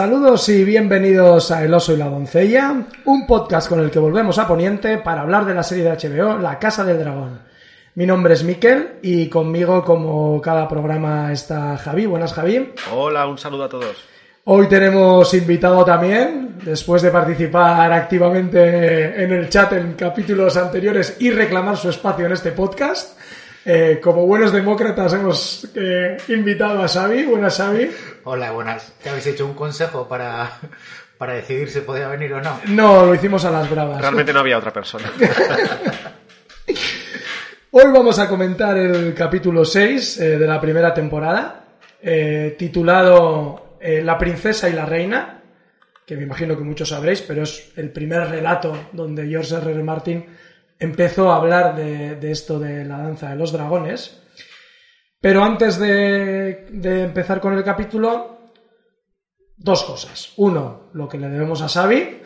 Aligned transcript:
Saludos 0.00 0.48
y 0.48 0.64
bienvenidos 0.64 1.50
a 1.50 1.62
El 1.62 1.74
Oso 1.74 1.92
y 1.92 1.98
la 1.98 2.08
Doncella, 2.08 2.86
un 3.04 3.26
podcast 3.26 3.68
con 3.68 3.80
el 3.80 3.90
que 3.90 3.98
volvemos 3.98 4.38
a 4.38 4.48
Poniente 4.48 4.96
para 4.96 5.20
hablar 5.20 5.44
de 5.44 5.52
la 5.52 5.62
serie 5.62 5.84
de 5.84 5.90
HBO 5.90 6.38
La 6.38 6.58
Casa 6.58 6.84
del 6.84 6.98
Dragón. 6.98 7.38
Mi 7.96 8.06
nombre 8.06 8.32
es 8.32 8.42
Miquel 8.42 8.92
y 9.02 9.28
conmigo, 9.28 9.84
como 9.84 10.40
cada 10.40 10.66
programa, 10.66 11.30
está 11.30 11.76
Javi. 11.76 12.06
Buenas, 12.06 12.32
Javi. 12.32 12.72
Hola, 12.94 13.26
un 13.26 13.36
saludo 13.36 13.64
a 13.64 13.68
todos. 13.68 13.94
Hoy 14.44 14.68
tenemos 14.68 15.34
invitado 15.34 15.84
también, 15.84 16.56
después 16.64 17.02
de 17.02 17.10
participar 17.10 17.92
activamente 17.92 19.22
en 19.22 19.30
el 19.34 19.50
chat 19.50 19.74
en 19.74 19.92
capítulos 19.92 20.56
anteriores 20.56 21.18
y 21.20 21.30
reclamar 21.30 21.76
su 21.76 21.90
espacio 21.90 22.24
en 22.24 22.32
este 22.32 22.52
podcast. 22.52 23.18
Eh, 23.64 24.00
como 24.02 24.26
buenos 24.26 24.52
demócratas 24.52 25.12
hemos 25.12 25.68
eh, 25.74 26.16
invitado 26.28 26.82
a 26.82 26.88
Xavi. 26.88 27.24
Buenas, 27.24 27.56
Xavi. 27.56 27.90
Hola, 28.24 28.52
buenas. 28.52 28.94
¿Te 29.02 29.10
habéis 29.10 29.26
hecho 29.26 29.46
un 29.46 29.54
consejo 29.54 30.08
para, 30.08 30.50
para 31.18 31.34
decidir 31.34 31.68
si 31.70 31.80
podía 31.80 32.08
venir 32.08 32.32
o 32.32 32.40
no? 32.40 32.60
No, 32.68 33.04
lo 33.04 33.14
hicimos 33.14 33.44
a 33.44 33.50
las 33.50 33.68
bravas. 33.68 34.00
Realmente 34.00 34.32
no 34.32 34.40
había 34.40 34.58
otra 34.58 34.72
persona. 34.72 35.10
Hoy 37.72 37.84
vamos 37.92 38.18
a 38.18 38.28
comentar 38.28 38.76
el 38.76 39.14
capítulo 39.14 39.64
6 39.64 40.18
eh, 40.18 40.38
de 40.38 40.46
la 40.46 40.60
primera 40.60 40.92
temporada, 40.92 41.66
eh, 42.02 42.56
titulado 42.58 43.76
eh, 43.80 44.02
La 44.02 44.18
princesa 44.18 44.68
y 44.68 44.72
la 44.72 44.86
reina, 44.86 45.40
que 46.04 46.16
me 46.16 46.24
imagino 46.24 46.58
que 46.58 46.64
muchos 46.64 46.88
sabréis, 46.88 47.22
pero 47.22 47.44
es 47.44 47.70
el 47.76 47.90
primer 47.90 48.28
relato 48.28 48.88
donde 48.90 49.28
George 49.28 49.54
R. 49.54 49.70
R. 49.70 49.82
Martin 49.84 50.26
empezó 50.80 51.30
a 51.30 51.36
hablar 51.36 51.76
de, 51.76 52.30
esto 52.30 52.58
de 52.58 52.84
la 52.84 52.98
danza 52.98 53.30
de 53.30 53.36
los 53.36 53.52
dragones. 53.52 54.20
Pero 55.20 55.44
antes 55.44 55.78
de, 55.78 56.66
de 56.70 57.04
empezar 57.04 57.40
con 57.40 57.52
el 57.52 57.62
capítulo, 57.62 58.40
dos 59.56 59.84
cosas. 59.84 60.32
Uno, 60.38 60.90
lo 60.94 61.08
que 61.08 61.18
le 61.18 61.28
debemos 61.28 61.62
a 61.62 61.68
Xavi, 61.68 62.20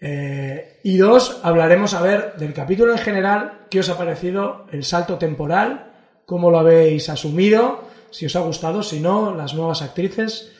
eh, 0.00 0.80
y 0.82 0.96
dos, 0.98 1.40
hablaremos 1.42 1.94
a 1.94 2.02
ver 2.02 2.34
del 2.34 2.52
capítulo 2.52 2.92
en 2.92 2.98
general, 2.98 3.66
qué 3.70 3.80
os 3.80 3.88
ha 3.88 3.96
parecido 3.96 4.66
el 4.72 4.84
salto 4.84 5.16
temporal, 5.16 5.92
cómo 6.26 6.50
lo 6.50 6.58
habéis 6.58 7.08
asumido, 7.08 7.84
si 8.10 8.26
os 8.26 8.36
ha 8.36 8.40
gustado, 8.40 8.82
si 8.82 9.00
no, 9.00 9.34
las 9.34 9.54
nuevas 9.54 9.82
actrices. 9.82 10.52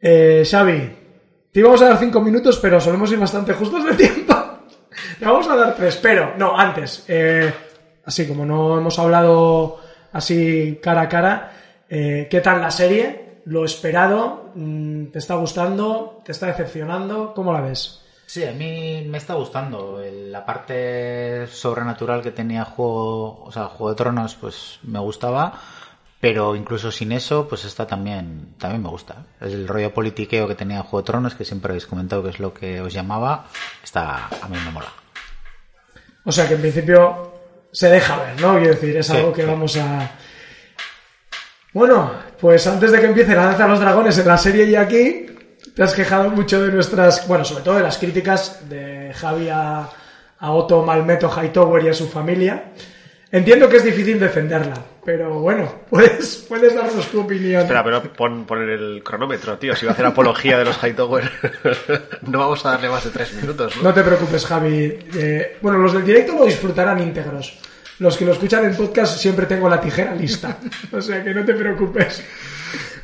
Eh, 0.00 0.44
Xavi, 0.48 0.90
te 1.52 1.60
íbamos 1.60 1.80
a 1.82 1.88
dar 1.88 1.98
cinco 1.98 2.20
minutos, 2.20 2.58
pero 2.58 2.80
solemos 2.80 3.10
ir 3.12 3.18
bastante 3.18 3.54
justos 3.54 3.84
de 3.84 3.94
tiempo. 3.94 4.25
Vamos 5.20 5.48
a 5.48 5.56
dar 5.56 5.74
tres, 5.74 5.96
pero 5.96 6.34
no, 6.36 6.58
antes, 6.58 7.04
eh, 7.08 7.52
así 8.04 8.26
como 8.26 8.44
no 8.44 8.78
hemos 8.78 8.98
hablado 8.98 9.80
así 10.12 10.78
cara 10.82 11.02
a 11.02 11.08
cara, 11.08 11.52
eh, 11.88 12.26
¿qué 12.30 12.40
tal 12.40 12.60
la 12.60 12.70
serie? 12.70 13.40
¿Lo 13.44 13.64
esperado? 13.64 14.50
Mm, 14.54 15.06
¿Te 15.06 15.18
está 15.18 15.36
gustando? 15.36 16.20
¿Te 16.24 16.32
está 16.32 16.46
decepcionando? 16.46 17.32
¿Cómo 17.34 17.52
la 17.52 17.60
ves? 17.60 18.02
Sí, 18.26 18.44
a 18.44 18.50
mí 18.52 19.06
me 19.08 19.18
está 19.18 19.34
gustando. 19.34 20.02
La 20.02 20.44
parte 20.44 21.46
sobrenatural 21.46 22.22
que 22.22 22.32
tenía 22.32 22.64
Juego, 22.64 23.44
o 23.44 23.52
sea, 23.52 23.66
Juego 23.66 23.90
de 23.90 23.96
Tronos, 23.96 24.34
pues 24.34 24.80
me 24.82 24.98
gustaba. 24.98 25.60
Pero 26.18 26.56
incluso 26.56 26.90
sin 26.90 27.12
eso, 27.12 27.46
pues 27.46 27.64
esta 27.64 27.86
también, 27.86 28.54
también 28.58 28.82
me 28.82 28.88
gusta. 28.88 29.26
El 29.40 29.68
rollo 29.68 29.94
politiqueo 29.94 30.48
que 30.48 30.54
tenía 30.56 30.82
Juego 30.82 31.02
de 31.02 31.06
Tronos, 31.06 31.34
que 31.36 31.44
siempre 31.44 31.70
habéis 31.70 31.86
comentado 31.86 32.24
que 32.24 32.30
es 32.30 32.40
lo 32.40 32.52
que 32.52 32.80
os 32.80 32.92
llamaba. 32.92 33.46
Está, 33.84 34.26
a 34.26 34.48
mí 34.48 34.56
me 34.64 34.72
mola. 34.72 34.88
O 36.26 36.32
sea 36.32 36.46
que 36.46 36.54
en 36.54 36.60
principio 36.60 37.32
se 37.72 37.88
deja 37.88 38.16
ver, 38.18 38.40
¿no? 38.40 38.56
Quiero 38.58 38.74
decir, 38.74 38.96
es 38.96 39.06
Sí, 39.06 39.16
algo 39.16 39.32
que 39.32 39.42
sí. 39.42 39.48
vamos 39.48 39.76
a. 39.78 40.10
Bueno, 41.72 42.12
pues 42.40 42.66
antes 42.66 42.90
de 42.92 43.00
que 43.00 43.06
empiece 43.06 43.34
la 43.34 43.44
danza 43.46 43.64
de 43.64 43.68
los 43.70 43.80
dragones 43.80 44.18
en 44.18 44.26
la 44.26 44.38
serie 44.38 44.64
y 44.64 44.74
aquí, 44.76 45.26
te 45.74 45.82
has 45.82 45.94
quejado 45.94 46.30
mucho 46.30 46.62
de 46.64 46.72
nuestras. 46.72 47.26
Bueno, 47.28 47.44
sobre 47.44 47.64
todo 47.64 47.76
de 47.76 47.82
las 47.82 47.98
críticas 47.98 48.68
de 48.68 49.12
Javi 49.14 49.48
a, 49.50 49.88
a 50.38 50.50
Otto 50.52 50.82
Malmeto 50.82 51.30
Hightower 51.30 51.84
y 51.84 51.88
a 51.88 51.94
su 51.94 52.08
familia. 52.08 52.72
Entiendo 53.30 53.68
que 53.68 53.76
es 53.76 53.84
difícil 53.84 54.18
defenderla, 54.18 54.76
pero 55.06 55.38
bueno, 55.40 55.72
puedes, 55.90 56.44
puedes 56.48 56.74
darnos 56.74 57.06
tu 57.06 57.20
opinión. 57.22 57.62
Espera, 57.62 57.82
pero 57.82 58.02
pon, 58.12 58.44
pon 58.44 58.68
el 58.68 59.02
cronómetro, 59.02 59.56
tío. 59.56 59.74
Si 59.74 59.86
va 59.86 59.92
a 59.92 59.94
hacer 59.94 60.04
apología 60.04 60.58
de 60.58 60.64
los 60.66 60.76
Hightower, 60.82 61.30
no 62.22 62.38
vamos 62.40 62.66
a 62.66 62.72
darle 62.72 62.90
más 62.90 63.04
de 63.04 63.10
tres 63.10 63.32
minutos, 63.34 63.76
¿no? 63.76 63.84
No 63.84 63.94
te 63.94 64.02
preocupes, 64.02 64.44
Javi. 64.44 64.98
Eh, 65.14 65.56
bueno, 65.62 65.78
los 65.78 65.94
del 65.94 66.04
directo 66.04 66.34
lo 66.36 66.44
disfrutarán 66.44 67.00
íntegros. 67.00 67.58
Los 67.98 68.16
que 68.18 68.26
lo 68.26 68.32
escuchan 68.32 68.64
en 68.66 68.76
podcast 68.76 69.16
siempre 69.18 69.46
tengo 69.46 69.68
la 69.70 69.80
tijera 69.80 70.14
lista. 70.14 70.58
O 70.92 71.00
sea 71.00 71.24
que 71.24 71.32
no 71.32 71.44
te 71.44 71.54
preocupes. 71.54 72.22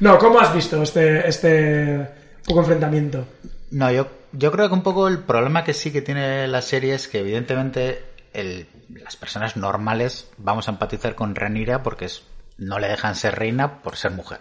No, 0.01 0.19
¿cómo 0.19 0.41
has 0.41 0.53
visto 0.55 0.83
este, 0.83 1.27
este 1.29 2.07
poco 2.45 2.61
enfrentamiento? 2.61 3.25
No, 3.71 3.91
yo, 3.91 4.07
yo 4.33 4.51
creo 4.53 4.69
que 4.69 4.75
un 4.75 4.83
poco 4.83 5.09
el 5.09 5.21
problema 5.21 5.65
que 5.65 5.73
sí 5.73 5.93
que 5.93 6.03
tiene 6.03 6.47
la 6.49 6.61
serie 6.61 6.95
es 6.95 7.09
que 7.09 7.21
evidentemente 7.21 8.03
el- 8.35 8.67
las 8.95 9.17
personas 9.17 9.57
normales 9.57 10.29
vamos 10.39 10.69
a 10.69 10.73
empatizar 10.73 11.15
con 11.15 11.35
Ranira 11.35 11.83
porque 11.83 12.07
es, 12.07 12.23
no 12.59 12.79
le 12.79 12.89
dejan 12.89 13.15
ser 13.15 13.39
reina 13.39 13.83
por 13.83 13.97
ser 13.97 14.11
mujer. 14.13 14.41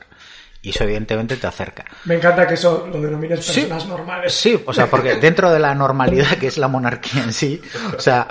Y 0.63 0.69
eso 0.69 0.83
evidentemente 0.83 1.37
te 1.37 1.47
acerca. 1.47 1.85
Me 2.05 2.15
encanta 2.15 2.45
que 2.47 2.53
eso 2.53 2.87
lo 2.91 3.01
denomines 3.01 3.43
Sí. 3.43 3.61
personas 3.61 3.87
normales. 3.87 4.33
Sí, 4.33 4.61
o 4.65 4.73
sea, 4.73 4.87
porque 4.89 5.15
dentro 5.15 5.51
de 5.51 5.59
la 5.59 5.73
normalidad 5.73 6.37
que 6.39 6.47
es 6.47 6.57
la 6.59 6.67
monarquía 6.67 7.23
en 7.23 7.33
sí, 7.33 7.59
o 7.97 7.99
sea, 7.99 8.27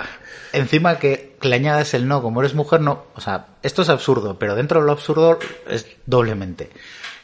encima 0.53 0.97
que 0.97 1.35
le 1.41 1.55
añades 1.55 1.93
el 1.93 2.07
no, 2.07 2.21
como 2.21 2.39
eres 2.39 2.53
mujer, 2.53 2.79
no, 2.79 3.05
o 3.15 3.19
sea, 3.21 3.47
esto 3.63 3.81
es 3.81 3.89
absurdo, 3.89 4.39
pero 4.39 4.55
dentro 4.55 4.79
de 4.79 4.85
lo 4.85 4.93
absurdo 4.93 5.39
es 5.67 5.87
doblemente. 6.05 6.69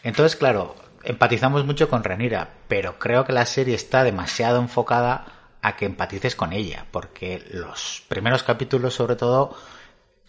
Entonces, 0.03 0.36
claro, 0.36 0.75
empatizamos 1.03 1.66
mucho 1.66 1.90
con 1.90 2.03
Renira, 2.03 2.50
pero 2.68 3.00
creo 3.00 3.24
que 3.24 3.31
la 3.31 3.46
serie 3.46 3.75
está 3.75 4.03
demasiado 4.03 4.59
enfocada 4.59 5.25
a 5.62 5.75
que 5.75 5.85
empatices 5.85 6.35
con 6.35 6.53
ella, 6.53 6.85
porque 6.91 7.45
los 7.51 8.03
primeros 8.07 8.44
capítulos, 8.44 8.94
sobre 8.94 9.16
todo, 9.16 9.56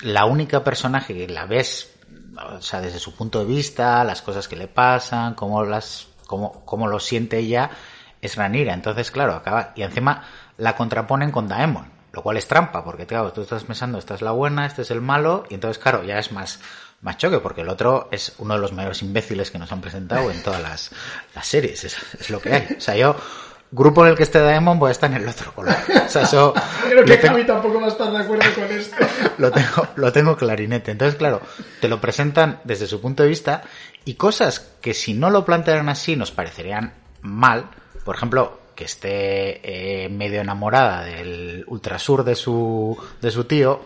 la 0.00 0.24
única 0.24 0.64
personaje 0.64 1.14
que 1.14 1.28
la 1.28 1.46
ves, 1.46 1.94
o 2.36 2.62
sea, 2.62 2.80
desde 2.80 2.98
su 2.98 3.14
punto 3.14 3.40
de 3.40 3.44
vista, 3.44 4.04
las 4.04 4.22
cosas 4.22 4.48
que 4.48 4.56
le 4.56 4.68
pasan, 4.68 5.34
cómo 5.34 5.64
las, 5.64 6.08
cómo, 6.26 6.64
cómo 6.64 6.86
lo 6.86 7.00
siente 7.00 7.38
ella, 7.38 7.70
es 8.20 8.36
Ranira. 8.36 8.74
Entonces, 8.74 9.10
claro, 9.10 9.34
acaba, 9.34 9.72
y 9.76 9.82
encima 9.82 10.24
la 10.56 10.76
contraponen 10.76 11.30
con 11.30 11.48
Daemon, 11.48 11.90
lo 12.12 12.22
cual 12.22 12.36
es 12.36 12.48
trampa, 12.48 12.84
porque 12.84 13.06
claro, 13.06 13.32
tú 13.32 13.42
estás 13.42 13.64
pensando, 13.64 13.98
esta 13.98 14.14
es 14.14 14.22
la 14.22 14.32
buena, 14.32 14.66
este 14.66 14.82
es 14.82 14.90
el 14.90 15.00
malo, 15.00 15.44
y 15.50 15.54
entonces, 15.54 15.78
claro, 15.78 16.04
ya 16.04 16.18
es 16.18 16.32
más, 16.32 16.60
más 17.00 17.16
choque, 17.16 17.38
porque 17.38 17.60
el 17.60 17.68
otro 17.68 18.08
es 18.10 18.34
uno 18.38 18.54
de 18.54 18.60
los 18.60 18.72
mayores 18.72 19.02
imbéciles 19.02 19.50
que 19.50 19.58
nos 19.58 19.70
han 19.72 19.80
presentado 19.80 20.30
en 20.30 20.42
todas 20.42 20.62
las, 20.62 20.90
las 21.34 21.46
series, 21.46 21.84
es, 21.84 21.96
es 22.18 22.30
lo 22.30 22.40
que 22.40 22.52
hay. 22.52 22.76
O 22.76 22.80
sea, 22.80 22.96
yo, 22.96 23.16
grupo 23.70 24.04
en 24.04 24.10
el 24.12 24.16
que 24.16 24.22
esté 24.22 24.38
Daemon, 24.40 24.78
voy 24.78 24.88
a 24.88 24.92
estar 24.92 25.10
en 25.10 25.22
el 25.22 25.28
otro 25.28 25.52
color. 25.54 25.74
O 26.06 26.08
sea, 26.08 26.22
eso... 26.22 26.54
Creo 26.88 27.04
que 27.04 27.10
lo 27.10 27.18
tengo- 27.18 27.34
Javi 27.34 27.46
tampoco 27.46 27.80
va 27.80 27.86
a 27.86 27.90
estar 27.90 28.10
de 28.10 28.18
acuerdo 28.18 28.44
con 28.54 28.64
esto. 28.64 28.96
lo 29.38 29.50
tengo, 29.50 29.88
lo 29.96 30.12
tengo 30.12 30.36
clarinete. 30.36 30.90
Entonces, 30.92 31.16
claro, 31.16 31.40
te 31.80 31.88
lo 31.88 32.00
presentan 32.00 32.60
desde 32.64 32.86
su 32.86 33.00
punto 33.00 33.22
de 33.22 33.28
vista 33.28 33.62
y 34.04 34.14
cosas 34.14 34.60
que 34.80 34.94
si 34.94 35.14
no 35.14 35.30
lo 35.30 35.44
plantearan 35.44 35.88
así 35.88 36.16
nos 36.16 36.30
parecerían 36.30 36.94
mal. 37.22 37.66
Por 38.04 38.16
ejemplo, 38.16 38.60
que 38.75 38.84
esté 38.84 40.04
eh, 40.04 40.08
medio 40.08 40.40
enamorada 40.40 41.02
del 41.04 41.64
ultrasur 41.66 42.25
de 42.25 42.34
su, 42.37 42.96
de 43.20 43.31
su 43.31 43.44
tío. 43.44 43.82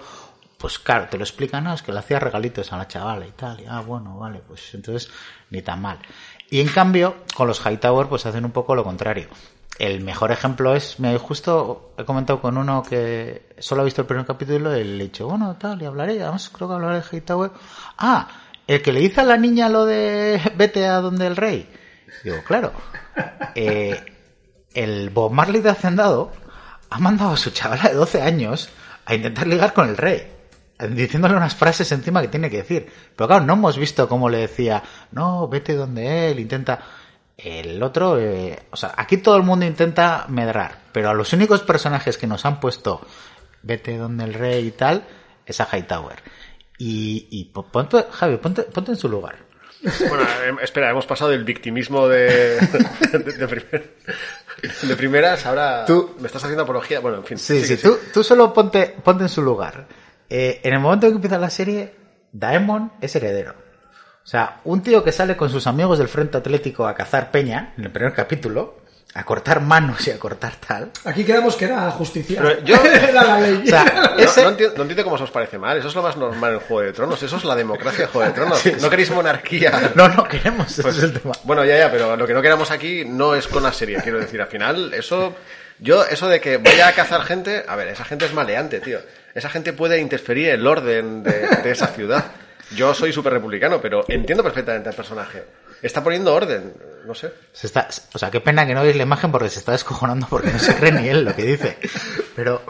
Pues 0.58 0.78
claro, 0.78 1.08
te 1.10 1.16
lo 1.18 1.24
explican, 1.24 1.64
no, 1.64 1.74
es 1.74 1.82
que 1.82 1.90
le 1.92 1.98
hacía 1.98 2.20
regalitos 2.20 2.72
a 2.72 2.76
la 2.76 2.86
chavala 2.86 3.26
y 3.26 3.32
tal. 3.32 3.58
Y, 3.60 3.64
ah, 3.68 3.80
bueno, 3.80 4.16
vale, 4.18 4.40
pues 4.46 4.72
entonces 4.74 5.10
ni 5.50 5.60
tan 5.60 5.82
mal. 5.82 5.98
Y 6.50 6.60
en 6.60 6.68
cambio, 6.68 7.16
con 7.34 7.48
los 7.48 7.60
Hightower, 7.66 8.06
pues 8.06 8.26
hacen 8.26 8.44
un 8.44 8.52
poco 8.52 8.74
lo 8.76 8.84
contrario. 8.84 9.28
El 9.78 10.02
mejor 10.02 10.30
ejemplo 10.32 10.74
es, 10.74 11.00
me 11.00 11.16
justo 11.18 11.94
he 11.96 12.04
comentado 12.04 12.40
con 12.40 12.56
uno 12.56 12.82
que 12.82 13.54
solo 13.58 13.82
ha 13.82 13.84
visto 13.84 14.02
el 14.02 14.06
primer 14.06 14.26
capítulo 14.26 14.76
y 14.76 14.84
le 14.84 14.96
he 14.96 15.06
dicho, 15.06 15.26
bueno, 15.26 15.56
tal, 15.58 15.80
y 15.80 15.86
hablaré, 15.86 16.22
además 16.22 16.50
creo 16.50 16.68
que 16.68 16.74
hablaré 16.74 16.96
de 16.96 17.04
Hightower. 17.10 17.50
Ah, 17.98 18.28
el 18.66 18.82
que 18.82 18.92
le 18.92 19.00
dice 19.00 19.22
a 19.22 19.24
la 19.24 19.36
niña 19.36 19.68
lo 19.68 19.84
de 19.86 20.40
vete 20.56 20.86
a 20.86 21.00
donde 21.00 21.26
el 21.26 21.36
rey. 21.36 21.68
Digo, 22.24 22.36
claro. 22.44 22.72
Eh, 23.54 24.00
el 24.74 25.10
Bob 25.10 25.32
Marley 25.32 25.60
de 25.60 25.70
Hacendado 25.70 26.32
ha 26.90 26.98
mandado 26.98 27.32
a 27.32 27.36
su 27.36 27.50
chavala 27.50 27.88
de 27.88 27.94
12 27.94 28.22
años 28.22 28.68
a 29.04 29.14
intentar 29.14 29.46
ligar 29.46 29.72
con 29.72 29.88
el 29.88 29.96
rey. 29.96 30.28
Diciéndole 30.90 31.36
unas 31.36 31.54
frases 31.54 31.90
encima 31.92 32.20
que 32.20 32.28
tiene 32.28 32.50
que 32.50 32.58
decir. 32.58 32.92
Pero 33.16 33.28
claro, 33.28 33.44
no 33.44 33.54
hemos 33.54 33.78
visto 33.78 34.08
cómo 34.08 34.28
le 34.28 34.38
decía, 34.38 34.82
no, 35.12 35.48
vete 35.48 35.74
donde 35.74 36.30
él, 36.30 36.40
intenta. 36.40 36.80
El 37.36 37.82
otro, 37.82 38.18
eh, 38.20 38.58
o 38.70 38.76
sea, 38.76 38.94
aquí 38.96 39.16
todo 39.16 39.36
el 39.36 39.42
mundo 39.42 39.64
intenta 39.66 40.26
medrar, 40.28 40.78
pero 40.92 41.10
a 41.10 41.14
los 41.14 41.32
únicos 41.32 41.62
personajes 41.62 42.16
que 42.18 42.26
nos 42.26 42.44
han 42.44 42.60
puesto 42.60 43.00
vete 43.62 43.96
donde 43.96 44.24
el 44.24 44.34
rey 44.34 44.66
y 44.66 44.70
tal, 44.72 45.04
es 45.46 45.60
a 45.60 45.68
Hightower. 45.72 46.16
Y, 46.78 47.28
y 47.30 47.44
po- 47.46 47.64
ponte, 47.66 48.06
Javi, 48.10 48.36
ponte, 48.36 48.62
ponte 48.62 48.92
en 48.92 48.96
su 48.96 49.08
lugar. 49.08 49.36
Bueno, 50.08 50.22
eh, 50.22 50.54
espera, 50.62 50.90
hemos 50.90 51.06
pasado 51.06 51.30
del 51.32 51.44
victimismo 51.44 52.06
de, 52.08 52.56
de, 53.12 53.18
de 53.18 53.48
primer- 53.48 53.96
de 54.82 54.96
primeras, 54.96 55.44
ahora 55.46 55.84
Tú- 55.84 56.14
me 56.20 56.26
estás 56.26 56.42
haciendo 56.44 56.62
apología. 56.62 57.00
Bueno, 57.00 57.18
en 57.18 57.24
fin. 57.24 57.38
Sí, 57.38 57.64
sí, 57.64 57.76
tú, 57.76 57.98
tú 58.12 58.22
solo 58.22 58.52
ponte, 58.52 58.94
ponte 59.02 59.24
en 59.24 59.28
su 59.28 59.42
lugar. 59.42 59.86
Eh, 60.28 60.60
en 60.62 60.74
el 60.74 60.80
momento 60.80 61.06
en 61.06 61.12
que 61.12 61.16
empieza 61.16 61.38
la 61.38 61.50
serie, 61.50 61.94
Daemon 62.32 62.92
es 63.00 63.14
heredero. 63.16 63.54
O 64.24 64.26
sea, 64.26 64.60
un 64.64 64.82
tío 64.82 65.02
que 65.02 65.12
sale 65.12 65.36
con 65.36 65.50
sus 65.50 65.66
amigos 65.66 65.98
del 65.98 66.08
Frente 66.08 66.38
Atlético 66.38 66.86
a 66.86 66.94
cazar 66.94 67.30
peña, 67.30 67.74
en 67.76 67.84
el 67.84 67.90
primer 67.90 68.12
capítulo, 68.12 68.80
a 69.14 69.24
cortar 69.24 69.60
manos 69.60 70.06
y 70.06 70.10
a 70.10 70.18
cortar 70.18 70.54
tal. 70.66 70.90
Aquí 71.04 71.22
quedamos 71.24 71.54
que 71.56 71.66
era 71.66 71.90
justicia. 71.90 72.40
Pero 72.40 72.62
yo- 72.64 72.76
era 72.84 73.24
la 73.24 73.40
ley. 73.40 73.62
O 73.64 73.66
sea, 73.68 73.84
No, 74.16 74.22
ese- 74.22 74.42
no 74.42 74.48
entiendo, 74.50 74.76
no 74.76 74.82
entiendo 74.82 75.04
cómo 75.04 75.18
se 75.18 75.24
os 75.24 75.30
parece 75.30 75.58
mal. 75.58 75.76
Eso 75.76 75.88
es 75.88 75.94
lo 75.94 76.02
más 76.02 76.16
normal 76.16 76.54
en 76.54 76.60
Juego 76.60 76.80
de 76.82 76.92
Tronos. 76.92 77.22
Eso 77.22 77.36
es 77.36 77.44
la 77.44 77.54
democracia 77.56 78.04
en 78.04 78.10
Juego 78.10 78.28
de 78.28 78.34
Tronos. 78.34 78.62
No 78.80 78.88
queréis 78.88 79.10
monarquía. 79.10 79.92
No, 79.94 80.08
no 80.08 80.24
queremos, 80.24 80.78
Pues, 80.80 80.96
es 80.96 81.02
el 81.02 81.12
tema. 81.20 81.34
Bueno, 81.44 81.64
ya, 81.64 81.76
ya, 81.76 81.90
pero 81.90 82.16
lo 82.16 82.26
que 82.26 82.32
no 82.32 82.40
queramos 82.40 82.70
aquí 82.70 83.04
no 83.04 83.34
es 83.34 83.48
con 83.48 83.62
la 83.62 83.72
serie, 83.72 83.98
quiero 84.02 84.18
decir. 84.20 84.40
Al 84.40 84.48
final, 84.48 84.94
eso. 84.94 85.34
Yo, 85.78 86.04
eso 86.04 86.28
de 86.28 86.40
que 86.40 86.58
vaya 86.58 86.86
a 86.88 86.92
cazar 86.92 87.22
gente. 87.22 87.64
A 87.68 87.74
ver, 87.76 87.88
esa 87.88 88.04
gente 88.04 88.24
es 88.26 88.32
maleante, 88.32 88.80
tío. 88.80 89.00
Esa 89.34 89.48
gente 89.50 89.72
puede 89.72 89.98
interferir 89.98 90.48
en 90.50 90.60
el 90.60 90.66
orden 90.66 91.22
de, 91.22 91.48
de 91.62 91.70
esa 91.70 91.88
ciudad. 91.88 92.24
Yo 92.76 92.94
soy 92.94 93.12
súper 93.12 93.32
republicano, 93.32 93.80
pero 93.80 94.04
entiendo 94.08 94.42
perfectamente 94.42 94.88
al 94.88 94.94
personaje. 94.94 95.44
Está 95.82 96.02
poniendo 96.02 96.34
orden, 96.34 96.74
no 97.06 97.14
sé. 97.14 97.32
Se 97.52 97.66
está, 97.66 97.88
o 98.14 98.18
sea, 98.18 98.30
qué 98.30 98.40
pena 98.40 98.66
que 98.66 98.74
no 98.74 98.82
veis 98.82 98.96
la 98.96 99.02
imagen 99.02 99.32
porque 99.32 99.48
se 99.48 99.58
está 99.58 99.72
descojonando 99.72 100.26
porque 100.30 100.52
no 100.52 100.58
se 100.58 100.74
cree 100.76 100.92
ni 100.92 101.08
él 101.08 101.24
lo 101.24 101.34
que 101.34 101.42
dice. 101.42 101.78
Pero 102.36 102.62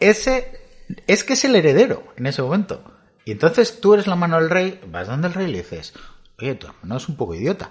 ese 0.00 0.60
es 1.06 1.24
que 1.24 1.34
es 1.34 1.44
el 1.44 1.56
heredero 1.56 2.02
en 2.16 2.26
ese 2.26 2.42
momento. 2.42 2.82
Y 3.24 3.32
entonces 3.32 3.80
tú 3.80 3.94
eres 3.94 4.06
la 4.06 4.16
mano 4.16 4.38
del 4.38 4.50
rey, 4.50 4.80
vas 4.88 5.06
donde 5.06 5.28
el 5.28 5.34
rey 5.34 5.46
y 5.48 5.52
le 5.52 5.58
dices, 5.58 5.94
oye, 6.38 6.56
tu 6.56 6.66
hermano 6.66 6.96
es 6.96 7.08
un 7.08 7.16
poco 7.16 7.34
idiota. 7.34 7.70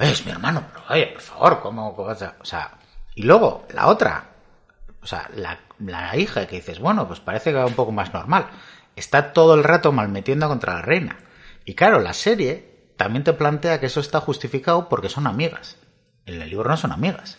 "Oye, 0.00 0.12
es 0.12 0.24
mi 0.24 0.32
hermano, 0.32 0.64
pero 0.72 0.84
oye, 0.90 1.06
por 1.08 1.22
favor, 1.22 1.60
¿cómo? 1.60 1.94
cómo 1.94 2.08
vas 2.08 2.22
a-?" 2.22 2.36
O 2.40 2.44
sea, 2.44 2.78
y 3.14 3.22
luego 3.22 3.66
la 3.74 3.88
otra, 3.88 4.30
o 5.02 5.06
sea, 5.06 5.28
la, 5.34 5.58
la 5.78 6.16
hija 6.16 6.46
que 6.46 6.56
dices, 6.56 6.78
bueno, 6.78 7.06
pues 7.06 7.20
parece 7.20 7.50
que 7.50 7.56
va 7.58 7.66
un 7.66 7.74
poco 7.74 7.92
más 7.92 8.12
normal. 8.14 8.46
Está 8.98 9.32
todo 9.32 9.54
el 9.54 9.64
rato 9.64 9.92
malmetiendo 9.92 10.48
contra 10.48 10.74
la 10.74 10.82
reina. 10.82 11.18
Y 11.64 11.74
claro, 11.74 12.00
la 12.00 12.12
serie 12.12 12.92
también 12.96 13.24
te 13.24 13.32
plantea 13.32 13.78
que 13.78 13.86
eso 13.86 14.00
está 14.00 14.20
justificado 14.20 14.88
porque 14.88 15.08
son 15.08 15.26
amigas. 15.26 15.76
En 16.26 16.42
el 16.42 16.50
libro 16.50 16.68
no 16.68 16.76
son 16.76 16.92
amigas. 16.92 17.38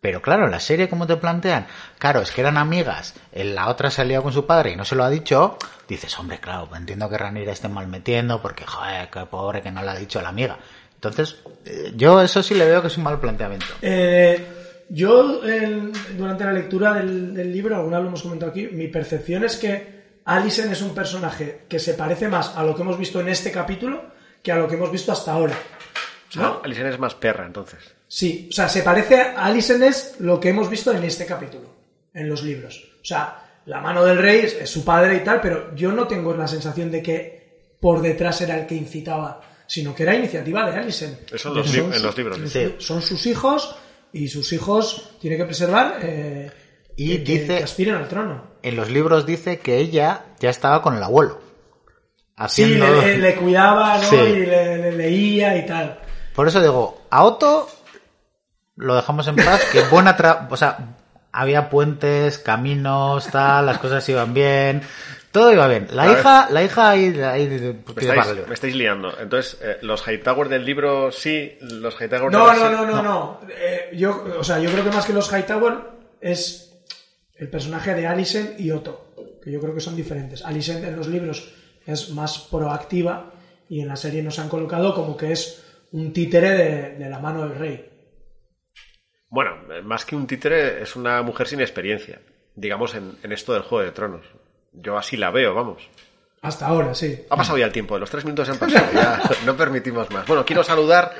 Pero 0.00 0.20
claro, 0.20 0.48
la 0.48 0.60
serie, 0.60 0.88
como 0.88 1.06
te 1.06 1.16
plantean? 1.16 1.66
Claro, 1.98 2.20
es 2.20 2.30
que 2.30 2.42
eran 2.42 2.58
amigas, 2.58 3.14
en 3.32 3.54
la 3.54 3.68
otra 3.68 3.90
salió 3.90 4.22
con 4.22 4.34
su 4.34 4.44
padre 4.44 4.72
y 4.72 4.76
no 4.76 4.84
se 4.84 4.94
lo 4.94 5.02
ha 5.02 5.08
dicho. 5.08 5.56
Dices, 5.88 6.18
hombre, 6.18 6.40
claro, 6.40 6.68
entiendo 6.76 7.08
que 7.08 7.16
Ranira 7.16 7.52
esté 7.52 7.68
malmetiendo 7.68 8.42
porque, 8.42 8.66
joder, 8.66 9.08
qué 9.08 9.24
pobre 9.26 9.62
que 9.62 9.70
no 9.70 9.82
le 9.82 9.90
ha 9.90 9.96
dicho 9.96 10.18
a 10.18 10.22
la 10.22 10.28
amiga. 10.28 10.58
Entonces, 10.94 11.36
eh, 11.64 11.92
yo 11.96 12.20
eso 12.20 12.42
sí 12.42 12.54
le 12.54 12.66
veo 12.66 12.82
que 12.82 12.88
es 12.88 12.98
un 12.98 13.04
mal 13.04 13.18
planteamiento. 13.18 13.66
Eh, 13.80 14.46
yo, 14.90 15.40
durante 16.16 16.44
la 16.44 16.52
lectura 16.52 16.94
del, 16.94 17.52
libro, 17.52 17.88
vez 17.88 18.00
lo 18.00 18.06
hemos 18.06 18.22
comentado 18.22 18.50
aquí, 18.50 18.68
mi 18.68 18.88
percepción 18.88 19.44
es 19.44 19.56
que 19.56 20.03
Alison 20.24 20.70
es 20.70 20.80
un 20.82 20.94
personaje 20.94 21.62
que 21.68 21.78
se 21.78 21.94
parece 21.94 22.28
más 22.28 22.56
a 22.56 22.62
lo 22.62 22.74
que 22.74 22.82
hemos 22.82 22.98
visto 22.98 23.20
en 23.20 23.28
este 23.28 23.50
capítulo 23.50 24.02
que 24.42 24.52
a 24.52 24.56
lo 24.56 24.68
que 24.68 24.74
hemos 24.74 24.92
visto 24.92 25.10
hasta 25.10 25.32
ahora. 25.32 25.58
Sea, 26.28 26.42
¿No? 26.42 26.60
Alicent 26.62 26.92
es 26.92 26.98
más 26.98 27.14
perra, 27.14 27.46
entonces. 27.46 27.80
Sí, 28.06 28.48
o 28.50 28.52
sea, 28.52 28.68
se 28.68 28.82
parece 28.82 29.20
a 29.20 29.46
Alison 29.46 29.82
es 29.82 30.16
lo 30.20 30.38
que 30.38 30.50
hemos 30.50 30.68
visto 30.68 30.92
en 30.92 31.02
este 31.04 31.24
capítulo, 31.26 31.74
en 32.12 32.28
los 32.28 32.42
libros. 32.42 32.84
O 33.00 33.04
sea, 33.04 33.60
la 33.66 33.80
mano 33.80 34.04
del 34.04 34.18
rey 34.18 34.40
es, 34.40 34.54
es 34.54 34.70
su 34.70 34.84
padre 34.84 35.16
y 35.16 35.20
tal, 35.20 35.40
pero 35.40 35.74
yo 35.74 35.92
no 35.92 36.06
tengo 36.06 36.34
la 36.34 36.46
sensación 36.46 36.90
de 36.90 37.02
que 37.02 37.44
por 37.80 38.00
detrás 38.02 38.40
era 38.42 38.58
el 38.58 38.66
que 38.66 38.74
incitaba, 38.74 39.40
sino 39.66 39.94
que 39.94 40.02
era 40.02 40.14
iniciativa 40.14 40.70
de 40.70 40.78
Alison. 40.78 41.16
Eso 41.32 41.54
los 41.54 41.70
Son 41.70 41.92
en 41.92 42.02
los 42.02 42.16
libros, 42.16 42.38
sí. 42.50 42.74
Son 42.78 43.00
sus 43.00 43.26
hijos 43.26 43.76
y 44.12 44.28
sus 44.28 44.52
hijos 44.52 45.16
tiene 45.20 45.36
que 45.36 45.44
preservar 45.44 45.98
eh, 46.02 46.50
Y 46.96 47.18
que, 47.18 47.32
dice- 47.32 47.58
que 47.58 47.64
aspiren 47.64 47.94
al 47.96 48.08
trono. 48.08 48.44
En 48.62 48.76
los 48.76 48.90
libros 48.90 49.26
dice 49.26 49.58
que 49.58 49.78
ella 49.78 50.22
ya 50.40 50.50
estaba 50.50 50.80
con 50.82 50.96
el 50.96 51.02
abuelo. 51.02 51.40
Sí, 51.40 52.32
Haciendo... 52.36 52.86
le, 52.86 53.06
le- 53.06 53.18
le 53.18 53.34
cuidaba, 53.36 53.98
¿no? 53.98 54.02
Sí. 54.04 54.16
Y 54.16 54.46
le, 54.46 54.76
le 54.78 54.92
leía 54.92 55.56
y 55.56 55.66
tal. 55.66 56.00
Por 56.34 56.48
eso 56.48 56.60
digo, 56.60 57.02
a 57.10 57.22
Otto 57.24 57.68
lo 58.76 58.96
dejamos 58.96 59.28
en 59.28 59.36
paz, 59.36 59.64
que 59.72 59.82
buena 59.82 60.16
tra... 60.16 60.48
O 60.50 60.56
sea, 60.56 60.96
había 61.30 61.68
puentes, 61.70 62.38
caminos, 62.38 63.28
tal, 63.28 63.66
las 63.66 63.78
cosas 63.78 64.08
iban 64.08 64.34
bien, 64.34 64.82
todo 65.30 65.52
iba 65.52 65.66
bien. 65.68 65.88
La 65.92 66.04
A 66.04 66.06
ver. 66.08 66.18
hija, 66.18 66.48
la 66.50 66.62
hija 66.62 66.90
ahí, 66.90 67.20
ahí 67.20 67.46
Me 67.48 68.02
estáis, 68.02 68.26
el 68.28 68.34
libro. 68.36 68.48
me 68.48 68.54
estáis 68.54 68.74
liando. 68.74 69.14
Entonces, 69.20 69.58
eh, 69.62 69.78
los 69.82 70.06
Hightower 70.06 70.48
del 70.48 70.64
libro 70.64 71.12
sí, 71.12 71.56
los 71.60 71.94
Hightower 72.00 72.32
No, 72.32 72.52
no, 72.54 72.70
no, 72.70 72.86
no, 72.86 73.02
no. 73.02 73.40
Eh, 73.48 73.90
yo, 73.96 74.24
o 74.38 74.42
sea, 74.44 74.58
yo 74.58 74.70
creo 74.70 74.82
que 74.84 74.90
más 74.90 75.06
que 75.06 75.12
los 75.12 75.30
Hightower 75.32 75.74
es 76.20 76.73
el 77.36 77.50
personaje 77.50 77.94
de 77.94 78.06
Alicent 78.06 78.60
y 78.60 78.70
Otto, 78.70 79.14
que 79.42 79.50
yo 79.50 79.60
creo 79.60 79.74
que 79.74 79.80
son 79.80 79.96
diferentes. 79.96 80.44
Alicent 80.44 80.84
en 80.84 80.96
los 80.96 81.08
libros 81.08 81.52
es 81.86 82.10
más 82.10 82.38
proactiva 82.50 83.32
y 83.68 83.80
en 83.80 83.88
la 83.88 83.96
serie 83.96 84.22
nos 84.22 84.38
han 84.38 84.48
colocado 84.48 84.94
como 84.94 85.16
que 85.16 85.32
es 85.32 85.64
un 85.92 86.12
títere 86.12 86.50
de, 86.50 86.90
de 86.96 87.08
la 87.08 87.18
mano 87.18 87.46
del 87.46 87.58
rey. 87.58 87.90
Bueno, 89.28 89.52
más 89.82 90.04
que 90.04 90.14
un 90.14 90.26
títere, 90.26 90.80
es 90.82 90.94
una 90.94 91.22
mujer 91.22 91.48
sin 91.48 91.60
experiencia, 91.60 92.20
digamos, 92.54 92.94
en, 92.94 93.16
en 93.22 93.32
esto 93.32 93.52
del 93.52 93.62
Juego 93.62 93.84
de 93.84 93.90
Tronos. 93.90 94.26
Yo 94.72 94.96
así 94.96 95.16
la 95.16 95.30
veo, 95.30 95.54
vamos. 95.54 95.88
Hasta 96.40 96.66
ahora, 96.66 96.94
sí. 96.94 97.24
Ha 97.30 97.36
pasado 97.36 97.58
ya 97.58 97.66
el 97.66 97.72
tiempo, 97.72 97.98
los 97.98 98.10
tres 98.10 98.24
minutos 98.24 98.48
han 98.48 98.58
pasado, 98.58 98.86
ya 98.92 99.20
no 99.46 99.56
permitimos 99.56 100.10
más. 100.10 100.26
Bueno, 100.26 100.44
quiero 100.44 100.62
saludar 100.62 101.14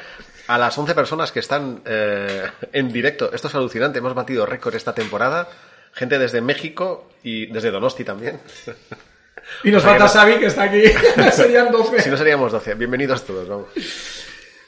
a 0.47 0.59
las 0.59 0.77
11 0.77 0.95
personas 0.95 1.33
que 1.33 1.41
están 1.41 1.83
eh, 1.87 2.43
en 2.73 2.93
directo. 2.93 3.33
Esto 3.33 3.49
es 3.49 3.55
alucinante, 3.55 3.99
hemos 3.99 4.15
batido 4.15 4.45
récord 4.45 4.75
esta 4.75 4.95
temporada. 4.95 5.49
Gente 5.95 6.19
desde 6.19 6.41
México 6.41 7.09
y 7.23 7.47
desde 7.47 7.71
Donosti 7.71 8.05
también. 8.05 8.41
Y 9.63 9.71
nos 9.71 9.83
O 9.83 9.87
sea 9.87 9.95
que 9.95 10.01
falta 10.01 10.21
Xavi, 10.21 10.39
que 10.39 10.47
está 10.47 10.63
aquí. 10.65 10.83
Serían 11.33 11.71
12. 11.71 12.01
Si 12.01 12.11
no 12.11 12.17
seríamos 12.17 12.51
12. 12.51 12.75
Bienvenidos 12.75 13.25
todos, 13.25 13.49
vamos. 13.49 13.69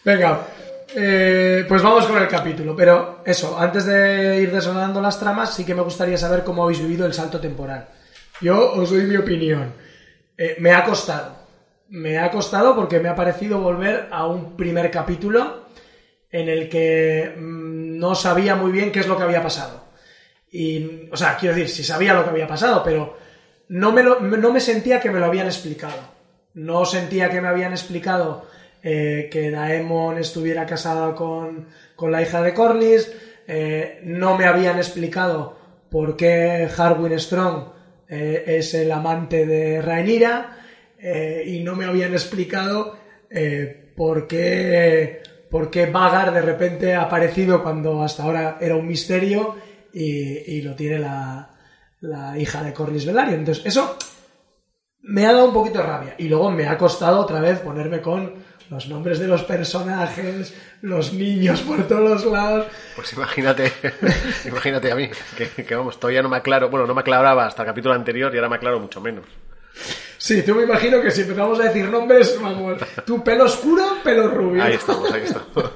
Venga, 0.05 0.47
eh, 0.95 1.65
pues 1.67 1.83
vamos 1.83 2.07
con 2.07 2.23
el 2.23 2.29
capítulo. 2.29 2.77
Pero 2.77 3.23
eso, 3.25 3.59
antes 3.59 3.87
de 3.87 4.41
ir 4.41 4.53
desarrollando 4.53 5.01
las 5.01 5.19
tramas, 5.19 5.53
sí 5.55 5.65
que 5.65 5.75
me 5.75 5.83
gustaría 5.83 6.17
saber 6.17 6.45
cómo 6.45 6.63
habéis 6.63 6.81
vivido 6.81 7.07
el 7.07 7.15
salto 7.15 7.41
temporal. 7.41 7.89
Yo 8.41 8.73
os 8.75 8.91
doy 8.91 9.05
mi 9.05 9.17
opinión. 9.17 9.73
Eh, 10.39 10.57
me 10.61 10.73
ha 10.73 10.85
costado. 10.85 11.35
Me 11.89 12.19
ha 12.19 12.31
costado 12.31 12.77
porque 12.77 13.01
me 13.01 13.09
ha 13.09 13.17
parecido 13.17 13.59
volver 13.59 14.09
a 14.13 14.27
un 14.27 14.57
primer 14.57 14.91
capítulo 14.93 15.67
en 16.31 16.49
el 16.49 16.69
que 16.69 17.35
mm, 17.37 17.99
no 17.99 18.15
sabía 18.15 18.55
muy 18.55 18.71
bien 18.71 18.93
qué 18.93 19.01
es 19.01 19.09
lo 19.09 19.17
que 19.17 19.25
había 19.25 19.43
pasado. 19.43 19.86
Y, 20.51 21.09
o 21.11 21.17
sea, 21.17 21.37
quiero 21.37 21.55
decir, 21.55 21.69
sí 21.69 21.85
sabía 21.85 22.15
lo 22.15 22.23
que 22.25 22.31
había 22.31 22.47
pasado, 22.47 22.83
pero 22.83 23.11
no 23.69 23.93
me, 23.93 24.03
lo- 24.03 24.21
no 24.21 24.51
me 24.51 24.61
sentía 24.61 25.01
que 25.01 25.11
me 25.11 25.19
lo 25.19 25.27
habían 25.27 25.47
explicado. 25.47 26.09
No 26.55 26.85
sentía 26.85 27.29
que 27.29 27.41
me 27.41 27.49
habían 27.49 27.73
explicado 27.73 28.41
eh, 28.83 29.29
que 29.31 29.51
Daemon 29.51 30.19
estuviera 30.19 30.65
casada 30.67 31.15
con, 31.15 31.67
con 31.95 32.11
la 32.13 32.23
hija 32.23 32.43
de 32.43 32.55
Corlys. 32.55 33.11
eh, 33.47 33.99
no 34.03 34.35
me 34.35 34.45
habían 34.47 34.79
explicado 34.79 35.53
por 35.89 36.17
qué 36.17 36.69
Harwin 36.77 37.19
Strong 37.19 37.65
eh, 38.09 38.43
es 38.47 38.75
el 38.75 38.91
amante 38.91 39.45
de 39.45 39.81
Rhaenyra. 39.81 40.49
eh, 40.99 41.43
y 41.47 41.61
no 41.61 41.75
me 41.75 41.85
habían 41.85 42.13
explicado 42.13 42.93
por 43.95 44.27
qué 44.27 45.17
por 45.49 45.71
qué 45.71 45.87
Vagar 45.87 46.33
de 46.33 46.41
repente 46.43 46.95
ha 46.95 47.03
aparecido 47.03 47.61
cuando 47.63 48.03
hasta 48.03 48.23
ahora 48.25 48.57
era 48.61 48.75
un 48.77 48.87
misterio 48.87 49.53
y, 49.97 50.59
y 50.59 50.63
lo 50.63 50.75
tiene 50.75 50.99
la, 50.99 51.49
la 52.01 52.39
hija 52.39 52.63
de 52.63 52.75
Corlys 52.75 53.07
Velaryon. 53.07 53.41
Entonces, 53.41 53.65
eso 53.65 53.97
me 55.01 55.25
ha 55.25 55.33
dado 55.33 55.47
un 55.47 55.55
poquito 55.55 55.79
de 55.79 55.85
rabia. 55.85 56.15
Y 56.19 56.29
luego 56.29 56.51
me 56.51 56.69
ha 56.69 56.77
costado 56.77 57.21
otra 57.21 57.41
vez 57.41 57.61
ponerme 57.61 58.03
con 58.03 58.35
los 58.69 58.89
nombres 58.89 59.19
de 59.19 59.27
los 59.27 59.45
personajes, 59.45 60.53
los 60.83 61.15
niños 61.15 61.63
por 61.63 61.89
todos 61.89 62.03
los 62.03 62.27
lados. 62.27 62.67
Pues 62.95 63.13
imagínate, 63.15 63.73
imagínate 64.45 64.93
a 64.93 64.97
mí, 64.97 65.09
que, 65.37 65.65
que, 65.65 65.75
vamos, 65.75 65.99
todavía 65.99 66.23
no 66.23 66.29
me 66.29 66.37
aclaro, 66.37 66.69
bueno, 66.69 66.87
no 66.87 66.95
me 66.95 67.01
aclaraba 67.01 67.47
hasta 67.47 67.63
el 67.63 67.67
capítulo 67.67 67.95
anterior 67.95 68.35
y 68.35 68.37
ahora 68.37 68.51
me 68.51 68.57
aclaro 68.57 68.81
mucho 68.81 69.01
menos. 69.01 69.25
Sí, 70.27 70.43
tú 70.43 70.57
me 70.57 70.65
imagino 70.65 71.01
que 71.01 71.13
si 71.13 71.21
empezamos 71.21 71.61
a 71.61 71.63
decir 71.63 71.89
nombres, 71.89 72.37
vamos, 72.43 72.83
tu 73.05 73.23
pelo 73.23 73.45
oscuro, 73.45 73.85
pelo 74.03 74.27
rubio. 74.27 74.61
Ahí 74.61 74.73
estamos, 74.73 75.09
ahí 75.13 75.23
estamos. 75.23 75.47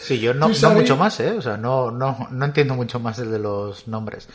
Sí, 0.00 0.18
yo 0.18 0.34
no, 0.34 0.48
mucho 0.48 0.96
más, 0.96 1.20
¿eh? 1.20 1.30
O 1.30 1.40
sea, 1.40 1.56
no, 1.56 1.92
no, 1.92 2.26
no 2.28 2.44
entiendo 2.44 2.74
mucho 2.74 2.98
más 2.98 3.20
el 3.20 3.30
de 3.30 3.38
los 3.38 3.86
nombres. 3.86 4.28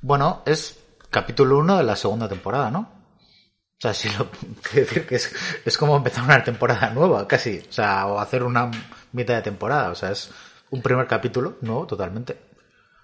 Bueno, 0.00 0.42
es 0.46 0.78
capítulo 1.10 1.58
1 1.58 1.76
de 1.76 1.84
la 1.84 1.94
segunda 1.94 2.26
temporada, 2.26 2.70
¿no? 2.70 2.80
O 2.80 3.78
sea, 3.78 3.92
sí, 3.92 4.08
lo, 4.18 4.30
quiero 4.62 4.86
decir 4.86 5.06
que 5.06 5.16
es, 5.16 5.30
es 5.62 5.76
como 5.76 5.94
empezar 5.94 6.24
una 6.24 6.42
temporada 6.42 6.88
nueva, 6.88 7.28
casi. 7.28 7.62
O 7.68 7.72
sea, 7.72 8.06
o 8.06 8.18
hacer 8.18 8.42
una 8.42 8.70
mitad 9.12 9.34
de 9.34 9.42
temporada. 9.42 9.90
O 9.90 9.94
sea, 9.94 10.10
es 10.10 10.30
un 10.70 10.80
primer 10.80 11.06
capítulo 11.06 11.58
nuevo 11.60 11.86
totalmente. 11.86 12.38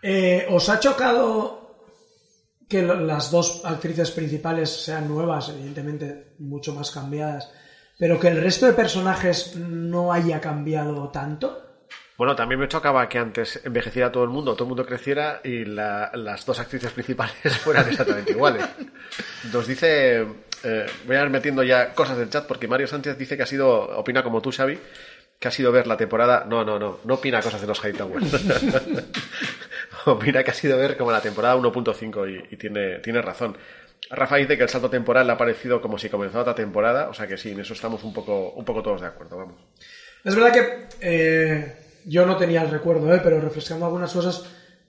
Eh, 0.01 0.47
¿Os 0.49 0.71
ha 0.71 0.81
chocado 0.81 1.66
que 2.69 2.83
las 2.83 3.31
dos 3.31 3.63
actrices 3.65 4.11
principales 4.11 4.71
sean 4.71 5.09
nuevas, 5.09 5.49
evidentemente 5.51 6.35
mucho 6.39 6.75
más 6.75 6.91
cambiadas, 6.91 7.51
pero 7.99 8.19
que 8.19 8.29
el 8.29 8.41
resto 8.43 8.67
de 8.67 8.73
personajes 8.73 9.57
no 9.57 10.13
haya 10.13 10.41
cambiado 10.41 11.09
tanto? 11.11 11.63
Bueno, 12.19 12.35
también 12.35 12.59
me 12.61 12.67
chocaba 12.69 13.09
que 13.09 13.19
antes 13.19 13.61
envejeciera 13.65 14.11
todo 14.11 14.25
el 14.25 14.31
mundo, 14.31 14.55
todo 14.55 14.65
el 14.65 14.69
mundo 14.69 14.87
creciera 14.87 15.41
y 15.45 15.65
la- 15.67 16.11
las 16.15 16.45
dos 16.47 16.59
actrices 16.59 16.93
principales 16.93 17.37
fueran 17.63 17.87
exactamente 17.89 18.33
iguales. 18.33 18.65
Nos 19.53 19.67
dice 19.67 20.27
Eh, 20.65 20.87
voy 21.07 21.15
a 21.17 21.23
ir 21.23 21.31
metiendo 21.31 21.63
ya 21.63 21.93
cosas 21.93 22.17
del 22.17 22.31
chat 22.31 22.47
porque 22.47 22.67
Mario 22.67 22.89
Sánchez 22.89 23.17
dice 23.19 23.37
que 23.37 23.43
ha 23.43 23.47
sido, 23.47 23.69
opina 23.99 24.23
como 24.25 24.41
tú, 24.41 24.51
Xavi, 24.51 24.77
que 25.39 25.49
ha 25.49 25.51
sido 25.51 25.73
ver 25.73 25.87
la 25.87 25.97
temporada. 25.97 26.45
No, 26.49 26.65
no, 26.65 26.79
no, 26.79 26.99
no 27.05 27.15
opina 27.15 27.41
cosas 27.43 27.61
de 27.61 27.67
los 27.67 27.81
Hightowers. 27.81 28.33
opina 30.07 30.43
que 30.45 30.51
ha 30.51 30.55
sido 30.55 30.79
ver 30.79 30.97
como 30.97 31.11
la 31.13 31.21
temporada 31.21 31.57
1.5 31.57 32.49
y, 32.51 32.55
y 32.55 32.57
tiene, 32.57 32.99
tiene 32.99 33.23
razón. 33.23 33.57
Rafa 34.11 34.37
dice 34.37 34.57
que 34.57 34.63
el 34.63 34.69
salto 34.69 34.91
temporal 34.91 35.27
le 35.27 35.33
ha 35.33 35.39
parecido 35.39 35.81
como 35.81 35.99
si 35.99 36.09
comenzara 36.09 36.43
otra 36.43 36.55
temporada, 36.55 37.09
o 37.09 37.15
sea 37.15 37.27
que 37.27 37.37
sí, 37.37 37.51
en 37.51 37.61
eso 37.61 37.73
estamos 37.73 38.05
un 38.05 38.13
poco, 38.13 38.51
un 38.51 38.65
poco 38.65 38.83
todos 38.83 39.01
de 39.01 39.07
acuerdo, 39.09 39.37
vamos. 39.39 39.57
Es 40.23 40.35
verdad 40.35 40.53
que 40.53 40.87
eh, 41.01 41.77
yo 42.05 42.25
no 42.27 42.37
tenía 42.37 42.63
el 42.63 42.71
recuerdo, 42.71 43.13
eh, 43.15 43.21
pero 43.23 43.41
refrescando 43.41 43.87
algunas 43.87 44.13
cosas, 44.13 44.45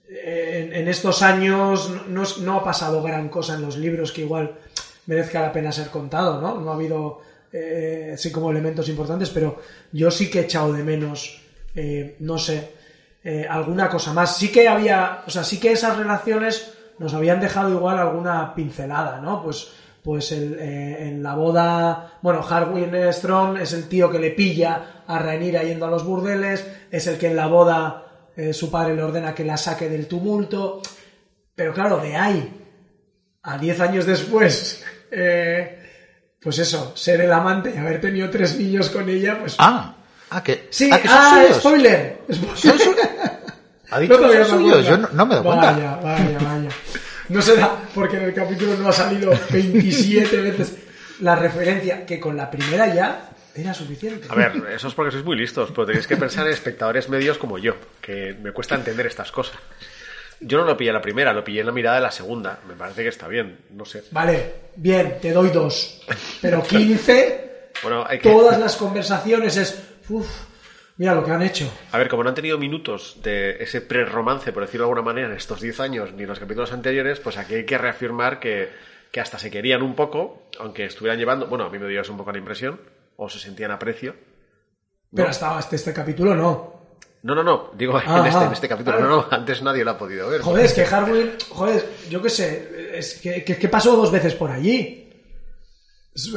eh, 0.08 0.68
en, 0.70 0.76
en 0.82 0.88
estos 0.88 1.22
años 1.22 1.90
no, 1.90 2.22
no- 2.22 2.36
no 2.42 2.56
ha 2.58 2.64
pasado 2.64 3.02
gran 3.02 3.28
cosa 3.28 3.54
en 3.54 3.62
los 3.62 3.76
libros 3.76 4.12
que 4.12 4.20
igual 4.22 4.56
merezca 5.06 5.40
la 5.40 5.52
pena 5.52 5.72
ser 5.72 5.88
contado, 5.88 6.40
¿no? 6.40 6.60
No 6.60 6.70
ha 6.70 6.74
habido 6.74 7.20
eh, 7.52 8.12
así 8.14 8.30
como 8.30 8.50
elementos 8.50 8.88
importantes, 8.88 9.30
pero 9.30 9.60
yo 9.92 10.10
sí 10.10 10.30
que 10.30 10.40
he 10.40 10.42
echado 10.42 10.72
de 10.72 10.82
menos, 10.82 11.40
eh, 11.74 12.16
no 12.20 12.38
sé, 12.38 12.72
eh, 13.24 13.46
alguna 13.48 13.88
cosa 13.88 14.12
más. 14.12 14.36
Sí 14.36 14.50
que 14.50 14.68
había, 14.68 15.22
o 15.26 15.30
sea, 15.30 15.44
sí 15.44 15.58
que 15.58 15.72
esas 15.72 15.96
relaciones 15.96 16.72
nos 16.98 17.14
habían 17.14 17.40
dejado 17.40 17.70
igual 17.70 17.98
alguna 17.98 18.54
pincelada, 18.54 19.20
¿no? 19.20 19.42
Pues, 19.42 19.72
pues 20.02 20.32
eh, 20.32 21.08
en 21.08 21.22
la 21.22 21.34
boda, 21.34 22.18
bueno, 22.22 22.44
Harwin 22.48 23.12
Strong 23.12 23.58
es 23.58 23.72
el 23.72 23.88
tío 23.88 24.10
que 24.10 24.18
le 24.18 24.30
pilla 24.30 25.02
a 25.06 25.18
Rhaenyra 25.18 25.62
yendo 25.62 25.86
a 25.86 25.90
los 25.90 26.04
burdeles, 26.04 26.66
es 26.90 27.06
el 27.06 27.18
que 27.18 27.28
en 27.28 27.36
la 27.36 27.46
boda 27.46 28.04
su 28.52 28.70
padre 28.70 28.94
le 28.94 29.02
ordena 29.02 29.34
que 29.34 29.44
la 29.44 29.56
saque 29.56 29.88
del 29.88 30.06
tumulto, 30.06 30.80
pero 31.56 31.74
claro, 31.74 31.98
de 31.98 32.14
ahí 32.14 32.58
a 33.42 33.58
10 33.58 33.80
años 33.80 34.06
después, 34.06 34.84
eh, 35.10 35.87
pues 36.40 36.58
eso, 36.58 36.92
ser 36.96 37.20
el 37.20 37.32
amante 37.32 37.72
y 37.74 37.78
haber 37.78 38.00
tenido 38.00 38.30
tres 38.30 38.58
niños 38.58 38.90
con 38.90 39.08
ella, 39.08 39.38
pues... 39.40 39.56
Ah, 39.58 39.94
ah, 40.30 40.42
que, 40.42 40.68
sí, 40.70 40.88
ah, 40.92 41.00
que 41.00 41.08
son 41.08 41.16
ah, 41.18 41.40
suyos. 41.42 41.56
spoiler. 41.58 42.18
Son 42.54 42.78
su- 42.78 42.96
¿Ha 43.90 43.98
dicho 44.00 44.20
No 44.20 44.30
que 44.30 44.44
son 44.44 44.60
suyos? 44.60 44.86
Yo 44.86 44.98
no, 44.98 45.08
no 45.12 45.26
me 45.26 45.34
doy 45.36 45.44
cuenta. 45.44 45.72
Vaya, 45.72 45.96
vaya, 45.96 46.38
vaya. 46.38 46.68
No 47.28 47.42
será 47.42 47.70
porque 47.94 48.16
en 48.16 48.24
el 48.24 48.34
capítulo 48.34 48.74
no 48.76 48.88
ha 48.88 48.92
salido 48.92 49.32
27 49.50 50.36
veces 50.40 50.76
la 51.20 51.34
referencia, 51.34 52.06
que 52.06 52.20
con 52.20 52.36
la 52.36 52.50
primera 52.50 52.92
ya 52.94 53.30
era 53.54 53.74
suficiente. 53.74 54.28
A 54.30 54.34
ver, 54.36 54.52
eso 54.72 54.88
es 54.88 54.94
porque 54.94 55.10
sois 55.10 55.24
muy 55.24 55.36
listos, 55.36 55.70
pero 55.70 55.86
tenéis 55.86 56.06
que 56.06 56.16
pensar 56.16 56.46
en 56.46 56.52
espectadores 56.52 57.08
medios 57.08 57.38
como 57.38 57.58
yo, 57.58 57.74
que 58.00 58.36
me 58.40 58.52
cuesta 58.52 58.76
entender 58.76 59.06
estas 59.06 59.32
cosas. 59.32 59.56
Yo 60.40 60.58
no 60.58 60.64
lo 60.64 60.76
pillé 60.76 60.90
en 60.90 60.94
la 60.94 61.02
primera, 61.02 61.32
lo 61.32 61.42
pillé 61.42 61.60
en 61.60 61.66
la 61.66 61.72
mirada 61.72 61.96
de 61.96 62.02
la 62.02 62.10
segunda. 62.10 62.60
Me 62.68 62.74
parece 62.74 63.02
que 63.02 63.08
está 63.08 63.26
bien, 63.28 63.58
no 63.70 63.84
sé. 63.84 64.04
Vale, 64.10 64.54
bien, 64.76 65.18
te 65.20 65.32
doy 65.32 65.50
dos. 65.50 66.00
Pero 66.40 66.62
15, 66.62 67.48
Bueno, 67.82 68.04
hay 68.06 68.18
que... 68.18 68.30
todas 68.30 68.58
las 68.58 68.76
conversaciones 68.76 69.56
es... 69.56 69.82
Uf, 70.08 70.28
mira 70.96 71.14
lo 71.14 71.24
que 71.24 71.30
han 71.30 71.42
hecho. 71.42 71.70
A 71.92 71.98
ver, 71.98 72.08
como 72.08 72.22
no 72.22 72.30
han 72.30 72.34
tenido 72.34 72.58
minutos 72.58 73.18
de 73.22 73.62
ese 73.62 73.80
pre-romance, 73.80 74.52
por 74.52 74.62
decirlo 74.64 74.86
de 74.86 74.90
alguna 74.90 75.02
manera, 75.02 75.28
en 75.28 75.34
estos 75.34 75.60
10 75.60 75.80
años 75.80 76.12
ni 76.12 76.22
en 76.22 76.28
los 76.28 76.38
capítulos 76.38 76.72
anteriores, 76.72 77.20
pues 77.20 77.36
aquí 77.36 77.54
hay 77.54 77.66
que 77.66 77.78
reafirmar 77.78 78.40
que, 78.40 78.68
que 79.12 79.20
hasta 79.20 79.38
se 79.38 79.50
querían 79.50 79.82
un 79.82 79.94
poco, 79.94 80.48
aunque 80.58 80.86
estuvieran 80.86 81.18
llevando, 81.18 81.46
bueno, 81.46 81.64
a 81.64 81.70
mí 81.70 81.78
me 81.78 81.88
dio 81.88 82.00
eso 82.00 82.12
un 82.12 82.18
poco 82.18 82.32
la 82.32 82.38
impresión, 82.38 82.80
o 83.16 83.28
se 83.28 83.38
sentían 83.38 83.70
aprecio. 83.70 84.14
Pero 85.14 85.28
hasta 85.28 85.56
hasta 85.56 85.76
este 85.76 85.92
capítulo 85.92 86.34
no. 86.34 86.77
No, 87.22 87.34
no, 87.34 87.42
no, 87.42 87.70
digo 87.74 87.96
Ah, 87.96 88.20
en, 88.20 88.26
este, 88.26 88.38
ah. 88.38 88.46
en 88.46 88.52
este 88.52 88.68
capítulo, 88.68 89.00
no, 89.00 89.08
no, 89.08 89.26
antes 89.30 89.62
nadie 89.62 89.84
lo 89.84 89.90
ha 89.90 89.98
podido 89.98 90.28
ver. 90.28 90.40
Joder, 90.40 90.64
es 90.64 90.72
que 90.72 90.84
Harwin, 90.84 91.32
joder, 91.48 91.88
yo 92.08 92.22
qué 92.22 92.30
sé, 92.30 92.90
es 92.94 93.20
que, 93.20 93.44
que, 93.44 93.56
que 93.56 93.68
pasó 93.68 93.96
dos 93.96 94.10
veces 94.10 94.34
por 94.34 94.50
allí. 94.50 95.04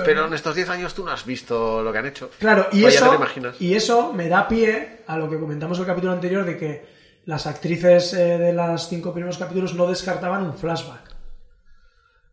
Pero 0.04 0.28
en 0.28 0.34
estos 0.34 0.56
10 0.56 0.70
años 0.70 0.94
tú 0.94 1.04
no 1.04 1.12
has 1.12 1.26
visto 1.26 1.82
lo 1.82 1.92
que 1.92 1.98
han 1.98 2.06
hecho. 2.06 2.30
Claro, 2.40 2.68
y 2.72 2.86
eso, 2.86 3.20
y 3.60 3.74
eso 3.74 4.14
me 4.14 4.28
da 4.28 4.48
pie 4.48 5.04
a 5.08 5.18
lo 5.18 5.30
que 5.30 5.40
comentamos 5.40 5.78
en 5.78 5.84
el 5.84 5.88
capítulo 5.88 6.14
anterior 6.14 6.46
de 6.46 6.58
que 6.58 6.86
las 7.26 7.48
actrices 7.48 8.14
eh, 8.14 8.38
de 8.38 8.54
los 8.54 8.88
cinco 8.88 9.14
primeros 9.14 9.38
capítulos 9.38 9.74
no 9.74 9.88
descartaban 9.88 10.44
un 10.44 10.54
flashback. 10.56 11.16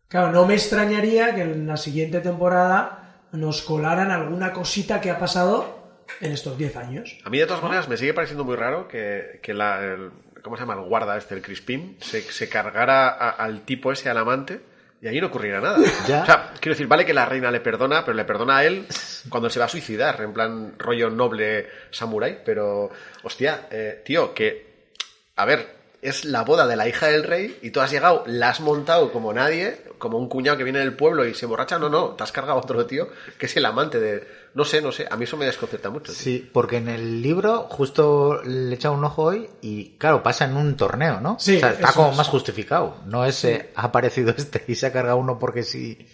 Claro, 0.07 0.31
no 0.31 0.45
me 0.45 0.55
extrañaría 0.55 1.35
que 1.35 1.41
en 1.41 1.67
la 1.67 1.77
siguiente 1.77 2.19
temporada 2.19 3.25
nos 3.31 3.61
colaran 3.61 4.11
alguna 4.11 4.53
cosita 4.53 4.99
que 5.01 5.11
ha 5.11 5.19
pasado 5.19 5.78
en 6.21 6.31
estos 6.31 6.57
10 6.57 6.75
años. 6.77 7.17
A 7.23 7.29
mí, 7.29 7.37
de 7.39 7.45
todas 7.45 7.63
maneras, 7.63 7.87
me 7.87 7.97
sigue 7.97 8.13
pareciendo 8.13 8.43
muy 8.43 8.55
raro 8.55 8.87
que, 8.87 9.39
que 9.41 9.53
la, 9.53 9.83
el- 9.83 10.11
¿cómo 10.43 10.55
se 10.55 10.61
llama? 10.61 10.73
El 10.73 10.81
guarda 10.87 11.17
este, 11.17 11.35
el 11.35 11.41
Crispín, 11.41 11.97
se, 12.01 12.21
se 12.21 12.49
cargara 12.49 13.09
a- 13.09 13.29
al 13.31 13.61
tipo 13.61 13.91
ese, 13.91 14.09
al 14.09 14.17
amante, 14.17 14.61
y 15.01 15.07
allí 15.07 15.21
no 15.21 15.27
ocurriera 15.27 15.61
nada. 15.61 15.77
Ya. 16.07 16.23
O 16.23 16.25
sea, 16.25 16.51
quiero 16.59 16.73
decir, 16.75 16.87
vale 16.87 17.05
que 17.05 17.13
la 17.13 17.25
reina 17.25 17.51
le 17.51 17.59
perdona, 17.61 18.03
pero 18.05 18.15
le 18.17 18.25
perdona 18.25 18.57
a 18.57 18.65
él 18.65 18.85
cuando 19.29 19.49
se 19.49 19.59
va 19.59 19.65
a 19.65 19.69
suicidar, 19.69 20.21
en 20.21 20.33
plan 20.33 20.73
rollo 20.77 21.09
noble 21.09 21.67
samurái, 21.91 22.39
pero, 22.45 22.89
hostia, 23.23 23.67
eh, 23.71 24.01
tío, 24.03 24.33
que, 24.33 24.89
a 25.35 25.45
ver, 25.45 25.78
es 26.01 26.25
la 26.25 26.43
boda 26.43 26.65
de 26.65 26.75
la 26.75 26.87
hija 26.87 27.07
del 27.07 27.23
rey 27.23 27.57
y 27.61 27.71
tú 27.71 27.81
has 27.81 27.91
llegado, 27.91 28.23
la 28.25 28.49
has 28.49 28.61
montado 28.61 29.11
como 29.11 29.33
nadie, 29.33 29.81
como 29.97 30.17
un 30.17 30.29
cuñado 30.29 30.57
que 30.57 30.63
viene 30.63 30.79
del 30.79 30.95
pueblo 30.95 31.25
y 31.25 31.33
se 31.33 31.45
borracha, 31.45 31.77
no, 31.77 31.89
no, 31.89 32.09
te 32.09 32.23
has 32.23 32.31
cargado 32.31 32.57
a 32.57 32.61
otro 32.61 32.85
tío 32.85 33.09
que 33.37 33.47
es 33.47 33.57
el 33.57 33.65
amante 33.65 33.99
de... 33.99 34.39
No 34.53 34.65
sé, 34.65 34.81
no 34.81 34.91
sé, 34.91 35.07
a 35.09 35.15
mí 35.15 35.25
eso 35.25 35.37
me 35.37 35.45
desconcerta 35.45 35.89
mucho. 35.89 36.11
tío. 36.11 36.21
Sí, 36.21 36.49
porque 36.51 36.77
en 36.77 36.89
el 36.89 37.21
libro 37.21 37.67
justo 37.69 38.41
le 38.43 38.71
he 38.71 38.73
echado 38.73 38.95
un 38.95 39.03
ojo 39.03 39.23
hoy 39.23 39.47
y 39.61 39.91
claro, 39.97 40.23
pasa 40.23 40.45
en 40.45 40.57
un 40.57 40.75
torneo, 40.75 41.21
¿no? 41.21 41.37
Sí, 41.39 41.57
o 41.57 41.59
sea, 41.59 41.71
está 41.71 41.93
como 41.93 42.11
es. 42.11 42.17
más 42.17 42.27
justificado. 42.27 42.95
No 43.05 43.25
es 43.25 43.43
eh, 43.45 43.69
ha 43.75 43.83
aparecido 43.83 44.33
este 44.35 44.63
y 44.67 44.75
se 44.75 44.87
ha 44.87 44.91
cargado 44.91 45.17
uno 45.17 45.37
porque 45.37 45.63
sí. 45.63 46.07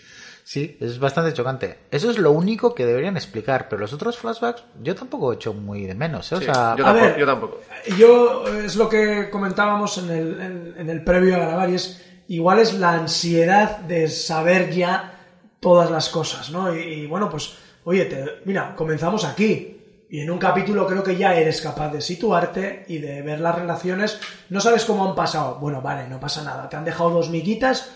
Sí, 0.48 0.78
es 0.80 1.00
bastante 1.00 1.34
chocante. 1.34 1.80
Eso 1.90 2.12
es 2.12 2.20
lo 2.20 2.32
único 2.32 2.76
que 2.76 2.86
deberían 2.86 3.18
explicar, 3.18 3.68
pero 3.68 3.80
los 3.82 3.94
otros 3.94 4.16
flashbacks 4.20 4.64
yo 4.84 4.94
tampoco 4.94 5.32
he 5.32 5.36
hecho 5.36 5.54
muy 5.56 5.88
de 5.88 5.96
menos. 5.96 6.32
¿eh? 6.32 6.36
O 6.36 6.40
Sí, 6.40 6.46
sea, 6.46 6.76
yo, 6.78 6.84
a 6.86 6.88
tampoco, 6.94 7.06
ver. 7.06 7.18
yo 7.18 7.26
tampoco. 7.26 7.62
Yo, 7.98 8.48
eh, 8.48 8.66
es 8.68 8.76
lo 8.76 8.88
que 8.88 9.32
comentábamos 9.32 9.98
en 9.98 10.10
el, 10.12 10.40
en, 10.40 10.76
en 10.78 10.90
el 10.92 11.04
previo 11.04 11.36
a 11.36 11.40
grabar, 11.40 11.70
y 11.72 11.76
es 11.76 12.00
igual 12.28 12.60
es 12.60 12.76
la 12.76 12.92
ansiedad 12.94 13.80
de 13.80 14.08
saber 14.08 14.70
ya 14.70 15.14
todas 15.60 15.90
las 15.90 16.10
cosas, 16.10 16.52
¿no? 16.52 16.76
Y, 16.76 16.80
y, 16.80 17.06
bueno, 17.08 17.28
pues, 17.28 17.56
oye, 17.84 18.06
te- 18.06 18.42
mira, 18.46 18.76
comenzamos 18.76 19.26
aquí. 19.26 19.72
Y 20.08 20.20
en 20.20 20.30
un 20.30 20.38
capítulo 20.38 20.86
creo 20.86 21.04
que 21.04 21.16
ya 21.18 21.34
eres 21.36 21.60
capaz 21.60 21.90
de 21.92 22.02
situarte 22.02 22.86
y 22.88 23.00
de 23.00 23.24
ver 23.24 23.40
las 23.40 23.56
relaciones. 23.56 24.20
No 24.50 24.62
sabes 24.62 24.86
cómo 24.86 25.10
han 25.10 25.16
pasado. 25.16 25.56
Bueno, 25.56 25.82
vale, 25.82 26.08
no 26.08 26.20
pasa 26.20 26.44
nada. 26.44 26.70
Te 26.70 26.76
han 26.78 26.86
dejado 26.86 27.10
dos 27.10 27.32
miguitas, 27.32 27.90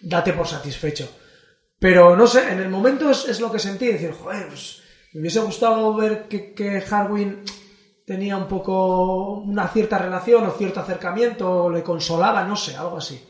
date 0.00 0.32
por 0.32 0.48
satisfecho. 0.48 1.10
Pero 1.82 2.14
no 2.14 2.28
sé, 2.28 2.52
en 2.52 2.60
el 2.60 2.68
momento 2.68 3.10
es, 3.10 3.28
es 3.28 3.40
lo 3.40 3.50
que 3.50 3.58
sentí, 3.58 3.88
decir, 3.88 4.12
joder, 4.12 4.46
pues 4.46 4.80
me 5.14 5.20
hubiese 5.20 5.40
gustado 5.40 5.92
ver 5.96 6.28
que, 6.28 6.54
que 6.54 6.80
Harwin 6.88 7.42
tenía 8.06 8.36
un 8.36 8.46
poco 8.46 9.38
una 9.38 9.66
cierta 9.66 9.98
relación 9.98 10.46
o 10.46 10.52
cierto 10.52 10.78
acercamiento, 10.78 11.64
o 11.64 11.70
le 11.70 11.82
consolaba, 11.82 12.44
no 12.44 12.54
sé, 12.54 12.76
algo 12.76 12.98
así. 12.98 13.20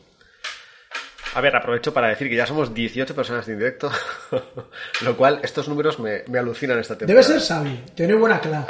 A 1.33 1.41
ver, 1.41 1.55
aprovecho 1.55 1.91
para 1.95 2.09
decir 2.09 2.29
que 2.29 2.35
ya 2.35 2.45
somos 2.45 2.71
18 2.75 3.15
personas 3.15 3.47
en 3.47 3.57
directo, 3.57 3.89
lo 5.01 5.17
cual 5.17 5.39
estos 5.41 5.67
números 5.67 5.97
me, 5.97 6.23
me 6.27 6.37
alucinan 6.37 6.77
esta 6.77 6.95
temporada. 6.95 7.27
Debe 7.27 7.39
ser 7.39 7.57
Xavi, 7.57 7.83
tiene 7.95 8.13
buena 8.13 8.39
cla. 8.39 8.67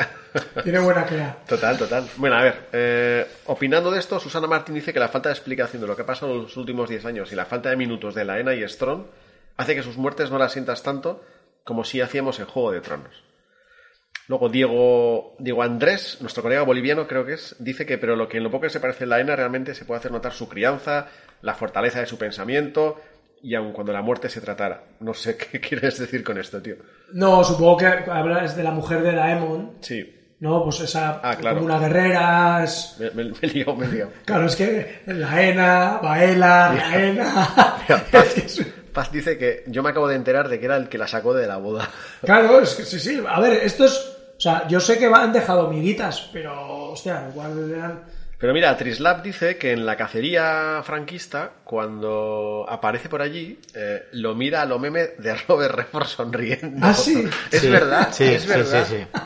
Tiene 0.64 0.80
buena 0.80 1.06
cla. 1.06 1.40
Total, 1.46 1.78
total. 1.78 2.08
Bueno, 2.16 2.38
a 2.38 2.42
ver, 2.42 2.70
eh, 2.72 3.28
opinando 3.48 3.92
de 3.92 4.00
esto, 4.00 4.18
Susana 4.18 4.48
Martín 4.48 4.76
dice 4.76 4.94
que 4.94 5.00
la 5.00 5.10
falta 5.10 5.28
de 5.28 5.34
explicación 5.34 5.82
de 5.82 5.90
lo 5.90 5.96
que 5.98 6.04
ha 6.04 6.06
pasado 6.06 6.32
en 6.36 6.44
los 6.44 6.56
últimos 6.56 6.88
10 6.88 7.04
años 7.04 7.34
y 7.34 7.36
la 7.36 7.46
falta 7.46 7.70
de 7.70 7.76
minutos 7.76 8.16
de 8.16 8.24
Laena 8.24 8.56
y 8.56 8.66
Strong 8.68 9.04
hace 9.58 9.76
que 9.76 9.84
sus 9.84 9.98
muertes 9.98 10.32
no 10.32 10.38
las 10.38 10.52
sientas 10.54 10.84
tanto 10.84 11.24
como 11.64 11.84
si 11.84 12.02
hacíamos 12.02 12.40
en 12.40 12.46
Juego 12.46 12.72
de 12.72 12.82
Tronos. 12.82 13.24
Luego 14.28 14.48
Diego, 14.50 15.36
Diego 15.40 15.64
Andrés, 15.64 16.18
nuestro 16.22 16.44
colega 16.44 16.64
boliviano 16.64 17.08
creo 17.08 17.26
que 17.26 17.34
es, 17.34 17.56
dice 17.60 17.86
que 17.86 17.98
pero 17.98 18.16
lo 18.16 18.30
que 18.30 18.38
en 18.38 18.44
lo 18.44 18.52
poco 18.52 18.64
que 18.64 18.70
se 18.70 18.80
parece 18.80 19.04
a 19.04 19.08
Laena 19.08 19.36
realmente 19.36 19.76
se 19.76 19.84
puede 19.86 20.00
hacer 20.00 20.12
notar 20.12 20.32
su 20.32 20.48
crianza, 20.48 21.08
la 21.42 21.56
fortaleza 21.56 22.00
de 22.00 22.06
su 22.06 22.18
pensamiento 22.18 23.02
y 23.42 23.56
aun 23.56 23.74
cuando 23.74 23.92
la 23.92 24.02
muerte 24.02 24.30
se 24.30 24.40
tratara. 24.40 24.84
No 25.02 25.14
sé 25.14 25.36
qué 25.52 25.60
quieres 25.60 26.00
decir 26.00 26.24
con 26.24 26.38
esto, 26.38 26.62
tío. 26.62 26.76
No, 27.14 27.44
supongo 27.44 27.78
que 27.78 27.86
hablas 27.88 28.56
de 28.56 28.64
la 28.64 28.72
mujer 28.72 29.02
de 29.02 29.12
Daemon, 29.14 29.74
Sí, 29.82 30.36
¿no? 30.40 30.64
Pues 30.64 30.80
esa, 30.80 31.20
Ah, 31.22 31.36
claro. 31.36 31.58
como 31.58 31.66
una 31.66 31.80
guerrera, 31.80 32.64
es... 32.64 32.96
me, 33.00 33.10
me, 33.12 33.24
me 33.32 33.36
he 33.42 33.48
liado, 33.48 33.76
me 33.76 33.86
he 33.88 33.90
liado. 33.90 34.12
Claro, 34.24 34.46
es 34.46 34.56
que 34.56 35.02
la 35.08 35.44
Ena, 35.44 36.00
Baela, 36.02 36.74
la 36.74 37.04
Ena... 37.04 37.48
Mira, 37.90 37.98
es 37.98 38.04
Paz, 38.10 38.34
que 38.34 38.40
es- 38.46 38.66
Paz 38.94 39.12
dice 39.12 39.38
que 39.38 39.64
yo 39.68 39.84
me 39.84 39.90
acabo 39.90 40.08
de 40.08 40.16
enterar 40.16 40.48
de 40.48 40.60
que 40.60 40.66
era 40.66 40.78
el 40.78 40.88
que 40.88 40.98
la 40.98 41.08
sacó 41.08 41.34
de 41.34 41.48
la 41.48 41.58
boda. 41.58 41.90
Claro, 42.22 42.62
es 42.62 42.76
que 42.76 42.86
sí, 42.86 43.00
sí. 43.00 43.22
A 43.28 43.40
ver, 43.40 43.54
esto 43.64 43.86
es... 43.86 43.94
O 44.38 44.40
sea, 44.44 44.68
yo 44.68 44.80
sé 44.80 44.98
que 44.98 45.06
han 45.06 45.32
dejado 45.34 45.70
miguitas, 45.70 46.30
pero, 46.34 46.92
hostia, 46.92 47.28
igual 47.30 47.72
eran... 47.72 48.04
Pero 48.44 48.54
mira, 48.54 48.76
Trislap 48.76 49.24
dice 49.24 49.58
que 49.58 49.72
en 49.72 49.86
la 49.86 49.96
cacería 49.96 50.82
franquista, 50.84 51.52
cuando 51.64 52.66
aparece 52.68 53.08
por 53.08 53.22
allí, 53.22 53.58
eh, 53.74 54.08
lo 54.12 54.36
mira 54.36 54.62
a 54.62 54.66
lo 54.66 54.80
meme 54.80 55.12
de 55.18 55.34
Robert 55.48 55.74
Redford 55.76 56.08
sonriendo. 56.08 56.86
Ah, 56.86 56.94
sí. 56.94 57.24
Es 57.52 57.62
sí, 57.62 57.70
verdad, 57.70 58.10
sí, 58.12 58.26
es 58.26 58.42
sí, 58.42 58.48
verdad. 58.50 58.86
sí, 58.86 58.98
sí. 58.98 59.20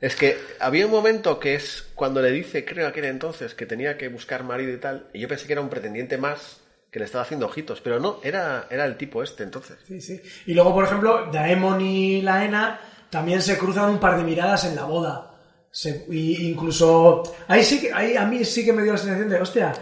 Es 0.00 0.16
que 0.16 0.38
había 0.60 0.86
un 0.86 0.92
momento 0.92 1.38
que 1.38 1.54
es 1.54 1.90
cuando 1.94 2.22
le 2.22 2.30
dice, 2.30 2.64
creo 2.64 2.88
aquel 2.88 3.04
entonces, 3.04 3.54
que 3.54 3.66
tenía 3.66 3.98
que 3.98 4.08
buscar 4.08 4.44
marido 4.44 4.72
y 4.72 4.78
tal, 4.78 5.08
y 5.12 5.20
yo 5.20 5.28
pensé 5.28 5.46
que 5.46 5.52
era 5.52 5.62
un 5.62 5.68
pretendiente 5.68 6.16
más 6.16 6.63
que 6.94 7.00
le 7.00 7.06
estaba 7.06 7.22
haciendo 7.24 7.46
ojitos, 7.46 7.80
pero 7.80 7.98
no, 7.98 8.20
era, 8.22 8.68
era 8.70 8.84
el 8.84 8.96
tipo 8.96 9.20
este 9.20 9.42
entonces. 9.42 9.78
Sí, 9.84 10.00
sí. 10.00 10.20
Y 10.46 10.54
luego, 10.54 10.72
por 10.72 10.84
ejemplo, 10.84 11.26
Daemon 11.32 11.80
y 11.80 12.22
Laena 12.22 12.78
también 13.10 13.42
se 13.42 13.58
cruzan 13.58 13.90
un 13.90 13.98
par 13.98 14.16
de 14.16 14.22
miradas 14.22 14.64
en 14.66 14.76
la 14.76 14.84
boda. 14.84 15.34
Se- 15.72 16.06
y 16.08 16.48
incluso 16.48 17.24
ahí 17.48 17.64
sí 17.64 17.80
que 17.80 17.92
ahí 17.92 18.16
a 18.16 18.24
mí 18.26 18.44
sí 18.44 18.64
que 18.64 18.72
me 18.72 18.84
dio 18.84 18.92
la 18.92 18.98
sensación 18.98 19.28
de, 19.28 19.40
hostia, 19.40 19.72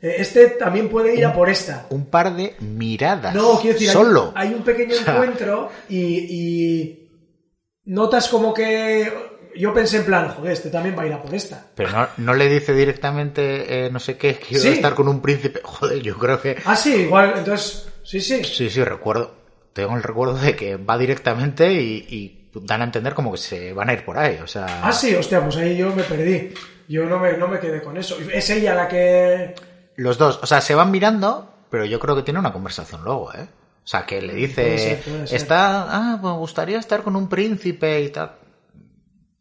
eh, 0.00 0.14
este 0.16 0.46
también 0.48 0.88
puede 0.88 1.14
ir 1.14 1.26
a 1.26 1.34
por 1.34 1.50
esta. 1.50 1.84
Un 1.90 2.06
par 2.06 2.34
de 2.34 2.56
miradas. 2.60 3.34
No, 3.34 3.58
quiero 3.60 3.74
decir, 3.74 3.90
hay- 3.90 3.92
Solo. 3.94 4.32
Hay, 4.34 4.54
un 4.54 4.62
pequeño 4.64 4.94
O 4.98 5.04
sea, 5.04 5.12
encuentro 5.12 5.70
y, 5.90 5.98
y 5.98 7.10
notas 7.84 8.28
como 8.28 8.54
que 8.54 9.12
yo 9.56 9.72
pensé 9.74 9.98
en 9.98 10.04
plan, 10.04 10.28
joder, 10.30 10.52
este 10.52 10.70
también 10.70 10.96
va 10.98 11.02
a 11.02 11.06
ir 11.06 11.12
a 11.12 11.22
por 11.22 11.34
esta. 11.34 11.66
Pero 11.74 11.90
no, 11.90 12.08
no 12.18 12.34
le 12.34 12.48
dice 12.48 12.74
directamente, 12.74 13.86
eh, 13.86 13.90
no 13.90 13.98
sé 14.00 14.16
qué, 14.16 14.36
quiero 14.36 14.62
Sí. 14.62 14.68
estar 14.70 14.94
con 14.94 15.08
un 15.08 15.20
príncipe. 15.20 15.60
Joder, 15.64 16.00
yo 16.02 16.16
creo 16.18 16.40
que. 16.40 16.56
Ah, 16.64 16.76
sí, 16.76 16.92
igual, 16.94 17.34
entonces, 17.36 17.88
sí, 18.02 18.20
sí. 18.20 18.42
Sí, 18.44 18.70
sí, 18.70 18.82
recuerdo. 18.84 19.34
Tengo 19.72 19.96
el 19.96 20.02
recuerdo 20.02 20.34
de 20.34 20.54
que 20.54 20.76
va 20.76 20.98
directamente 20.98 21.72
y, 21.72 22.06
y 22.08 22.50
dan 22.66 22.82
a 22.82 22.84
entender 22.84 23.14
como 23.14 23.32
que 23.32 23.38
se 23.38 23.72
van 23.72 23.88
a 23.88 23.94
ir 23.94 24.04
por 24.04 24.18
ahí. 24.18 24.38
O 24.42 24.46
sea. 24.46 24.66
Ah, 24.82 24.92
sí, 24.92 25.14
hostia, 25.14 25.42
pues 25.42 25.56
ahí 25.56 25.76
yo 25.76 25.94
me 25.94 26.02
perdí. 26.02 26.52
Yo 26.88 27.06
no 27.06 27.18
me, 27.18 27.36
no 27.38 27.48
me 27.48 27.58
quedé 27.58 27.82
con 27.82 27.96
eso. 27.96 28.18
Es 28.32 28.50
ella 28.50 28.74
la 28.74 28.88
que... 28.88 29.54
Los 29.96 30.18
dos, 30.18 30.40
o 30.42 30.46
sea, 30.46 30.60
se 30.60 30.74
van 30.74 30.90
mirando, 30.90 31.54
pero 31.70 31.84
yo 31.86 31.98
creo 32.00 32.14
que 32.16 32.22
tiene 32.22 32.40
una 32.40 32.52
conversación 32.52 33.02
luego, 33.04 33.32
¿eh? 33.32 33.46
O 33.84 33.86
sea, 33.86 34.04
que 34.04 34.20
le 34.22 34.34
dice, 34.34 34.62
Puede 34.62 34.78
ser, 34.78 34.98
puede 35.00 35.26
ser. 35.26 35.36
está, 35.36 35.82
ah, 35.90 36.18
me 36.22 36.32
gustaría 36.32 36.78
estar 36.78 37.02
con 37.02 37.16
un 37.16 37.28
príncipe 37.28 38.00
y 38.02 38.08
tal. 38.10 38.32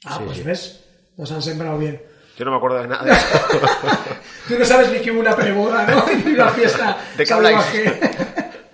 Ah, 0.05 0.17
Sí, 0.17 0.23
pues 0.25 0.37
sí. 0.37 0.43
ves, 0.43 0.83
nos 1.17 1.31
han 1.31 1.41
sembrado 1.41 1.77
bien. 1.77 2.01
Yo 2.37 2.45
no 2.45 2.51
me 2.51 2.57
acuerdo 2.57 2.81
de 2.81 2.87
nada 2.87 3.03
de. 3.03 3.11
Tú 4.47 4.57
no 4.57 4.65
sabes 4.65 4.91
ni 4.91 4.99
que 4.99 5.11
hubo 5.11 5.19
una 5.19 5.35
preboda, 5.35 5.85
¿no? 5.85 6.05
Ni 6.25 6.33
una 6.33 6.49
fiesta 6.49 6.97
¿De 7.17 7.25
qué 7.25 7.33
habláis? 7.33 7.59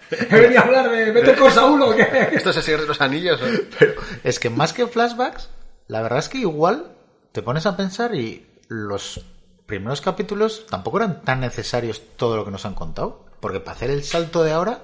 He 0.10 0.36
venido 0.40 0.62
a 0.62 0.64
hablar 0.64 0.90
de 0.90 1.12
¿Mete 1.12 1.36
cosa 1.36 1.66
uno 1.66 1.88
o 1.88 1.96
qué? 1.96 2.30
¿Esto 2.32 2.52
es 2.52 2.58
el 2.58 2.64
Señor 2.64 2.82
de 2.82 2.88
los 2.88 3.02
Anillos? 3.02 3.42
Pero 3.78 3.96
es 4.24 4.40
que 4.40 4.50
más 4.50 4.72
que 4.72 4.88
flashbacks, 4.88 5.50
la 5.88 6.02
verdad 6.02 6.20
es 6.20 6.30
que 6.30 6.38
igual 6.38 6.94
te 7.34 7.42
pones 7.42 7.66
a 7.66 7.76
pensar 7.76 8.16
y 8.16 8.48
los 8.70 9.26
primeros 9.66 10.00
capítulos 10.00 10.66
tampoco 10.70 10.98
eran 10.98 11.24
tan 11.24 11.42
necesarios 11.42 12.02
todo 12.16 12.38
lo 12.38 12.46
que 12.46 12.52
nos 12.52 12.66
han 12.66 12.74
contado. 12.74 13.26
Porque 13.42 13.60
para 13.60 13.76
hacer 13.76 13.90
el 13.92 14.04
salto 14.04 14.44
de 14.44 14.54
ahora, 14.54 14.80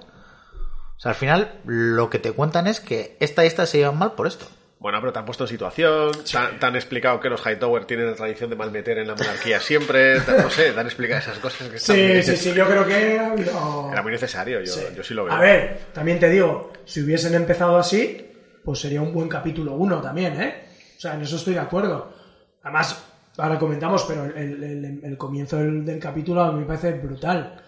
o 0.97 0.99
sea, 0.99 1.11
al 1.11 1.15
final 1.15 1.61
lo 1.65 2.09
que 2.09 2.19
te 2.19 2.33
cuentan 2.33 2.67
es 2.67 2.81
que 2.81 3.15
esta 3.21 3.45
y 3.45 3.47
esta 3.47 3.65
se 3.65 3.77
llevan 3.77 3.97
mal 3.97 4.11
por 4.13 4.27
esto. 4.27 4.45
Bueno, 4.83 4.99
pero 4.99 5.13
te 5.13 5.19
han 5.19 5.23
puesto 5.25 5.45
en 5.45 5.47
situación, 5.47 6.11
te 6.29 6.37
han- 6.37 6.59
te 6.59 6.65
han 6.65 6.75
explicado 6.75 7.17
que 7.21 7.29
los 7.29 7.41
Hightower 7.43 7.85
tienen 7.85 8.05
la 8.07 8.15
tradición 8.15 8.49
de 8.49 8.57
malmeter 8.57 8.97
en 8.97 9.07
la 9.07 9.15
monarquía 9.15 9.61
siempre, 9.61 10.19
te- 10.19 10.37
no 10.37 10.49
sé, 10.49 10.73
te 10.73 10.79
han 10.81 10.85
explicado 10.85 11.21
esas 11.21 11.39
cosas 11.39 11.69
que 11.69 11.79
Sí, 11.79 11.93
muy- 11.93 12.21
sí, 12.21 12.35
sí, 12.35 12.53
yo 12.53 12.67
creo 12.67 12.85
que. 12.85 13.15
Era 13.15 14.01
muy 14.03 14.11
necesario, 14.11 14.59
yo 14.59 14.65
sí, 14.73 14.81
yo 14.93 15.01
sí 15.01 15.13
lo 15.13 15.23
veo. 15.23 15.33
A 15.33 15.39
ver, 15.39 15.79
también 15.93 16.19
te 16.19 16.29
digo, 16.29 16.73
si 16.83 17.01
hubiesen 17.01 17.33
empezado 17.33 17.77
así, 17.77 18.29
pues 18.63 18.79
sería 18.79 19.01
un 19.01 19.13
buen 19.13 19.29
capítulo 19.29 19.71
1 19.75 20.01
también, 20.01 20.39
¿eh? 20.41 20.65
O 20.97 20.99
sea, 20.99 21.13
en 21.15 21.21
eso 21.21 21.37
estoy 21.37 21.53
de 21.53 21.61
acuerdo. 21.61 22.13
Además, 22.61 23.05
ahora 23.37 23.57
comentamos, 23.57 24.03
pero 24.03 24.25
el, 24.25 24.61
el- 24.63 24.99
el 25.01 25.17
comienzo 25.17 25.57
del, 25.59 25.85
del 25.85 25.99
capítulo 25.99 26.41
a 26.41 26.51
mí 26.51 26.59
me 26.59 26.65
parece 26.65 26.91
brutal. 26.91 27.61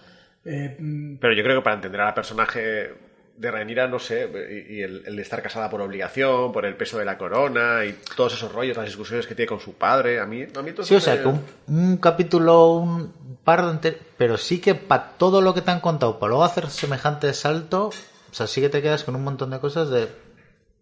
Eh, 0.44 0.76
mm, 0.78 1.16
Pero 1.22 1.34
yo 1.34 1.44
creo 1.44 1.60
que 1.60 1.64
para 1.64 1.78
entender 1.78 2.02
al 2.02 2.14
personaje 2.14 2.94
de 3.38 3.52
Rhaenyra, 3.52 3.88
no 3.88 4.00
sé, 4.00 4.30
y, 4.70 4.76
y 4.78 4.82
el, 4.82 5.04
el 5.06 5.16
de 5.16 5.22
estar 5.22 5.42
casada 5.42 5.70
por 5.70 5.82
obligación, 5.82 6.52
por 6.54 6.66
el 6.66 6.76
peso 6.78 6.98
de 6.98 7.06
la 7.06 7.18
corona 7.18 7.84
y 7.86 7.94
todos 8.16 8.34
esos 8.34 8.52
rollos, 8.52 8.78
las 8.78 8.86
discusiones 8.86 9.28
que 9.28 9.36
tiene 9.36 9.50
con 9.50 9.60
su 9.60 9.74
padre, 9.74 10.20
a 10.22 10.26
mí, 10.26 10.44
a 10.56 10.62
mí 10.62 10.72
todo 10.72 10.86
Sí, 10.86 10.96
o 10.96 11.02
sea, 11.02 11.16
me- 11.16 11.22
que 11.22 11.28
un, 11.28 11.44
un 11.68 11.98
capítulo, 11.98 12.76
un 12.76 13.38
par 13.44 13.66
de 13.66 13.72
enter- 13.74 13.98
pero 14.18 14.38
sí 14.38 14.60
que 14.60 14.74
para 14.76 15.10
todo 15.18 15.42
lo 15.42 15.54
que 15.54 15.62
te 15.62 15.72
han 15.72 15.82
contado, 15.82 16.18
para 16.18 16.30
luego 16.30 16.44
hacer 16.46 16.70
semejante 16.70 17.34
salto, 17.34 17.88
o 17.88 18.34
sea, 18.34 18.48
sí 18.48 18.62
que 18.62 18.70
te 18.70 18.82
quedas 18.82 19.04
con 19.04 19.16
un 19.16 19.24
montón 19.24 19.50
de 19.50 19.60
cosas 19.60 19.90
de, 19.90 20.08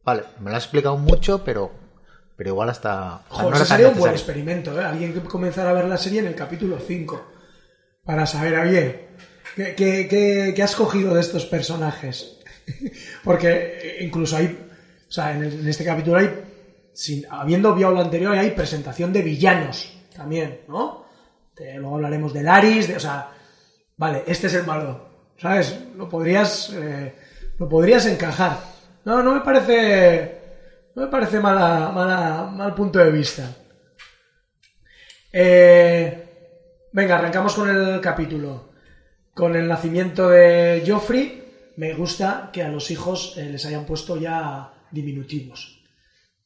vale, 0.03 0.23
me 0.39 0.51
lo 0.51 0.55
has 0.57 0.63
explicado 0.63 0.97
mucho, 0.97 1.43
pero, 1.43 1.71
pero 2.37 2.49
igual 2.51 2.69
hasta... 2.69 3.21
Joder, 3.29 3.51
no 3.59 3.65
sería 3.65 3.87
un 3.87 3.97
buen 3.97 4.11
experimento, 4.13 4.79
¿eh? 4.79 4.83
Alguien 4.85 5.13
que 5.13 5.21
comenzara 5.21 5.71
a 5.71 5.73
ver 5.73 5.85
la 5.85 5.97
serie 5.97 6.19
en 6.19 6.27
el 6.27 6.35
capítulo 6.35 6.77
5 6.79 7.31
para 8.05 8.25
saber, 8.27 8.59
oye, 8.59 9.07
¿qué, 9.55 9.73
qué, 9.75 10.07
qué- 10.07 10.53
qué 10.55 10.63
has 10.63 10.75
cogido 10.75 11.13
de 11.15 11.21
estos 11.21 11.45
personajes? 11.45 12.37
Porque 13.23 13.79
eh, 13.81 13.97
incluso 14.01 14.37
hay, 14.37 14.47
o 15.07 15.11
sea, 15.11 15.35
en, 15.35 15.67
este 15.67 15.85
capítulo 15.85 16.17
hay, 16.17 16.29
sin, 16.93 17.25
habiendo 17.29 17.73
obviado 17.73 17.93
lo 17.93 18.01
anterior, 18.01 18.33
hay 18.33 18.51
presentación 18.51 19.11
de 19.13 19.21
villanos 19.21 19.97
también, 20.15 20.61
¿no? 20.67 21.03
Luego 21.57 21.95
hablaremos 21.95 22.33
de 22.33 22.43
Laris, 22.43 22.89
o 22.95 22.99
sea, 22.99 23.29
vale, 23.97 24.23
este 24.25 24.47
es 24.47 24.53
el 24.55 24.65
malo, 24.65 25.07
¿sabes? 25.37 25.77
Lo 25.95 26.09
podrías, 26.09 26.71
eh, 26.73 27.13
lo 27.57 27.69
podrías 27.69 28.05
encajar. 28.05 28.57
No, 29.05 29.21
no 29.21 29.35
me 29.35 29.41
parece, 29.41 30.37
no 30.95 31.03
me 31.03 31.07
parece 31.09 31.39
mala, 31.39 31.91
mala, 31.93 32.49
mal 32.51 32.73
punto 32.73 32.99
de 32.99 33.11
vista. 33.11 33.55
Eh, 35.31 36.23
venga, 36.91 37.17
arrancamos 37.17 37.53
con 37.55 37.69
el 37.69 37.99
capítulo. 38.01 38.71
Con 39.33 39.55
el 39.55 39.67
nacimiento 39.67 40.29
de 40.29 40.83
Joffrey, 40.85 41.42
me 41.77 41.93
gusta 41.93 42.49
que 42.53 42.61
a 42.63 42.69
los 42.69 42.89
hijos 42.91 43.35
eh, 43.37 43.49
les 43.49 43.65
hayan 43.65 43.85
puesto 43.85 44.17
ya 44.17 44.71
diminutivos. 44.91 45.81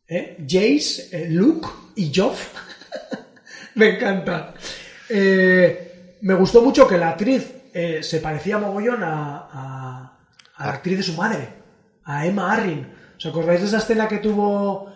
¿Eh? 0.08 0.38
Jace, 0.48 1.10
eh, 1.12 1.28
Luke 1.30 1.68
y 1.96 2.12
Joff. 2.14 2.54
me 3.76 3.96
encanta. 3.96 4.54
Eh, 5.10 6.18
me 6.22 6.34
gustó 6.36 6.62
mucho 6.62 6.88
que 6.88 6.98
la 6.98 7.10
actriz 7.10 7.54
se 8.02 8.20
parecía 8.22 8.58
mogollón 8.58 9.04
a, 9.04 9.48
a- 9.52 10.20
a 10.56 10.66
la 10.66 10.74
actriz 10.74 10.98
de 10.98 11.04
su 11.04 11.14
madre, 11.14 11.48
a 12.06 12.26
Emma 12.26 12.52
Arrin. 12.52 12.88
¿Os 13.18 13.26
acordáis 13.28 13.62
de 13.62 13.68
esa 13.68 13.78
escena 13.78 14.08
que 14.08 14.18
tuvo, 14.18 14.92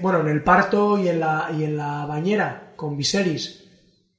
bueno, 0.00 0.20
en 0.20 0.28
el 0.28 0.42
parto 0.42 0.98
y 0.98 1.08
en 1.08 1.20
la, 1.20 1.48
y 1.56 1.64
en 1.64 1.78
la 1.78 2.04
bañera 2.04 2.74
con 2.76 2.94
Viserys? 2.94 3.65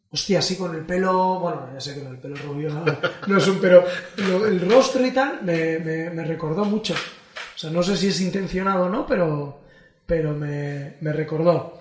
Hostia, 0.10 0.39
así 0.39 0.56
con 0.56 0.74
el 0.74 0.86
pelo, 0.86 1.39
bueno, 1.39 1.67
ya 1.74 1.82
sé 1.82 1.93
que 1.93 2.00
el 2.08 2.17
pelo 2.17 2.36
rubio 2.38 2.70
no, 2.70 2.86
no 3.28 3.38
es 3.38 3.48
un, 3.48 3.60
pero 3.60 3.84
el 4.17 4.62
rostro 4.62 5.06
y 5.06 5.12
tal 5.12 5.39
me, 5.43 5.80
me- 5.80 6.10
me 6.10 6.24
recordó 6.24 6.63
mucho. 6.63 6.93
O 6.93 7.58
sea, 7.60 7.70
no 7.70 7.84
sé 7.84 7.98
si 7.98 8.08
es 8.08 8.22
intencionado 8.22 8.86
o 8.86 8.89
no, 8.89 9.06
pero, 9.06 9.60
pero 10.06 10.34
me, 10.34 10.93
me 11.02 11.12
recordó. 11.12 11.80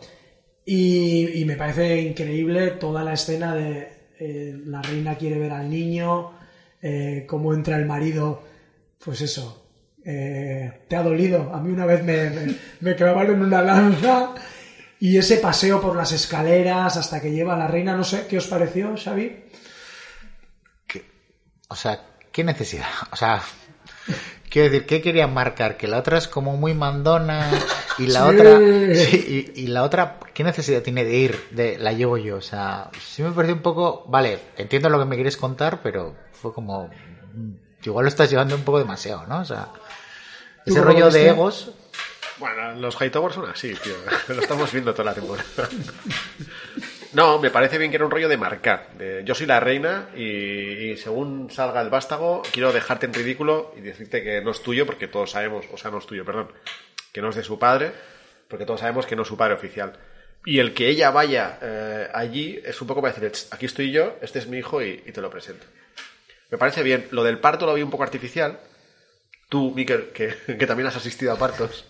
Y, 0.64 1.40
y 1.40 1.44
me 1.44 1.56
parece 1.56 2.00
increíble 2.00 2.72
toda 2.72 3.04
la 3.04 3.12
escena 3.12 3.54
de 3.54 3.88
eh, 4.18 4.54
la 4.66 4.82
reina 4.82 5.14
quiere 5.16 5.38
ver 5.38 5.52
al 5.52 5.70
niño, 5.70 6.30
eh, 6.82 7.24
cómo 7.28 7.54
entra 7.54 7.76
el 7.76 7.84
marido, 7.86 8.42
pues 9.04 9.20
eso, 9.20 9.62
eh, 10.04 10.72
te 10.88 10.96
ha 10.96 11.02
dolido. 11.02 11.50
A 11.52 11.60
mí 11.60 11.70
una 11.70 11.86
vez 11.86 12.02
me, 12.02 12.30
me, 12.30 12.54
me 12.80 12.94
clavaron 12.96 13.42
una 13.42 13.62
lanza 13.62 14.34
y 15.00 15.16
ese 15.18 15.36
paseo 15.38 15.80
por 15.80 15.96
las 15.96 16.12
escaleras 16.12 16.96
hasta 16.96 17.20
que 17.20 17.30
lleva 17.32 17.54
a 17.54 17.58
la 17.58 17.66
reina, 17.68 17.96
no 17.96 18.04
sé, 18.04 18.26
¿qué 18.26 18.38
os 18.38 18.46
pareció, 18.46 18.94
Xavi? 18.96 19.44
O 21.68 21.74
sea, 21.76 22.00
¿qué 22.32 22.44
necesidad? 22.44 22.86
O 23.12 23.16
sea, 23.16 23.42
quiero 24.50 24.70
decir, 24.70 24.86
¿qué 24.86 25.02
querían 25.02 25.34
marcar? 25.34 25.76
Que 25.76 25.88
la 25.88 25.98
otra 25.98 26.18
es 26.18 26.28
como 26.28 26.56
muy 26.56 26.74
mandona 26.74 27.50
y 27.98 28.06
la 28.06 28.28
Sí. 28.28 28.34
otra... 28.36 28.58
sí, 28.58 29.52
y, 29.56 29.62
y 29.62 29.66
la 29.68 29.82
otra, 29.82 30.18
¿qué 30.32 30.44
necesidad 30.44 30.82
tiene 30.82 31.04
de 31.04 31.16
ir? 31.16 31.48
De 31.50 31.78
la 31.78 31.92
llevo 31.92 32.16
yo. 32.18 32.36
O 32.36 32.40
sea, 32.42 32.90
sí 33.04 33.22
me 33.22 33.32
pareció 33.32 33.54
un 33.56 33.62
poco... 33.62 34.04
Vale, 34.08 34.38
entiendo 34.56 34.88
lo 34.88 34.98
que 34.98 35.04
me 35.06 35.16
quieres 35.16 35.36
contar, 35.36 35.80
pero 35.82 36.14
fue 36.32 36.52
como... 36.52 36.88
mm, 37.34 37.52
Igual 37.84 38.04
lo 38.04 38.08
estás 38.08 38.28
llevando 38.30 38.54
un 38.56 38.62
poco 38.62 38.78
demasiado, 38.80 39.26
¿no? 39.28 39.40
O 39.40 39.44
sea, 39.44 39.68
¿Tú 40.64 40.72
ese 40.72 40.80
rollo 40.80 41.08
de 41.10 41.28
egos... 41.28 41.70
Bueno, 42.38 42.74
los 42.74 43.00
Hightower 43.00 43.32
son 43.32 43.48
así, 43.50 43.74
tío. 43.74 43.94
Lo 44.34 44.40
estamos 44.42 44.70
viendo 44.72 44.92
toda 44.92 45.04
la 45.06 45.14
temporada. 45.14 45.48
No, 47.12 47.38
me 47.38 47.50
parece 47.50 47.78
bien 47.78 47.90
que 47.90 47.96
era 47.96 48.04
un 48.04 48.10
rollo 48.10 48.28
de 48.28 48.36
marcar. 48.36 48.88
yo 49.24 49.34
soy 49.34 49.46
la 49.46 49.58
reina 49.58 50.10
y, 50.14 50.96
según 50.98 51.50
salga 51.50 51.80
el 51.80 51.88
vástago, 51.88 52.42
quiero 52.52 52.72
dejarte 52.72 53.06
en 53.06 53.14
ridículo 53.14 53.72
y 53.76 53.80
decirte 53.80 54.22
que 54.22 54.42
no 54.42 54.50
es 54.50 54.62
tuyo 54.62 54.84
porque 54.84 55.08
todos 55.08 55.30
sabemos, 55.30 55.64
o 55.72 55.78
sea, 55.78 55.90
no 55.90 55.98
es 55.98 56.06
tuyo, 56.06 56.24
perdón, 56.26 56.52
que 57.12 57.22
no 57.22 57.30
es 57.30 57.36
de 57.36 57.42
su 57.42 57.58
padre, 57.58 57.92
porque 58.48 58.66
todos 58.66 58.80
sabemos 58.80 59.06
que 59.06 59.16
no 59.16 59.22
es 59.22 59.28
su 59.28 59.36
padre 59.36 59.54
oficial. 59.54 59.94
Y 60.44 60.58
el 60.58 60.74
que 60.74 60.88
ella 60.88 61.10
vaya 61.10 61.58
eh, 61.62 62.08
allí 62.12 62.60
es 62.62 62.80
un 62.82 62.86
poco 62.86 63.00
para 63.00 63.14
decir, 63.14 63.30
"Ch, 63.32 63.52
aquí 63.52 63.64
estoy 63.66 63.90
yo, 63.92 64.16
este 64.20 64.38
es 64.38 64.46
mi 64.46 64.58
hijo 64.58 64.82
y, 64.82 65.02
y 65.06 65.12
te 65.12 65.20
lo 65.22 65.30
presento. 65.30 65.64
Me 66.50 66.58
parece 66.58 66.82
bien. 66.82 67.08
Lo 67.10 67.24
del 67.24 67.38
parto 67.38 67.66
lo 67.66 67.74
vi 67.74 67.82
un 67.82 67.90
poco 67.90 68.04
artificial. 68.04 68.60
Tú, 69.48 69.72
Miquel, 69.74 70.10
que, 70.10 70.36
que 70.58 70.66
también 70.66 70.86
has 70.86 70.96
asistido 70.96 71.32
a 71.32 71.38
partos. 71.38 71.86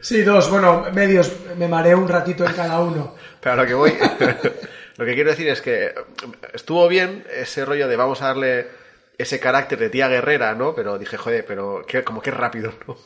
Sí, 0.00 0.22
dos, 0.22 0.50
bueno, 0.50 0.86
medios, 0.92 1.32
me 1.56 1.68
mareé 1.68 1.94
un 1.94 2.08
ratito 2.08 2.44
en 2.44 2.52
cada 2.52 2.80
uno. 2.80 3.14
Pero 3.40 3.56
lo 3.56 3.66
que 3.66 3.74
voy, 3.74 3.92
lo 4.96 5.04
que 5.04 5.14
quiero 5.14 5.30
decir 5.30 5.48
es 5.48 5.60
que 5.60 5.94
estuvo 6.52 6.86
bien 6.88 7.24
ese 7.34 7.64
rollo 7.64 7.88
de 7.88 7.96
vamos 7.96 8.22
a 8.22 8.28
darle 8.28 8.68
ese 9.18 9.38
carácter 9.40 9.78
de 9.78 9.90
tía 9.90 10.08
guerrera, 10.08 10.54
¿no? 10.54 10.74
Pero 10.74 10.98
dije, 10.98 11.16
joder, 11.16 11.44
pero 11.46 11.84
qué, 11.86 12.02
como 12.02 12.20
que 12.22 12.30
rápido, 12.30 12.72
¿no? 12.86 12.96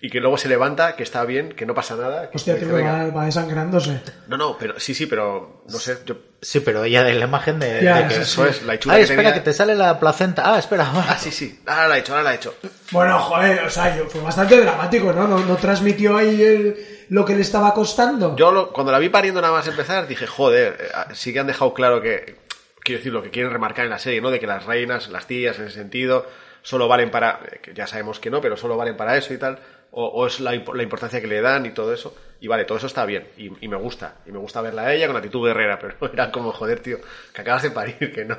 Y 0.00 0.10
que 0.10 0.20
luego 0.20 0.36
se 0.36 0.48
levanta, 0.48 0.94
que 0.96 1.02
está 1.02 1.24
bien, 1.24 1.50
que 1.50 1.64
no 1.66 1.74
pasa 1.74 1.96
nada. 1.96 2.30
que 2.30 2.36
Hostia, 2.36 2.58
tío, 2.58 2.68
"Venga". 2.72 3.04
va, 3.06 3.10
va 3.10 3.24
desangrándose. 3.24 4.00
No, 4.28 4.36
no, 4.36 4.56
pero 4.58 4.78
sí, 4.78 4.94
sí, 4.94 5.06
pero 5.06 5.62
no 5.68 5.78
sé, 5.78 5.98
yo... 6.04 6.16
Sí, 6.42 6.60
pero 6.60 6.84
ella 6.84 7.02
de 7.02 7.14
la 7.14 7.24
imagen 7.24 7.58
de, 7.58 7.82
Ya, 7.82 8.02
de 8.02 8.08
que... 8.08 8.14
sí, 8.16 8.20
Eso 8.20 8.46
es, 8.46 8.62
la 8.62 8.74
hechura 8.74 8.94
Ay, 8.94 9.00
que 9.00 9.04
espera, 9.04 9.22
tenía- 9.22 9.34
que 9.34 9.40
te 9.40 9.52
sale 9.54 9.74
la 9.74 9.98
placenta. 9.98 10.42
Ah, 10.54 10.58
espera. 10.58 10.86
Ah, 10.94 11.16
sí, 11.18 11.30
sí, 11.30 11.60
ahora 11.66 11.88
la 11.88 11.96
he 11.96 12.00
hecho, 12.00 12.12
ahora 12.12 12.24
la 12.24 12.32
he 12.32 12.36
hecho. 12.36 12.54
Bueno, 12.92 13.18
joder, 13.18 13.64
o 13.64 13.70
sea, 13.70 13.96
yo- 13.96 14.06
fue 14.06 14.20
bastante 14.20 14.60
dramático, 14.60 15.12
¿no? 15.12 15.26
No, 15.26 15.38
no 15.40 15.56
transmitió 15.56 16.16
ahí 16.18 16.42
el- 16.42 16.76
lo 17.08 17.24
que 17.24 17.34
le 17.34 17.40
estaba 17.42 17.72
costando. 17.72 18.36
Yo 18.36 18.52
lo- 18.52 18.72
cuando 18.72 18.92
la 18.92 18.98
vi 18.98 19.08
pariendo 19.08 19.40
nada 19.40 19.54
más 19.54 19.66
empezar, 19.66 20.06
dije, 20.06 20.26
joder, 20.26 20.76
eh, 20.78 21.14
sí 21.14 21.32
que 21.32 21.40
han 21.40 21.46
dejado 21.46 21.72
claro 21.72 22.02
que, 22.02 22.36
quiero 22.84 22.98
decir, 22.98 23.12
lo 23.12 23.22
que 23.22 23.30
quieren 23.30 23.50
remarcar 23.50 23.86
en 23.86 23.90
la 23.90 23.98
serie, 23.98 24.20
¿no? 24.20 24.30
De 24.30 24.38
que 24.38 24.46
las 24.46 24.64
reinas, 24.66 25.08
las 25.08 25.26
tías, 25.26 25.58
en 25.58 25.64
ese 25.66 25.76
sentido, 25.78 26.26
solo 26.62 26.86
valen 26.86 27.10
para, 27.10 27.40
eh, 27.50 27.60
que 27.62 27.74
ya 27.74 27.86
sabemos 27.86 28.20
que 28.20 28.28
no, 28.30 28.40
pero 28.40 28.56
solo 28.56 28.76
valen 28.76 28.96
para 28.96 29.16
eso 29.16 29.32
y 29.32 29.38
tal, 29.38 29.58
o, 29.92 30.06
o 30.06 30.26
es 30.26 30.40
la, 30.40 30.54
impo- 30.54 30.74
la 30.74 30.82
importancia 30.82 31.20
que 31.20 31.26
le 31.26 31.40
dan 31.40 31.66
y 31.66 31.70
todo 31.70 31.92
eso. 31.94 32.14
Y 32.40 32.48
vale, 32.48 32.64
todo 32.66 32.76
eso 32.78 32.86
está 32.86 33.06
bien, 33.06 33.26
y, 33.38 33.50
y 33.64 33.68
me 33.68 33.76
gusta, 33.76 34.16
y 34.26 34.30
me 34.30 34.38
gusta 34.38 34.60
verla 34.60 34.82
a 34.82 34.92
ella 34.94 35.06
con 35.06 35.16
actitud 35.16 35.46
guerrera, 35.46 35.78
pero 35.80 36.12
era 36.12 36.30
como, 36.30 36.52
joder, 36.52 36.80
tío, 36.80 36.98
que 37.32 37.40
acabas 37.40 37.62
de 37.62 37.70
parir, 37.70 38.12
que 38.12 38.26
no, 38.26 38.36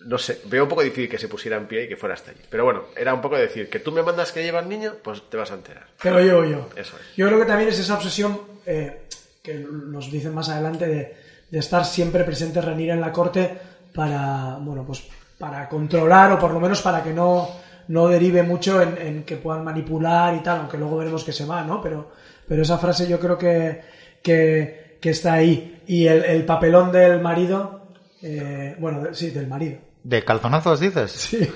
no 0.00 0.18
sé, 0.18 0.40
veo 0.46 0.64
un 0.64 0.68
poco 0.68 0.82
difícil 0.82 1.08
que 1.08 1.18
se 1.18 1.28
pusiera 1.28 1.56
en 1.56 1.66
pie 1.68 1.84
y 1.84 1.88
que 1.88 1.96
fuera 1.96 2.14
hasta 2.16 2.32
allí. 2.32 2.40
Pero 2.50 2.64
bueno, 2.64 2.86
era 2.96 3.14
un 3.14 3.20
poco 3.20 3.36
decir, 3.36 3.70
que 3.70 3.78
tú 3.78 3.92
me 3.92 4.02
mandas 4.02 4.32
que 4.32 4.42
lleva 4.42 4.58
al 4.58 4.68
niño, 4.68 4.94
pues 5.04 5.22
te 5.30 5.36
vas 5.36 5.52
a 5.52 5.54
enterar. 5.54 5.86
Te 6.02 6.10
lo 6.10 6.18
llevo 6.20 6.44
yo. 6.44 6.68
Eso 6.74 6.96
es. 6.96 7.16
Yo 7.16 7.28
creo 7.28 7.38
que 7.38 7.46
también 7.46 7.68
es 7.68 7.78
esa 7.78 7.94
obsesión 7.94 8.40
eh, 8.66 9.02
que 9.40 9.54
nos 9.54 10.10
dicen 10.10 10.34
más 10.34 10.48
adelante 10.48 10.86
de, 10.88 11.16
de 11.48 11.58
estar 11.60 11.84
siempre 11.84 12.24
presente 12.24 12.60
Renira 12.60 12.94
en 12.94 13.00
la 13.00 13.12
corte 13.12 13.56
para, 13.94 14.56
bueno, 14.60 14.82
pues 14.84 15.04
para 15.38 15.68
controlar 15.68 16.32
o 16.32 16.38
por 16.40 16.50
lo 16.52 16.58
menos 16.58 16.82
para 16.82 17.04
que 17.04 17.12
no, 17.12 17.61
no 17.92 18.08
derive 18.08 18.42
mucho 18.42 18.80
en, 18.80 18.96
en 18.96 19.22
que 19.22 19.36
puedan 19.36 19.64
manipular 19.64 20.34
y 20.34 20.40
tal, 20.40 20.60
aunque 20.60 20.78
luego 20.78 20.96
veremos 20.96 21.24
que 21.24 21.32
se 21.32 21.44
va, 21.44 21.62
¿no? 21.62 21.82
Pero, 21.82 22.10
pero 22.48 22.62
esa 22.62 22.78
frase 22.78 23.06
yo 23.06 23.20
creo 23.20 23.36
que, 23.36 23.82
que, 24.22 24.96
que 24.98 25.10
está 25.10 25.34
ahí. 25.34 25.82
Y 25.86 26.06
el, 26.06 26.24
el 26.24 26.46
papelón 26.46 26.90
del 26.90 27.20
marido, 27.20 27.88
eh, 28.22 28.74
bueno, 28.78 29.12
sí, 29.12 29.30
del 29.30 29.46
marido. 29.46 29.76
¿De 30.02 30.24
calzonazos 30.24 30.80
dices? 30.80 31.12
Sí. 31.12 31.52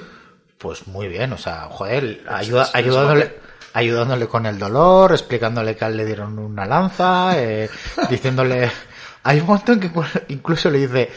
Pues 0.58 0.86
muy 0.86 1.08
bien, 1.08 1.32
o 1.32 1.38
sea, 1.38 1.68
joder, 1.70 2.20
ayuda, 2.28 2.68
ayudándole, 2.74 3.32
ayudándole 3.72 4.26
con 4.26 4.44
el 4.44 4.58
dolor, 4.58 5.12
explicándole 5.12 5.74
que 5.74 5.86
a 5.86 5.88
él 5.88 5.96
le 5.96 6.04
dieron 6.04 6.38
una 6.38 6.66
lanza, 6.66 7.32
eh, 7.40 7.70
diciéndole... 8.10 8.70
Hay 9.22 9.40
un 9.40 9.46
momento 9.46 9.72
en 9.72 9.80
que 9.80 9.90
incluso 10.28 10.70
le 10.70 10.86
dice, 10.86 11.10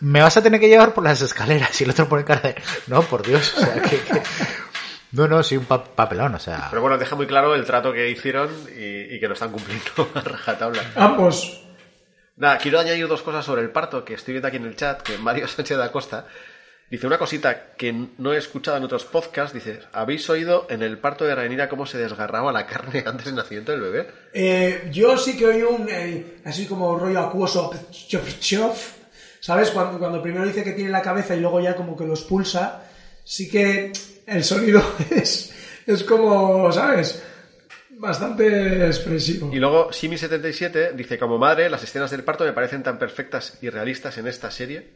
me 0.00 0.20
vas 0.22 0.36
a 0.36 0.42
tener 0.42 0.60
que 0.60 0.68
llevar 0.68 0.94
por 0.94 1.04
las 1.04 1.20
escaleras, 1.22 1.80
y 1.80 1.84
el 1.84 1.90
otro 1.90 2.08
pone 2.08 2.24
cara 2.24 2.40
de, 2.40 2.54
no, 2.86 3.02
por 3.02 3.26
Dios, 3.26 3.54
o 3.56 3.60
sea, 3.60 3.74
que... 3.82 4.00
que- 4.00 4.22
No, 5.12 5.26
no, 5.26 5.42
sí, 5.42 5.56
un 5.56 5.64
pa- 5.64 5.82
papelón, 5.84 6.34
o 6.34 6.38
sea... 6.38 6.66
Pero 6.68 6.82
bueno, 6.82 6.98
deja 6.98 7.16
muy 7.16 7.26
claro 7.26 7.54
el 7.54 7.64
trato 7.64 7.92
que 7.94 8.10
hicieron 8.10 8.50
y, 8.76 9.14
y 9.14 9.18
que 9.20 9.26
lo 9.26 9.32
están 9.34 9.50
cumpliendo 9.50 10.08
a 10.14 10.20
rajatabla. 10.20 10.82
Ambos. 10.96 11.62
Nada, 12.36 12.58
quiero 12.58 12.78
añadir 12.78 13.08
dos 13.08 13.22
cosas 13.22 13.44
sobre 13.44 13.62
el 13.62 13.70
parto 13.70 14.04
que 14.04 14.14
estoy 14.14 14.34
viendo 14.34 14.48
aquí 14.48 14.58
en 14.58 14.66
el 14.66 14.76
chat, 14.76 15.00
que 15.02 15.16
Mario 15.18 15.48
Sánchez 15.48 15.78
da 15.78 15.90
Costa 15.90 16.26
dice 16.90 17.06
una 17.06 17.18
cosita 17.18 17.72
que 17.76 17.92
no 18.18 18.32
he 18.32 18.36
escuchado 18.38 18.76
en 18.76 18.84
otros 18.84 19.04
podcasts, 19.06 19.52
dice, 19.54 19.80
¿habéis 19.92 20.28
oído 20.30 20.66
en 20.70 20.82
el 20.82 20.98
parto 20.98 21.24
de 21.24 21.34
Rhaenyra 21.34 21.68
cómo 21.68 21.84
se 21.86 21.98
desgarraba 21.98 22.52
la 22.52 22.66
carne 22.66 23.02
antes 23.06 23.24
del 23.26 23.34
nacimiento 23.34 23.72
del 23.72 23.80
bebé? 23.80 24.10
Eh, 24.34 24.88
yo 24.92 25.16
sí 25.16 25.36
que 25.38 25.46
oí 25.46 25.62
un, 25.62 25.88
eh, 25.90 26.36
así 26.44 26.66
como 26.66 26.98
rollo 26.98 27.20
acuoso, 27.20 27.72
chof, 27.90 28.38
chof, 28.40 28.92
¿sabes? 29.40 29.70
Cuando, 29.70 29.98
cuando 29.98 30.22
primero 30.22 30.46
dice 30.46 30.64
que 30.64 30.72
tiene 30.72 30.90
la 30.90 31.02
cabeza 31.02 31.34
y 31.34 31.40
luego 31.40 31.60
ya 31.60 31.76
como 31.76 31.96
que 31.96 32.04
lo 32.04 32.14
expulsa, 32.14 32.82
sí 33.24 33.48
que 33.48 33.92
el 34.26 34.44
sonido 34.44 34.82
es, 35.10 35.52
es 35.86 36.04
como, 36.04 36.70
¿sabes? 36.72 37.22
Bastante 37.90 38.86
expresivo. 38.86 39.50
Y 39.52 39.58
luego 39.58 39.90
Simi77 39.90 40.92
dice, 40.92 41.18
como 41.18 41.36
madre, 41.36 41.68
las 41.68 41.82
escenas 41.82 42.10
del 42.10 42.22
parto 42.22 42.44
me 42.44 42.52
parecen 42.52 42.82
tan 42.82 42.98
perfectas 42.98 43.58
y 43.60 43.70
realistas 43.70 44.18
en 44.18 44.28
esta 44.28 44.52
serie, 44.52 44.88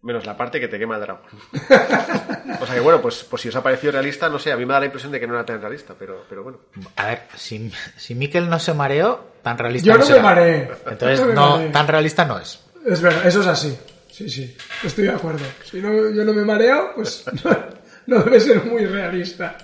menos 0.00 0.24
la 0.24 0.38
parte 0.38 0.58
que 0.58 0.68
te 0.68 0.78
quema 0.78 0.94
el 0.94 1.02
dragón. 1.02 1.22
o 2.60 2.66
sea 2.66 2.74
que 2.74 2.80
bueno, 2.80 3.02
pues, 3.02 3.24
pues 3.24 3.42
si 3.42 3.48
os 3.48 3.56
ha 3.56 3.62
parecido 3.62 3.92
realista, 3.92 4.30
no 4.30 4.38
sé, 4.38 4.52
a 4.52 4.56
mí 4.56 4.64
me 4.64 4.72
da 4.72 4.80
la 4.80 4.86
impresión 4.86 5.12
de 5.12 5.20
que 5.20 5.26
no 5.26 5.34
era 5.34 5.44
tan 5.44 5.60
realista, 5.60 5.94
pero, 5.98 6.24
pero 6.28 6.42
bueno. 6.44 6.60
A 6.96 7.06
ver, 7.06 7.22
si, 7.36 7.70
si 7.96 8.14
Miquel 8.14 8.48
no 8.48 8.58
se 8.58 8.72
mareó, 8.72 9.32
tan 9.42 9.58
realista 9.58 9.86
Yo 9.86 9.98
no 9.98 10.08
no 10.08 10.22
mareé. 10.22 10.70
Entonces, 10.86 11.26
no 11.34 11.60
tan 11.72 11.88
realista 11.88 12.24
no 12.24 12.38
es. 12.38 12.65
Es 12.86 13.00
verdad, 13.00 13.26
eso 13.26 13.40
es 13.40 13.46
así. 13.46 13.76
Sí, 14.10 14.30
sí, 14.30 14.56
estoy 14.82 15.04
de 15.04 15.10
acuerdo. 15.10 15.44
Si 15.70 15.78
no, 15.80 16.10
yo 16.10 16.24
no 16.24 16.32
me 16.32 16.44
mareo, 16.44 16.92
pues 16.94 17.24
no, 18.06 18.22
debe 18.22 18.40
ser 18.40 18.64
muy 18.64 18.86
realista. 18.86 19.58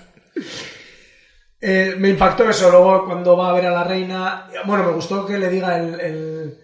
Eh, 1.59 1.95
me 1.97 2.09
impactó 2.09 2.49
eso, 2.49 2.69
luego 2.69 3.05
cuando 3.05 3.37
va 3.37 3.49
a 3.49 3.53
ver 3.53 3.65
a 3.67 3.71
la 3.71 3.83
reina, 3.85 4.47
bueno, 4.65 4.83
me 4.83 4.91
gustó 4.91 5.25
que 5.25 5.37
le 5.37 5.49
diga 5.49 5.77
el, 5.77 5.99
el, 5.99 6.57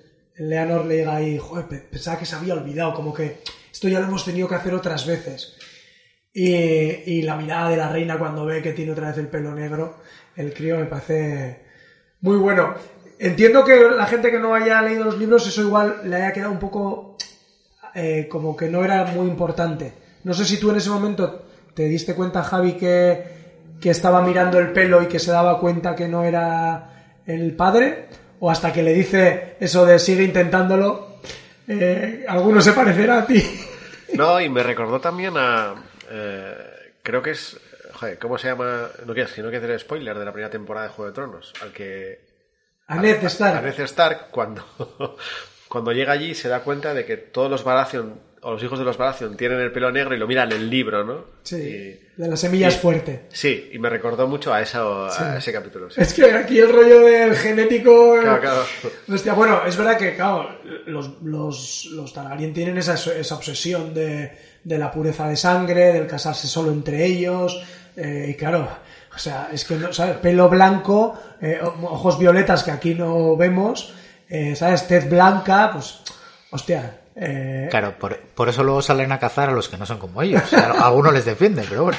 Leonor, 0.50 0.86
le 0.86 0.98
diga 0.98 1.15
ahí, 1.15 1.38
joder, 1.38 1.67
pe- 1.67 1.88
pensaba 1.89 2.19
que 2.19 2.26
se 2.26 2.36
había 2.36 2.54
olvidado, 2.54 2.93
como 2.93 3.13
que 3.13 3.38
esto 3.72 3.88
ya 3.88 4.00
lo 4.00 4.08
hemos 4.08 4.26
tenido 4.26 4.48
que 4.48 4.56
hacer 4.56 4.74
otras 4.74 5.06
veces. 5.06 5.56
Y, 6.34 6.52
y 6.54 7.22
la 7.22 7.36
mirada 7.38 7.69
de 7.69 7.78
la 7.78 7.88
reina 7.89 8.17
cuando 8.19 8.45
ve 8.45 8.62
que 8.62 8.74
tiene 8.74 8.91
otra 8.91 9.08
vez 9.08 9.17
el 9.17 9.30
pelo 9.30 9.54
negro, 9.56 9.95
el 10.36 10.54
crío 10.54 10.78
me 10.78 10.86
parece 10.86 11.63
muy 12.22 12.36
bueno. 12.38 12.76
Entiendo 13.20 13.66
que 13.66 13.78
la 13.96 14.06
gente 14.06 14.32
que 14.32 14.40
no 14.40 14.56
haya 14.56 14.82
leído 14.82 15.04
los 15.04 15.18
libros, 15.18 15.46
eso 15.46 15.62
igual 15.62 16.02
le 16.06 16.16
haya 16.16 16.32
quedado 16.32 16.52
un 16.52 16.60
poco 16.60 17.18
eh, 17.94 18.28
como 18.32 18.56
que 18.56 18.70
no 18.70 18.84
era 18.84 19.04
muy 19.06 19.28
importante. 19.28 19.94
No 20.24 20.34
sé 20.34 20.46
si 20.46 20.58
tú 20.58 20.70
en 20.72 20.78
ese 20.78 20.90
momento 20.90 21.46
te 21.74 21.84
diste 21.84 22.16
cuenta, 22.16 22.44
Javi, 22.44 22.74
que, 22.74 23.24
que 23.82 23.90
estaba 23.90 24.22
mirando 24.22 24.58
el 24.58 24.72
pelo 24.72 25.02
y 25.02 25.08
que 25.08 25.20
se 25.20 25.32
daba 25.32 25.60
cuenta 25.60 25.96
que 25.96 26.08
no 26.08 26.24
era 26.24 27.20
el 27.26 27.56
padre, 27.56 28.08
o 28.40 28.50
hasta 28.50 28.72
que 28.72 28.84
le 28.84 28.94
dice 28.94 29.58
eso 29.60 29.86
de 29.86 30.00
sigue 30.00 30.24
intentándolo, 30.24 31.20
eh, 31.68 32.26
alguno 32.28 32.62
se 32.62 32.74
parecerá 32.74 33.20
a 33.20 33.26
ti. 33.26 33.44
No, 34.14 34.40
y 34.40 34.50
me 34.50 34.64
recordó 34.64 35.00
también 35.00 35.34
a. 35.38 35.76
eh, 36.10 36.56
creo 37.04 37.22
que 37.22 37.32
es. 37.32 37.60
Joder, 37.94 38.18
¿cómo 38.18 38.38
se 38.38 38.48
llama? 38.48 38.88
No 39.06 39.14
quiero, 39.14 39.30
si 39.30 39.42
no 39.42 39.50
quiero 39.50 39.66
hacer 39.66 39.80
spoiler 39.80 40.18
de 40.18 40.26
la 40.26 40.32
primera 40.32 40.50
temporada 40.50 40.88
de 40.88 40.94
Juego 40.94 41.12
de 41.12 41.16
Tronos. 41.16 41.54
Al 41.62 41.72
que. 41.72 42.29
A 42.89 42.95
Ned 43.02 43.23
A 43.23 43.28
Stark. 43.28 43.63
Ned 43.63 43.80
Stark, 43.86 44.28
cuando, 44.32 44.65
cuando 45.67 45.91
llega 45.91 46.12
allí, 46.13 46.34
se 46.36 46.49
da 46.49 46.62
cuenta 46.62 46.93
de 46.93 47.06
que 47.06 47.17
todos 47.17 47.49
los 47.49 47.63
Baratheon, 47.63 48.28
o 48.41 48.52
los 48.54 48.63
hijos 48.63 48.80
de 48.80 48.86
los 48.86 48.97
Baratheon, 48.97 49.36
tienen 49.38 49.60
el 49.60 49.71
pelo 49.71 49.91
negro 49.91 50.15
y 50.15 50.17
lo 50.17 50.25
miran 50.28 50.52
en 50.52 50.58
el 50.58 50.69
libro, 50.69 51.04
¿no? 51.04 51.25
Sí, 51.43 51.56
Y- 51.58 52.10
de 52.21 52.28
las 52.28 52.39
semillas 52.39 52.75
y- 52.75 52.80
fuerte. 52.80 53.25
Sí, 53.32 53.69
y 53.73 53.80
me 53.80 53.89
recordó 53.89 54.28
mucho 54.28 54.54
a, 54.54 54.62
ese 54.62 55.54
capítulo. 55.54 55.89
sí. 55.89 56.02
Es 56.02 56.13
que 56.13 56.32
aquí 56.32 56.60
el 56.60 56.71
rollo 56.73 57.02
del 57.02 57.36
genético. 57.36 58.17
Claro, 58.21 58.41
claro. 58.41 58.63
Hostia, 59.08 59.34
bueno, 59.34 59.62
es 59.65 59.78
verdad 59.78 59.97
que, 59.97 60.15
claro, 60.15 60.49
los, 60.88 61.21
los, 61.21 61.86
los 61.91 62.13
Targaryen 62.13 62.54
tienen 62.54 62.78
esa, 62.78 62.95
esa 62.95 63.36
obsesión 63.36 63.93
de, 63.93 64.32
de 64.63 64.78
la 64.78 64.91
pureza 64.91 65.28
de 65.30 65.36
sangre, 65.36 65.93
del 65.93 66.08
casarse 66.08 66.47
solo 66.47 66.71
entre 66.71 67.06
ellos. 67.06 67.62
eh, 67.95 68.28
y 68.30 68.34
claro, 68.36 68.67
o 69.20 69.22
sea, 69.22 69.50
es 69.52 69.66
que, 69.66 69.76
no, 69.76 69.92
¿sabes? 69.92 70.16
Pelo 70.18 70.48
blanco, 70.48 71.20
eh, 71.42 71.60
ojos 71.62 72.18
violetas 72.18 72.64
que 72.64 72.72
aquí 72.72 72.96
no 72.96 73.36
vemos, 73.36 73.94
eh, 74.30 74.56
¿sabes? 74.56 74.88
Tez 74.88 75.10
blanca, 75.10 75.72
pues, 75.74 76.00
hostia. 76.52 77.02
eh, 77.18 77.68
Claro, 77.70 78.00
por, 78.00 78.18
por 78.18 78.48
eso 78.48 78.64
luego 78.64 78.82
salen 78.82 79.12
a 79.12 79.20
cazar 79.20 79.50
a 79.50 79.52
los 79.52 79.68
que 79.68 79.78
no 79.78 79.86
son 79.86 80.00
como 80.00 80.22
ellos. 80.22 80.42
O 80.44 80.48
sea, 80.48 80.72
a 80.72 80.88
algunos 80.88 81.12
les 81.14 81.26
defienden, 81.26 81.66
pero 81.68 81.84
bueno. 81.84 81.98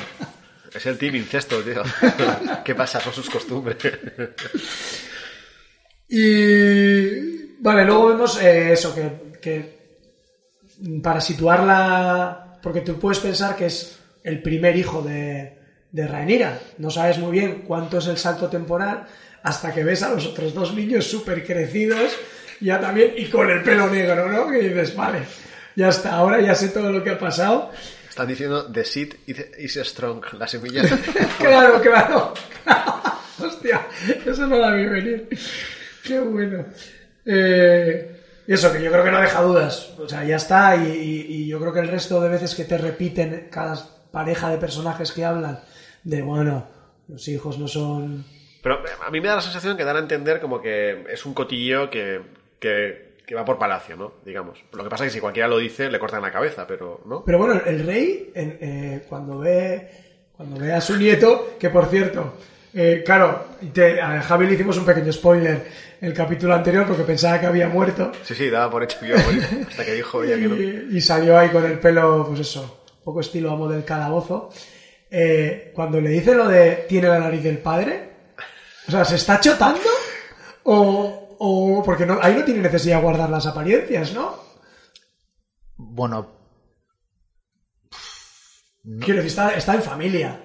Es 0.74 0.86
el 0.86 0.96
team 0.96 1.16
incesto, 1.16 1.60
tío. 1.62 1.82
¿Qué 2.64 2.74
pasa? 2.74 3.00
Son 3.00 3.12
sus 3.12 3.28
costumbres. 3.28 3.76
Y 6.08 7.54
vale, 7.60 7.84
luego 7.84 8.08
vemos 8.08 8.40
eh, 8.42 8.72
eso, 8.72 8.94
que, 8.94 9.38
que 9.42 9.78
para 11.02 11.20
situarla, 11.20 12.58
porque 12.62 12.80
tú 12.80 12.98
puedes 12.98 13.18
pensar 13.18 13.54
que 13.56 13.66
es 13.66 13.98
el 14.24 14.40
primer 14.42 14.74
hijo 14.76 15.02
de, 15.02 15.59
de 15.92 16.06
Rhaenyra, 16.06 16.58
no 16.78 16.90
sabes 16.90 17.18
muy 17.18 17.32
bien 17.32 17.62
cuánto 17.66 17.98
es 17.98 18.06
el 18.06 18.16
salto 18.18 18.48
temporal 18.48 19.06
hasta 19.42 19.72
que 19.72 19.82
ves 19.84 20.02
a 20.02 20.10
los 20.10 20.26
otros 20.26 20.52
dos 20.54 20.74
niños 20.74 21.06
súper 21.06 21.44
crecidos, 21.44 22.12
ya 22.60 22.78
también, 22.80 23.14
y 23.16 23.26
con 23.26 23.50
el 23.50 23.62
pelo 23.62 23.88
negro, 23.88 24.30
¿no? 24.30 24.48
Que 24.50 24.58
dices, 24.68 24.94
vale, 24.94 25.20
ya 25.76 25.88
está, 25.88 26.12
ahora 26.14 26.40
ya 26.40 26.54
sé 26.54 26.68
todo 26.68 26.92
lo 26.92 27.02
que 27.02 27.10
ha 27.10 27.18
pasado. 27.18 27.70
Están 28.08 28.28
diciendo 28.28 28.70
The 28.70 28.84
seed 28.84 29.14
is- 29.26 29.76
strong, 29.84 30.22
la 30.38 30.46
semilla. 30.46 30.82
Claro, 31.38 31.80
claro. 31.80 32.34
Hostia, 33.38 33.86
eso 34.26 34.46
no 34.46 34.58
la 34.58 34.72
vi 34.74 34.84
venir. 34.84 35.28
Qué 36.04 36.18
bueno. 36.20 36.66
Eh, 37.24 38.20
eso, 38.46 38.72
que 38.72 38.82
yo 38.82 38.90
creo 38.90 39.04
que 39.04 39.10
no 39.10 39.20
deja 39.20 39.40
dudas. 39.42 39.90
O 39.98 40.08
sea, 40.08 40.24
ya 40.24 40.36
está. 40.36 40.76
Y, 40.76 40.88
y- 40.90 41.26
y 41.34 41.46
yo 41.46 41.58
creo 41.60 41.72
que 41.72 41.80
el 41.80 41.88
resto 41.88 42.20
de 42.20 42.28
veces 42.28 42.54
que 42.54 42.64
te 42.64 42.76
repiten 42.76 43.48
cada 43.50 43.82
pareja 44.10 44.50
de 44.50 44.58
personajes 44.58 45.12
que 45.12 45.24
hablan 45.24 45.60
de, 46.04 46.22
bueno, 46.22 46.66
los 47.08 47.26
hijos 47.28 47.58
no 47.58 47.68
son... 47.68 48.24
Pero 48.62 48.80
a 49.06 49.10
mí 49.10 49.20
me 49.20 49.28
da 49.28 49.36
la 49.36 49.40
sensación 49.42 49.76
que 49.76 49.84
dan 49.84 49.96
a 49.96 50.00
entender 50.00 50.40
como 50.40 50.60
que 50.60 51.04
es 51.10 51.24
un 51.24 51.32
cotillo 51.34 51.88
que, 51.88 52.20
que, 52.58 53.14
que 53.26 53.34
va 53.34 53.44
por 53.44 53.58
palacio, 53.58 53.96
¿no? 53.96 54.12
Digamos. 54.24 54.58
Lo 54.72 54.84
que 54.84 54.90
pasa 54.90 55.04
es 55.06 55.10
que 55.10 55.14
si 55.14 55.20
cualquiera 55.20 55.48
lo 55.48 55.56
dice, 55.58 55.90
le 55.90 55.98
cortan 55.98 56.20
la 56.20 56.30
cabeza, 56.30 56.66
pero, 56.66 57.00
¿no? 57.06 57.24
Pero 57.24 57.38
bueno, 57.38 57.60
el 57.64 57.86
rey, 57.86 58.30
en- 58.34 58.58
eh, 58.60 59.02
cuando 59.08 59.38
ve 59.38 59.88
cuando 60.36 60.58
ve 60.58 60.72
a 60.72 60.80
su 60.80 60.96
nieto, 60.96 61.56
que 61.58 61.68
por 61.70 61.86
cierto, 61.86 62.34
eh, 62.74 63.02
claro, 63.04 63.44
te- 63.74 64.00
a 64.00 64.22
Javi 64.22 64.46
le 64.46 64.54
hicimos 64.54 64.76
un 64.78 64.86
pequeño 64.86 65.12
spoiler 65.12 65.66
el 66.00 66.14
capítulo 66.14 66.54
anterior 66.54 66.86
porque 66.86 67.02
pensaba 67.02 67.38
que 67.38 67.44
había 67.46 67.68
muerto 67.68 68.10
Sí, 68.24 68.34
sí, 68.34 68.48
daba 68.48 68.70
por 68.70 68.82
hecho 68.82 68.98
que 69.00 69.08
iba 69.08 69.20
a 69.20 69.24
morir, 69.24 69.42
hasta 69.68 69.84
que 69.84 69.92
dijo 69.94 70.22
ella 70.24 70.36
que 70.36 70.48
no. 70.48 70.56
y, 70.92 70.96
y 70.96 71.00
salió 71.02 71.36
ahí 71.38 71.50
con 71.50 71.64
el 71.66 71.78
pelo, 71.78 72.24
pues 72.28 72.40
eso, 72.40 72.84
un 72.98 73.04
poco 73.04 73.20
estilo 73.20 73.50
amo 73.50 73.68
del 73.68 73.84
calabozo. 73.84 74.50
Eh, 75.10 75.72
cuando 75.74 76.00
le 76.00 76.10
dice 76.10 76.34
lo 76.34 76.46
de 76.46 76.86
tiene 76.88 77.08
la 77.08 77.18
nariz 77.18 77.42
del 77.42 77.58
padre, 77.58 78.10
o 78.86 78.90
sea, 78.90 79.04
¿se 79.04 79.16
está 79.16 79.40
chotando? 79.40 79.80
O, 80.64 81.36
o 81.38 81.82
porque 81.82 82.06
no, 82.06 82.18
ahí 82.22 82.34
no 82.34 82.44
tiene 82.44 82.60
necesidad 82.60 82.96
de 82.98 83.02
guardar 83.02 83.30
las 83.30 83.46
apariencias, 83.46 84.12
¿no? 84.12 84.38
Bueno, 85.76 86.40
Quiero 88.82 89.16
decir, 89.16 89.26
está, 89.26 89.54
está 89.54 89.74
en 89.74 89.82
familia. 89.82 90.40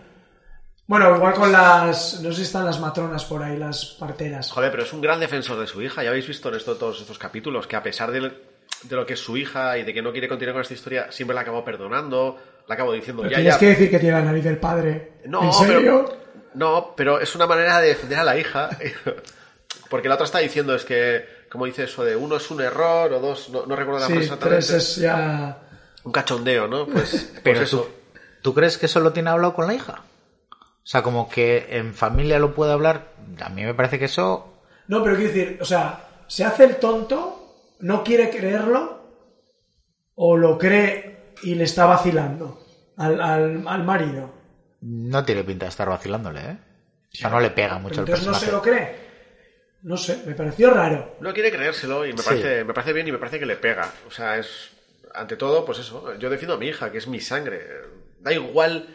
Bueno, 0.88 1.16
igual 1.16 1.34
con 1.34 1.52
las. 1.52 2.22
No 2.22 2.30
sé 2.32 2.38
si 2.38 2.42
están 2.44 2.66
las 2.66 2.80
matronas 2.80 3.26
por 3.26 3.42
ahí, 3.42 3.58
las 3.58 3.86
parteras. 4.00 4.52
Joder, 4.52 4.72
pero 4.72 4.84
es 4.84 4.94
un 4.94 5.02
gran 5.02 5.20
defensor 5.20 5.60
de 5.60 5.68
su 5.68 5.82
hija. 5.82 6.04
Ya 6.04 6.10
habéis 6.10 6.28
visto 6.28 6.50
en 6.50 6.56
esto, 6.56 6.76
todos 6.76 7.02
estos 7.02 7.18
capítulos 7.18 7.66
que 7.66 7.76
a 7.76 7.82
pesar 7.82 8.12
de, 8.12 8.22
de 8.22 8.96
lo 8.96 9.06
que 9.06 9.14
es 9.14 9.20
su 9.20 9.38
hija 9.38 9.78
y 9.78 9.84
de 9.84 9.94
que 9.94 10.02
no 10.02 10.12
quiere 10.12 10.28
continuar 10.28 10.54
con 10.54 10.62
esta 10.62 10.74
historia, 10.74 11.12
siempre 11.12 11.34
la 11.34 11.42
acabó 11.42 11.64
perdonando, 11.64 12.38
la 12.68 12.76
acabó 12.76 12.94
diciendo 12.94 13.22
Pero 13.24 13.32
ya, 13.32 13.38
tienes 13.38 13.54
ya. 13.54 13.60
que 13.60 13.66
decir 13.68 13.90
que 13.90 14.00
tiene 14.00 14.18
la 14.20 14.26
nariz 14.26 14.44
del 14.44 14.58
padre. 14.58 15.14
No, 15.26 15.44
¿En 15.44 15.54
serio? 15.54 16.06
pero 16.06 16.18
no, 16.54 16.94
pero 16.96 17.20
es 17.20 17.36
una 17.36 17.48
manera 17.48 17.80
de 17.82 17.90
defender 17.90 18.20
a 18.20 18.24
la 18.24 18.38
hija. 18.38 18.70
Porque 19.90 20.08
la 20.08 20.16
otra 20.16 20.26
está 20.26 20.40
diciendo 20.40 20.74
es 20.76 20.84
que, 20.84 21.26
como 21.50 21.66
dice 21.66 21.84
eso 21.84 22.04
de 22.04 22.16
uno 22.16 22.38
es 22.38 22.50
un 22.50 22.62
error 22.62 23.12
o 23.14 23.20
dos, 23.20 23.50
no, 23.50 23.66
no 23.66 23.76
recuerdo 23.76 24.00
la 24.00 24.08
frase 24.08 24.20
Sí, 24.20 24.24
exactamente. 24.26 24.66
tres 24.66 24.82
es 24.88 24.96
ya. 24.98 25.60
Un 26.04 26.12
cachondeo, 26.12 26.68
¿no? 26.68 26.88
Pues, 26.88 27.34
pero 27.44 27.60
pues 27.60 27.70
tú, 27.70 27.78
eso. 27.78 27.90
¿tú 28.42 28.54
crees 28.54 28.78
que 28.78 28.88
eso 28.88 29.00
lo 29.00 29.14
tiene 29.14 29.30
hablado 29.30 29.54
con 29.54 29.68
la 29.68 29.74
hija? 29.74 30.02
O 30.52 30.88
sea, 30.88 31.02
como 31.04 31.30
que 31.30 31.68
en 31.72 31.94
familia 31.94 32.40
lo 32.40 32.54
puede 32.54 32.72
hablar. 32.74 33.12
A 33.42 33.50
mí 33.50 33.64
me 33.64 33.74
parece 33.74 34.00
que 34.00 34.06
eso. 34.06 34.62
No, 34.88 35.04
pero 35.04 35.16
quiero 35.16 35.34
decir, 35.34 35.58
o 35.62 35.66
sea, 35.66 36.08
se 36.28 36.44
hace 36.46 36.64
el 36.64 36.76
tonto, 36.78 37.74
no 37.80 38.04
quiere 38.04 38.30
creerlo, 38.30 39.04
o 40.16 40.38
lo 40.38 40.58
cree 40.58 41.15
y 41.44 41.56
le 41.56 41.64
está 41.64 41.86
vacilando 41.86 42.64
al, 42.98 43.22
al, 43.22 43.68
al 43.68 43.84
marido. 43.84 44.34
No 44.82 45.24
tiene 45.26 45.44
pinta 45.44 45.66
de 45.66 45.70
estar 45.70 45.90
vacilándole, 45.90 46.40
¿eh? 46.42 46.58
O 47.14 47.18
sea, 47.18 47.30
no 47.30 47.40
le 47.40 47.50
pega 47.52 47.78
mucho 47.80 48.04
Pero 48.04 48.04
el 48.04 48.10
entonces 48.10 48.28
no 48.28 48.34
se 48.34 48.52
lo 48.52 48.62
cree. 48.62 49.06
No 49.84 49.98
sé, 49.98 50.24
me 50.26 50.34
pareció 50.36 50.72
raro. 50.72 51.16
No 51.22 51.34
quiere 51.34 51.52
creérselo 51.52 52.06
y 52.06 52.12
me 52.14 52.18
Sí. 52.20 52.26
parece, 52.28 52.64
me 52.64 52.74
parece 52.74 52.94
bien 52.94 53.08
y 53.08 53.12
me 53.12 53.18
parece 53.20 53.40
que 53.40 53.46
le 53.46 53.56
pega. 53.56 53.90
O 54.08 54.12
sea, 54.12 54.38
es. 54.38 54.72
Ante 55.14 55.38
todo, 55.38 55.64
pues 55.66 55.80
eso. 55.80 56.16
Yo 56.18 56.30
defiendo 56.30 56.56
a 56.56 56.58
mi 56.58 56.68
hija, 56.68 56.92
que 56.92 56.98
es 56.98 57.08
mi 57.08 57.20
sangre. 57.22 57.62
Da 58.20 58.34
igual. 58.34 58.88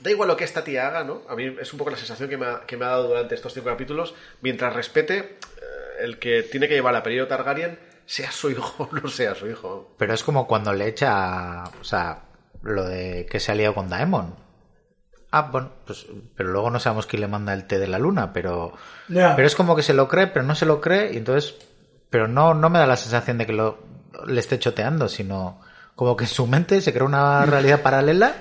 Da 0.00 0.10
igual 0.10 0.28
lo 0.28 0.36
que 0.36 0.44
esta 0.44 0.64
tía 0.64 0.88
haga, 0.88 1.04
¿no? 1.04 1.22
A 1.28 1.36
mí 1.36 1.56
es 1.60 1.72
un 1.72 1.78
poco 1.78 1.90
la 1.90 1.96
sensación 1.96 2.28
que 2.28 2.36
me 2.36 2.46
ha, 2.46 2.62
que 2.66 2.76
me 2.76 2.84
ha 2.84 2.88
dado 2.88 3.08
durante 3.08 3.34
estos 3.36 3.54
cinco 3.54 3.66
capítulos. 3.68 4.14
Mientras 4.42 4.74
respete 4.74 5.18
eh, 5.18 5.36
el 6.00 6.18
que 6.18 6.42
tiene 6.42 6.66
que 6.68 6.74
llevar 6.74 6.92
el 6.94 6.98
apellido 7.00 7.28
Targaryen, 7.28 7.78
sea 8.06 8.30
su 8.30 8.50
hijo 8.50 8.84
o 8.84 8.88
no 9.02 9.08
sea 9.08 9.34
su 9.34 9.46
hijo. 9.48 9.94
Pero 9.98 10.14
es 10.14 10.22
como 10.22 10.46
cuando 10.46 10.72
le 10.72 10.88
echa. 10.88 11.64
O 11.80 11.84
sea, 11.84 12.24
lo 12.62 12.84
de 12.84 13.26
que 13.30 13.40
se 13.40 13.52
ha 13.52 13.54
liado 13.54 13.74
con 13.74 13.88
Daemon. 13.88 14.34
Ah, 15.30 15.48
bueno, 15.50 15.72
pues. 15.86 16.06
Pero 16.36 16.50
luego 16.50 16.70
no 16.70 16.80
sabemos 16.80 17.06
quién 17.06 17.22
le 17.22 17.28
manda 17.28 17.52
el 17.52 17.66
té 17.66 17.78
de 17.78 17.88
la 17.88 17.98
luna, 17.98 18.32
pero. 18.32 18.72
Pero 19.08 19.46
es 19.46 19.54
como 19.54 19.74
que 19.74 19.82
se 19.82 19.94
lo 19.94 20.08
cree, 20.08 20.28
pero 20.28 20.44
no 20.44 20.54
se 20.54 20.66
lo 20.66 20.80
cree, 20.80 21.12
y 21.12 21.16
entonces. 21.16 21.54
Pero 22.10 22.28
no, 22.28 22.54
no 22.54 22.70
me 22.70 22.78
da 22.78 22.86
la 22.86 22.96
sensación 22.96 23.38
de 23.38 23.46
que 23.46 23.52
lo, 23.52 23.82
le 24.26 24.38
esté 24.38 24.58
choteando, 24.58 25.08
sino 25.08 25.60
como 25.96 26.16
que 26.16 26.24
en 26.24 26.30
su 26.30 26.46
mente 26.46 26.80
se 26.80 26.92
crea 26.92 27.04
una 27.04 27.44
realidad 27.46 27.82
paralela. 27.82 28.34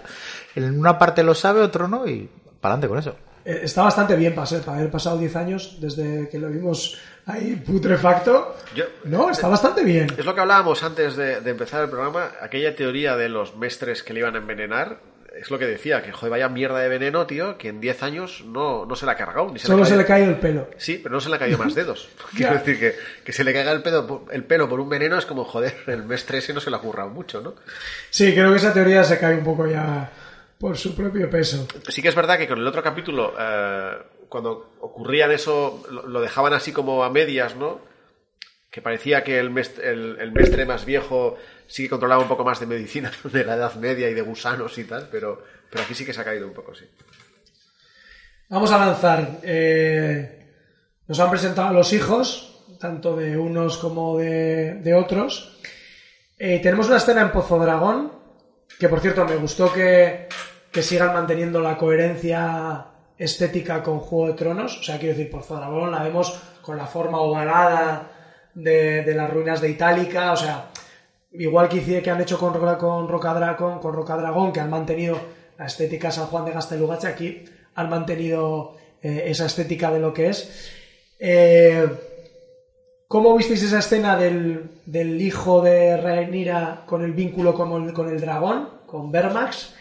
En 0.55 0.79
una 0.79 0.99
parte 0.99 1.23
lo 1.23 1.33
sabe, 1.33 1.61
otro 1.61 1.87
no, 1.87 2.07
y 2.07 2.29
para 2.61 2.75
adelante 2.75 2.87
con 2.87 2.99
eso. 2.99 3.15
Eh, 3.45 3.61
Está 3.63 3.83
bastante 3.83 4.15
bien 4.15 4.35
para 4.35 4.47
ser, 4.47 4.61
para 4.61 4.77
haber 4.77 4.91
pasado 4.91 5.17
10 5.17 5.35
años 5.35 5.77
desde 5.81 6.29
que 6.29 6.37
lo 6.37 6.49
vimos 6.49 6.97
ahí 7.25 7.55
putrefacto. 7.65 8.55
Yo- 8.75 8.85
No, 9.05 9.29
está 9.29 9.47
bastante 9.47 9.83
bien. 9.83 10.07
Es 10.17 10.25
lo 10.25 10.33
que 10.35 10.41
hablábamos 10.41 10.83
antes 10.83 11.15
de, 11.15 11.41
de 11.41 11.51
empezar 11.51 11.83
el 11.83 11.89
programa, 11.89 12.31
aquella 12.41 12.75
teoría 12.75 13.15
de 13.15 13.29
los 13.29 13.55
mestres 13.55 14.03
que 14.03 14.13
le 14.13 14.19
iban 14.21 14.35
a 14.35 14.39
envenenar. 14.39 14.99
Es 15.39 15.49
lo 15.49 15.57
que 15.57 15.65
decía, 15.65 16.03
que 16.03 16.11
joder, 16.11 16.29
vaya 16.29 16.47
mierda 16.47 16.77
de 16.79 16.87
veneno, 16.89 17.25
tío, 17.25 17.57
que 17.57 17.69
en 17.69 17.81
10 17.81 18.03
años 18.03 18.43
no, 18.45 18.85
no 18.85 18.95
se 18.95 19.07
la 19.07 19.13
ha 19.13 19.15
cargado. 19.17 19.49
Ni 19.51 19.57
se 19.57 19.65
Solo 19.65 19.77
le 19.79 19.83
ha 19.83 19.85
se 19.87 19.97
le 19.97 20.05
caído- 20.05 20.07
cae 20.07 20.23
el 20.35 20.39
pelo. 20.39 20.67
Sí, 20.77 20.99
pero 21.01 21.15
no 21.15 21.19
se 21.21 21.29
le 21.29 21.35
ha 21.37 21.39
caído 21.39 21.57
más 21.57 21.73
dedos. 21.73 22.07
Quiero 22.37 22.53
decir 22.53 22.79
que, 22.79 22.95
que 23.23 23.33
se 23.33 23.43
le 23.43 23.51
caiga 23.51 23.71
el, 23.71 23.81
pedo, 23.81 24.25
el 24.31 24.43
pelo 24.43 24.69
por 24.69 24.79
un 24.79 24.89
veneno 24.89 25.17
es 25.17 25.25
como, 25.25 25.43
joder, 25.43 25.73
el 25.87 26.03
mestre 26.03 26.37
ese 26.37 26.53
no 26.53 26.59
se 26.59 26.69
lo 26.69 26.77
ha 26.77 26.81
currado 26.81 27.09
mucho, 27.09 27.41
¿no? 27.41 27.55
Sí, 28.11 28.31
creo 28.33 28.51
que 28.51 28.57
esa 28.57 28.71
teoría 28.73 29.03
se 29.03 29.17
cae 29.17 29.33
un 29.35 29.43
poco 29.43 29.65
ya 29.65 30.07
por 30.59 30.77
su 30.77 30.95
propio 30.95 31.27
peso. 31.31 31.67
Sí 31.87 32.03
que 32.03 32.09
es 32.09 32.15
verdad 32.15 32.37
que 32.37 32.47
con 32.47 32.59
el 32.59 32.67
otro 32.67 32.83
capítulo, 32.83 33.33
eh, 33.39 33.97
cuando 34.33 34.73
ocurrían 34.81 35.31
eso, 35.31 35.81
lo, 35.89 36.19
dejaban 36.19 36.53
así 36.53 36.73
como 36.73 37.03
a 37.05 37.09
medias, 37.09 37.55
¿no? 37.55 37.79
Que 38.71 38.81
parecía 38.81 39.23
que 39.23 39.37
el, 39.39 39.51
mest- 39.51 39.79
el- 39.79 40.17
el 40.19 40.31
mestre 40.33 40.65
más 40.65 40.83
viejo 40.85 41.37
sí 41.67 41.83
que 41.83 41.89
controlaba 41.91 42.23
un 42.23 42.27
poco 42.27 42.43
más 42.43 42.59
de 42.59 42.65
medicina 42.65 43.11
de 43.23 43.45
la 43.45 43.53
Edad 43.55 43.75
Media 43.75 44.09
y 44.09 44.13
de 44.15 44.21
gusanos 44.23 44.75
y 44.79 44.85
tal, 44.85 45.07
pero, 45.11 45.43
pero 45.69 45.83
aquí 45.83 45.93
sí 45.93 46.03
que 46.03 46.13
se 46.13 46.21
ha 46.21 46.25
caído 46.25 46.47
un 46.47 46.53
poco, 46.53 46.73
sí. 46.73 46.85
Vamos 48.49 48.71
a 48.71 48.77
lanzar. 48.85 49.39
eh, 49.43 50.39
nos 51.07 51.19
han 51.19 51.29
presentado 51.29 51.71
los 51.73 51.93
hijos, 51.93 52.65
tanto 52.79 53.15
de 53.15 53.37
unos 53.37 53.77
como 53.77 54.17
de, 54.17 54.93
otros. 54.95 55.59
Eh, 56.39 56.59
tenemos 56.63 56.87
una 56.87 56.97
escena 56.97 57.21
en 57.21 57.31
Pozo 57.31 57.59
Dragón, 57.59 58.11
que 58.79 58.89
por 58.89 58.99
cierto 58.99 59.23
me 59.25 59.35
gustó 59.35 59.71
que 59.71 60.27
sigan 60.81 61.13
manteniendo 61.13 61.61
la 61.61 61.77
coherencia 61.77 62.87
estética 63.17 63.83
con 63.83 63.99
Juego 63.99 64.27
de 64.27 64.33
Tronos. 64.33 64.79
O 64.79 64.83
sea, 64.83 64.97
quiero 64.97 65.15
decir, 65.15 65.31
Pozo 65.31 65.55
Dragón 65.55 65.91
la 65.91 66.03
vemos 66.03 66.39
con 66.61 66.77
la 66.77 66.87
forma 66.87 67.19
ovalada 67.19 68.09
de, 68.53 69.03
de 69.03 69.15
las 69.15 69.29
ruinas 69.29 69.61
de 69.61 69.69
Itálica. 69.69 70.31
O 70.31 70.37
sea, 70.37 70.69
igual 71.31 71.69
que, 71.69 72.01
que 72.01 72.09
han 72.09 72.21
hecho 72.21 72.37
con, 72.37 72.53
con 72.77 73.07
Rocadragón, 73.07 73.79
con 73.79 73.93
Rocadragón, 73.93 74.51
que 74.51 74.59
han 74.59 74.69
mantenido 74.69 75.17
la 75.57 75.65
estética 75.65 76.11
San 76.11 76.27
Juan 76.27 76.45
de 76.45 76.51
Gastelugache, 76.51 77.07
aquí 77.07 77.45
han 77.75 77.89
mantenido 77.89 78.75
eh, 79.01 79.25
esa 79.27 79.45
estética 79.45 79.91
de 79.91 79.99
lo 79.99 80.13
que 80.13 80.29
es. 80.29 80.71
Eh, 81.19 81.87
¿Cómo 83.07 83.37
visteis 83.37 83.61
esa 83.63 83.79
escena 83.79 84.17
del, 84.17 84.71
del 84.85 85.21
hijo 85.21 85.61
de 85.61 85.97
Rhaenyra 85.97 86.83
con 86.85 87.03
el 87.03 87.13
vínculo 87.13 87.53
con 87.53 87.83
el, 87.83 87.93
con 87.93 88.09
el 88.09 88.19
dragón, 88.19 88.69
con 88.87 89.11
Vermax? 89.11 89.75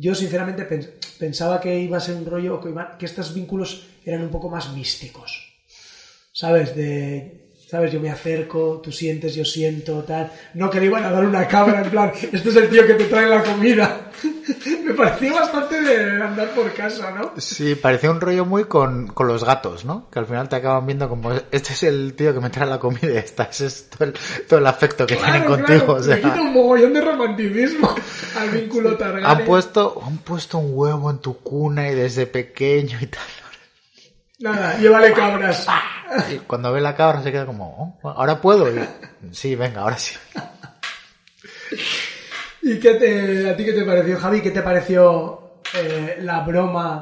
Yo 0.00 0.14
sinceramente 0.14 0.66
pens- 0.68 0.88
pensaba 1.18 1.60
que 1.60 1.78
iba 1.78 1.96
a 1.98 2.00
ser 2.00 2.14
un 2.14 2.24
rollo, 2.24 2.58
que, 2.60 2.70
iba- 2.70 2.96
que 2.98 3.04
estos 3.04 3.34
vínculos 3.34 3.70
eran 4.02 4.22
un 4.22 4.30
poco 4.30 4.48
más 4.48 4.72
místicos. 4.72 5.30
¿Sabes? 6.32 6.74
De, 6.74 7.44
¿sabes? 7.68 7.92
Yo 7.92 8.00
me 8.00 8.08
acerco, 8.10 8.80
tú 8.82 8.90
sientes, 8.92 9.34
yo 9.34 9.44
siento, 9.44 10.02
tal. 10.04 10.32
No 10.54 10.70
que 10.70 10.80
le 10.80 10.86
iban 10.86 11.04
a 11.04 11.10
dar 11.12 11.24
una 11.24 11.46
cabra, 11.46 11.82
en 11.82 11.90
plan, 11.90 12.12
este 12.32 12.48
es 12.48 12.56
el 12.56 12.68
tío 12.70 12.86
que 12.86 12.94
te 12.94 13.04
trae 13.04 13.26
la 13.28 13.42
comida. 13.42 14.09
me 14.84 14.94
pareció 14.94 15.34
bastante 15.34 15.80
de 15.80 16.22
andar 16.22 16.50
por 16.50 16.72
casa, 16.74 17.10
¿no? 17.12 17.32
Sí, 17.38 17.74
parecía 17.74 18.10
un 18.10 18.20
rollo 18.20 18.44
muy 18.44 18.64
con, 18.64 19.08
con 19.08 19.28
los 19.28 19.44
gatos, 19.44 19.84
¿no? 19.84 20.08
Que 20.10 20.18
al 20.18 20.26
final 20.26 20.48
te 20.48 20.56
acaban 20.56 20.86
viendo 20.86 21.08
como, 21.08 21.32
este 21.32 21.72
es 21.72 21.82
el 21.84 22.14
tío 22.14 22.34
que 22.34 22.40
me 22.40 22.50
trae 22.50 22.66
la 22.68 22.78
comida 22.78 23.10
y 23.12 23.16
esta, 23.16 23.44
ese 23.44 23.66
es 23.66 23.90
todo 23.90 24.04
el, 24.04 24.14
todo 24.48 24.58
el 24.58 24.66
afecto 24.66 25.06
que 25.06 25.16
tienen 25.16 25.44
contigo. 25.44 25.78
claro, 25.86 25.94
o 25.94 26.02
sea, 26.02 26.16
quita 26.16 26.40
un 26.40 26.52
mogollón 26.52 26.92
de 26.92 27.00
romanticismo 27.00 27.94
al 28.38 28.50
vínculo 28.50 28.96
Targaryen. 28.96 29.26
han 29.26 29.44
puesto, 29.44 30.02
han 30.06 30.18
puesto 30.18 30.58
un 30.58 30.70
huevo 30.74 31.10
en 31.10 31.18
tu 31.18 31.38
cuna 31.38 31.88
y 31.88 31.94
desde 31.94 32.26
pequeño 32.26 32.98
y 33.00 33.06
tal. 33.06 33.22
Nada, 34.40 34.78
llévale 34.78 35.12
cabras. 35.12 35.66
Y 36.34 36.38
cuando 36.38 36.72
ve 36.72 36.80
la 36.80 36.96
cabra 36.96 37.22
se 37.22 37.30
queda 37.30 37.46
como, 37.46 37.96
"Oh, 38.02 38.08
ahora 38.08 38.40
puedo. 38.40 38.68
Y, 38.68 38.80
sí, 39.30 39.54
venga, 39.54 39.82
ahora 39.82 39.96
sí. 39.96 40.16
¿Y 42.62 42.78
qué 42.78 42.94
te, 42.94 43.50
a 43.50 43.56
ti 43.56 43.64
qué 43.64 43.72
te 43.72 43.84
pareció, 43.84 44.18
Javi? 44.18 44.40
¿Qué 44.42 44.50
te 44.50 44.62
pareció 44.62 45.60
eh, 45.74 46.18
la 46.20 46.40
broma 46.40 47.00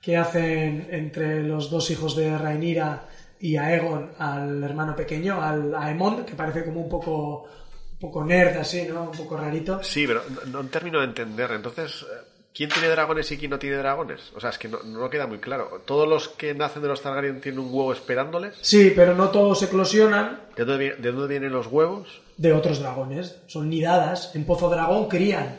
que 0.00 0.16
hacen 0.16 0.88
entre 0.90 1.42
los 1.42 1.70
dos 1.70 1.90
hijos 1.90 2.16
de 2.16 2.36
Rhaenyra 2.38 3.08
y 3.40 3.56
Aegon 3.56 4.12
al 4.18 4.62
hermano 4.62 4.96
pequeño, 4.96 5.42
al 5.42 5.74
Aemond, 5.74 6.24
que 6.24 6.34
parece 6.34 6.64
como 6.64 6.80
un 6.80 6.88
poco, 6.88 7.48
un 7.92 7.98
poco 7.98 8.24
nerd 8.24 8.56
así, 8.58 8.86
¿no? 8.86 9.10
Un 9.10 9.16
poco 9.16 9.36
rarito. 9.36 9.82
Sí, 9.82 10.06
pero 10.06 10.22
no, 10.46 10.62
no 10.62 10.68
termino 10.68 11.00
de 11.00 11.06
entender. 11.06 11.50
Entonces, 11.50 12.02
eh, 12.02 12.35
¿quién 12.56 12.70
tiene 12.70 12.88
dragones 12.88 13.30
y 13.32 13.36
quién 13.38 13.50
no 13.50 13.58
tiene 13.58 13.76
dragones? 13.76 14.32
O 14.34 14.40
sea, 14.40 14.50
es 14.50 14.58
que 14.58 14.68
no, 14.68 14.78
no 14.84 15.10
queda 15.10 15.26
muy 15.26 15.38
claro. 15.38 15.82
¿Todos 15.84 16.08
los 16.08 16.28
que 16.28 16.54
nacen 16.54 16.82
de 16.82 16.88
los 16.88 17.02
Targaryen 17.02 17.40
tienen 17.40 17.60
un 17.60 17.66
huevo 17.72 17.92
esperándoles? 17.92 18.54
Sí, 18.62 18.92
pero 18.96 19.14
no 19.14 19.28
todos 19.28 19.62
eclosionan 19.62 20.40
¿De 20.56 20.64
dónde, 20.64 20.90
vi- 20.96 21.02
de 21.02 21.12
dónde 21.12 21.28
vienen 21.28 21.52
los 21.52 21.66
huevos? 21.66 22.22
de 22.38 22.52
otros 22.52 22.80
dragones. 22.80 23.36
Son 23.46 23.68
nidadas. 23.70 24.34
En 24.34 24.44
Pozo 24.44 24.68
Dragón 24.70 25.08
crían. 25.08 25.58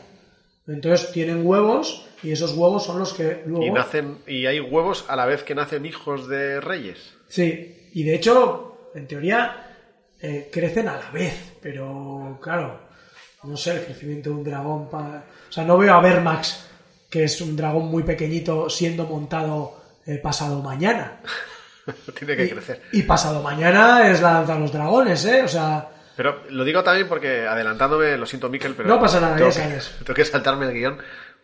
Entonces 0.66 1.10
tienen 1.12 1.44
huevos 1.46 2.04
y 2.22 2.30
esos 2.32 2.52
huevos 2.54 2.84
son 2.84 2.98
los 2.98 3.14
que 3.14 3.42
luego... 3.46 3.64
Y 3.64 3.70
nacen 3.70 4.18
y 4.26 4.46
hay 4.46 4.60
huevos 4.60 5.04
a 5.08 5.16
la 5.16 5.24
vez 5.26 5.42
que 5.42 5.54
nacen 5.54 5.86
hijos 5.86 6.28
de 6.28 6.60
reyes. 6.60 7.14
Sí, 7.28 7.88
y 7.94 8.02
de 8.02 8.14
hecho, 8.14 8.90
en 8.94 9.06
teoría, 9.06 9.76
eh, 10.20 10.50
crecen 10.52 10.88
a 10.88 10.96
la 10.98 11.10
vez, 11.10 11.54
pero 11.62 12.38
claro, 12.42 12.80
no 13.44 13.56
sé, 13.56 13.72
el 13.76 13.84
crecimiento 13.86 14.30
de 14.30 14.36
un 14.36 14.44
dragón... 14.44 14.90
pa- 14.90 15.24
O 15.48 15.52
sea, 15.52 15.64
no 15.64 15.78
veo 15.78 15.94
a 15.94 16.00
Vermax, 16.02 16.67
que 17.10 17.24
es 17.24 17.40
un 17.40 17.56
dragón 17.56 17.86
muy 17.86 18.02
pequeñito, 18.02 18.68
siendo 18.70 19.04
montado 19.06 19.82
eh, 20.06 20.18
pasado 20.18 20.62
mañana. 20.62 21.20
Tiene 22.18 22.36
que 22.36 22.44
Y, 22.44 22.50
crecer. 22.50 22.82
y 22.92 23.02
pasado 23.02 23.42
mañana 23.42 24.10
es 24.10 24.20
la 24.20 24.32
danza 24.34 24.54
de 24.54 24.60
los 24.60 24.72
dragones, 24.72 25.24
¿eh? 25.24 25.42
O 25.42 25.48
sea, 25.48 25.88
Pero 26.16 26.42
lo 26.50 26.64
digo 26.64 26.82
también 26.82 27.08
porque, 27.08 27.46
adelantándome, 27.46 28.16
lo 28.18 28.26
siento, 28.26 28.48
Miquel, 28.50 28.74
pero. 28.74 28.88
No 28.88 29.00
pasa 29.00 29.20
nada, 29.20 29.36
tengo 29.36 29.50
ya 29.50 29.56
que- 29.62 29.68
sabes. 29.68 29.90
Tengo 30.04 30.14
que 30.14 30.24
saltarme 30.24 30.66
el 30.66 30.74
guion. 30.74 30.98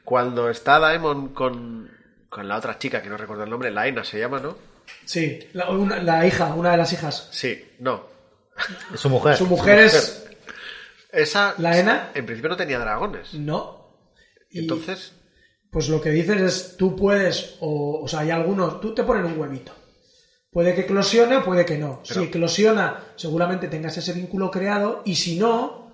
Cuando 0.05 0.50
está 0.50 0.79
Daemon 0.79 1.29
con, 1.33 1.90
con 2.29 2.46
la 2.46 2.57
otra 2.59 2.79
chica, 2.79 3.00
que 3.00 3.09
no 3.09 3.16
recuerdo 3.16 3.44
el 3.44 3.50
nombre, 3.50 3.70
Laena 3.70 4.05
se 4.05 4.18
llama, 4.18 4.38
¿no? 4.40 4.57
sí, 5.07 5.38
la, 5.55 5.70
una- 5.70 6.03
la 6.03 6.27
hija, 6.27 6.53
una 6.55 6.72
de 6.72 6.77
las 6.77 6.92
hijas. 6.92 7.29
Sí, 7.31 7.72
no. 7.79 8.05
Es 8.92 9.00
su 9.00 9.09
mujer. 9.09 9.37
Su 9.38 9.46
mujer 9.46 9.79
es... 9.79 10.27
Esa. 11.11 11.55
¿Laena? 11.57 12.11
En 12.14 12.27
principio 12.27 12.50
no 12.50 12.57
tenía 12.57 12.79
dragones. 12.79 13.33
No. 13.33 13.96
Y- 14.50 14.61
Entonces. 14.61 15.14
Pues 15.74 15.88
lo 15.88 16.00
que 16.00 16.10
dices 16.10 16.40
es, 16.40 16.76
tú 16.78 16.94
puedes, 16.96 17.56
o, 17.60 18.00
o 18.02 18.08
sea, 18.08 18.20
hay 18.20 18.30
algunos, 18.30 18.80
tú 18.80 18.94
te 18.94 19.02
ponen 19.02 19.24
un 19.26 19.38
huevito. 19.38 19.72
Puede 20.50 20.72
que 20.74 20.82
eclosione 20.82 21.38
o 21.38 21.44
puede 21.44 21.66
que 21.66 21.76
no. 21.76 22.00
Pero- 22.08 22.20
Si 22.20 22.26
eclosiona, 22.28 23.02
seguramente 23.16 23.66
tengas 23.66 23.96
ese 23.98 24.12
vínculo 24.12 24.52
creado, 24.52 25.02
y 25.04 25.16
si 25.16 25.37
no, 25.37 25.90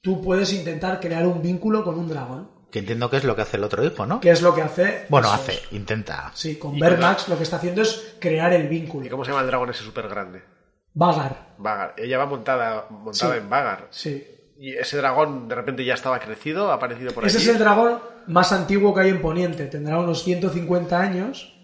tú 0.00 0.22
puedes 0.22 0.52
intentar 0.52 1.00
crear 1.00 1.26
un 1.26 1.42
vínculo 1.42 1.82
con 1.82 1.98
un 1.98 2.08
dragón. 2.08 2.48
Que 2.70 2.78
entiendo 2.78 3.10
que 3.10 3.16
es 3.16 3.24
lo 3.24 3.34
que 3.34 3.42
hace 3.42 3.56
el 3.56 3.64
otro 3.64 3.84
hijo, 3.84 4.06
¿no? 4.06 4.20
Que 4.20 4.30
es 4.30 4.40
lo 4.40 4.54
que 4.54 4.62
hace. 4.62 5.06
Bueno, 5.08 5.32
hace, 5.32 5.54
es. 5.54 5.72
intenta. 5.72 6.30
Sí, 6.34 6.56
con 6.56 6.76
Y 6.76 6.80
Vermax 6.80 7.28
lo 7.28 7.36
que 7.36 7.42
está 7.42 7.56
haciendo 7.56 7.82
es 7.82 8.14
crear 8.20 8.52
el 8.52 8.66
¿Y 8.66 8.68
vínculo. 8.68 9.10
cómo 9.10 9.24
se 9.24 9.32
llama 9.32 9.40
el 9.42 9.48
dragón 9.48 9.70
ese 9.70 9.82
súper 9.82 10.06
grande? 10.08 10.42
Vagar. 10.94 11.54
Vagar. 11.58 11.94
Ella 11.96 12.18
va 12.18 12.26
montada, 12.26 12.86
montada 12.90 13.34
Sí. 13.34 13.40
en 13.40 13.50
Vagar. 13.50 13.88
Sí. 13.90 14.26
Y 14.58 14.74
ese 14.74 14.96
dragón 14.96 15.48
de 15.48 15.54
repente 15.54 15.84
ya 15.84 15.94
estaba 15.94 16.18
crecido, 16.18 16.72
ha 16.72 16.74
aparecido 16.74 17.12
por 17.12 17.24
Ese 17.24 17.38
allí. 17.38 17.46
es 17.46 17.52
el 17.52 17.58
dragón 17.60 18.00
más 18.26 18.52
antiguo 18.52 18.92
que 18.92 19.02
hay 19.02 19.10
en 19.10 19.22
Poniente. 19.22 19.66
Tendrá 19.66 19.98
unos 19.98 20.24
150 20.24 21.00
años. 21.00 21.54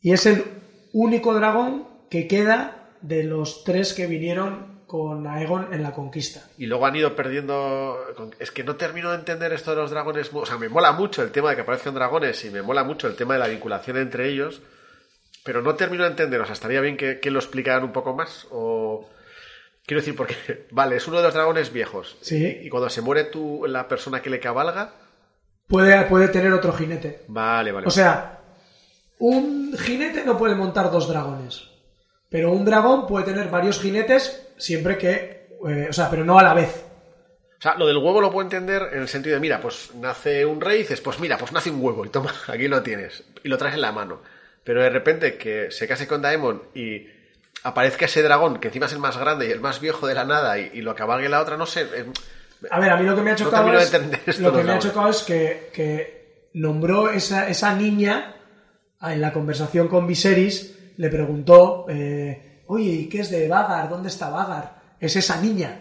Y 0.00 0.12
es 0.12 0.24
el 0.24 0.44
único 0.92 1.34
dragón 1.34 1.86
que 2.08 2.26
queda 2.26 2.88
de 3.02 3.24
los 3.24 3.64
tres 3.64 3.92
que 3.92 4.06
vinieron 4.06 4.78
con 4.86 5.26
Aegon 5.26 5.74
en 5.74 5.82
la 5.82 5.92
conquista. 5.92 6.40
Y 6.56 6.64
luego 6.64 6.86
han 6.86 6.96
ido 6.96 7.14
perdiendo. 7.14 7.98
Es 8.38 8.50
que 8.50 8.64
no 8.64 8.76
termino 8.76 9.10
de 9.10 9.16
entender 9.18 9.52
esto 9.52 9.72
de 9.72 9.76
los 9.76 9.90
dragones. 9.90 10.30
O 10.32 10.46
sea, 10.46 10.56
me 10.56 10.70
mola 10.70 10.92
mucho 10.92 11.22
el 11.22 11.30
tema 11.30 11.50
de 11.50 11.56
que 11.56 11.62
aparezcan 11.62 11.94
dragones 11.94 12.42
y 12.46 12.50
me 12.50 12.62
mola 12.62 12.82
mucho 12.82 13.08
el 13.08 13.14
tema 13.14 13.34
de 13.34 13.40
la 13.40 13.48
vinculación 13.48 13.98
entre 13.98 14.26
ellos. 14.30 14.62
Pero 15.44 15.60
no 15.60 15.74
termino 15.74 16.04
de 16.04 16.10
entender. 16.10 16.40
O 16.40 16.46
sea, 16.46 16.54
estaría 16.54 16.80
bien 16.80 16.96
que, 16.96 17.20
que 17.20 17.30
lo 17.30 17.38
explicaran 17.40 17.84
un 17.84 17.92
poco 17.92 18.14
más. 18.14 18.46
O. 18.50 19.06
Quiero 19.88 20.02
decir, 20.02 20.14
porque. 20.14 20.66
Vale, 20.70 20.96
es 20.96 21.08
uno 21.08 21.16
de 21.16 21.22
los 21.22 21.32
dragones 21.32 21.72
viejos. 21.72 22.18
Sí. 22.20 22.60
Y 22.62 22.68
cuando 22.68 22.90
se 22.90 23.00
muere 23.00 23.24
tú, 23.24 23.64
la 23.66 23.88
persona 23.88 24.20
que 24.20 24.28
le 24.28 24.38
cabalga. 24.38 24.92
Puede, 25.66 26.04
puede 26.04 26.28
tener 26.28 26.52
otro 26.52 26.74
jinete. 26.74 27.22
Vale, 27.28 27.72
vale. 27.72 27.86
O 27.86 27.90
sea, 27.90 28.38
un 29.18 29.74
jinete 29.78 30.24
no 30.24 30.36
puede 30.36 30.54
montar 30.54 30.90
dos 30.90 31.08
dragones. 31.08 31.70
Pero 32.28 32.52
un 32.52 32.66
dragón 32.66 33.06
puede 33.06 33.24
tener 33.24 33.48
varios 33.48 33.80
jinetes 33.80 34.48
siempre 34.58 34.98
que... 34.98 35.56
eh, 35.66 35.86
o 35.88 35.92
sea, 35.92 36.10
pero 36.10 36.22
no 36.22 36.38
a 36.38 36.42
la 36.42 36.52
vez. 36.52 36.84
O 37.58 37.60
sea, 37.62 37.74
lo 37.76 37.86
del 37.86 37.96
huevo 37.96 38.20
lo 38.20 38.30
puedo 38.30 38.44
entender 38.46 38.90
en 38.92 39.00
el 39.00 39.08
sentido 39.08 39.34
de, 39.34 39.40
mira, 39.40 39.60
pues 39.60 39.94
nace 39.94 40.44
un 40.44 40.60
rey 40.60 40.76
y 40.76 40.82
dices, 40.82 41.00
pues 41.00 41.18
mira, 41.18 41.38
pues 41.38 41.52
nace 41.52 41.70
un 41.70 41.82
huevo 41.82 42.04
y 42.04 42.10
toma, 42.10 42.32
aquí 42.48 42.68
lo 42.68 42.82
tienes. 42.82 43.24
Y 43.42 43.48
lo 43.48 43.56
traes 43.56 43.74
en 43.74 43.80
la 43.80 43.92
mano. 43.92 44.20
Pero 44.64 44.82
de 44.82 44.90
repente 44.90 45.38
que 45.38 45.70
se 45.70 45.88
case 45.88 46.06
con 46.06 46.20
Daemon 46.20 46.62
y 46.74 47.06
aparezca 47.64 48.04
ese 48.06 48.22
dragón, 48.22 48.58
que 48.58 48.68
encima 48.68 48.86
es 48.86 48.92
el 48.92 48.98
más 48.98 49.16
grande 49.18 49.46
y 49.48 49.50
el 49.50 49.60
más 49.60 49.80
viejo 49.80 50.06
de 50.06 50.14
la 50.14 50.24
nada, 50.24 50.58
y, 50.58 50.70
y 50.74 50.80
lo 50.82 50.94
cabalgue 50.94 51.28
la 51.28 51.40
otra, 51.40 51.56
no 51.56 51.66
sé. 51.66 51.82
eh, 51.94 52.06
A 52.70 52.78
ver, 52.80 52.90
a 52.90 52.96
mí 52.96 53.04
lo 53.04 53.14
que 53.16 53.22
me 53.22 53.30
ha 53.32 53.36
chocado 53.36 53.72
es, 53.78 53.92
esto 54.26 54.42
lo 54.42 54.52
que 54.56 54.64
me 54.64 54.72
ha 54.72 54.78
chocado 54.78 55.08
es 55.10 55.22
que, 55.22 55.70
que 55.72 56.50
nombró 56.54 57.10
esa, 57.10 57.48
esa 57.48 57.74
niña 57.74 58.34
en 59.02 59.20
la 59.20 59.32
conversación 59.32 59.88
con 59.88 60.06
Viserys, 60.06 60.76
le 60.96 61.08
preguntó, 61.08 61.86
eh, 61.88 62.62
oye, 62.66 62.90
¿y 62.90 63.08
qué 63.08 63.20
es 63.20 63.30
de 63.30 63.46
Vagar? 63.48 63.88
¿Dónde 63.88 64.08
está 64.08 64.28
Vagar? 64.30 64.80
Es 64.98 65.14
esa 65.16 65.40
niña 65.40 65.80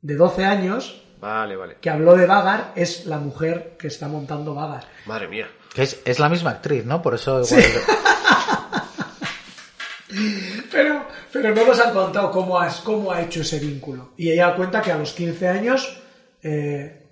de 0.00 0.16
12 0.16 0.44
años 0.44 1.04
Vale, 1.20 1.54
vale. 1.54 1.76
que 1.80 1.88
habló 1.90 2.16
de 2.16 2.26
Vagar, 2.26 2.72
es 2.74 3.06
la 3.06 3.18
mujer 3.18 3.76
que 3.78 3.86
está 3.86 4.08
montando 4.08 4.54
Vagar. 4.54 4.84
Madre 5.06 5.28
mía. 5.28 5.48
Que 5.72 5.82
es, 5.84 6.00
es 6.04 6.18
la 6.18 6.28
misma 6.28 6.50
actriz, 6.50 6.84
¿no? 6.84 7.00
Por 7.00 7.14
eso 7.14 7.40
igual. 7.42 7.62
Sí. 7.62 7.66
Pero, 10.72 11.06
pero 11.32 11.54
no 11.54 11.66
nos 11.66 11.78
han 11.78 11.92
contado 11.92 12.30
cómo 12.30 12.58
ha, 12.58 12.68
cómo 12.82 13.12
ha 13.12 13.20
hecho 13.20 13.42
ese 13.42 13.58
vínculo. 13.58 14.10
Y 14.16 14.30
ella 14.30 14.54
cuenta 14.54 14.80
que 14.80 14.90
a 14.90 14.98
los 14.98 15.12
15 15.12 15.48
años 15.48 16.02
eh, 16.42 17.02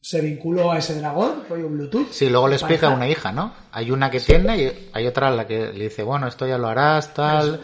se 0.00 0.20
vinculó 0.20 0.72
a 0.72 0.78
ese 0.78 0.94
dragón, 0.98 1.42
fue 1.48 1.62
un 1.62 1.76
Bluetooth. 1.76 2.10
Sí, 2.10 2.30
luego 2.30 2.48
le 2.48 2.54
explica 2.54 2.86
a 2.86 2.90
una 2.90 3.08
hija, 3.08 3.32
¿no? 3.32 3.52
Hay 3.72 3.90
una 3.90 4.10
que 4.10 4.20
tiene 4.20 4.56
y 4.56 4.90
hay 4.92 5.06
otra 5.06 5.28
a 5.28 5.30
la 5.30 5.46
que 5.46 5.72
le 5.72 5.84
dice, 5.84 6.02
bueno, 6.02 6.28
esto 6.28 6.46
ya 6.46 6.56
lo 6.56 6.68
harás, 6.68 7.12
tal. 7.12 7.60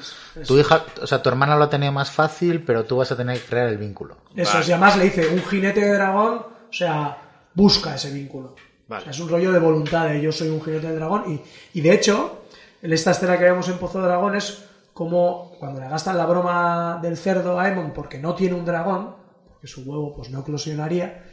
Tu 0.46 0.58
hija, 0.58 0.84
o 1.00 1.06
sea, 1.06 1.22
tu 1.22 1.28
hermana 1.28 1.56
lo 1.56 1.64
ha 1.64 1.70
tenido 1.70 1.92
más 1.92 2.10
fácil, 2.10 2.62
pero 2.64 2.84
tú 2.84 2.96
vas 2.96 3.12
a 3.12 3.16
tener 3.16 3.38
que 3.38 3.46
crear 3.46 3.68
el 3.68 3.78
vínculo. 3.78 4.18
Eso 4.34 4.52
Vale. 4.52 4.62
es, 4.62 4.68
y 4.68 4.72
además 4.72 4.96
le 4.96 5.04
dice, 5.04 5.28
un 5.28 5.42
jinete 5.44 5.80
de 5.80 5.92
dragón, 5.94 6.34
o 6.68 6.72
sea, 6.72 7.16
busca 7.54 7.94
ese 7.94 8.10
vínculo. 8.10 8.56
Vale. 8.88 9.02
O 9.02 9.04
sea, 9.04 9.12
es 9.12 9.20
un 9.20 9.28
rollo 9.28 9.52
de 9.52 9.58
voluntad 9.60 10.08
de 10.08 10.20
yo 10.20 10.32
soy 10.32 10.48
un 10.48 10.62
jinete 10.62 10.88
de 10.88 10.96
dragón. 10.96 11.32
Y, 11.32 11.78
y 11.78 11.80
de 11.80 11.94
hecho, 11.94 12.42
en 12.82 12.92
esta 12.92 13.12
escena 13.12 13.38
que 13.38 13.44
vemos 13.44 13.68
en 13.68 13.78
Pozo 13.78 14.00
de 14.00 14.08
Dragón 14.08 14.34
es 14.36 14.62
como 14.94 15.52
cuando 15.58 15.80
le 15.80 15.88
gastan 15.88 16.16
la 16.16 16.24
broma 16.26 16.98
del 17.02 17.16
cerdo 17.16 17.58
a 17.58 17.64
Aemon 17.64 17.92
porque 17.92 18.18
no 18.18 18.34
tiene 18.34 18.54
un 18.54 18.64
dragón, 18.64 19.14
porque 19.48 19.66
su 19.66 19.82
huevo 19.82 20.14
pues 20.14 20.30
no 20.30 20.40
eclosionaría, 20.40 21.24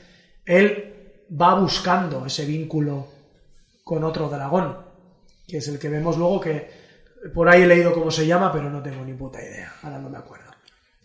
él 0.45 1.21
va 1.39 1.53
buscando 1.55 2.25
ese 2.25 2.45
vínculo 2.45 3.07
con 3.83 4.03
otro 4.03 4.27
dragón, 4.29 4.77
que 5.47 5.57
es 5.57 5.67
el 5.67 5.79
que 5.79 5.89
vemos 5.89 6.17
luego 6.17 6.39
que 6.41 6.69
por 7.33 7.47
ahí 7.49 7.61
he 7.61 7.67
leído 7.67 7.93
cómo 7.93 8.09
se 8.09 8.25
llama, 8.25 8.51
pero 8.51 8.69
no 8.69 8.81
tengo 8.81 9.05
ni 9.05 9.13
puta 9.13 9.41
idea, 9.41 9.71
ahora 9.83 9.99
no 9.99 10.09
me 10.09 10.17
acuerdo. 10.17 10.49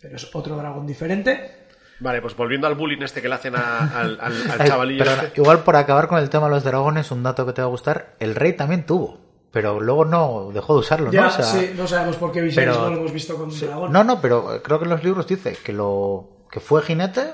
Pero 0.01 0.15
es 0.15 0.35
otro 0.35 0.55
dragón 0.57 0.85
diferente. 0.87 1.67
Vale, 1.99 2.21
pues 2.21 2.35
volviendo 2.35 2.67
al 2.67 2.75
bullying 2.75 3.01
este 3.01 3.21
que 3.21 3.29
le 3.29 3.35
hacen 3.35 3.55
a- 3.55 3.99
al, 3.99 4.19
al- 4.21 4.67
chavalillo 4.67 5.03
este. 5.03 5.41
igual 5.41 5.59
por 5.63 5.75
acabar 5.75 6.07
con 6.07 6.19
el 6.19 6.29
tema 6.29 6.45
de 6.47 6.51
los 6.55 6.63
dragones, 6.63 7.11
un 7.11 7.23
dato 7.23 7.45
que 7.45 7.53
te 7.53 7.61
va 7.61 7.67
a 7.67 7.71
gustar, 7.71 8.15
el 8.19 8.35
rey 8.35 8.53
también 8.53 8.85
tuvo, 8.85 9.19
pero 9.51 9.79
luego 9.79 10.05
no 10.05 10.51
dejó 10.53 10.73
de 10.73 10.79
usarlo, 10.81 11.11
Ya, 11.11 11.21
¿no? 11.21 11.27
O 11.27 11.31
sea, 11.31 11.43
sí, 11.45 11.71
no 11.75 11.87
sabemos 11.87 12.15
por 12.17 12.31
qué 12.31 12.41
Viserys 12.41 12.69
pero- 12.69 12.83
no 12.83 12.89
lo 12.91 12.97
hemos 12.97 13.13
visto 13.13 13.35
con 13.35 13.49
un 13.49 13.59
dragón. 13.59 13.91
No, 13.91 14.03
no, 14.03 14.21
pero 14.21 14.61
creo 14.63 14.77
que 14.79 14.85
en 14.85 14.91
los 14.91 15.03
libros 15.03 15.27
dice 15.27 15.57
que 15.63 15.73
lo 15.73 16.45
que 16.51 16.59
fue 16.59 16.81
jinete 16.83 17.33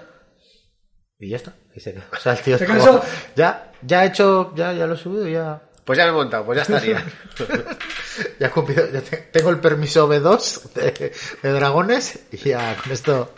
y 1.19 1.30
ya 1.30 1.38
está. 1.38 1.54
Y 1.76 1.80
se 1.80 1.93
quedó. 1.93 2.04
O 2.12 2.19
sea, 2.19 2.34
el 2.34 2.39
tío 2.39 2.58
¿Se 2.60 2.65
como, 2.65 3.02
ya, 3.36 3.71
ya 3.82 4.04
he 4.04 4.08
hecho, 4.08 4.54
ya, 4.56 4.73
ya 4.73 4.86
lo 4.86 4.93
he 4.93 4.97
subido, 4.97 5.28
ya, 5.28 5.62
Pues 5.86 5.97
ya 5.97 6.06
me 6.06 6.12
he 6.12 6.13
montado, 6.13 6.45
pues 6.45 6.58
ya 6.58 6.62
estaría. 6.63 7.04
ya 8.39 8.47
he 8.47 8.49
cumplido, 8.52 8.89
ya 8.91 9.02
te- 9.02 9.17
tengo 9.17 9.49
el 9.49 9.60
permiso 9.60 10.08
B2 10.08 10.73
de, 10.73 11.12
de 11.41 11.52
dragones 11.52 12.28
y 12.32 12.38
ya 12.38 12.76
con 12.82 12.91
esto. 12.91 13.34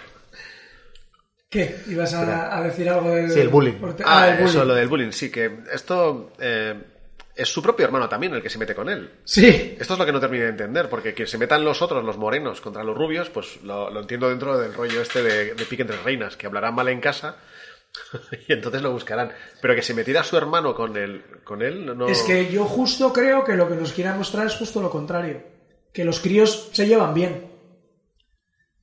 ¿Qué? 1.50 1.78
¿Ibas 1.88 2.14
a, 2.14 2.58
a 2.58 2.62
decir 2.64 2.90
algo 2.90 3.10
del... 3.12 3.32
Sí, 3.32 3.40
el 3.40 3.48
bullying. 3.50 3.76
Ah, 4.04 4.24
Ah, 4.24 4.28
el 4.30 4.34
bullying. 4.40 4.50
eso, 4.50 4.66
lo 4.66 4.76
del 4.76 4.88
bullying, 4.90 5.12
sí, 5.12 5.32
que 5.32 5.60
esto 5.74 6.32
eh, 6.40 6.74
es 7.36 7.50
su 7.50 7.62
propio 7.62 7.86
hermano 7.86 8.08
también 8.08 8.34
el 8.34 8.42
que 8.42 8.50
se 8.50 8.58
mete 8.58 8.74
con 8.74 8.90
él. 8.90 9.12
Sí, 9.26 9.76
Esto 9.80 9.94
es 9.94 10.00
lo 10.00 10.06
que 10.06 10.12
no 10.14 10.20
termino 10.20 10.46
de 10.46 10.52
entender, 10.52 10.90
porque 10.90 11.14
que 11.14 11.28
se 11.28 11.38
metan 11.38 11.66
los 11.66 11.82
otros, 11.82 12.04
los 12.04 12.18
morenos, 12.18 12.62
contra 12.62 12.84
los 12.84 12.98
rubios, 12.98 13.30
pues 13.30 13.62
lo, 13.64 13.90
lo 13.90 14.00
entiendo 14.00 14.30
dentro 14.30 14.58
del 14.58 14.74
rollo 14.74 15.02
este 15.02 15.22
de, 15.22 15.54
de 15.54 15.66
pique 15.66 15.82
entre 15.82 16.02
reinas, 16.02 16.38
que 16.38 16.48
hablarán 16.48 16.76
mal 16.76 16.88
en 16.88 17.02
casa 17.02 17.36
y 18.48 18.54
entonces 18.54 18.82
lo 18.82 18.92
buscarán. 18.92 19.32
Pero 19.62 19.76
que 19.76 19.82
se 19.82 19.94
metiera 19.94 20.24
su 20.24 20.38
hermano 20.38 20.74
con 20.74 20.96
él, 20.96 21.24
con 21.44 21.62
él 21.62 21.98
no... 21.98 22.08
es 22.08 22.22
que 22.24 22.52
yo 22.52 22.66
justo 22.66 23.12
creo 23.12 23.44
que 23.44 23.56
lo 23.56 23.68
que 23.68 23.76
nos 23.76 23.92
quiere 23.92 24.14
mostrar 24.14 24.48
es 24.48 24.56
justo 24.56 24.82
lo 24.82 24.90
contrario. 24.90 25.44
Que 25.94 26.06
los 26.06 26.20
críos 26.20 26.70
se 26.72 26.88
llevan 26.88 27.14
bien. 27.14 27.52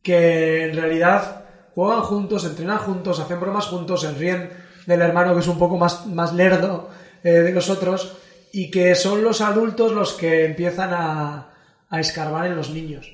Que 0.02 0.64
en 0.64 0.76
realidad 0.76 1.44
juegan 1.74 2.02
juntos, 2.02 2.44
entrenan 2.44 2.78
juntos, 2.78 3.18
hacen 3.18 3.40
bromas 3.40 3.66
juntos, 3.66 4.02
se 4.02 4.12
ríen 4.12 4.50
del 4.86 5.00
hermano 5.00 5.34
que 5.34 5.40
es 5.40 5.46
un 5.46 5.58
poco 5.58 5.78
más, 5.78 6.06
más 6.06 6.32
lerdo 6.34 6.90
eh, 7.22 7.30
de 7.30 7.52
los 7.52 7.70
otros 7.70 8.18
y 8.52 8.70
que 8.70 8.94
son 8.94 9.22
los 9.24 9.40
adultos 9.40 9.92
los 9.92 10.12
que 10.12 10.44
empiezan 10.44 10.90
a, 10.92 11.50
a 11.88 12.00
escarbar 12.00 12.46
en 12.46 12.56
los 12.56 12.70
niños. 12.70 13.10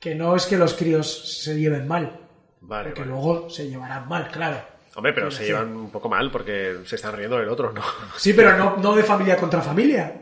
Que 0.00 0.14
no 0.14 0.36
es 0.36 0.46
que 0.46 0.56
los 0.56 0.74
críos 0.74 1.40
se 1.42 1.58
lleven 1.58 1.86
mal, 1.88 2.20
Vale, 2.60 2.88
porque 2.90 3.00
vale. 3.02 3.12
luego 3.12 3.50
se 3.50 3.68
llevarán 3.68 4.08
mal, 4.08 4.30
claro. 4.30 4.60
Hombre, 4.96 5.12
pero 5.12 5.30
se 5.30 5.44
llevan 5.44 5.74
un 5.76 5.90
poco 5.90 6.08
mal 6.08 6.30
porque 6.30 6.78
se 6.86 6.96
están 6.96 7.16
riendo 7.16 7.36
del 7.38 7.48
otro, 7.48 7.72
¿no? 7.72 7.82
Sí, 8.16 8.32
pero 8.32 8.56
no, 8.56 8.76
no 8.76 8.94
de 8.94 9.02
familia 9.02 9.36
contra 9.36 9.60
familia. 9.60 10.12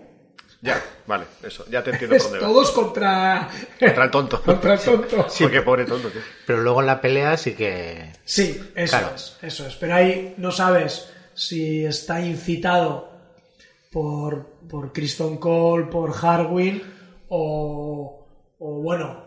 ya, 0.62 0.80
vale, 1.06 1.24
eso, 1.42 1.66
ya 1.68 1.82
te 1.84 1.90
entiendo 1.92 2.16
por 2.16 2.22
dónde 2.24 2.38
vas. 2.38 2.48
todos 2.48 2.70
contra... 2.70 3.48
Contra 3.78 4.04
el 4.04 4.10
tonto. 4.10 4.42
contra 4.44 4.74
el 4.74 4.80
tonto. 4.80 5.26
Porque 5.40 5.60
pobre 5.62 5.84
tonto, 5.84 6.08
tío. 6.08 6.22
Pero 6.46 6.62
luego 6.62 6.80
en 6.80 6.86
la 6.86 7.00
pelea 7.02 7.36
sí 7.36 7.52
que. 7.54 8.12
Sí, 8.24 8.72
eso 8.74 8.96
Claro. 8.98 9.14
es, 9.14 9.36
eso 9.42 9.66
es. 9.66 9.74
Pero 9.76 9.94
ahí 9.94 10.34
no 10.38 10.50
sabes 10.52 11.12
si 11.34 11.84
está 11.84 12.20
incitado 12.24 13.11
por, 13.92 14.58
por 14.68 14.92
Kristen 14.92 15.36
Cole, 15.36 15.84
por 15.84 16.12
Harwin 16.20 16.82
o, 17.28 18.26
o 18.58 18.82
bueno, 18.82 19.24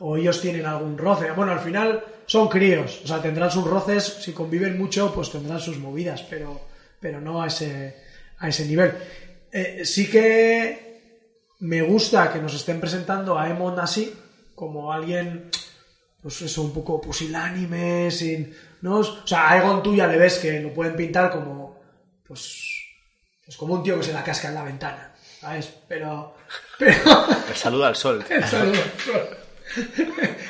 o 0.00 0.16
ellos 0.16 0.40
tienen 0.40 0.66
algún 0.66 0.98
roce. 0.98 1.30
Bueno, 1.30 1.52
al 1.52 1.60
final 1.60 2.04
son 2.26 2.48
críos, 2.48 3.00
o 3.04 3.06
sea, 3.06 3.22
tendrán 3.22 3.50
sus 3.50 3.64
roces, 3.64 4.04
si 4.20 4.32
conviven 4.32 4.76
mucho, 4.76 5.14
pues 5.14 5.30
tendrán 5.30 5.60
sus 5.60 5.78
movidas, 5.78 6.22
pero, 6.28 6.60
pero 7.00 7.20
no 7.20 7.40
a 7.40 7.46
ese, 7.46 7.96
a 8.38 8.48
ese 8.48 8.66
nivel. 8.66 8.92
Eh, 9.52 9.82
sí 9.84 10.10
que 10.10 11.54
me 11.60 11.82
gusta 11.82 12.32
que 12.32 12.40
nos 12.40 12.54
estén 12.54 12.80
presentando 12.80 13.38
a 13.38 13.48
Emon 13.48 13.78
así, 13.78 14.12
como 14.54 14.92
alguien, 14.92 15.48
pues 16.20 16.42
eso, 16.42 16.62
un 16.62 16.72
poco 16.72 17.00
pusilánime, 17.00 18.10
sin... 18.10 18.52
¿no? 18.82 18.98
O 18.98 19.26
sea, 19.26 19.50
a 19.50 19.58
Egon 19.58 19.82
tú 19.82 19.94
ya 19.94 20.06
le 20.06 20.18
ves 20.18 20.38
que 20.38 20.60
lo 20.60 20.74
pueden 20.74 20.96
pintar 20.96 21.30
como, 21.30 21.78
pues, 22.26 22.65
pues 23.46 23.56
como 23.56 23.74
un 23.74 23.82
tío 23.82 23.96
que 23.98 24.04
se 24.04 24.12
la 24.12 24.22
casca 24.24 24.48
en 24.48 24.54
la 24.54 24.64
ventana, 24.64 25.12
¿sabes? 25.40 25.72
Pero... 25.88 26.34
pero 26.78 26.94
El 27.48 27.54
saludo 27.56 27.86
al 27.86 27.96
sol. 27.96 28.24
Saludos. 28.50 28.80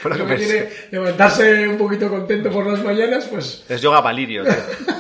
Fue 0.03 0.11
lo 0.11 0.17
que 0.17 0.23
Lo 0.23 0.27
que 0.29 0.35
pensé. 0.37 0.47
tiene 0.47 0.71
levantarse 0.91 1.69
un 1.69 1.79
poquito 1.79 2.09
contento 2.09 2.51
por 2.51 2.67
las 2.67 2.83
mañanas, 2.83 3.25
pues 3.27 3.65
Es 3.69 3.81
yoga 3.81 4.01
valirio, 4.01 4.45
tío. 4.45 4.55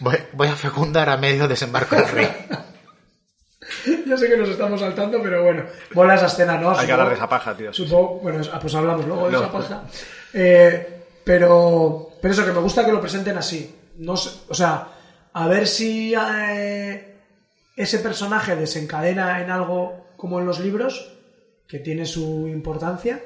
Voy, 0.00 0.16
voy 0.32 0.48
a 0.48 0.56
fecundar 0.56 1.08
a 1.10 1.16
medio 1.18 1.46
desembarco 1.46 1.94
del 1.94 2.08
rey. 2.08 2.28
ya 4.06 4.16
sé 4.16 4.28
que 4.28 4.36
nos 4.36 4.48
estamos 4.48 4.80
saltando, 4.80 5.22
pero 5.22 5.44
bueno, 5.44 5.64
mola 5.92 6.14
esa 6.14 6.26
escena, 6.26 6.56
¿no? 6.56 6.76
Hay 6.76 6.86
que 6.86 6.92
hablar 6.92 7.08
de 7.08 7.14
esa 7.14 7.24
Supongo- 7.24 7.28
paja, 7.30 7.56
tío. 7.56 7.72
Supongo, 7.72 8.18
bueno, 8.20 8.40
ah, 8.52 8.58
pues 8.58 8.74
hablamos 8.74 9.06
luego 9.06 9.26
de 9.26 9.32
No. 9.32 9.38
esa 9.42 9.52
paja. 9.52 9.82
Eh, 10.32 11.02
pero, 11.22 12.10
pero 12.20 12.32
eso, 12.34 12.44
que 12.46 12.52
me 12.52 12.60
gusta 12.60 12.84
que 12.84 12.92
lo 12.92 13.00
presenten 13.00 13.36
así. 13.36 13.76
No 14.00 14.16
sé, 14.16 14.30
o 14.48 14.54
sea, 14.54 14.88
a 15.32 15.46
ver 15.46 15.66
si 15.66 16.14
eh, 16.14 17.18
ese 17.76 17.98
personaje 17.98 18.56
desencadena 18.56 19.42
en 19.42 19.50
algo 19.50 20.08
como 20.16 20.40
en 20.40 20.46
los 20.46 20.58
libros, 20.58 21.16
que 21.68 21.78
tiene 21.78 22.06
su 22.06 22.48
importancia, 22.48 23.22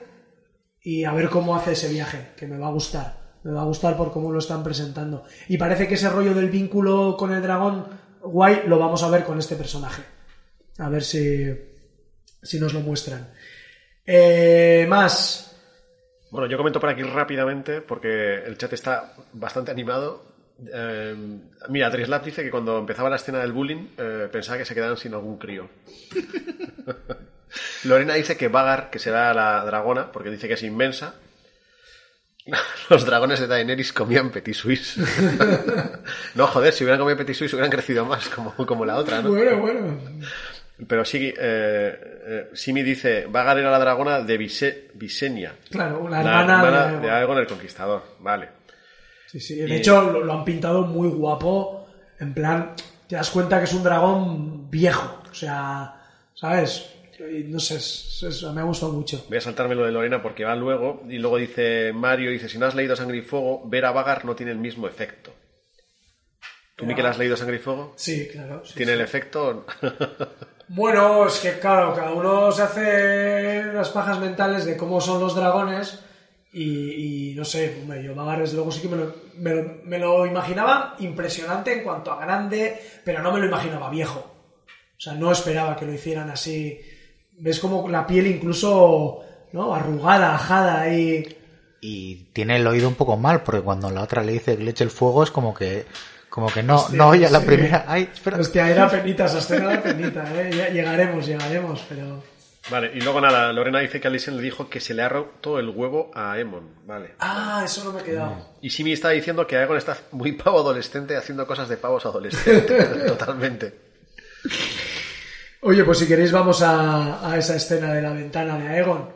y 0.83 1.05
a 1.05 1.13
ver 1.13 1.31
cómo 1.31 1.55
hace 1.55 1.73
ese 1.73 1.89
viaje, 1.89 2.33
que 2.37 2.47
me 2.47 2.59
va 2.59 2.67
a 2.67 2.73
gustar. 2.73 3.25
Me 3.45 3.53
va 3.53 3.63
a 3.63 3.67
gustar 3.67 3.97
por 3.97 4.13
cómo 4.13 4.33
lo 4.33 4.39
están 4.39 4.65
presentando. 4.65 5.25
Y 5.49 5.59
parece 5.59 5.87
que 5.87 5.95
ese 5.95 6.09
rollo 6.09 6.35
del 6.35 6.51
vínculo 6.51 7.17
con 7.17 7.33
el 7.33 7.43
dragón 7.43 7.87
guay 8.21 8.63
lo 8.67 8.79
vamos 8.79 9.03
a 9.03 9.11
ver 9.11 9.25
con 9.25 9.39
este 9.39 9.55
personaje. 9.55 10.03
A 10.79 10.89
ver 10.89 11.05
si, 11.05 11.47
si 12.43 12.59
nos 12.59 12.75
lo 12.75 12.81
muestran. 12.81 13.33
Eh, 14.05 14.87
más. 14.89 15.57
Bueno, 16.31 16.49
yo 16.49 16.57
comento 16.57 16.81
por 16.81 16.89
aquí 16.89 17.03
rápidamente 17.03 17.81
porque 17.81 18.43
el 18.45 18.59
chat 18.59 18.73
está 18.73 19.15
bastante 19.33 19.71
animado. 19.71 20.34
Eh, 20.73 21.17
mira, 21.69 21.91
Trislap 21.91 22.25
dice 22.25 22.43
que 22.45 22.51
cuando 22.51 22.79
empezaba 22.79 23.11
la 23.11 23.17
escena 23.17 23.41
del 23.41 23.53
bullying 23.53 23.89
eh, 23.99 24.29
pensaba 24.31 24.59
que 24.59 24.65
se 24.65 24.75
quedaban 24.75 24.97
sin 24.97 25.13
algún 25.15 25.39
crío. 25.39 25.69
Lorena 27.85 28.15
dice 28.15 28.37
que 28.37 28.49
Vagar, 28.49 28.91
que 28.91 28.99
será 28.99 29.33
la 29.35 29.65
dragona, 29.65 30.11
porque 30.11 30.31
dice 30.31 30.49
que 30.49 30.55
es 30.55 30.63
inmensa. 30.63 31.15
Los 32.91 33.05
dragones 33.07 33.41
de 33.41 33.47
Daenerys 33.47 33.93
comían 33.93 34.31
petit 34.31 34.55
suisse. 34.55 34.97
no, 36.35 36.47
joder, 36.47 36.73
si 36.73 36.85
hubieran 36.85 37.01
comido 37.01 37.17
petit 37.17 37.35
suisse 37.37 37.53
hubieran 37.55 37.71
crecido 37.71 38.05
más, 38.05 38.29
como, 38.29 38.55
como 38.55 38.85
la 38.85 38.97
otra, 38.97 39.23
¿no? 39.23 39.31
Bueno, 39.31 39.59
bueno. 39.59 40.01
Pero 40.89 41.05
sí, 41.05 41.33
eh, 41.37 41.99
eh, 42.27 42.51
Simi 42.53 42.83
dice, 42.83 43.27
Vagar 43.29 43.59
era 43.59 43.71
la 43.71 43.79
dragona 43.79 44.21
de 44.21 44.39
Vise- 44.39 44.91
Visenya. 44.95 45.55
Claro, 45.71 46.09
la 46.09 46.23
La 46.23 46.41
hermana, 46.43 46.55
hermana 46.67 46.87
de- 46.93 46.99
de 47.07 47.11
Aegon 47.11 47.39
el 47.39 47.47
Conquistador, 47.47 48.03
vale. 48.21 48.49
Sí, 49.35 49.41
sí. 49.41 49.55
De 49.57 49.77
hecho, 49.77 50.11
lo, 50.13 50.21
lo 50.25 50.33
han 50.33 50.45
pintado 50.45 50.83
muy 50.87 51.09
guapo. 51.09 51.87
En 52.21 52.33
plan, 52.33 52.75
te 53.09 53.17
das 53.17 53.31
cuenta 53.31 53.59
que 53.59 53.65
es 53.65 53.73
un 53.75 53.83
dragón 53.83 54.71
viejo. 54.71 55.21
O 55.31 55.35
sea, 55.35 56.01
¿sabes? 56.35 56.91
No 57.19 57.59
sé, 57.59 57.77
es- 57.77 58.23
es- 58.27 58.43
me 58.45 58.61
ha 58.61 58.65
gustado 58.65 58.93
mucho. 58.93 59.25
Voy 59.29 59.39
a 59.39 59.41
saltarme 59.41 59.75
lo 59.75 59.85
de 59.85 59.91
Lorena 59.93 60.23
porque 60.23 60.45
va 60.45 60.55
luego. 60.55 61.03
Y 61.09 61.19
luego 61.19 61.37
dice 61.39 61.93
Mario, 61.93 62.31
dice, 62.31 62.49
si 62.49 62.59
no 62.59 62.67
has 62.67 62.75
leído 62.77 62.95
Sangre 62.97 63.19
y 63.19 63.23
Fuego, 63.23 63.63
ver 63.67 63.85
a 63.87 63.91
Vagar 63.93 64.25
no 64.25 64.37
tiene 64.37 64.53
el 64.53 64.59
mismo 64.59 64.87
efecto. 64.87 65.33
¿Tú, 66.77 66.87
Miquel, 66.87 67.07
has 67.07 67.19
leído 67.19 67.37
Sangre 67.37 67.57
y 67.57 67.61
Fuego? 67.61 67.93
Sí, 67.97 68.29
claro. 68.31 68.65
sí, 68.65 68.75
¿Tiene 68.75 68.93
sí. 68.93 68.99
el 68.99 69.05
efecto? 69.05 69.67
Bueno, 70.67 71.27
es 71.27 71.41
que 71.41 71.59
claro, 71.59 71.95
cada 71.95 72.13
uno 72.13 72.51
se 72.51 72.63
hace 72.63 73.65
las 73.75 73.91
pajas 73.91 74.19
mentales 74.19 74.65
de 74.65 74.79
cómo 74.79 74.99
son 74.99 75.21
los 75.21 75.35
dragones 75.37 75.99
y, 76.55 77.31
y 77.33 77.35
no 77.35 77.45
sé, 77.45 77.79
hombre, 77.83 78.03
yo 78.03 78.15
Vagar 78.15 78.41
desde 78.41 78.55
luego 78.57 78.71
sí 78.71 78.81
que 78.81 78.89
me 78.89 78.97
lo, 78.97 79.15
me, 79.39 79.55
lo, 79.55 79.75
me 79.85 79.99
lo 79.99 80.25
imaginaba 80.27 80.95
impresionante 81.01 81.73
en 81.73 81.83
cuanto 81.85 82.13
a 82.13 82.25
grande, 82.25 82.81
pero 83.05 83.23
no 83.23 83.33
me 83.33 83.41
lo 83.41 83.47
imaginaba 83.47 83.91
viejo. 83.91 84.21
O 84.97 85.01
sea, 85.01 85.15
no 85.15 85.33
esperaba 85.33 85.77
que 85.77 85.85
lo 85.85 85.93
hicieran 85.93 86.31
así. 86.31 86.81
Ves 87.39 87.59
como 87.59 87.89
la 87.89 88.07
piel 88.07 88.27
incluso, 88.29 89.21
¿no? 89.53 89.75
Arrugada, 89.75 90.35
ajada 90.35 90.81
ahí. 90.83 91.37
Y 91.81 92.29
tiene 92.33 92.57
el 92.57 92.67
oído 92.67 92.89
un 92.89 92.95
poco 92.95 93.17
mal, 93.17 93.43
porque 93.43 93.61
cuando 93.61 93.91
la 93.91 94.03
otra 94.03 94.23
le 94.23 94.33
dice 94.33 94.57
que 94.57 94.63
le 94.65 94.71
eche 94.71 94.85
el 94.85 94.91
fuego 94.91 95.23
es 95.25 95.31
como 95.31 95.53
que 95.53 95.85
como 96.31 96.49
que 96.49 96.63
no, 96.65 96.89
no 96.91 97.09
oye 97.11 97.27
a 97.27 97.31
la 97.31 97.41
sí. 97.41 97.47
primera. 97.47 97.85
Ay, 97.87 98.09
espera. 98.13 98.39
Hostia, 98.39 98.69
era 98.69 98.91
penita, 98.91 99.27
esa 99.27 99.39
escena 99.39 99.73
era 99.73 99.83
penita, 99.83 100.25
¿eh? 100.35 100.51
Ya- 100.57 100.69
Llegaremos, 100.69 101.27
llegaremos, 101.27 101.85
pero... 101.89 102.23
Vale, 102.71 102.93
y 102.95 103.01
luego 103.03 103.21
nada, 103.21 103.53
Lorena 103.53 103.81
dice 103.81 104.01
que 104.01 104.09
Alicent 104.09 104.37
le 104.39 104.43
dijo 104.43 104.71
que 104.71 104.81
se 104.81 104.95
le 104.95 105.03
ha 105.03 105.09
roto 105.09 105.59
el 105.59 105.69
huevo 105.69 106.11
a 106.15 106.39
Emon, 106.39 106.67
vale. 106.87 107.15
Ah, 107.19 107.63
eso 107.65 107.85
no 107.85 107.93
me 107.93 108.01
he 108.01 108.05
quedado. 108.05 108.37
Y 108.63 108.71
Simi 108.71 108.93
está 108.93 109.11
diciendo 109.11 109.47
que 109.47 109.59
Aegon 109.59 109.77
está 109.77 109.99
muy 110.13 110.33
pavo 110.33 110.61
adolescente 110.61 111.15
haciendo 111.17 111.47
cosas 111.47 111.69
de 111.69 111.77
pavos 111.77 112.07
adolescentes. 112.07 113.07
Totalmente. 113.07 113.75
Oye, 115.61 115.85
pues 115.85 115.99
si 115.99 116.07
queréis 116.07 116.33
vamos 116.33 116.63
a, 116.63 117.31
a 117.31 117.37
esa 117.37 117.57
escena 117.57 117.93
de 117.93 118.01
la 118.03 118.13
ventana 118.13 118.57
de 118.59 118.69
Aegon. 118.69 119.11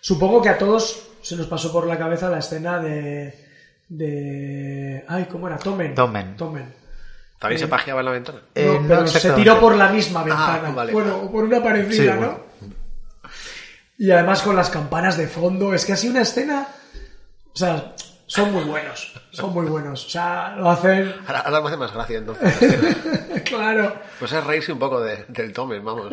Supongo 0.00 0.42
que 0.42 0.48
a 0.50 0.58
todos 0.58 1.08
se 1.22 1.36
nos 1.36 1.46
pasó 1.46 1.72
por 1.72 1.86
la 1.86 1.96
cabeza 1.98 2.28
la 2.28 2.38
escena 2.40 2.78
de... 2.78 3.34
de... 3.88 5.04
Ay, 5.08 5.26
¿cómo 5.30 5.46
era? 5.48 5.58
Tomen. 5.58 5.94
Tomen. 5.94 6.36
Tomen. 6.36 6.74
¿También 7.38 7.58
se 7.58 7.68
pajeaba 7.68 8.00
en 8.00 8.06
la 8.06 8.12
ventana? 8.12 8.40
Eh, 8.54 8.66
No, 8.66 8.80
no 8.80 8.88
pero 8.88 9.06
se 9.06 9.30
tiró 9.32 9.58
por 9.60 9.76
la 9.76 9.88
misma 9.88 10.22
ventana. 10.24 10.62
Ah, 10.68 10.72
vale. 10.74 10.92
Bueno, 10.92 11.16
o 11.18 11.30
por 11.32 11.44
una 11.44 11.62
parecida, 11.62 12.14
Sí, 12.14 12.20
¿no? 12.20 12.52
Y 13.98 14.10
además 14.10 14.42
con 14.42 14.56
las 14.56 14.70
campanas 14.70 15.16
de 15.16 15.28
fondo. 15.28 15.74
Es 15.74 15.84
que 15.84 15.92
así 15.92 16.08
una 16.08 16.22
escena... 16.22 16.66
O 17.54 17.56
sea, 17.56 17.94
son 18.26 18.52
muy 18.52 18.64
buenos. 18.64 19.12
Son 19.30 19.52
muy 19.52 19.66
buenos. 19.66 20.06
O 20.06 20.08
sea, 20.08 20.56
lo 20.56 20.70
hacen... 20.70 21.14
Ahora, 21.26 21.40
ahora 21.40 21.60
me 21.60 21.68
hace 21.68 21.76
más 21.76 21.92
gracia 21.92 22.18
entonces. 22.18 23.42
claro. 23.44 23.94
Pues 24.18 24.32
es 24.32 24.44
reírse 24.44 24.72
un 24.72 24.78
poco 24.78 25.00
de- 25.00 25.24
del 25.28 25.52
Tomen, 25.52 25.84
vamos. 25.84 26.10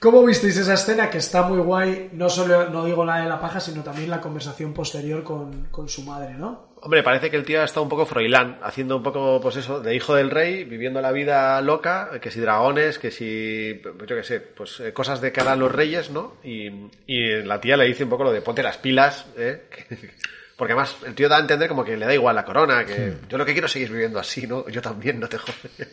¿Cómo 0.00 0.24
visteis 0.24 0.56
esa 0.56 0.74
escena 0.74 1.08
que 1.10 1.18
está 1.18 1.42
muy 1.42 1.58
guay? 1.60 2.10
No 2.12 2.28
solo, 2.28 2.68
no 2.70 2.84
digo 2.84 3.04
la 3.04 3.18
de 3.18 3.28
la 3.28 3.40
paja, 3.40 3.60
sino 3.60 3.82
también 3.84 4.10
la 4.10 4.20
conversación 4.20 4.72
posterior 4.74 5.22
con, 5.22 5.66
con 5.70 5.88
su 5.88 6.02
madre, 6.02 6.34
¿no? 6.34 6.71
Hombre, 6.84 7.04
parece 7.04 7.30
que 7.30 7.36
el 7.36 7.44
tío 7.44 7.62
está 7.62 7.80
un 7.80 7.88
poco 7.88 8.06
froilán, 8.06 8.58
haciendo 8.60 8.96
un 8.96 9.04
poco, 9.04 9.40
pues 9.40 9.54
eso, 9.54 9.80
de 9.80 9.94
hijo 9.94 10.16
del 10.16 10.30
rey, 10.30 10.64
viviendo 10.64 11.00
la 11.00 11.12
vida 11.12 11.60
loca, 11.60 12.10
que 12.20 12.32
si 12.32 12.40
dragones, 12.40 12.98
que 12.98 13.12
si, 13.12 13.80
yo 13.80 14.16
qué 14.16 14.24
sé, 14.24 14.40
pues 14.40 14.80
eh, 14.80 14.92
cosas 14.92 15.20
de 15.20 15.30
cara 15.30 15.52
a 15.52 15.56
los 15.56 15.70
reyes, 15.70 16.10
¿no? 16.10 16.38
Y, 16.42 16.90
y 17.06 17.42
la 17.44 17.60
tía 17.60 17.76
le 17.76 17.86
dice 17.86 18.02
un 18.02 18.10
poco 18.10 18.24
lo 18.24 18.32
de 18.32 18.42
ponte 18.42 18.64
las 18.64 18.78
pilas, 18.78 19.26
¿eh? 19.36 19.62
Porque 20.56 20.72
además 20.72 20.96
el 21.06 21.14
tío 21.14 21.28
da 21.28 21.36
a 21.36 21.40
entender 21.40 21.68
como 21.68 21.84
que 21.84 21.96
le 21.96 22.04
da 22.04 22.14
igual 22.14 22.34
la 22.34 22.44
corona, 22.44 22.84
que 22.84 23.14
yo 23.28 23.38
lo 23.38 23.44
que 23.44 23.52
quiero 23.52 23.66
es 23.66 23.72
seguir 23.72 23.90
viviendo 23.90 24.18
así, 24.18 24.46
¿no? 24.46 24.68
Yo 24.68 24.82
también, 24.82 25.20
no 25.20 25.28
te 25.28 25.38
jodes. 25.38 25.88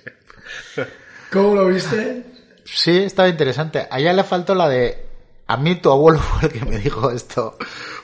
¿Cómo 1.32 1.54
lo 1.54 1.68
viste? 1.68 2.24
Sí, 2.66 2.98
estaba 3.04 3.30
interesante. 3.30 3.88
A 3.90 4.00
ella 4.00 4.14
le 4.14 4.24
faltó 4.24 4.56
la 4.56 4.68
de. 4.68 5.09
A 5.50 5.58
mí 5.58 5.76
tu 5.76 5.92
abuelo 5.92 6.20
fue 6.20 6.48
el 6.48 6.54
que 6.54 6.64
me 6.64 6.78
dijo 6.78 7.10
esto. 7.10 7.58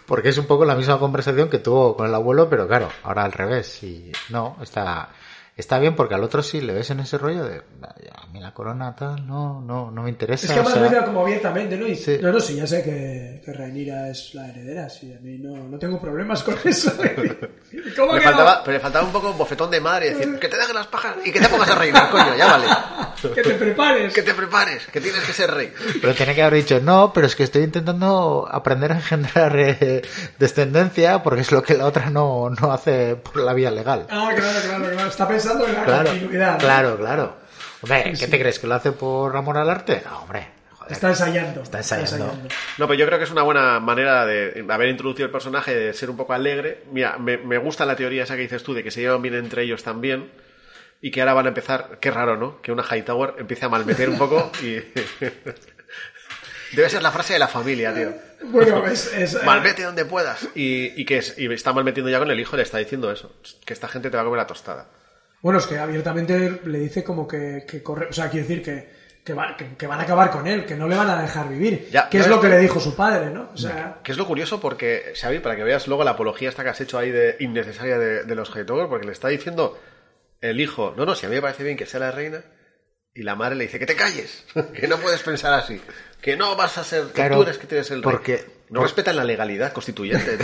Porque 0.07 0.29
es 0.29 0.37
un 0.39 0.45
poco 0.45 0.65
la 0.65 0.75
misma 0.75 0.97
conversación 0.97 1.47
que 1.47 1.59
tuvo 1.59 1.95
con 1.95 2.07
el 2.07 2.15
abuelo, 2.15 2.49
pero 2.49 2.67
claro, 2.67 2.89
ahora 3.03 3.23
al 3.23 3.31
revés. 3.31 3.83
Y 3.83 4.11
no, 4.29 4.57
está, 4.61 5.09
está 5.55 5.79
bien 5.79 5.95
porque 5.95 6.15
al 6.15 6.23
otro 6.23 6.43
sí 6.43 6.61
le 6.61 6.73
ves 6.73 6.89
en 6.89 6.99
ese 6.99 7.17
rollo 7.17 7.45
de. 7.45 7.61
A 8.13 8.27
mí 8.27 8.39
la 8.39 8.53
corona 8.53 8.95
tal, 8.95 9.25
no, 9.25 9.61
no, 9.61 9.91
no 9.91 10.03
me 10.03 10.09
interesa. 10.09 10.47
Es 10.47 10.51
que 10.51 10.59
o 10.59 10.61
además 10.61 10.73
sea, 10.73 10.83
lo 10.83 10.89
dice 10.89 11.05
como 11.05 11.21
abiertamente, 11.21 11.77
¿no? 11.77 11.87
Y, 11.87 11.95
Sí. 11.95 12.17
No, 12.21 12.31
no, 12.31 12.39
sí, 12.39 12.55
ya 12.55 12.67
sé 12.67 12.83
que, 12.83 13.41
que 13.43 13.53
Rhaenyra 13.53 14.09
es 14.09 14.35
la 14.35 14.49
heredera, 14.49 14.89
sí, 14.89 15.13
a 15.13 15.19
mí 15.21 15.37
no, 15.37 15.55
no 15.69 15.79
tengo 15.79 15.99
problemas 15.99 16.43
con 16.43 16.55
eso. 16.65 16.91
¿Cómo 17.95 18.15
Le 18.15 18.21
que 18.21 18.29
no? 18.29 18.45
pero 18.63 18.73
le 18.73 18.79
faltaba 18.79 19.05
un 19.05 19.11
poco 19.11 19.31
un 19.31 19.37
bofetón 19.37 19.71
de 19.71 19.79
madre, 19.79 20.13
decir, 20.13 20.37
que 20.39 20.47
te 20.47 20.57
dejen 20.57 20.75
las 20.75 20.87
pajas 20.87 21.15
y 21.23 21.31
que 21.31 21.39
te 21.39 21.47
pongas 21.47 21.69
a 21.69 21.75
reinar, 21.75 22.09
coño, 22.09 22.35
ya 22.35 22.47
vale. 22.47 22.65
Que 23.33 23.41
te 23.41 23.55
prepares. 23.55 24.13
Que 24.13 24.21
te 24.21 24.33
prepares, 24.35 24.85
que 24.85 25.01
tienes 25.01 25.23
que 25.23 25.33
ser 25.33 25.49
rey. 25.49 25.73
Pero 25.99 26.13
tiene 26.13 26.35
que 26.35 26.43
haber 26.43 26.61
dicho, 26.61 26.79
no, 26.79 27.11
pero 27.11 27.25
es 27.25 27.35
que 27.35 27.43
estoy 27.43 27.63
intentando 27.63 28.47
aprender 28.51 28.91
a 28.91 28.95
engendrar 28.95 29.57
eh, 29.57 30.03
descendencia 30.37 31.23
porque 31.23 31.41
es 31.41 31.51
lo 31.51 31.63
que 31.63 31.73
la 31.75 31.85
otra 31.85 32.11
no, 32.11 32.49
no 32.49 32.71
hace 32.71 33.15
por 33.15 33.37
la 33.37 33.53
vía 33.53 33.71
legal. 33.71 34.05
Ah, 34.11 34.31
claro, 34.35 34.59
claro, 34.63 34.91
claro. 34.91 35.09
Está 35.09 35.27
pensando 35.27 35.44
en 35.51 35.73
la 35.73 35.83
Claro, 35.85 36.09
continuidad. 36.09 36.51
¿no? 36.53 36.57
claro, 36.59 36.97
claro. 36.97 37.35
Hombre, 37.81 38.03
¿qué 38.11 38.15
Sí, 38.15 38.27
te 38.27 38.39
crees? 38.39 38.59
¿Que 38.59 38.67
lo 38.67 38.75
hace 38.75 38.91
por 38.91 39.35
amor 39.35 39.57
al 39.57 39.69
arte? 39.69 40.01
No, 40.05 40.21
hombre. 40.23 40.47
Joder. 40.71 40.91
Está 40.91 41.09
ensayando. 41.09 41.61
Está 41.61 41.77
ensayando. 41.79 42.25
No, 42.77 42.87
pero 42.87 42.93
yo 42.93 43.05
creo 43.05 43.17
que 43.17 43.25
es 43.25 43.31
una 43.31 43.43
buena 43.43 43.79
manera 43.79 44.25
de 44.25 44.65
haber 44.69 44.89
introducido 44.89 45.25
el 45.25 45.31
personaje, 45.31 45.73
de 45.75 45.93
ser 45.93 46.09
un 46.09 46.17
poco 46.17 46.33
alegre. 46.33 46.83
Mira, 46.91 47.17
me, 47.17 47.37
me 47.37 47.57
gusta 47.57 47.85
la 47.85 47.95
teoría 47.95 48.23
esa 48.23 48.35
que 48.35 48.41
dices 48.43 48.63
tú, 48.63 48.73
de 48.73 48.83
que 48.83 48.91
se 48.91 49.01
llevan 49.01 49.21
bien 49.21 49.35
entre 49.35 49.63
ellos 49.63 49.83
también. 49.83 50.31
Y 51.01 51.11
que 51.11 51.21
ahora 51.21 51.33
van 51.33 51.45
a 51.45 51.49
empezar, 51.49 51.97
qué 51.99 52.09
raro, 52.09 52.37
¿no? 52.37 52.61
Que 52.61 52.71
una 52.71 52.83
Hightower 52.83 53.35
empiece 53.37 53.65
a 53.65 53.69
malmeter 53.69 54.09
un 54.09 54.17
poco 54.17 54.51
y, 54.63 54.77
Debe 56.75 56.89
ser 56.89 57.03
la 57.03 57.11
frase 57.11 57.33
de 57.33 57.39
la 57.39 57.47
familia, 57.47 57.93
tío. 57.93 58.11
Bueno, 58.45 58.85
es... 58.85 59.13
es 59.13 59.43
Malvete 59.43 59.83
donde 59.83 60.03
puedas. 60.03 60.47
Y, 60.55 60.99
y 60.99 61.05
que 61.05 61.19
es- 61.19 61.35
y 61.37 61.51
está 61.53 61.71
malmetiendo 61.73 62.09
ya 62.09 62.19
con 62.19 62.29
el 62.31 62.39
hijo, 62.39 62.57
le 62.57 62.63
está 62.63 62.79
diciendo 62.79 63.11
eso. 63.11 63.33
Que 63.65 63.73
esta 63.73 63.87
gente 63.87 64.09
te 64.09 64.17
va 64.17 64.21
a 64.23 64.25
comer 64.25 64.39
la 64.39 64.47
tostada. 64.47 64.87
Bueno, 65.45 65.59
es 65.59 65.67
que 65.67 65.77
abiertamente 65.77 66.59
le 66.65 66.79
dice 66.79 67.03
como 67.03 67.27
que, 67.27 67.65
que 67.67 67.83
corre... 67.83 68.07
O 68.09 68.13
sea, 68.13 68.31
quiere 68.31 68.47
decir 68.47 68.63
que, 68.63 68.89
que, 69.23 69.33
va- 69.35 69.55
que- 69.55 69.75
que 69.77 69.85
van 69.85 69.99
a 69.99 70.03
acabar 70.03 70.31
con 70.31 70.47
él, 70.47 70.65
que 70.65 70.75
no 70.75 70.87
le 70.87 70.95
van 70.95 71.07
a 71.07 71.21
dejar 71.21 71.49
vivir. 71.49 71.87
Ya, 71.91 72.09
que 72.09 72.17
es 72.17 72.27
lo 72.27 72.41
que 72.41 72.49
le 72.49 72.57
dijo 72.57 72.79
su 72.79 72.95
padre, 72.95 73.29
¿no? 73.29 73.51
O 73.53 73.57
sea... 73.57 73.99
Que 74.03 74.11
es 74.11 74.17
lo 74.17 74.25
curioso 74.25 74.59
porque, 74.59 75.13
Xavi, 75.15 75.37
para 75.39 75.55
que 75.55 75.63
veas 75.63 75.87
luego 75.87 76.03
la 76.03 76.11
apología 76.11 76.49
esta 76.49 76.63
que 76.63 76.69
has 76.69 76.81
hecho 76.81 76.97
ahí 76.97 77.11
de 77.11 77.35
innecesaria 77.39 77.99
de, 77.99 78.23
de 78.23 78.35
los 78.35 78.49
Hightower, 78.49 78.87
porque 78.89 79.05
le 79.05 79.11
está 79.11 79.27
diciendo 79.27 79.77
el 80.41 80.59
hijo, 80.59 80.95
no, 80.97 81.05
no, 81.05 81.13
si 81.13 81.27
a 81.27 81.29
mí 81.29 81.35
me 81.35 81.41
parece 81.43 81.63
bien 81.63 81.77
que 81.77 81.85
sea 81.85 81.99
la 81.99 82.09
reina, 82.11 82.41
y 83.13 83.21
la 83.21 83.35
madre 83.35 83.55
le 83.55 83.65
dice 83.65 83.77
que 83.77 83.85
te 83.85 83.95
calles, 83.95 84.45
que 84.73 84.87
no 84.87 84.97
puedes 84.97 85.21
pensar 85.21 85.53
así, 85.53 85.79
que 86.21 86.35
no 86.35 86.55
vas 86.55 86.79
a 86.79 86.83
ser, 86.83 87.03
que 87.05 87.13
Claro, 87.13 87.35
tú 87.37 87.41
eres 87.43 87.59
que 87.59 87.67
tienes 87.67 87.91
el 87.91 88.01
rey. 88.01 88.11
porque- 88.11 88.45
no 88.71 88.79
por- 88.79 88.87
respetan 88.89 89.15
la 89.15 89.23
legalidad 89.23 89.71
constituyente. 89.73 90.39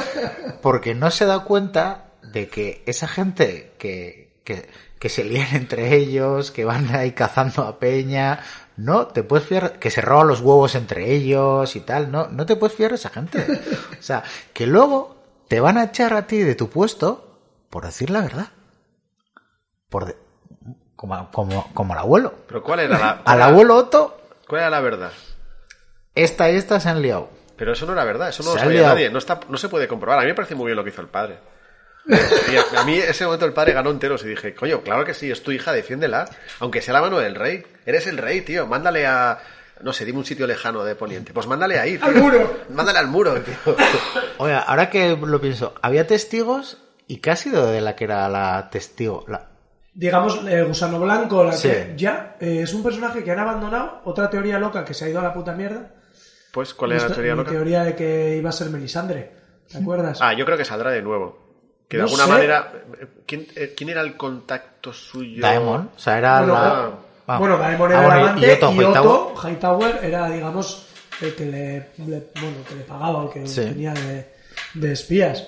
Porque 0.62 0.94
no 0.94 1.10
se 1.10 1.26
da 1.26 1.40
cuenta 1.40 2.12
de 2.22 2.48
que 2.48 2.82
esa 2.86 3.08
gente 3.08 3.72
que, 3.78 4.25
que, 4.46 4.70
que 4.98 5.08
se 5.10 5.24
lían 5.24 5.48
entre 5.54 5.94
ellos, 5.96 6.50
que 6.50 6.64
van 6.64 6.94
ahí 6.94 7.12
cazando 7.12 7.64
a 7.64 7.78
peña, 7.78 8.40
no 8.76 9.08
te 9.08 9.22
puedes 9.22 9.46
fiar, 9.46 9.78
que 9.78 9.90
se 9.90 10.00
roban 10.00 10.28
los 10.28 10.40
huevos 10.40 10.74
entre 10.74 11.12
ellos 11.12 11.76
y 11.76 11.80
tal, 11.80 12.10
no, 12.10 12.28
no 12.28 12.46
te 12.46 12.56
puedes 12.56 12.74
fiar 12.74 12.92
de 12.92 12.94
esa 12.96 13.10
gente. 13.10 13.44
O 13.98 14.02
sea, 14.02 14.22
que 14.54 14.66
luego 14.66 15.16
te 15.48 15.60
van 15.60 15.76
a 15.76 15.84
echar 15.84 16.14
a 16.14 16.26
ti 16.26 16.38
de 16.38 16.54
tu 16.54 16.70
puesto 16.70 17.40
por 17.68 17.84
decir 17.84 18.08
la 18.08 18.22
verdad. 18.22 18.48
Por 19.90 20.06
de- 20.06 20.16
como, 20.94 21.30
como, 21.30 21.72
como 21.74 21.92
al 21.92 21.98
abuelo. 21.98 22.32
Pero 22.48 22.62
¿cuál 22.62 22.80
era 22.80 22.98
la, 22.98 23.10
Al 23.24 23.42
abuelo 23.42 23.76
Otto, 23.76 24.18
¿Cuál 24.48 24.62
era 24.62 24.70
la 24.70 24.80
verdad? 24.80 25.10
esta 26.14 26.50
y 26.50 26.56
esta 26.56 26.80
se 26.80 26.88
han 26.88 27.02
liado. 27.02 27.28
Pero 27.56 27.72
eso 27.72 27.84
no 27.86 27.92
era 27.92 28.04
verdad, 28.04 28.28
eso 28.28 28.42
no 28.42 28.50
Se 28.50 28.56
lo 28.56 28.62
sabía 28.62 28.88
nadie, 28.88 29.10
no, 29.10 29.18
está, 29.18 29.40
no 29.48 29.58
se 29.58 29.68
puede 29.68 29.88
comprobar. 29.88 30.20
A 30.20 30.22
mí 30.22 30.28
me 30.28 30.34
parece 30.34 30.54
muy 30.54 30.66
bien 30.66 30.76
lo 30.76 30.84
que 30.84 30.90
hizo 30.90 31.00
el 31.02 31.08
padre. 31.08 31.38
Y 32.08 32.76
a, 32.76 32.84
mí 32.84 32.94
ese 32.98 33.24
momento 33.24 33.46
el 33.46 33.52
padre 33.52 33.72
ganó 33.72 33.90
enteros 33.90 34.24
y 34.24 34.28
dije, 34.28 34.54
coño, 34.54 34.82
claro 34.82 35.04
que 35.04 35.14
sí, 35.14 35.30
es 35.30 35.42
tu 35.42 35.50
hija, 35.50 35.72
defiéndela, 35.72 36.28
aunque 36.60 36.80
sea 36.80 36.94
la 36.94 37.00
mano 37.00 37.18
del 37.18 37.34
rey. 37.34 37.64
Eres 37.84 38.06
el 38.06 38.18
rey, 38.18 38.42
tío, 38.42 38.66
mándale 38.66 39.06
a, 39.06 39.38
no 39.82 39.92
sé, 39.92 40.04
dime 40.04 40.18
un 40.18 40.24
sitio 40.24 40.46
lejano 40.46 40.84
de 40.84 40.94
Poniente. 40.94 41.32
Pues 41.32 41.46
mándale 41.46 41.78
ahí, 41.78 41.98
tío. 41.98 42.06
¡Al 42.06 42.14
muro! 42.14 42.60
Mándale 42.70 42.98
al 43.00 43.08
muro, 43.08 43.34
tío. 43.40 43.54
Oye, 44.38 44.54
ahora 44.54 44.88
que 44.88 45.16
lo 45.16 45.40
pienso, 45.40 45.74
había 45.82 46.06
testigos 46.06 46.78
y 47.08 47.18
qué 47.18 47.30
ha 47.32 47.36
sido 47.36 47.66
de 47.70 47.80
la 47.80 47.96
que 47.96 48.04
era 48.04 48.28
la 48.28 48.68
testigo. 48.70 49.24
La... 49.28 49.48
digamos, 49.94 50.44
el 50.46 50.64
gusano 50.66 51.00
blanco, 51.00 51.44
la 51.44 51.52
Sí. 51.52 51.68
que 51.68 51.94
ya 51.96 52.36
eh, 52.40 52.60
es 52.62 52.72
un 52.72 52.82
personaje 52.82 53.24
que 53.24 53.30
han 53.32 53.40
abandonado. 53.40 54.00
Otra 54.04 54.30
teoría 54.30 54.58
loca 54.58 54.84
que 54.84 54.94
se 54.94 55.06
ha 55.06 55.08
ido 55.08 55.20
a 55.20 55.24
la 55.24 55.34
puta 55.34 55.52
mierda. 55.52 55.90
Pues, 56.52 56.72
¿cuál 56.72 56.92
era 56.92 57.08
la 57.08 57.14
teoría 57.14 57.34
loca? 57.34 57.50
teoría 57.50 57.82
de 57.84 57.94
que 57.94 58.36
iba 58.36 58.48
a 58.48 58.52
ser 58.52 58.70
Melisandre. 58.70 59.32
¿Te 59.70 59.78
acuerdas? 59.78 60.18
Ah, 60.22 60.32
yo 60.32 60.44
creo 60.44 60.56
que 60.56 60.64
saldrá 60.64 60.90
de 60.92 61.02
nuevo. 61.02 61.45
Que 61.88 61.96
de 61.98 62.02
No 62.02 62.08
alguna 62.08 62.24
sé. 62.24 62.30
manera... 62.30 62.72
¿quién, 63.26 63.46
eh, 63.54 63.74
quién 63.76 63.90
era 63.90 64.00
el 64.00 64.16
contacto 64.16 64.92
suyo? 64.92 65.40
Daemon, 65.42 65.90
o 65.94 65.98
sea, 65.98 66.18
era 66.18 66.38
bueno, 66.40 66.52
la... 66.54 66.90
eh, 67.36 67.38
bueno, 67.38 67.58
Daemon 67.58 67.90
era 67.92 68.00
Ah, 68.00 68.04
bueno, 68.04 68.30
el 68.38 68.44
y- 68.44 68.46
y 68.46 68.50
Otto 68.50 68.72
y 68.72 68.74
Hightower. 68.76 69.06
Otto 69.06 69.48
Hightower 69.48 70.00
era, 70.02 70.30
digamos, 70.30 70.86
el 71.20 71.34
que 71.34 71.44
le, 71.46 71.72
le- 72.06 72.26
bueno, 72.40 72.56
que 72.68 72.74
le 72.74 72.82
pagaba, 72.82 73.24
el 73.24 73.30
que 73.30 73.46
Sí. 73.46 73.60
tenía 73.62 73.92
de, 73.94 74.28
de 74.74 74.92
espías. 74.92 75.46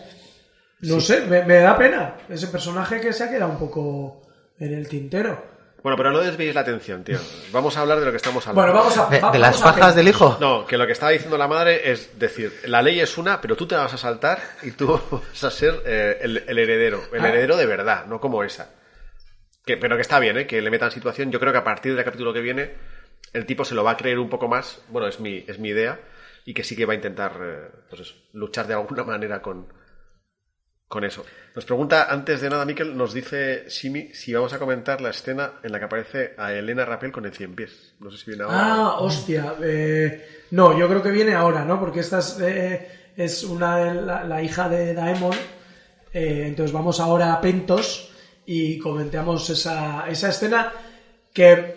No 0.80 1.01
sé, 1.01 1.22
me, 1.22 1.43
me 1.45 1.57
da 1.57 1.76
pena 1.76 2.14
ese 2.28 2.47
personaje 2.47 3.01
que 3.01 3.12
se 3.12 3.24
ha 3.24 3.30
quedado 3.30 3.51
un 3.51 3.59
poco 3.59 4.22
en 4.61 4.74
el 4.74 4.86
tintero. 4.89 5.57
Bueno, 5.83 5.97
pero 5.97 6.11
no 6.11 6.18
desvíes 6.18 6.55
la 6.55 6.62
atención, 6.62 7.05
tío. 7.05 7.18
Vamos 7.53 7.76
a 7.76 7.83
hablar 7.83 8.01
de 8.01 8.05
lo 8.07 8.11
que 8.11 8.16
estamos 8.16 8.45
hablando. 8.47 8.72
Bueno, 8.72 8.79
vamos 8.79 8.99
a... 8.99 9.09
¿De, 9.09 9.20
va- 9.20 9.31
de 9.31 9.39
vamos 9.39 9.41
las 9.41 9.62
a 9.62 9.72
fajas 9.72 9.95
del 9.95 10.09
hijo? 10.09 10.37
No, 10.41 10.66
que 10.66 10.76
lo 10.76 10.87
que 10.87 10.93
estaba 10.93 11.12
diciendo 11.12 11.39
la 11.39 11.47
madre 11.49 11.91
es 11.93 12.18
decir, 12.18 12.53
la 12.64 12.83
ley 12.83 12.99
es 13.01 13.16
una, 13.16 13.41
pero 13.41 13.57
tú 13.57 13.66
te 13.66 13.76
la 13.76 13.83
vas 13.83 13.95
a 13.95 13.99
saltar 13.99 14.41
y 14.62 14.72
tú 14.72 15.01
vas 15.33 15.45
a 15.45 15.51
ser 15.51 15.83
eh, 15.87 16.18
el, 16.20 16.45
el 16.49 16.59
heredero. 16.59 17.03
El 17.12 17.24
Ah. 17.24 17.29
heredero 17.29 17.57
de 17.57 17.66
verdad, 17.66 18.07
no 18.07 18.20
como 18.20 18.43
esa. 18.43 18.74
Que, 19.64 19.76
pero 19.76 19.95
que 19.97 20.03
está 20.03 20.18
bien, 20.18 20.37
¿eh? 20.39 20.47
Que 20.47 20.61
le 20.62 20.70
metan 20.70 20.91
situación. 20.91 21.31
Yo 21.31 21.39
creo 21.39 21.53
que 21.53 21.59
a 21.59 21.64
partir 21.64 21.95
del 21.95 22.05
capítulo 22.05 22.33
que 22.33 22.41
viene, 22.41 22.74
el 23.33 23.47
tipo 23.47 23.64
se 23.64 23.74
lo 23.74 23.85
va 23.85 23.93
a 23.93 23.97
creer 23.97 24.18
un 24.18 24.29
poco 24.29 24.49
más. 24.49 24.81
Bueno, 24.89 25.07
es 25.07 25.20
mi, 25.20 25.45
es 25.47 25.59
mi 25.59 25.68
idea. 25.68 26.01
Y 26.45 26.55
que 26.55 26.64
sí 26.64 26.74
que 26.74 26.87
va 26.87 26.95
a 26.95 26.97
intentar, 26.97 27.33
eh, 27.41 27.68
pues 27.89 28.01
eso, 28.03 28.14
luchar 28.33 28.66
de 28.66 28.74
alguna 28.74 29.05
manera 29.05 29.41
con, 29.43 29.72
con 30.89 31.05
eso. 31.05 31.24
Nos 31.55 31.64
pregunta, 31.66 32.07
antes 32.11 32.41
de 32.41 32.49
nada, 32.51 32.64
Miquel, 32.64 32.97
nos 32.97 33.12
dice 33.12 33.68
Simi 33.68 34.12
si 34.14 34.32
vamos 34.32 34.53
a 34.55 34.59
comentar 34.59 35.01
la 35.01 35.11
escena 35.11 35.55
en 35.62 35.70
la 35.72 35.78
que 35.78 35.84
aparece 35.84 36.34
a 36.39 36.53
Elena 36.53 36.84
Rappel 36.84 37.12
con 37.12 37.26
el 37.26 37.32
cien 37.34 37.55
pies. 37.55 37.95
No 38.01 38.11
sé 38.11 38.16
si 38.18 38.30
viene 38.30 38.45
ahora. 38.45 38.57
Ah, 38.59 38.97
hostia. 39.01 39.55
eh, 39.62 40.26
no, 40.53 40.78
yo 40.78 40.89
creo 40.89 41.03
que 41.03 41.11
viene 41.11 41.34
ahora, 41.34 41.64
¿no? 41.64 41.78
Porque 41.78 42.01
esta 42.01 42.18
es, 42.20 42.39
eh, 42.41 42.89
es 43.16 43.45
una 43.45 43.93
la, 43.93 44.24
la 44.24 44.43
hija 44.43 44.68
de 44.68 44.95
Daemon. 44.95 45.34
eh, 46.12 46.45
entonces 46.47 46.72
vamos 46.72 47.01
ahora 47.01 47.34
a 47.34 47.41
Pentos 47.41 48.11
y 48.47 48.78
comentamos 48.78 49.51
esa, 49.51 50.09
esa 50.09 50.30
escena 50.30 50.72
que, 51.34 51.76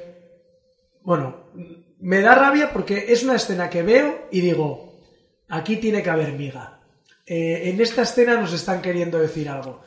bueno, 1.03 1.51
me 1.99 2.21
da 2.21 2.33
rabia 2.35 2.71
porque 2.71 3.05
es 3.11 3.23
una 3.23 3.35
escena 3.35 3.69
que 3.69 3.83
veo 3.83 4.27
y 4.31 4.39
digo, 4.41 5.01
aquí 5.49 5.77
tiene 5.77 6.01
que 6.01 6.09
haber 6.09 6.31
miga. 6.33 6.79
Eh, 7.33 7.69
en 7.69 7.79
esta 7.79 8.01
escena 8.01 8.35
nos 8.35 8.51
están 8.51 8.81
queriendo 8.81 9.17
decir 9.17 9.47
algo. 9.47 9.81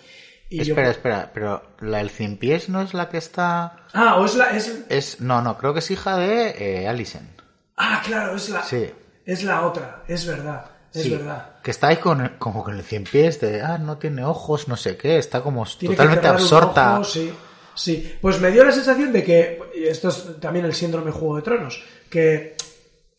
Y 0.48 0.58
yo- 0.64 0.72
Espera, 0.72 0.90
espera, 0.90 1.30
pero 1.34 1.62
la 1.80 1.98
del 1.98 2.08
cien 2.08 2.38
pies 2.38 2.70
no 2.70 2.80
es 2.80 2.94
la 2.94 3.10
que 3.10 3.18
está... 3.18 3.84
Ah, 3.92 4.16
o 4.16 4.24
es 4.24 4.34
la... 4.34 4.50
Es, 4.56 4.80
Es, 4.88 5.20
no, 5.20 5.42
no, 5.42 5.58
creo 5.58 5.74
que 5.74 5.80
es 5.80 5.90
hija 5.90 6.16
de 6.16 6.54
eh, 6.84 6.88
Alicent. 6.88 7.42
ah, 7.76 8.00
claro, 8.04 8.34
es 8.36 8.48
la... 8.48 8.62
Sí. 8.62 8.90
Es 9.26 9.42
la 9.42 9.66
otra, 9.66 10.04
es 10.08 10.26
verdad, 10.26 10.64
es 10.92 11.02
Sí, 11.02 11.10
verdad. 11.10 11.60
Que 11.62 11.70
está 11.70 11.88
ahí 11.88 11.96
con, 11.96 12.36
como 12.38 12.62
con 12.64 12.76
el 12.76 12.82
cien 12.82 13.04
pies 13.04 13.40
de, 13.40 13.60
ah, 13.62 13.76
no 13.78 13.98
tiene 13.98 14.24
ojos, 14.24 14.66
no 14.68 14.76
sé 14.78 14.96
qué, 14.96 15.18
está 15.18 15.40
como 15.42 15.66
Tiene 15.66 15.96
totalmente 15.96 16.26
absorta. 16.28 16.94
ojo, 16.94 17.04
sí, 17.04 17.30
sí. 17.74 18.16
Pues 18.22 18.40
me 18.40 18.50
dio 18.52 18.64
la 18.64 18.72
sensación 18.72 19.12
de 19.12 19.22
que, 19.24 19.60
y 19.74 19.84
esto 19.84 20.08
es 20.08 20.40
también 20.40 20.64
el 20.66 20.74
síndrome 20.74 21.10
Juego 21.10 21.36
de 21.36 21.42
Tronos, 21.42 21.82
que 22.08 22.54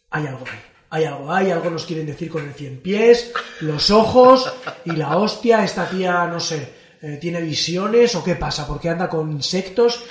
hay 0.10 0.26
algo 0.28 0.46
ahí. 0.52 0.60
Hay 0.90 1.04
algo, 1.04 1.32
hay 1.34 1.52
algo 1.52 1.70
nos 1.70 1.86
quieren 1.86 2.06
decir 2.06 2.30
con 2.30 2.48
el 2.48 2.54
cien 2.54 2.80
pies, 2.82 3.32
los 3.62 3.90
ojos 3.90 4.52
y 4.86 4.92
la 4.92 5.18
hostia, 5.18 5.64
esta 5.64 5.90
tía, 5.90 6.26
no 6.28 6.40
sé, 6.40 6.74
eh, 7.02 7.18
tiene 7.20 7.42
visiones 7.42 8.16
o 8.16 8.24
qué 8.24 8.36
pasa, 8.36 8.66
porque 8.68 8.90
anda 8.90 9.10
con 9.10 9.32
insectos. 9.32 10.04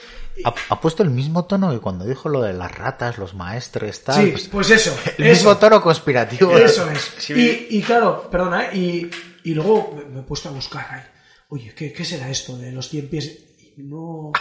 Ha, 0.44 0.52
ha 0.68 0.80
puesto 0.80 1.02
el 1.04 1.10
mismo 1.10 1.44
tono 1.44 1.70
que 1.70 1.78
cuando 1.78 2.04
dijo 2.04 2.28
lo 2.28 2.42
de 2.42 2.52
las 2.52 2.72
ratas, 2.72 3.18
los 3.18 3.34
maestres, 3.34 4.02
tal. 4.02 4.24
Sí, 4.24 4.30
pues, 4.32 4.48
pues 4.48 4.70
eso. 4.70 4.94
el 5.18 5.26
eso. 5.26 5.34
mismo 5.36 5.56
tono 5.58 5.80
conspirativo. 5.80 6.56
Eso 6.58 6.90
es. 6.90 7.12
Sí, 7.18 7.68
Y, 7.70 7.78
y 7.78 7.82
claro, 7.82 8.28
perdona, 8.30 8.66
¿eh? 8.66 8.76
y, 8.76 9.10
y 9.44 9.54
luego 9.54 9.96
me, 10.12 10.20
he 10.20 10.22
puesto 10.24 10.48
a 10.48 10.52
buscar. 10.52 11.12
Oye, 11.48 11.72
¿qué, 11.74 11.92
qué 11.92 12.04
será 12.04 12.28
esto 12.28 12.56
de 12.58 12.72
los 12.72 12.88
100 12.88 13.08
pies? 13.08 13.38
Y 13.76 13.82
no, 13.82 14.32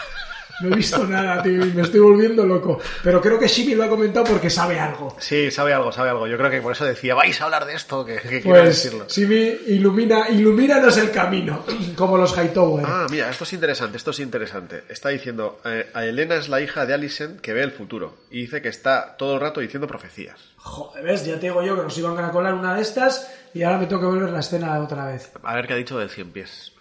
no 0.60 0.68
he 0.72 0.76
visto 0.76 1.04
nada, 1.06 1.42
tío, 1.42 1.64
y 1.66 1.72
me 1.72 1.82
estoy 1.82 2.00
volviendo 2.00 2.44
loco. 2.44 2.78
Pero 3.02 3.20
creo 3.20 3.38
que 3.38 3.48
Shimi 3.48 3.74
lo 3.74 3.84
ha 3.84 3.88
comentado 3.88 4.24
porque 4.26 4.50
sabe 4.50 4.78
algo. 4.78 5.16
Sí, 5.18 5.50
sabe 5.50 5.72
algo, 5.72 5.92
sabe 5.92 6.10
algo. 6.10 6.26
Yo 6.26 6.36
creo 6.38 6.50
que 6.50 6.60
por 6.60 6.72
eso 6.72 6.84
decía, 6.84 7.14
vais 7.14 7.40
a 7.40 7.44
hablar 7.44 7.64
de 7.66 7.74
esto, 7.74 8.04
que, 8.04 8.16
que 8.16 8.40
quiero 8.40 8.50
Pues 8.62 8.64
decirlo. 8.82 9.06
Shimi 9.08 9.56
ilumina, 9.68 10.28
ilumínanos 10.30 10.96
el 10.98 11.10
camino, 11.10 11.64
como 11.96 12.16
los 12.16 12.36
Hightower. 12.36 12.84
Ah, 12.86 13.06
mira, 13.10 13.30
esto 13.30 13.44
es 13.44 13.52
interesante, 13.52 13.96
esto 13.96 14.10
es 14.12 14.20
interesante. 14.20 14.84
Está 14.88 15.08
diciendo, 15.10 15.60
eh, 15.64 15.90
a 15.94 16.04
Elena 16.04 16.36
es 16.36 16.48
la 16.48 16.60
hija 16.60 16.86
de 16.86 16.94
Alicent 16.94 17.40
que 17.40 17.52
ve 17.52 17.62
el 17.62 17.72
futuro. 17.72 18.16
Y 18.30 18.42
dice 18.42 18.62
que 18.62 18.68
está 18.68 19.16
todo 19.16 19.34
el 19.34 19.40
rato 19.40 19.60
diciendo 19.60 19.86
profecías. 19.86 20.38
Joder, 20.56 21.04
¿ves? 21.04 21.24
Ya 21.26 21.34
te 21.34 21.46
digo 21.48 21.62
yo 21.62 21.76
que 21.76 21.82
nos 21.82 21.98
iban 21.98 22.18
a 22.24 22.30
colar 22.30 22.54
una 22.54 22.74
de 22.74 22.82
estas 22.82 23.30
y 23.52 23.62
ahora 23.62 23.78
me 23.78 23.86
tengo 23.86 24.00
que 24.00 24.06
volver 24.08 24.30
la 24.30 24.40
escena 24.40 24.80
otra 24.80 25.06
vez. 25.06 25.30
A 25.42 25.54
ver 25.54 25.66
qué 25.66 25.74
ha 25.74 25.76
dicho 25.76 25.98
del 25.98 26.10
cien 26.10 26.30
pies. 26.32 26.72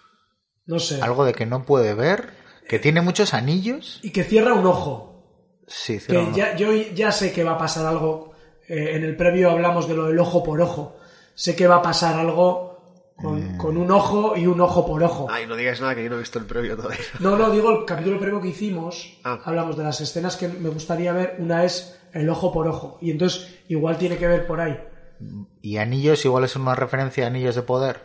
No 0.65 0.79
sé. 0.79 1.01
Algo 1.01 1.25
de 1.25 1.33
que 1.33 1.45
no 1.45 1.65
puede 1.65 1.93
ver, 1.93 2.29
que 2.67 2.79
tiene 2.79 3.01
muchos 3.01 3.33
anillos. 3.33 3.99
Y 4.03 4.11
que 4.11 4.23
cierra 4.23 4.53
un 4.53 4.65
ojo. 4.65 5.23
Sí, 5.67 5.93
Que 5.93 5.99
cierra 5.99 6.23
un 6.23 6.33
ya, 6.33 6.55
yo 6.55 6.73
ya 6.73 7.11
sé 7.11 7.31
que 7.33 7.43
va 7.43 7.53
a 7.53 7.57
pasar 7.57 7.85
algo. 7.85 8.33
eh, 8.67 8.91
en 8.95 9.03
el 9.03 9.15
previo 9.15 9.49
hablamos 9.51 9.87
de 9.87 9.95
lo 9.95 10.05
del 10.07 10.19
ojo 10.19 10.43
por 10.43 10.61
ojo. 10.61 10.95
Sé 11.35 11.55
que 11.55 11.67
va 11.67 11.77
a 11.77 11.81
pasar 11.81 12.15
algo 12.19 12.73
con, 13.15 13.57
con 13.57 13.77
un 13.77 13.89
ojo 13.91 14.35
y 14.37 14.45
un 14.47 14.59
ojo 14.61 14.85
por 14.85 15.03
ojo. 15.03 15.27
Ay, 15.29 15.45
no 15.47 15.55
digáis 15.55 15.81
nada 15.81 15.95
que 15.95 16.03
yo 16.03 16.09
no 16.09 16.15
he 16.15 16.19
visto 16.19 16.39
el 16.39 16.45
previo 16.45 16.75
todavía. 16.75 16.99
No, 17.19 17.37
no, 17.37 17.49
digo 17.51 17.71
el 17.71 17.85
capítulo 17.85 18.19
previo 18.19 18.41
que 18.41 18.49
hicimos. 18.49 19.17
Ah. 19.23 19.39
Hablamos 19.45 19.77
de 19.77 19.83
las 19.83 19.99
escenas 20.01 20.35
que 20.37 20.47
me 20.47 20.69
gustaría 20.69 21.11
ver. 21.13 21.35
Una 21.39 21.63
es 21.63 21.99
el 22.13 22.29
ojo 22.29 22.51
por 22.51 22.67
ojo. 22.67 22.97
Y 23.01 23.11
entonces 23.11 23.47
igual 23.67 23.97
tiene 23.97 24.17
que 24.17 24.27
ver 24.27 24.45
por 24.45 24.59
ahí. 24.61 24.77
Y 25.61 25.77
anillos 25.77 26.25
igual 26.25 26.43
es 26.43 26.55
una 26.55 26.75
referencia 26.75 27.23
a 27.23 27.27
anillos 27.27 27.55
de 27.55 27.61
poder. 27.61 28.01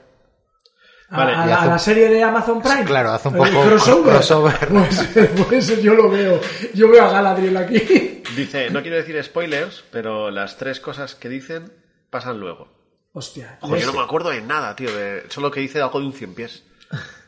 A, 1.10 1.16
Vale, 1.16 1.32
a 1.32 1.56
a 1.60 1.62
un- 1.64 1.68
la 1.70 1.78
serie 1.78 2.08
de 2.08 2.22
Amazon 2.22 2.60
Prime. 2.60 2.84
Claro, 2.84 3.12
hace 3.12 3.28
un 3.28 3.34
poco 3.36 3.62
crossover. 3.62 4.12
crossover. 4.14 4.68
Pues, 4.68 5.38
pues 5.48 5.82
yo 5.82 5.94
lo 5.94 6.10
veo. 6.10 6.38
Yo 6.74 6.88
veo 6.90 7.04
a 7.04 7.10
Galadriel 7.10 7.56
aquí. 7.56 8.22
Dice, 8.36 8.68
no 8.70 8.82
quiero 8.82 8.96
decir 8.98 9.22
spoilers, 9.24 9.84
pero 9.90 10.30
las 10.30 10.56
tres 10.58 10.80
cosas 10.80 11.14
que 11.14 11.28
dicen 11.30 11.72
pasan 12.10 12.38
luego. 12.38 12.68
Hostia. 13.14 13.56
Joder, 13.62 13.80
yo 13.80 13.86
no 13.92 13.98
me 13.98 14.04
acuerdo 14.04 14.28
de 14.30 14.42
nada, 14.42 14.76
tío, 14.76 14.94
de 14.94 15.24
solo 15.30 15.50
que 15.50 15.60
dice 15.60 15.80
algo 15.80 15.98
de 15.98 16.06
un 16.06 16.12
cien 16.12 16.34
pies. 16.34 16.62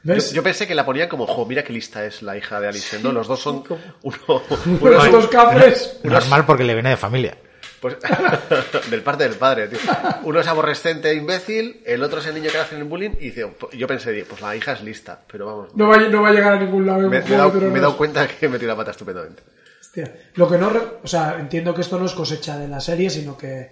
Yo, 0.03 0.15
¿Ves? 0.15 0.33
yo 0.33 0.43
pensé 0.43 0.67
que 0.67 0.75
la 0.75 0.85
ponían 0.87 1.09
como, 1.09 1.27
jo, 1.27 1.45
mira 1.47 1.63
qué 1.65 1.73
lista 1.73 2.05
es 2.05 2.23
la 2.23 2.37
hija 2.37 2.61
de 2.61 2.69
Alicent, 2.69 3.03
¿no? 3.03 3.13
Los 3.13 3.29
dos 3.29 3.41
son 3.41 3.63
uno, 4.03 4.19
Los 4.83 5.05
uno- 5.05 5.11
dos 5.11 5.27
cafres. 5.29 6.01
Normal 6.05 6.47
porque 6.47 6.65
le 6.65 6.75
viene 6.75 6.91
de 6.91 6.97
familia. 6.97 7.37
Pues, 7.81 7.97
del 8.91 9.03
parte 9.03 9.25
del 9.25 9.35
padre, 9.39 9.69
tío. 9.69 9.79
Uno 10.25 10.41
es 10.41 10.47
aborrecente, 10.47 11.15
imbécil, 11.15 11.81
el 11.87 12.03
otro 12.03 12.21
es 12.21 12.27
el 12.27 12.35
niño 12.35 12.51
que 12.51 12.59
hace 12.59 12.77
el 12.77 12.85
bullying, 12.85 13.13
y 13.21 13.27
dice, 13.31 13.51
yo 13.73 13.87
pensé, 13.87 14.25
pues 14.29 14.41
la 14.43 14.55
hija 14.55 14.73
es 14.73 14.83
lista, 14.83 15.19
pero 15.31 15.47
vamos. 15.47 15.75
No 15.75 15.89
va, 15.89 15.97
a- 15.97 16.09
no 16.09 16.23
va 16.23 16.29
a 16.29 16.33
llegar 16.33 16.53
a 16.55 16.61
ningún 16.61 16.85
lado. 16.87 17.09
me, 17.09 17.21
me 17.21 17.27
he 17.27 17.37
dado, 17.37 17.53
me 17.71 17.97
cuenta 17.97 18.29
que 18.29 18.47
he 18.47 18.49
metido 18.49 18.69
la 18.69 18.77
pata 18.77 18.91
estupendamente. 18.91 19.43
Hostia. 19.81 20.15
Lo 20.35 20.49
que 20.49 20.59
no, 20.59 20.71
o 21.03 21.07
sea, 21.09 21.39
entiendo 21.41 21.75
que 21.75 21.81
esto 21.81 21.99
no 21.99 22.05
es 22.07 22.13
cosecha 22.13 22.59
de 22.59 22.69
la 22.69 22.81
serie, 22.81 23.09
sino 23.09 23.37
que, 23.39 23.71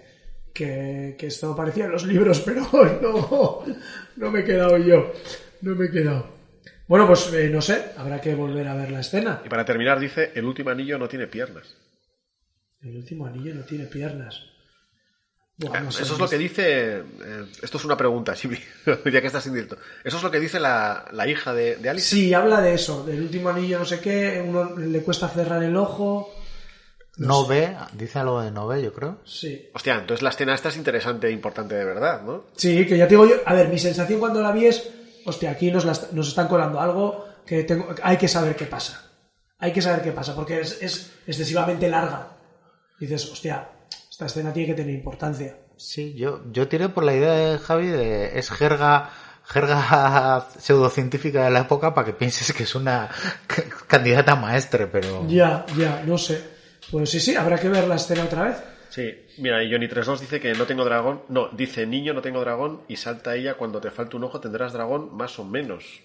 que, 0.55 1.15
que 1.19 1.27
esto 1.27 1.53
aparecía 1.53 1.85
en 1.85 1.93
los 1.93 2.05
libros, 2.07 2.41
pero 2.45 2.63
no, 3.03 3.65
no 4.17 4.31
me 4.31 4.41
he 4.41 4.45
quedado 4.45 4.79
yo. 4.79 5.13
No 5.61 5.75
me 5.75 5.87
he 5.87 5.91
quedado. 5.91 6.27
Bueno, 6.87 7.07
pues 7.07 7.31
eh, 7.35 7.51
no 7.51 7.61
sé, 7.61 7.85
habrá 7.99 8.21
que 8.23 8.35
volver 8.35 8.67
a 8.69 8.75
ver 8.75 8.91
la 8.91 9.01
escena. 9.01 9.43
Y 9.45 9.49
para 9.51 9.67
terminar, 9.67 10.01
dice, 10.01 10.33
el 10.35 10.47
último 10.47 10.71
anillo 10.71 10.97
no 10.99 11.07
tiene 11.09 11.27
piernas. 11.27 11.75
El 12.83 12.97
último 12.97 13.27
anillo 13.27 13.55
no 13.55 13.63
tiene 13.63 13.85
piernas. 13.87 14.41
Buah, 15.57 15.81
no 15.81 15.91
sé, 15.91 16.05
Eso 16.05 16.15
es 16.15 16.21
lo 16.21 16.29
que 16.29 16.39
dice. 16.39 16.99
eh, 16.99 17.45
esto 17.63 17.79
es 17.79 17.85
una 17.85 17.97
pregunta, 17.97 18.35
Chibi, 18.35 18.59
ya 18.87 19.21
que 19.21 19.27
estás 19.27 19.47
indirecto. 19.47 19.77
Eso 20.05 20.17
es 20.19 20.23
lo 20.23 20.31
que 20.31 20.39
dice 20.39 20.61
la, 20.61 21.09
la 21.13 21.27
hija 21.27 21.53
de, 21.53 21.77
de 21.77 21.89
Alice. 21.91 22.09
Sí, 22.15 22.33
habla 22.33 22.61
de 22.61 22.75
eso, 22.75 23.05
del 23.05 23.23
último 23.23 23.49
anillo 23.49 23.81
no 23.81 23.85
sé 23.85 23.99
qué, 23.99 24.41
uno 24.47 24.77
le 24.77 25.03
cuesta 25.03 25.29
cerrar 25.29 25.63
el 25.65 25.77
ojo. 25.77 26.33
No 27.17 27.45
ve, 27.49 27.77
dice 27.95 28.21
algo 28.21 28.41
de 28.41 28.53
no 28.53 28.69
ve, 28.69 28.81
yo 28.81 28.93
creo. 28.93 29.21
Sí. 29.25 29.69
Hostia, 29.75 29.97
entonces 29.97 30.23
la 30.23 30.31
escena 30.31 30.55
esta 30.55 30.69
es 30.69 30.77
interesante 30.77 31.27
e 31.27 31.33
importante 31.33 31.75
de 31.75 31.85
verdad, 31.85 32.23
¿no? 32.23 32.45
Sí, 32.55 32.87
que 32.87 32.97
ya 32.97 33.09
te 33.09 33.15
digo 33.15 33.27
yo. 33.27 33.35
A 33.45 33.55
ver, 33.55 33.69
mi 33.69 33.81
sensación 33.81 34.21
cuando 34.21 34.41
la 34.41 34.53
vi 34.53 34.67
es, 34.67 34.89
hostia, 35.25 35.51
aquí 35.51 35.73
nos, 35.73 35.85
la 35.85 35.99
nos 36.13 36.29
están 36.29 36.47
colando 36.47 36.81
algo 36.81 37.27
que 37.45 37.65
tengo, 37.65 37.93
hay 38.05 38.17
que 38.17 38.29
saber 38.29 38.55
qué 38.55 38.67
pasa. 38.67 39.11
Hay 39.59 39.73
que 39.73 39.83
saber 39.83 40.03
qué 40.03 40.13
pasa, 40.13 40.37
porque 40.37 40.61
es, 40.61 40.81
es 40.81 41.11
excesivamente 41.27 41.89
larga. 41.89 42.38
Dices, 42.99 43.31
hostia, 43.31 43.69
esta 44.11 44.27
escena 44.27 44.53
tiene 44.53 44.69
que 44.69 44.75
tener 44.75 44.95
importancia. 44.95 45.57
Sí, 45.77 46.15
yo, 46.15 46.43
yo 46.51 46.67
tiré 46.67 46.89
por 46.89 47.05
la 47.05 47.15
idea 47.15 47.33
de 47.33 47.59
Javi 47.59 47.87
de 47.87 48.39
es 48.39 48.51
jerga 48.51 49.11
jerga 49.45 50.47
pseudocientífica 50.59 51.45
de 51.45 51.51
la 51.51 51.61
época 51.61 51.95
para 51.95 52.05
que 52.05 52.13
pienses 52.13 52.53
que 52.53 52.65
es 52.65 52.75
una 52.75 53.09
candidata 53.87 54.33
a 54.33 54.37
maestre, 54.37 54.87
pero 54.87 55.27
Ya, 55.29 55.65
ya, 55.77 56.03
no 56.07 56.19
sé. 56.19 56.43
Pues 56.91 57.11
sí, 57.11 57.21
sí, 57.21 57.35
habrá 57.35 57.59
que 57.59 57.69
ver 57.69 57.87
la 57.87 57.97
escena 57.97 58.25
otra 58.25 58.45
vez. 58.45 58.57
Sí, 58.91 59.15
mira, 59.39 59.63
y 59.63 59.71
Johnny32 59.71 60.19
dice 60.21 60.41
que 60.41 60.55
no 60.55 60.67
tengo 60.67 60.85
dragón. 60.85 61.23
No, 61.29 61.49
dice 61.51 61.87
niño, 61.87 62.15
no 62.15 62.23
tengo 62.23 62.41
dragón. 62.41 62.83
Y 62.89 62.97
salta 62.97 63.37
ella 63.37 63.55
cuando 63.55 63.81
te 63.81 63.91
falte 63.91 64.17
un 64.17 64.25
ojo 64.25 64.41
tendrás 64.41 64.73
dragón 64.73 65.15
más 65.15 65.39
o 65.39 65.45
menos. 65.45 66.03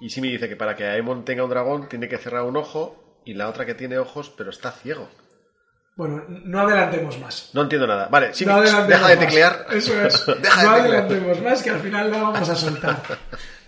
Y 0.00 0.10
sí 0.10 0.20
me 0.20 0.28
dice 0.28 0.48
que 0.48 0.56
para 0.56 0.76
que 0.76 0.84
Aemon 0.86 1.24
tenga 1.24 1.44
un 1.44 1.50
dragón 1.50 1.88
tiene 1.88 2.08
que 2.08 2.18
cerrar 2.18 2.44
un 2.44 2.56
ojo 2.56 3.20
y 3.24 3.34
la 3.34 3.48
otra 3.48 3.66
que 3.66 3.74
tiene 3.74 3.98
ojos 3.98 4.32
pero 4.36 4.50
está 4.50 4.72
ciego. 4.72 5.08
Bueno, 5.96 6.24
no 6.28 6.60
adelantemos 6.60 7.18
más. 7.18 7.50
No 7.52 7.62
entiendo 7.62 7.86
nada. 7.86 8.08
Vale, 8.10 8.32
sí, 8.32 8.46
no 8.46 8.60
deja 8.60 8.84
de 8.86 8.96
más. 8.96 9.18
teclear. 9.18 9.66
Eso 9.70 9.92
es. 10.02 10.24
deja 10.42 10.62
no 10.62 10.70
adelantemos 10.70 11.40
más, 11.42 11.62
que 11.62 11.70
al 11.70 11.80
final 11.80 12.10
la 12.10 12.22
vamos 12.22 12.48
a 12.48 12.56
soltar. 12.56 13.02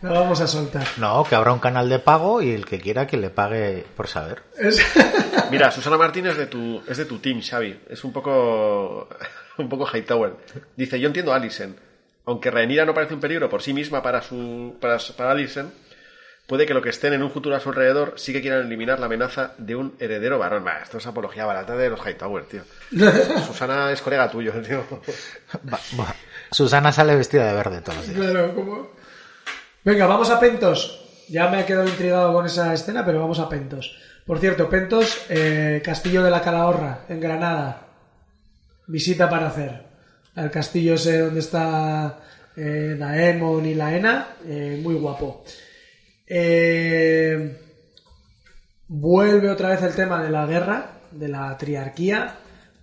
La 0.01 0.11
vamos 0.13 0.41
a 0.41 0.47
soltar. 0.47 0.87
no, 0.97 1.25
que 1.29 1.35
habrá 1.35 1.53
un 1.53 1.59
canal 1.59 1.89
de 1.89 1.99
pago 1.99 2.41
y 2.41 2.53
el 2.53 2.65
que 2.65 2.81
quiera 2.81 3.07
que 3.07 3.17
le 3.19 3.31
pague 3.31 3.85
por 3.97 4.09
saber. 4.09 4.43
Es- 4.59 4.81
Mira, 5.51 5.71
Susana 5.71 5.99
Martín 5.99 6.27
es 6.27 6.37
de 6.39 6.47
tu, 6.47 6.83
es 6.89 6.97
de 6.97 7.05
tu 7.05 7.19
team, 7.19 7.43
Xavi. 7.43 7.81
Es 7.91 8.03
un 8.03 8.13
poco, 8.13 9.09
un 9.59 9.69
poco 9.69 9.87
Hightower. 9.87 10.33
Dice, 10.77 10.99
yo 10.99 11.09
entiendo 11.09 11.33
a 11.33 11.37
Alicent. 11.37 11.77
Aunque 12.25 12.51
Rhaenyra 12.51 12.85
no 12.87 12.95
parece 12.95 13.15
un 13.15 13.21
peligro 13.21 13.51
por 13.51 13.63
sí 13.63 13.75
misma 13.75 14.01
para 14.03 14.23
su, 14.23 14.77
para, 14.81 14.97
para 15.17 15.33
Alicent, 15.33 15.71
puede 16.47 16.67
que 16.67 16.75
lo 16.75 16.83
que 16.83 16.91
estén 16.91 17.13
en 17.13 17.23
un 17.23 17.31
futuro 17.31 17.57
a 17.57 17.61
su 17.61 17.71
alrededor 17.71 18.15
sí 18.17 18.33
que 18.33 18.41
quieran 18.43 18.67
eliminar 18.67 18.99
la 19.01 19.07
amenaza 19.07 19.55
de 19.59 19.75
un 19.77 19.95
heredero 19.99 20.39
varón. 20.39 20.65
Bah, 20.65 20.81
esto 20.83 20.99
es 20.99 21.07
apología 21.07 21.45
barata 21.47 21.77
de 21.77 21.91
los 21.91 22.01
Hightower, 22.01 22.45
tío. 22.45 22.63
Susana 23.47 23.91
es 23.93 24.03
colega 24.03 24.31
tuyo, 24.31 24.53
tío. 24.63 24.85
Va- 25.73 25.81
va. 25.99 26.15
Susana 26.51 26.93
sale 26.93 27.17
vestida 27.17 27.47
de 27.47 27.55
verde 27.55 27.81
todos 27.81 27.99
los 27.99 28.09
días. 28.09 28.19
Claro, 28.31 28.55
como... 28.55 28.91
Venga, 29.85 30.07
vamos 30.07 30.31
a 30.31 30.39
Pentos. 30.39 30.99
Ya 31.29 31.49
me 31.49 31.61
he 31.61 31.65
quedado 31.65 31.89
intrigado 31.89 32.33
con 32.33 32.45
esa 32.47 32.75
escena, 32.75 33.05
pero 33.05 33.21
vamos 33.21 33.39
a 33.39 33.49
Pentos. 33.49 33.97
Por 34.27 34.39
cierto, 34.39 34.69
Pentos, 34.69 35.25
eh, 35.31 35.81
Castillo 35.85 36.23
de 36.23 36.31
la 36.31 36.43
Calahorra, 36.43 37.01
en 37.09 37.21
Granada. 37.21 37.87
Visita 38.87 39.29
para 39.31 39.49
hacer. 39.49 39.83
Al 40.35 40.51
castillo 40.51 40.95
ese 40.95 41.19
donde 41.21 41.41
está 41.41 42.19
eh, 42.57 42.97
Daemon 42.99 43.65
y 43.67 43.75
Laena, 43.75 44.29
eh, 44.47 44.79
muy 44.83 44.95
guapo. 44.95 45.45
Eh, 46.35 47.59
vuelve 48.89 49.51
otra 49.51 49.69
vez 49.69 49.83
el 49.83 49.95
tema 49.95 50.23
de 50.23 50.31
la 50.31 50.47
guerra, 50.47 50.93
de 51.11 51.29
la 51.29 51.59
triarquía. 51.59 52.37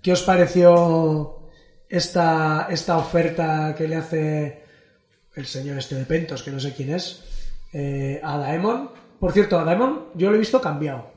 ¿Qué 0.03 0.11
os 0.11 0.21
pareció 0.21 1.49
esta, 1.89 2.67
esta 2.69 2.97
oferta 2.97 3.73
que 3.75 3.87
le 3.87 3.95
hace 3.95 4.63
el 5.35 5.47
señor 5.47 5.79
este 5.79 5.95
de 5.95 6.05
Pentos, 6.05 6.43
que 6.43 6.51
no 6.51 6.59
sé 6.59 6.75
quién 6.75 6.91
es, 6.91 7.23
eh, 7.73 8.21
a 8.23 8.37
Daemon? 8.37 8.91
Por 9.19 9.31
cierto, 9.31 9.57
a 9.57 9.63
Daemon 9.63 10.09
yo 10.13 10.29
lo 10.29 10.35
he 10.35 10.39
visto 10.39 10.61
cambiado. 10.61 11.11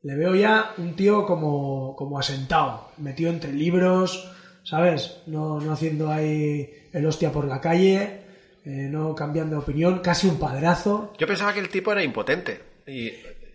Le 0.00 0.14
veo 0.14 0.34
ya 0.34 0.72
un 0.78 0.96
tío 0.96 1.26
como, 1.26 1.94
como 1.96 2.18
asentado, 2.18 2.92
metido 2.96 3.28
entre 3.28 3.52
libros, 3.52 4.32
¿sabes? 4.64 5.18
No, 5.26 5.60
no 5.60 5.74
haciendo 5.74 6.10
ahí 6.10 6.88
el 6.94 7.04
hostia 7.04 7.30
por 7.30 7.44
la 7.44 7.60
calle, 7.60 8.22
eh, 8.68 8.88
no 8.90 9.14
cambiando 9.14 9.56
de 9.56 9.62
opinión, 9.62 10.00
casi 10.00 10.26
un 10.28 10.38
padrazo. 10.38 11.14
Yo 11.18 11.26
pensaba 11.26 11.54
que 11.54 11.60
el 11.60 11.68
tipo 11.70 11.90
era 11.92 12.02
impotente. 12.02 12.60
Y, 12.86 13.10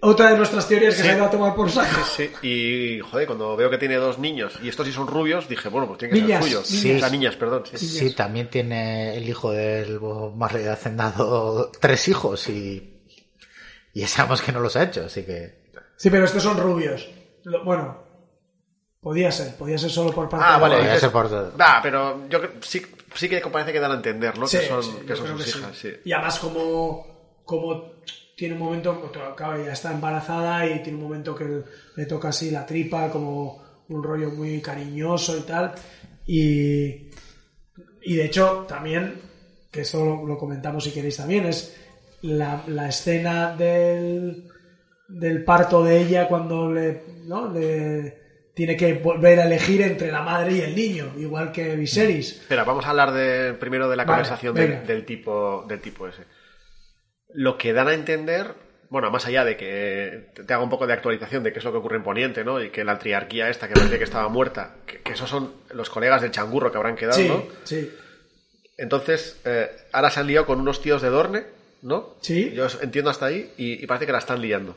Otra 0.06 0.32
de 0.32 0.38
nuestras 0.38 0.68
teorías 0.68 0.96
que 0.96 1.02
Sí. 1.02 1.08
se 1.08 1.14
ha 1.14 1.16
ido 1.18 1.26
a 1.26 1.30
tomar 1.32 1.56
por 1.56 1.70
saco. 1.72 1.88
sí, 2.18 2.30
y, 2.42 3.00
joder, 3.00 3.26
cuando 3.28 3.56
veo 3.56 3.70
que 3.70 3.78
tiene 3.78 3.96
dos 3.96 4.20
niños 4.20 4.54
y 4.62 4.68
estos 4.68 4.86
sí 4.86 4.92
son 4.92 5.08
rubios, 5.08 5.48
dije, 5.48 5.70
bueno, 5.70 5.88
pues 5.88 6.00
tiene 6.00 6.14
que 6.16 6.22
Niñas, 6.22 6.44
ser 6.46 6.62
suyo. 6.66 6.82
niñas. 6.84 6.96
O 6.98 7.00
sea, 7.00 7.10
niñas, 7.10 7.36
perdón. 7.38 7.64
sí. 7.74 7.78
Sí, 7.88 8.14
también 8.16 8.50
tiene 8.50 9.16
el 9.16 9.30
hijo 9.30 9.52
del 9.52 10.00
de 10.00 10.70
Hacendado 10.70 11.72
tres 11.80 12.08
hijos 12.10 12.50
y, 12.50 13.02
y 13.94 14.02
ya 14.02 14.08
sabemos 14.10 14.42
que 14.42 14.52
no 14.52 14.60
los 14.60 14.76
ha 14.76 14.84
hecho, 14.84 15.06
así 15.06 15.24
que... 15.24 15.64
Sí, 15.96 16.10
pero 16.10 16.26
estos 16.26 16.44
son 16.44 16.58
rubios. 16.58 17.08
Lo- 17.46 17.64
bueno, 17.64 18.04
podía 19.00 19.32
ser, 19.32 19.56
podía 19.56 19.78
ser 19.78 19.90
solo 19.90 20.12
por 20.12 20.28
parte 20.28 20.46
Ah, 20.50 20.56
de- 20.56 20.62
vale. 20.62 20.76
Dices- 20.84 21.00
ser 21.00 21.12
por- 21.12 21.32
Va, 21.62 21.80
pero 21.82 22.28
yo 22.28 22.40
sí, 22.62 22.82
sí 23.16 23.30
que 23.30 23.40
parece 23.42 23.72
que 23.72 23.80
dan 23.80 23.92
a 23.92 23.96
entender, 23.96 24.38
¿no? 24.38 24.48
Sí, 24.48 24.60
que 24.60 24.68
son, 24.68 24.84
sí, 24.84 24.92
que 25.06 25.16
son 25.16 25.28
sus 25.28 25.44
que 25.44 25.50
hijas, 25.50 25.78
sí. 25.78 25.90
Y 26.06 26.12
además 26.12 26.40
como, 26.40 27.42
como 27.44 27.94
tiene 28.36 28.56
un 28.56 28.60
momento, 28.62 29.12
claro, 29.36 29.64
ya 29.64 29.74
está 29.74 29.92
embarazada 29.92 30.66
y 30.66 30.82
tiene 30.82 30.98
un 30.98 31.04
momento 31.04 31.36
que 31.36 31.64
le 31.96 32.06
toca 32.06 32.30
así 32.30 32.52
la 32.52 32.66
tripa, 32.66 33.10
como 33.10 33.62
un 33.90 34.04
rollo 34.04 34.32
muy 34.32 34.62
cariñoso 34.62 35.38
y 35.38 35.42
tal. 35.42 35.74
Y, 36.26 37.10
y 38.02 38.16
de 38.16 38.26
hecho 38.26 38.66
también, 38.68 39.20
que 39.72 39.82
esto 39.82 40.04
lo, 40.04 40.26
lo 40.26 40.38
comentamos 40.38 40.84
si 40.84 40.92
queréis 40.92 41.18
también, 41.18 41.46
es 41.46 41.76
la, 42.22 42.64
la 42.68 42.90
escena 42.90 43.56
del, 43.56 44.48
del 45.08 45.44
parto 45.44 45.84
de 45.84 46.02
ella 46.02 46.28
cuando 46.28 46.72
le, 46.72 47.04
¿no? 47.26 47.50
le 47.50 48.23
tiene 48.54 48.78
que 48.78 48.94
volver 48.94 49.40
a 49.40 49.46
elegir 49.46 49.82
entre 49.82 50.12
la 50.12 50.22
madre 50.22 50.54
y 50.54 50.62
el 50.62 50.76
niño, 50.76 51.14
igual 51.18 51.52
que 51.52 51.76
Viserys. 51.76 52.42
Espera, 52.42 52.64
vamos 52.64 52.86
a 52.86 52.92
hablar 52.92 53.12
de, 53.12 53.54
primero 53.54 53.90
de 53.90 53.96
la 53.96 54.04
Vale, 54.06 54.22
conversación 54.24 54.54
del, 54.56 55.06
tipo, 55.06 55.66
del 55.68 55.80
tipo 55.82 56.08
ese. 56.08 56.24
Lo 57.34 57.58
que 57.58 57.74
dan 57.74 57.88
a 57.88 57.94
entender, 57.96 58.54
bueno, 58.90 59.10
más 59.10 59.26
allá 59.26 59.44
de 59.44 59.58
que 59.58 60.28
te 60.46 60.54
haga 60.54 60.62
un 60.64 60.70
poco 60.70 60.86
de 60.86 60.94
actualización 60.94 61.42
de 61.44 61.52
qué 61.52 61.60
es 61.60 61.66
lo 61.66 61.72
que 61.72 61.80
ocurre 61.80 61.98
en 61.98 62.04
Poniente, 62.04 62.44
¿no? 62.44 62.62
Y 62.62 62.70
que 62.70 62.84
la 62.84 63.00
triarquía 63.00 63.50
esta 63.50 63.68
que 63.68 63.74
parecía 63.74 63.98
que 63.98 64.04
estaba 64.04 64.30
muerta, 64.30 64.76
que, 64.86 65.00
que 65.02 65.14
esos 65.14 65.30
son 65.30 65.54
los 65.74 65.90
colegas 65.90 66.22
del 66.22 66.30
changurro 66.32 66.72
que 66.72 66.78
habrán 66.78 66.96
quedado, 66.96 67.18
Sí, 67.18 67.28
¿no? 67.28 67.44
sí. 67.64 67.92
Entonces, 68.78 69.40
eh, 69.46 69.70
ahora 69.92 70.10
se 70.10 70.20
han 70.20 70.28
liado 70.28 70.46
con 70.46 70.60
unos 70.60 70.82
tíos 70.82 71.02
de 71.02 71.10
Dorne, 71.10 71.44
¿no? 71.82 72.16
Sí. 72.22 72.52
Yo 72.56 72.68
entiendo 72.82 73.10
hasta 73.10 73.28
ahí 73.28 73.52
y, 73.58 73.84
y 73.84 73.88
parece 73.88 74.06
que 74.06 74.12
la 74.12 74.18
están 74.20 74.42
liando. 74.42 74.76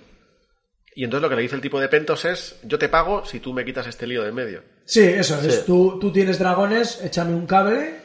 Y 0.97 1.05
entonces 1.05 1.23
lo 1.23 1.29
que 1.29 1.37
le 1.37 1.43
dice 1.43 1.55
el 1.55 1.61
tipo 1.61 1.79
de 1.79 1.89
Pentos 1.89 2.25
es, 2.25 2.57
yo 2.65 2.79
te 2.79 2.89
pago 2.89 3.25
si 3.25 3.39
tú 3.39 3.53
me 3.53 3.65
quitas 3.65 3.87
este 3.87 4.07
lío 4.07 4.23
de 4.23 4.31
en 4.31 4.35
medio. 4.35 4.63
Sí, 4.85 5.03
eso 5.03 5.39
es. 5.41 5.65
Tú, 5.65 5.99
tú 6.01 6.11
tienes 6.11 6.39
dragones, 6.39 7.01
échame 7.05 7.35
un 7.35 7.47
cable 7.47 7.97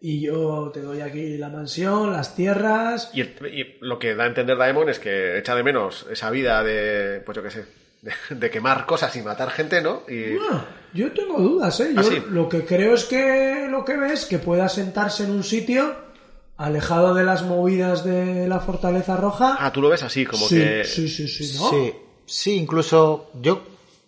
y 0.00 0.20
yo 0.22 0.70
te 0.72 0.80
doy 0.80 1.00
aquí 1.02 1.36
la 1.36 1.50
mansión, 1.50 2.10
las 2.12 2.34
tierras. 2.34 3.10
Y, 3.12 3.20
el- 3.20 3.36
y 3.52 3.76
lo 3.80 3.98
que 3.98 4.14
da 4.14 4.24
a 4.24 4.28
entender 4.28 4.56
Daemon 4.56 4.88
es 4.88 4.98
que 4.98 5.38
echa 5.38 5.54
de 5.54 5.62
menos 5.62 6.06
esa 6.10 6.30
vida 6.30 6.62
de, 6.64 7.20
pues 7.26 7.36
yo 7.36 7.42
qué 7.42 7.50
sé, 7.50 7.64
de, 8.00 8.12
de 8.36 8.50
quemar 8.50 8.86
cosas 8.86 9.14
y 9.16 9.22
matar 9.22 9.50
gente, 9.50 9.82
¿no? 9.82 10.04
Y 10.08 10.36
Ah, 10.50 10.64
yo 10.94 11.12
tengo 11.12 11.38
dudas, 11.40 11.78
¿eh? 11.80 11.90
Yo 11.94 12.00
¿Ah, 12.00 12.04
sí? 12.04 12.22
lo 12.30 12.48
que 12.48 12.64
creo 12.64 12.94
es 12.94 13.04
que 13.04 13.66
lo 13.68 13.84
que 13.84 13.96
ves 13.98 14.24
que 14.24 14.38
pueda 14.38 14.68
sentarse 14.70 15.24
en 15.24 15.32
un 15.32 15.44
sitio 15.44 15.94
alejado 16.56 17.14
de 17.14 17.24
las 17.24 17.42
movidas 17.42 18.04
de 18.04 18.48
la 18.48 18.60
Fortaleza 18.60 19.16
Roja. 19.16 19.56
ah, 19.60 19.72
tú 19.72 19.82
lo 19.82 19.90
ves 19.90 20.02
así, 20.02 20.24
como 20.24 20.46
sí, 20.48 20.56
que 20.56 20.84
sí, 20.84 21.08
sí, 21.08 21.28
sí, 21.28 21.56
¿no? 21.58 21.70
Sí, 21.70 21.92
sí, 22.28 22.56
incluso 22.56 23.30
yo... 23.34 23.62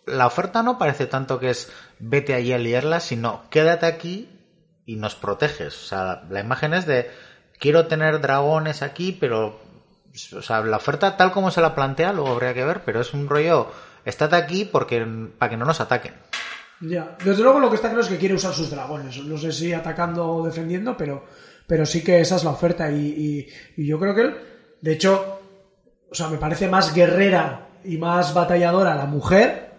La 0.06 0.26
oferta 0.26 0.62
no 0.62 0.78
parece 0.78 1.06
tanto 1.06 1.38
que 1.38 1.50
es 1.50 1.70
vete 1.98 2.34
allí 2.34 2.52
a 2.52 2.58
liarla, 2.58 3.00
sino 3.00 3.48
quédate 3.50 3.86
aquí 3.86 4.28
y 4.86 4.96
nos 4.96 5.14
proteges. 5.14 5.76
O 5.76 5.86
sea, 5.86 6.24
la 6.30 6.40
imagen 6.40 6.74
es 6.74 6.86
de 6.86 7.10
quiero 7.58 7.86
tener 7.86 8.20
dragones 8.20 8.82
aquí, 8.82 9.12
pero... 9.12 9.60
O 10.36 10.42
sea, 10.42 10.62
la 10.62 10.78
oferta 10.78 11.16
tal 11.16 11.30
como 11.30 11.50
se 11.50 11.60
la 11.60 11.74
plantea, 11.74 12.12
luego 12.12 12.32
habría 12.32 12.54
que 12.54 12.64
ver, 12.64 12.82
pero 12.84 13.00
es 13.00 13.12
un 13.14 13.28
rollo... 13.28 13.70
Estate 14.04 14.34
aquí 14.36 14.64
porque 14.64 15.06
para 15.38 15.50
que 15.50 15.56
no 15.58 15.66
nos 15.66 15.80
ataquen. 15.80 16.14
Ya. 16.80 17.16
Desde 17.22 17.42
luego 17.42 17.60
lo 17.60 17.68
que 17.68 17.76
está 17.76 17.88
claro 17.88 18.02
es 18.02 18.08
que 18.08 18.16
quiere 18.16 18.34
usar 18.34 18.54
sus 18.54 18.70
dragones. 18.70 19.22
No 19.22 19.36
sé 19.36 19.52
si 19.52 19.72
atacando 19.72 20.26
o 20.26 20.46
defendiendo, 20.46 20.96
pero, 20.96 21.26
pero 21.66 21.84
sí 21.84 22.02
que 22.02 22.20
esa 22.20 22.36
es 22.36 22.44
la 22.44 22.50
oferta. 22.50 22.90
Y, 22.90 22.96
y, 22.96 23.82
y 23.82 23.86
yo 23.86 24.00
creo 24.00 24.14
que 24.14 24.22
él, 24.22 24.36
de 24.80 24.92
hecho, 24.92 25.40
o 26.10 26.14
sea, 26.14 26.28
me 26.28 26.38
parece 26.38 26.68
más 26.68 26.94
guerrera 26.94 27.68
y 27.84 27.96
más 27.98 28.32
batalladora 28.34 28.94
la 28.94 29.06
mujer 29.06 29.70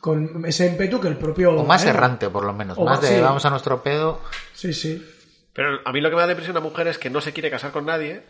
con 0.00 0.44
ese 0.46 0.66
ímpetu 0.66 1.00
que 1.00 1.08
el 1.08 1.16
propio... 1.16 1.52
O 1.56 1.64
más 1.64 1.84
errante, 1.84 2.28
por 2.30 2.44
lo 2.44 2.52
menos. 2.52 2.76
O 2.78 2.84
más 2.84 3.00
más- 3.00 3.08
de 3.10 3.16
sí. 3.16 3.20
vamos 3.22 3.44
a 3.44 3.50
nuestro 3.50 3.82
pedo. 3.82 4.20
Sí, 4.54 4.72
sí. 4.72 5.04
Pero 5.52 5.80
a 5.84 5.92
mí 5.92 6.00
lo 6.00 6.10
que 6.10 6.16
me 6.16 6.20
da 6.22 6.28
depresión 6.28 6.56
a 6.56 6.60
una 6.60 6.68
mujer 6.68 6.86
es 6.88 6.98
que 6.98 7.10
no 7.10 7.20
se 7.20 7.32
quiere 7.32 7.50
casar 7.50 7.72
con 7.72 7.86
nadie. 7.86 8.22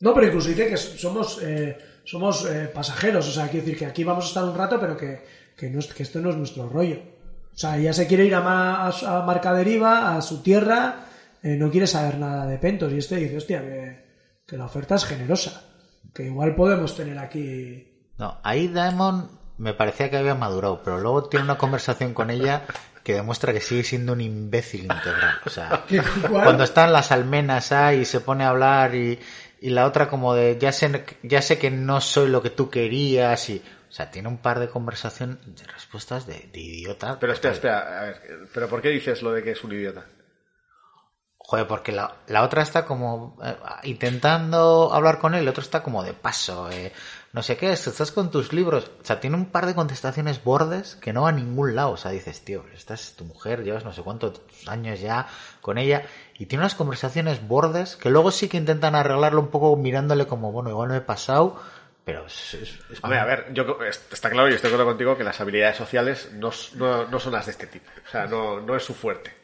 No, 0.00 0.14
pero 0.14 0.26
incluso 0.26 0.48
dice 0.48 0.68
que 0.68 0.76
somos, 0.76 1.40
eh, 1.42 1.76
somos 2.04 2.44
eh, 2.46 2.70
pasajeros. 2.72 3.28
O 3.28 3.32
sea, 3.32 3.44
quiere 3.48 3.64
decir 3.66 3.78
que 3.78 3.86
aquí 3.86 4.04
vamos 4.04 4.24
a 4.26 4.28
estar 4.28 4.44
un 4.44 4.56
rato, 4.56 4.78
pero 4.80 4.96
que, 4.96 5.24
que, 5.56 5.70
no 5.70 5.78
es- 5.80 5.92
que 5.92 6.02
esto 6.02 6.20
no 6.20 6.30
es 6.30 6.36
nuestro 6.36 6.68
rollo. 6.68 6.98
O 7.54 7.56
sea, 7.58 7.76
ella 7.78 7.92
se 7.92 8.06
quiere 8.06 8.24
ir 8.24 8.34
a, 8.34 8.40
Ma- 8.40 8.86
a 8.88 9.22
Marca 9.26 9.52
Deriva, 9.52 10.16
a 10.16 10.22
su 10.22 10.42
tierra, 10.42 11.06
eh, 11.42 11.56
no 11.56 11.70
quiere 11.70 11.86
saber 11.88 12.18
nada 12.18 12.46
de 12.46 12.58
Pentos. 12.58 12.92
Y 12.92 12.98
este 12.98 13.16
dice, 13.16 13.36
hostia, 13.38 13.60
que, 13.62 14.04
que 14.46 14.56
la 14.56 14.66
oferta 14.66 14.94
es 14.96 15.04
generosa. 15.04 15.64
Que 16.14 16.24
igual 16.24 16.54
podemos 16.54 16.96
tener 16.96 17.18
aquí... 17.18 17.86
No, 18.18 18.38
ahí 18.42 18.68
Daemon 18.68 19.30
me 19.58 19.74
parecía 19.74 20.10
que 20.10 20.16
había 20.16 20.34
madurado, 20.34 20.82
pero 20.82 20.98
luego 20.98 21.28
tiene 21.28 21.44
una 21.44 21.58
conversación 21.58 22.14
con 22.14 22.30
ella 22.30 22.62
que 23.02 23.14
demuestra 23.14 23.52
que 23.52 23.60
sigue 23.60 23.84
siendo 23.84 24.12
un 24.12 24.20
imbécil 24.20 24.82
integral. 24.82 25.38
O 25.44 25.50
sea, 25.50 25.84
cuando 26.28 26.64
están 26.64 26.92
las 26.92 27.12
almenas 27.12 27.72
ahí 27.72 28.00
y 28.00 28.04
se 28.04 28.20
pone 28.20 28.44
a 28.44 28.50
hablar 28.50 28.94
y, 28.94 29.18
y 29.60 29.70
la 29.70 29.86
otra 29.86 30.08
como 30.08 30.34
de 30.34 30.58
ya 30.58 30.72
sé, 30.72 31.04
ya 31.22 31.42
sé 31.42 31.58
que 31.58 31.70
no 31.70 32.00
soy 32.00 32.28
lo 32.28 32.42
que 32.42 32.50
tú 32.50 32.70
querías 32.70 33.48
y... 33.50 33.62
O 33.88 33.90
sea, 33.90 34.10
tiene 34.10 34.28
un 34.28 34.36
par 34.36 34.58
de 34.58 34.68
conversaciones, 34.68 35.38
de 35.46 35.64
respuestas 35.64 36.26
de, 36.26 36.50
de 36.52 36.60
idiota. 36.60 37.18
Pero 37.18 37.32
espera, 37.32 37.54
espera, 37.54 38.00
a 38.00 38.04
ver, 38.04 38.48
¿pero 38.52 38.68
por 38.68 38.82
qué 38.82 38.90
dices 38.90 39.22
lo 39.22 39.32
de 39.32 39.42
que 39.42 39.52
es 39.52 39.64
un 39.64 39.72
idiota? 39.72 40.04
Joder, 41.50 41.66
porque 41.66 41.92
la, 41.92 42.14
la 42.26 42.42
otra 42.42 42.60
está 42.62 42.84
como 42.84 43.38
eh, 43.42 43.56
intentando 43.84 44.90
hablar 44.92 45.18
con 45.18 45.34
él, 45.34 45.40
el 45.42 45.48
otro 45.48 45.62
está 45.62 45.82
como 45.82 46.02
de 46.04 46.12
paso, 46.12 46.70
eh, 46.70 46.92
no 47.32 47.42
sé 47.42 47.56
qué, 47.56 47.72
estás 47.72 48.12
con 48.12 48.30
tus 48.30 48.52
libros. 48.52 48.90
O 49.00 49.04
sea, 49.04 49.18
tiene 49.18 49.36
un 49.36 49.46
par 49.46 49.64
de 49.64 49.74
contestaciones 49.74 50.44
bordes 50.44 50.96
que 50.96 51.14
no 51.14 51.22
va 51.22 51.30
a 51.30 51.32
ningún 51.32 51.74
lado. 51.74 51.92
O 51.92 51.96
sea, 51.96 52.10
dices, 52.10 52.44
tío, 52.44 52.64
esta 52.74 52.92
es 52.92 53.14
tu 53.16 53.24
mujer, 53.24 53.64
llevas 53.64 53.82
no 53.84 53.94
sé 53.94 54.02
cuántos 54.02 54.42
años 54.66 55.00
ya 55.00 55.26
con 55.62 55.78
ella. 55.78 56.02
Y 56.38 56.44
tiene 56.46 56.64
unas 56.64 56.74
conversaciones 56.74 57.46
bordes 57.48 57.96
que 57.96 58.10
luego 58.10 58.30
sí 58.30 58.48
que 58.48 58.58
intentan 58.58 58.94
arreglarlo 58.94 59.40
un 59.40 59.48
poco 59.48 59.74
mirándole 59.76 60.26
como, 60.26 60.52
bueno, 60.52 60.68
igual 60.68 60.90
me 60.90 60.96
he 60.98 61.00
pasado, 61.00 61.58
pero 62.04 62.26
es... 62.26 62.54
es- 62.54 62.78
Hombre, 63.02 63.20
a 63.20 63.24
ver, 63.24 63.46
yo, 63.54 63.78
está 64.10 64.28
claro 64.28 64.50
y 64.50 64.54
estoy 64.54 64.68
de 64.70 64.74
acuerdo 64.76 64.90
contigo 64.92 65.16
que 65.16 65.24
las 65.24 65.40
habilidades 65.40 65.76
sociales 65.78 66.30
no, 66.34 66.50
no, 66.74 67.06
no 67.06 67.18
son 67.20 67.32
las 67.32 67.46
de 67.46 67.52
este 67.52 67.66
tipo. 67.68 67.90
O 68.06 68.10
sea, 68.10 68.26
no, 68.26 68.60
no 68.60 68.76
es 68.76 68.82
su 68.84 68.92
fuerte. 68.94 69.37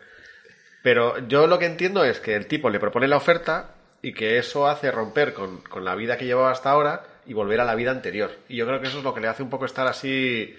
Pero 0.84 1.26
yo 1.28 1.46
lo 1.46 1.58
que 1.58 1.64
entiendo 1.64 2.04
es 2.04 2.20
que 2.20 2.34
el 2.34 2.46
tipo 2.46 2.68
le 2.68 2.78
propone 2.78 3.08
la 3.08 3.16
oferta 3.16 3.70
y 4.02 4.12
que 4.12 4.36
eso 4.36 4.68
hace 4.68 4.90
romper 4.90 5.32
con, 5.32 5.62
con 5.62 5.82
la 5.82 5.94
vida 5.94 6.18
que 6.18 6.26
llevaba 6.26 6.50
hasta 6.50 6.70
ahora 6.70 7.06
y 7.24 7.32
volver 7.32 7.58
a 7.62 7.64
la 7.64 7.74
vida 7.74 7.90
anterior. 7.90 8.30
Y 8.50 8.56
yo 8.56 8.66
creo 8.66 8.82
que 8.82 8.88
eso 8.88 8.98
es 8.98 9.04
lo 9.04 9.14
que 9.14 9.22
le 9.22 9.28
hace 9.28 9.42
un 9.42 9.48
poco 9.48 9.64
estar 9.64 9.86
así, 9.86 10.54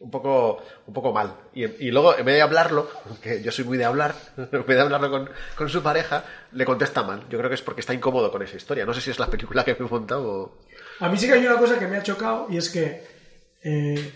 un 0.00 0.10
poco, 0.10 0.62
un 0.86 0.92
poco 0.92 1.14
mal. 1.14 1.34
Y, 1.54 1.64
y 1.86 1.90
luego, 1.90 2.14
en 2.14 2.26
vez 2.26 2.34
de 2.34 2.42
hablarlo, 2.42 2.90
que 3.22 3.40
yo 3.40 3.50
soy 3.50 3.64
muy 3.64 3.78
de 3.78 3.86
hablar, 3.86 4.14
en 4.36 4.50
vez 4.50 4.76
de 4.76 4.80
hablarlo 4.82 5.10
con, 5.10 5.30
con 5.56 5.70
su 5.70 5.82
pareja, 5.82 6.24
le 6.52 6.66
contesta 6.66 7.02
mal. 7.02 7.24
Yo 7.30 7.38
creo 7.38 7.48
que 7.48 7.54
es 7.54 7.62
porque 7.62 7.80
está 7.80 7.94
incómodo 7.94 8.30
con 8.30 8.42
esa 8.42 8.58
historia. 8.58 8.84
No 8.84 8.92
sé 8.92 9.00
si 9.00 9.10
es 9.10 9.18
la 9.18 9.28
película 9.28 9.64
que 9.64 9.74
me 9.80 9.86
he 9.86 9.88
montado 9.88 10.30
o... 10.30 10.58
A 10.98 11.08
mí 11.08 11.16
sí 11.16 11.26
que 11.26 11.32
hay 11.32 11.46
una 11.46 11.56
cosa 11.56 11.78
que 11.78 11.86
me 11.86 11.96
ha 11.96 12.02
chocado 12.02 12.48
y 12.50 12.58
es 12.58 12.68
que, 12.68 13.02
eh, 13.62 14.12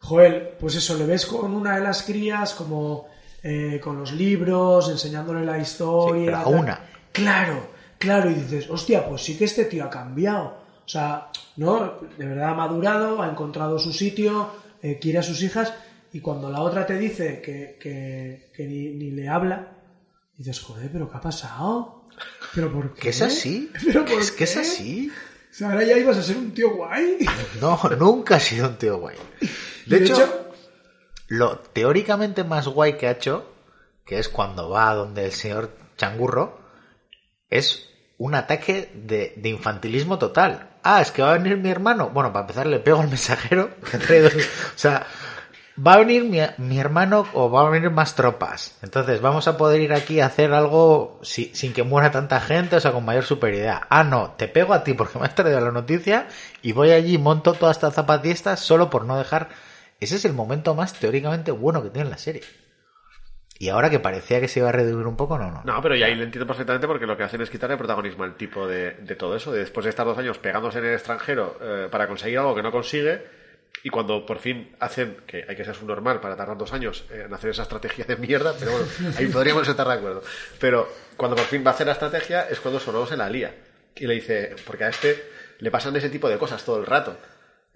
Joel, 0.00 0.50
pues 0.60 0.74
eso, 0.74 0.94
le 0.98 1.06
ves 1.06 1.24
con 1.24 1.54
una 1.54 1.76
de 1.76 1.84
las 1.84 2.02
crías 2.02 2.52
como 2.52 3.08
eh, 3.42 3.80
con 3.82 3.98
los 3.98 4.12
libros, 4.12 4.88
enseñándole 4.88 5.44
la 5.44 5.58
historia. 5.58 6.20
Sí, 6.20 6.24
pero 6.26 6.36
a 6.38 6.44
tal. 6.44 6.54
una. 6.54 6.80
Claro, 7.12 7.70
claro, 7.98 8.30
y 8.30 8.34
dices, 8.34 8.68
hostia, 8.70 9.06
pues 9.08 9.22
sí 9.22 9.36
que 9.36 9.44
este 9.44 9.64
tío 9.64 9.84
ha 9.84 9.90
cambiado. 9.90 10.58
O 10.84 10.88
sea, 10.88 11.28
¿no? 11.56 11.98
De 12.18 12.26
verdad 12.26 12.50
ha 12.50 12.54
madurado, 12.54 13.22
ha 13.22 13.28
encontrado 13.30 13.78
su 13.78 13.92
sitio, 13.92 14.50
eh, 14.82 14.98
quiere 15.00 15.18
a 15.18 15.22
sus 15.22 15.42
hijas 15.42 15.72
y 16.12 16.20
cuando 16.20 16.50
la 16.50 16.60
otra 16.62 16.84
te 16.86 16.98
dice 16.98 17.40
que, 17.40 17.76
que, 17.80 18.50
que 18.54 18.66
ni, 18.66 18.88
ni 18.90 19.10
le 19.12 19.28
habla, 19.28 19.68
dices, 20.36 20.58
joder, 20.60 20.90
pero 20.92 21.08
¿qué 21.10 21.16
ha 21.16 21.20
pasado? 21.20 22.04
¿Pero 22.54 22.72
por 22.72 22.92
qué? 22.94 23.00
¿Que 23.02 23.08
es 23.10 23.22
así? 23.22 23.70
¿Pero 23.84 24.04
por 24.04 24.20
¿Es 24.20 24.32
que 24.32 24.44
es 24.44 24.54
qué? 24.54 24.58
así? 24.60 25.12
O 25.50 25.54
sea, 25.54 25.70
ahora 25.70 25.84
ya 25.84 25.96
ibas 25.98 26.16
a 26.16 26.22
ser 26.22 26.36
un 26.36 26.52
tío 26.52 26.74
guay. 26.74 27.18
No, 27.60 27.78
nunca 27.98 28.36
ha 28.36 28.40
sido 28.40 28.68
un 28.68 28.76
tío 28.76 28.98
guay. 28.98 29.16
De, 29.86 29.98
De 29.98 30.04
hecho, 30.04 30.14
hecho- 30.14 30.49
lo 31.30 31.58
teóricamente 31.60 32.44
más 32.44 32.66
guay 32.68 32.98
que 32.98 33.06
ha 33.08 33.12
hecho, 33.12 33.46
que 34.04 34.18
es 34.18 34.28
cuando 34.28 34.68
va 34.68 34.92
donde 34.94 35.24
el 35.24 35.32
señor 35.32 35.70
Changurro, 35.96 36.58
es 37.48 37.88
un 38.18 38.34
ataque 38.34 38.90
de, 38.94 39.34
de 39.36 39.48
infantilismo 39.48 40.18
total. 40.18 40.70
Ah, 40.82 41.00
es 41.00 41.12
que 41.12 41.22
va 41.22 41.30
a 41.32 41.38
venir 41.38 41.56
mi 41.56 41.70
hermano. 41.70 42.10
Bueno, 42.10 42.32
para 42.32 42.42
empezar 42.42 42.66
le 42.66 42.80
pego 42.80 43.00
al 43.00 43.08
mensajero. 43.08 43.70
O 44.76 44.78
sea, 44.78 45.06
va 45.86 45.94
a 45.94 45.98
venir 45.98 46.24
mi, 46.24 46.40
mi 46.58 46.78
hermano 46.78 47.26
o 47.32 47.50
va 47.50 47.66
a 47.66 47.70
venir 47.70 47.90
más 47.90 48.14
tropas. 48.16 48.76
Entonces 48.82 49.20
vamos 49.20 49.46
a 49.48 49.56
poder 49.56 49.80
ir 49.80 49.92
aquí 49.92 50.20
a 50.20 50.26
hacer 50.26 50.52
algo 50.52 51.18
si- 51.22 51.54
sin 51.54 51.72
que 51.72 51.82
muera 51.84 52.10
tanta 52.10 52.40
gente, 52.40 52.76
o 52.76 52.80
sea, 52.80 52.92
con 52.92 53.04
mayor 53.04 53.24
superioridad. 53.24 53.82
Ah, 53.88 54.04
no, 54.04 54.32
te 54.32 54.48
pego 54.48 54.74
a 54.74 54.84
ti 54.84 54.94
porque 54.94 55.18
me 55.18 55.26
has 55.26 55.34
traído 55.34 55.60
la 55.60 55.70
noticia 55.70 56.26
y 56.62 56.72
voy 56.72 56.90
allí 56.90 57.14
y 57.14 57.18
monto 57.18 57.52
toda 57.54 57.72
esta 57.72 57.90
zapatista 57.90 58.56
solo 58.56 58.90
por 58.90 59.04
no 59.04 59.16
dejar... 59.16 59.48
Ese 60.00 60.16
es 60.16 60.24
el 60.24 60.32
momento 60.32 60.74
más 60.74 60.98
teóricamente 60.98 61.50
bueno 61.50 61.82
que 61.82 61.90
tiene 61.90 62.10
la 62.10 62.18
serie. 62.18 62.42
Y 63.58 63.68
ahora 63.68 63.90
que 63.90 64.00
parecía 64.00 64.40
que 64.40 64.48
se 64.48 64.60
iba 64.60 64.70
a 64.70 64.72
reducir 64.72 65.06
un 65.06 65.16
poco, 65.16 65.38
no, 65.38 65.50
no. 65.50 65.62
No, 65.64 65.82
pero 65.82 65.94
ya 65.94 66.06
ahí 66.06 66.14
lo 66.14 66.24
entiendo 66.24 66.46
perfectamente 66.46 66.86
porque 66.86 67.06
lo 67.06 67.14
que 67.18 67.24
hacen 67.24 67.42
es 67.42 67.50
quitarle 67.50 67.76
protagonismo 67.76 68.24
al 68.24 68.34
tipo 68.34 68.66
de, 68.66 68.92
todo 69.18 69.36
eso. 69.36 69.52
De 69.52 69.60
después 69.60 69.84
de 69.84 69.90
estar 69.90 70.06
dos 70.06 70.16
años 70.16 70.38
pegándose 70.38 70.78
en 70.78 70.86
el 70.86 70.94
extranjero 70.94 71.58
eh, 71.60 71.88
para 71.90 72.08
conseguir 72.08 72.38
algo 72.38 72.54
que 72.54 72.62
no 72.62 72.72
consigue 72.72 73.22
y 73.82 73.88
cuando 73.88 74.26
por 74.26 74.38
fin 74.38 74.74
hacen, 74.80 75.18
que 75.26 75.44
hay 75.48 75.56
que 75.56 75.64
ser 75.64 75.74
su 75.74 75.86
normal 75.86 76.20
para 76.20 76.36
tardar 76.36 76.56
dos 76.56 76.72
años 76.72 77.04
en 77.10 77.32
hacer 77.32 77.50
esa 77.50 77.62
estrategia 77.62 78.04
de 78.04 78.16
mierda, 78.16 78.54
pero 78.58 78.72
bueno, 78.72 78.86
ahí 79.18 79.26
podríamos 79.26 79.66
estar 79.66 79.86
de 79.86 79.94
acuerdo. 79.94 80.22
Pero 80.58 80.88
cuando 81.16 81.36
por 81.36 81.46
fin 81.46 81.62
va 81.64 81.70
a 81.70 81.74
hacer 81.74 81.86
la 81.86 81.94
estrategia 81.94 82.42
es 82.48 82.60
cuando 82.60 82.78
Sonoro 82.78 83.06
se 83.06 83.16
la 83.16 83.28
lía. 83.30 83.54
Y 83.96 84.06
le 84.06 84.14
dice, 84.14 84.54
porque 84.66 84.84
a 84.84 84.88
este 84.88 85.22
le 85.58 85.70
pasan 85.70 85.96
ese 85.96 86.10
tipo 86.10 86.28
de 86.28 86.38
cosas 86.38 86.64
todo 86.64 86.78
el 86.78 86.86
rato. 86.86 87.16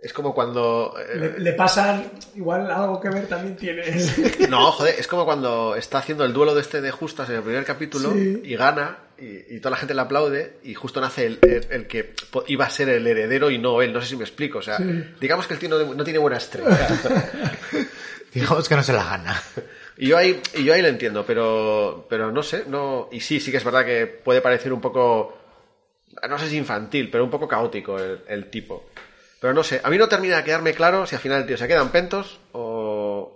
Es 0.05 0.13
como 0.13 0.35
cuando... 0.35 0.95
eh, 1.01 1.17
Le, 1.17 1.39
le 1.41 1.53
pasan, 1.55 2.13
igual 2.35 2.71
algo 2.71 3.01
que 3.01 3.09
ver 3.09 3.27
también 3.27 3.57
tiene. 3.57 3.83
No, 4.51 4.71
joder, 4.73 4.95
es 4.99 5.07
como 5.07 5.25
cuando 5.25 5.75
está 5.77 5.97
haciendo 5.99 6.25
el 6.25 6.33
duelo 6.35 6.55
de 6.55 6.61
este 6.61 6.81
de 6.83 6.91
Justas 6.91 7.31
en 7.31 7.37
el 7.37 7.43
primer 7.43 7.65
capítulo 7.65 8.13
Sí. 8.13 8.43
y 8.45 8.55
gana 8.55 8.99
y, 9.19 9.55
y 9.57 9.61
toda 9.61 9.71
la 9.71 9.77
gente 9.79 9.95
le 9.95 10.03
aplaude 10.03 10.59
y 10.63 10.75
justo 10.75 11.01
nace 11.01 11.25
el, 11.27 11.39
el- 11.43 11.67
el 11.71 11.87
que 11.87 12.13
iba 12.49 12.67
a 12.67 12.71
ser 12.71 12.91
el 12.91 13.07
heredero 13.07 13.51
y 13.51 13.57
no 13.57 13.81
él. 13.81 13.95
No 13.95 14.03
sé 14.03 14.09
si 14.09 14.17
me 14.17 14.25
explico. 14.25 14.59
O 14.59 14.63
sea, 14.63 14.77
digamos 15.21 15.47
que 15.47 15.55
el 15.55 15.59
tío 15.61 15.71
no, 15.71 15.95
no 15.95 16.05
tiene 16.05 16.19
buena 16.19 16.37
estrella. 16.37 16.87
Digamos 18.33 18.69
que 18.69 18.75
no 18.77 18.83
se 18.83 18.93
la 18.93 19.05
gana. 19.05 19.41
y 19.97 20.09
yo 20.09 20.17
ahí, 20.19 20.41
y 20.55 20.65
yo 20.65 20.75
ahí 20.75 20.83
lo 20.83 20.89
entiendo, 20.89 21.25
pero, 21.25 22.07
pero 22.11 22.33
no 22.33 22.43
sé, 22.43 22.65
no. 22.67 23.09
Y 23.13 23.21
sí, 23.21 23.39
sí 23.41 23.51
que 23.51 23.59
es 23.59 23.65
verdad 23.65 23.85
que 23.85 24.07
puede 24.07 24.41
parecer 24.41 24.73
un 24.73 24.81
poco, 24.81 25.39
no 26.29 26.39
sé 26.39 26.49
si 26.49 26.57
infantil, 26.57 27.11
pero 27.11 27.25
un 27.25 27.31
poco 27.31 27.47
caótico 27.47 27.99
el, 27.99 28.21
el 28.27 28.51
tipo. 28.51 28.91
Pero 29.45 29.53
no 29.53 29.63
sé, 29.63 29.79
a 29.85 29.91
mí 29.91 29.99
no 29.99 30.09
termina 30.09 30.39
de 30.39 30.45
quedarme 30.45 30.73
claro 30.73 31.05
si 31.07 31.15
al 31.17 31.21
final 31.21 31.43
el 31.43 31.47
tío 31.47 31.59
se 31.59 31.69
queda 31.69 31.83
en 31.83 31.91
pentos 31.91 32.41
o, 32.53 33.31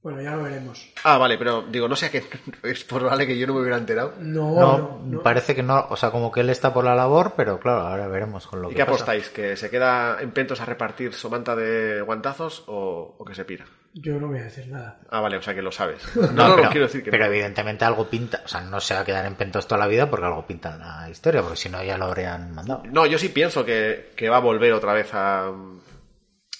Bueno, 0.00 0.22
ya 0.22 0.30
lo 0.36 0.44
veremos. 0.44 0.88
Ah, 1.02 1.18
vale, 1.18 1.36
pero 1.36 1.62
digo, 1.62 1.88
no 1.88 1.96
sé 1.96 2.06
a 2.06 2.10
qué. 2.12 2.22
Es 2.62 2.84
probable 2.84 3.26
que 3.26 3.36
yo 3.36 3.44
no 3.48 3.54
me 3.54 3.60
hubiera 3.62 3.76
enterado. 3.76 4.14
No, 4.20 4.52
No, 4.54 4.78
no, 4.78 5.00
no. 5.04 5.22
parece 5.24 5.56
que 5.56 5.64
no, 5.64 5.86
o 5.90 5.96
sea, 5.96 6.12
como 6.12 6.30
que 6.30 6.42
él 6.42 6.50
está 6.50 6.72
por 6.72 6.84
la 6.84 6.94
labor, 6.94 7.32
pero 7.36 7.58
claro, 7.58 7.80
ahora 7.80 8.06
veremos 8.06 8.46
con 8.46 8.62
lo 8.62 8.68
¿Y 8.70 8.74
que 8.74 8.76
qué 8.76 8.84
pasa. 8.84 8.94
apostáis? 8.94 9.28
¿Que 9.30 9.56
se 9.56 9.70
queda 9.70 10.18
en 10.20 10.30
pentos 10.30 10.60
a 10.60 10.66
repartir 10.66 11.12
somanta 11.14 11.56
de 11.56 12.00
guantazos 12.02 12.62
o, 12.68 13.16
o 13.18 13.24
que 13.24 13.34
se 13.34 13.44
pira? 13.44 13.64
Yo 13.96 14.18
no 14.18 14.26
voy 14.26 14.40
a 14.40 14.44
decir 14.44 14.66
nada. 14.68 14.98
Ah, 15.08 15.20
vale, 15.20 15.36
o 15.36 15.42
sea 15.42 15.54
que 15.54 15.62
lo 15.62 15.70
sabes. 15.70 16.02
No, 16.16 16.22
No, 16.32 16.48
no, 16.48 16.54
pero, 16.56 16.62
no, 16.64 16.70
quiero 16.70 16.86
decir 16.86 17.04
que 17.04 17.10
pero 17.12 17.26
no. 17.26 17.30
evidentemente 17.32 17.84
algo 17.84 18.08
pinta, 18.10 18.42
o 18.44 18.48
sea, 18.48 18.60
no 18.62 18.80
se 18.80 18.92
va 18.94 19.00
a 19.00 19.04
quedar 19.04 19.24
en 19.24 19.36
pentos 19.36 19.68
toda 19.68 19.78
la 19.78 19.86
vida 19.86 20.10
porque 20.10 20.26
algo 20.26 20.44
pinta 20.46 20.72
en 20.74 20.80
la 20.80 21.08
historia, 21.08 21.42
porque 21.42 21.56
si 21.56 21.68
no 21.68 21.82
ya 21.82 21.96
lo 21.96 22.06
habrían 22.06 22.52
mandado. 22.52 22.82
No, 22.90 23.06
yo 23.06 23.18
sí 23.18 23.28
pienso 23.28 23.64
que, 23.64 24.10
que 24.16 24.28
va 24.28 24.38
a 24.38 24.40
volver 24.40 24.72
otra 24.72 24.92
vez 24.94 25.10
a, 25.14 25.46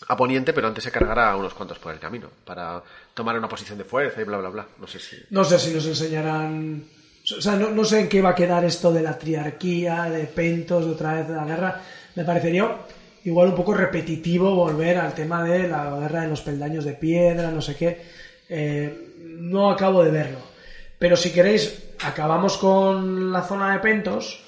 a 0.09 0.17
Poniente, 0.17 0.53
pero 0.53 0.69
antes 0.69 0.85
se 0.85 0.93
cargará 0.93 1.33
a 1.33 1.37
unos 1.37 1.55
cuantos 1.55 1.79
por 1.81 1.93
el 1.93 1.99
camino 1.99 2.31
para 2.45 2.81
tomar 3.15 3.37
una 3.37 3.49
posición 3.49 3.79
de 3.79 3.85
fuerza 3.85 4.21
y 4.21 4.25
bla, 4.25 4.39
bla, 4.39 4.51
bla. 4.51 4.67
No 4.79 4.87
sé 4.87 5.01
si. 5.01 5.17
No 5.31 5.43
sé 5.45 5.59
si 5.59 5.75
nos 5.75 5.87
enseñarán. 5.87 6.85
O 7.37 7.41
sea, 7.41 7.57
no, 7.57 7.71
no 7.71 7.85
sé 7.85 8.01
en 8.01 8.09
qué 8.09 8.21
va 8.23 8.31
a 8.31 8.35
quedar 8.35 8.65
esto 8.65 8.93
de 8.93 9.03
la 9.03 9.19
triarquía, 9.19 10.05
de 10.05 10.25
Pentos, 10.27 10.85
de 10.85 10.93
otra 10.93 11.15
vez 11.15 11.27
de 11.29 11.35
la 11.35 11.45
guerra. 11.47 11.81
Me 12.15 12.23
parecería 12.25 12.77
igual 13.25 13.49
un 13.49 13.55
poco 13.55 13.75
repetitivo 13.75 14.55
volver 14.55 14.99
al 14.99 15.15
tema 15.15 15.43
de 15.43 15.69
la 15.69 15.99
guerra 15.99 16.23
de 16.23 16.29
los 16.29 16.43
peldaños 16.43 16.85
de 16.85 16.95
piedra, 16.95 17.51
no 17.51 17.61
sé 17.61 17.75
qué. 17.77 18.03
Eh, 18.49 19.15
no 19.39 19.71
acabo 19.71 20.05
de 20.05 20.11
verlo. 20.11 20.39
Pero 20.99 21.17
si 21.17 21.31
queréis, 21.31 21.95
acabamos 22.03 22.57
con 22.57 23.33
la 23.33 23.43
zona 23.43 23.73
de 23.73 23.81
Pentos. 23.81 24.43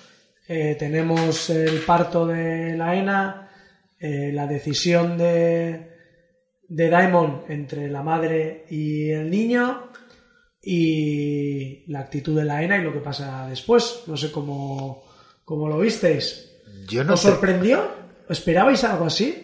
Eh, 0.49 0.77
tenemos 0.79 1.51
el 1.51 1.81
parto 1.81 2.27
de 2.27 2.77
la 2.77 2.95
ENA, 2.95 3.51
eh, 3.99 4.31
la 4.33 4.47
decisión 4.47 5.19
de, 5.19 5.91
de 6.69 6.89
Daimon 6.89 7.45
entre 7.49 7.89
la 7.89 8.03
madre 8.03 8.65
y 8.71 9.11
el 9.11 9.31
niño 9.31 9.91
y 10.63 11.91
la 11.91 12.01
actitud 12.01 12.37
de 12.37 12.45
la 12.45 12.63
ENA 12.63 12.79
y 12.79 12.83
lo 12.83 12.93
que 12.93 13.01
pasa 13.01 13.47
después. 13.49 14.03
No 14.07 14.17
sé 14.17 14.31
cómo, 14.31 15.05
cómo 15.45 15.69
lo 15.69 15.79
visteis. 15.79 16.53
Yo 16.89 17.03
no 17.05 17.15
¿Os 17.15 17.21
sorprendió? 17.21 17.96
¿Esperabais 18.29 18.83
algo 18.85 19.07
así? 19.07 19.43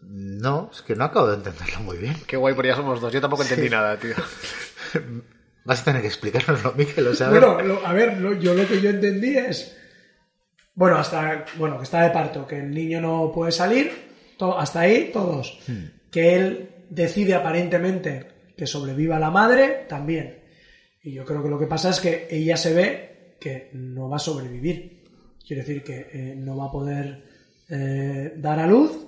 No, 0.00 0.70
es 0.72 0.82
que 0.82 0.94
no 0.94 1.04
acabo 1.04 1.28
de 1.28 1.36
entenderlo 1.36 1.80
muy 1.80 1.96
bien. 1.98 2.14
Qué 2.26 2.36
guay, 2.36 2.54
porque 2.54 2.68
ya 2.68 2.76
somos 2.76 3.00
dos. 3.00 3.12
Yo 3.12 3.20
tampoco 3.20 3.42
entendí 3.42 3.68
nada, 3.70 3.96
tío. 3.98 4.14
Vas 5.64 5.80
a 5.80 5.84
tener 5.84 6.02
que 6.02 6.08
explicárnoslo, 6.08 6.74
Miquel. 6.76 7.06
O 7.08 7.14
sea, 7.14 7.28
a 7.28 7.30
ver, 7.30 7.40
Bueno, 7.40 7.62
lo- 7.62 7.86
a 7.86 7.92
ver, 7.92 8.18
lo- 8.20 8.34
yo 8.34 8.54
lo 8.54 8.66
que 8.68 8.80
yo 8.80 8.90
entendí 8.90 9.36
es. 9.36 9.76
Bueno, 10.74 10.96
hasta. 10.98 11.46
Bueno, 11.56 11.78
que 11.78 11.84
está 11.84 12.02
de 12.02 12.10
parto, 12.10 12.46
que 12.46 12.58
el 12.58 12.70
niño 12.70 13.00
no 13.00 13.32
puede 13.34 13.52
salir. 13.52 13.92
to- 14.36 14.58
hasta 14.58 14.80
ahí, 14.80 15.10
todos. 15.12 15.58
Que 16.10 16.34
él 16.34 16.68
decide 16.90 17.34
aparentemente 17.34 18.26
que 18.56 18.66
sobreviva 18.66 19.18
la 19.18 19.30
madre, 19.30 19.86
también. 19.88 20.40
Y 21.02 21.12
yo 21.12 21.24
creo 21.24 21.42
que 21.42 21.48
lo 21.48 21.58
que 21.58 21.66
pasa 21.66 21.90
es 21.90 22.00
que 22.00 22.26
ella 22.30 22.56
se 22.56 22.74
ve 22.74 23.36
que 23.40 23.70
no 23.72 24.08
va 24.08 24.16
a 24.16 24.20
sobrevivir. 24.20 25.02
Quiere 25.46 25.62
decir 25.62 25.82
que 25.84 26.08
eh, 26.12 26.34
no 26.36 26.56
va 26.56 26.66
a 26.66 26.70
poder 26.72 27.33
eh, 27.68 28.34
dar 28.36 28.58
a 28.58 28.66
luz 28.66 29.06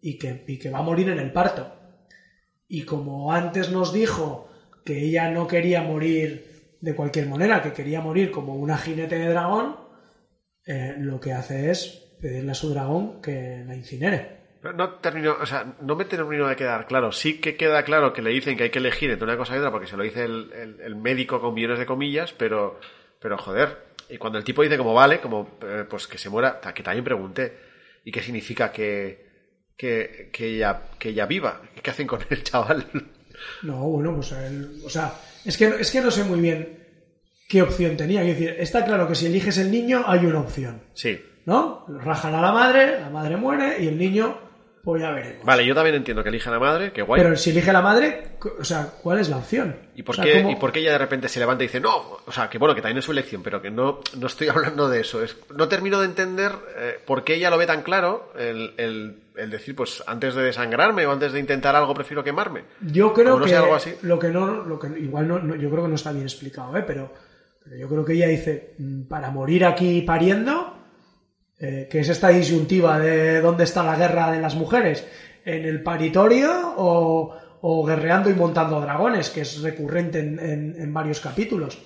y 0.00 0.18
que, 0.18 0.70
va 0.70 0.80
a 0.80 0.82
morir 0.82 1.08
en 1.08 1.18
el 1.18 1.32
parto. 1.32 1.74
Y 2.68 2.82
como 2.82 3.32
antes 3.32 3.70
nos 3.70 3.92
dijo 3.92 4.50
que 4.84 4.98
ella 4.98 5.30
no 5.30 5.46
quería 5.46 5.82
morir 5.82 6.76
de 6.80 6.94
cualquier 6.94 7.28
manera, 7.28 7.62
que 7.62 7.72
quería 7.72 8.00
morir 8.00 8.30
como 8.30 8.54
una 8.54 8.76
jinete 8.76 9.18
de 9.18 9.28
dragón, 9.28 9.76
eh, 10.66 10.94
lo 10.98 11.18
que 11.18 11.32
hace 11.32 11.70
es 11.70 11.86
pedirle 12.20 12.52
a 12.52 12.54
su 12.54 12.70
dragón 12.70 13.22
que 13.22 13.64
la 13.66 13.74
incinere. 13.74 14.44
No, 14.62 14.72
no 14.72 14.94
termino, 14.94 15.36
o 15.40 15.46
sea, 15.46 15.74
no 15.82 15.94
me 15.94 16.06
termino 16.06 16.48
de 16.48 16.56
quedar 16.56 16.86
claro. 16.86 17.12
Sí 17.12 17.38
que 17.38 17.54
queda 17.54 17.82
claro 17.84 18.12
que 18.12 18.22
le 18.22 18.30
dicen 18.30 18.56
que 18.56 18.64
hay 18.64 18.70
que 18.70 18.78
elegir 18.78 19.10
entre 19.10 19.24
una 19.24 19.36
cosa 19.36 19.54
y 19.54 19.58
otra 19.58 19.70
porque 19.70 19.86
se 19.86 19.96
lo 19.96 20.02
dice 20.02 20.24
el, 20.24 20.96
médico 20.96 21.40
con 21.40 21.52
millones 21.52 21.78
de 21.78 21.86
comillas, 21.86 22.32
pero, 22.32 22.80
pero 23.20 23.36
joder. 23.36 23.94
Y 24.08 24.16
cuando 24.16 24.38
el 24.38 24.44
tipo 24.44 24.62
dice 24.62 24.78
como 24.78 24.94
vale, 24.94 25.20
como 25.20 25.58
eh, 25.62 25.84
pues 25.88 26.06
que 26.06 26.16
se 26.16 26.30
muera, 26.30 26.60
que 26.74 26.82
también 26.82 27.04
pregunté. 27.04 27.63
¿Y 28.04 28.12
qué 28.12 28.22
significa 28.22 28.70
que, 28.70 29.26
que, 29.76 30.30
que 30.32 30.46
ella, 30.56 30.82
que 30.98 31.08
ella 31.10 31.26
viva? 31.26 31.62
¿Qué 31.82 31.90
hacen 31.90 32.06
con 32.06 32.20
el 32.30 32.42
chaval? 32.42 32.86
No, 33.62 33.78
bueno, 33.88 34.14
pues 34.14 34.30
él- 34.32 34.80
o 34.84 34.88
sea, 34.88 35.12
es 35.44 35.58
que, 35.58 35.66
es 35.66 35.90
que 35.90 36.00
no 36.00 36.10
sé 36.10 36.22
muy 36.22 36.40
bien 36.40 36.78
qué 37.48 37.62
opción 37.62 37.96
tenía. 37.96 38.22
Quiero 38.22 38.38
decir, 38.38 38.56
está 38.60 38.84
claro 38.84 39.08
que 39.08 39.16
si 39.16 39.26
eliges 39.26 39.58
el 39.58 39.70
niño 39.72 40.04
hay 40.06 40.24
una 40.24 40.40
opción, 40.40 40.80
Sí. 40.94 41.20
¿no? 41.44 41.84
Rajan 41.88 42.32
a 42.34 42.40
la 42.40 42.52
madre, 42.52 43.00
la 43.00 43.10
madre 43.10 43.36
muere 43.36 43.82
y 43.82 43.88
el 43.88 43.98
niño, 43.98 44.38
pues 44.84 45.00
ya 45.00 45.10
veremos. 45.12 45.44
Vale, 45.44 45.64
yo 45.64 45.74
también 45.74 45.96
entiendo 45.96 46.22
que 46.22 46.28
elige 46.28 46.48
a 46.48 46.52
la 46.52 46.58
madre, 46.58 46.92
que 46.92 47.00
guay. 47.02 47.22
Pero 47.22 47.36
si 47.36 47.50
elige 47.50 47.72
la 47.72 47.80
madre, 47.80 48.36
o 48.60 48.64
sea, 48.64 48.88
¿cuál 49.02 49.18
es 49.18 49.28
la 49.30 49.38
opción? 49.38 49.74
¿Y 49.96 50.02
por, 50.02 50.14
O 50.14 50.16
sea, 50.16 50.24
qué, 50.24 50.42
¿cómo- 50.42 50.50
¿Y 50.50 50.56
por 50.56 50.70
qué 50.72 50.80
ella 50.80 50.92
de 50.92 50.98
repente 50.98 51.28
se 51.28 51.40
levanta 51.40 51.64
y 51.64 51.68
dice, 51.68 51.80
no? 51.80 52.18
O 52.26 52.32
sea, 52.32 52.50
que 52.50 52.58
bueno, 52.58 52.74
que 52.74 52.82
también 52.82 52.98
es 52.98 53.04
su 53.04 53.12
elección, 53.12 53.42
pero 53.42 53.62
que 53.62 53.70
no, 53.70 54.00
no 54.18 54.26
estoy 54.26 54.48
hablando 54.76 54.88
de 54.88 55.00
eso. 55.00 55.22
Es, 55.24 55.36
no 55.56 55.66
termino 55.68 55.98
de 56.00 56.06
entender 56.06 56.52
eh, 56.78 56.98
por 57.06 57.24
qué 57.24 57.34
ella 57.36 57.50
lo 57.50 57.56
ve 57.58 57.66
tan 57.66 57.82
claro, 57.82 58.32
el, 58.38 58.74
el- 58.76 59.16
el 59.36 59.50
decir, 59.50 59.74
pues 59.74 60.00
antes 60.06 60.34
de 60.36 60.42
desangrarme 60.44 61.06
o 61.06 61.10
antes 61.12 61.32
de 61.32 61.40
intentar 61.40 61.74
algo 61.74 61.92
prefiero 61.92 62.22
quemarme. 62.22 62.62
Yo 62.82 63.12
creo 63.12 63.36
no 63.38 63.44
que 63.44 63.56
algo 63.56 63.74
así. 63.74 63.92
lo 64.02 64.16
que 64.18 64.28
no, 64.28 64.62
lo 64.62 64.78
que 64.78 64.86
igual 65.00 65.26
no, 65.26 65.40
no- 65.40 65.56
yo 65.56 65.68
creo 65.70 65.82
que 65.82 65.88
no 65.88 65.96
está 65.96 66.12
bien 66.12 66.22
explicado, 66.24 66.76
¿eh? 66.76 66.84
pero, 66.86 67.10
pero 67.64 67.76
yo 67.76 67.88
creo 67.88 68.04
que 68.04 68.12
ella 68.12 68.28
dice 68.28 68.74
mm, 68.78 69.02
para 69.04 69.30
morir 69.32 69.64
aquí 69.64 70.02
pariendo, 70.02 70.76
eh, 71.64 71.88
que 71.90 72.00
es 72.00 72.08
esta 72.08 72.28
disyuntiva 72.28 72.98
de 72.98 73.40
dónde 73.40 73.64
está 73.64 73.82
la 73.82 73.96
guerra 73.96 74.30
de 74.32 74.40
las 74.40 74.54
mujeres, 74.54 75.04
en 75.44 75.64
el 75.64 75.82
paritorio 75.82 76.50
o, 76.76 77.34
o 77.62 77.84
guerreando 77.86 78.28
y 78.30 78.34
montando 78.34 78.80
dragones, 78.80 79.30
que 79.30 79.40
es 79.42 79.60
recurrente 79.62 80.18
en, 80.20 80.38
en- 80.38 80.76
en 80.78 80.92
varios 80.92 81.20
capítulos. 81.20 81.78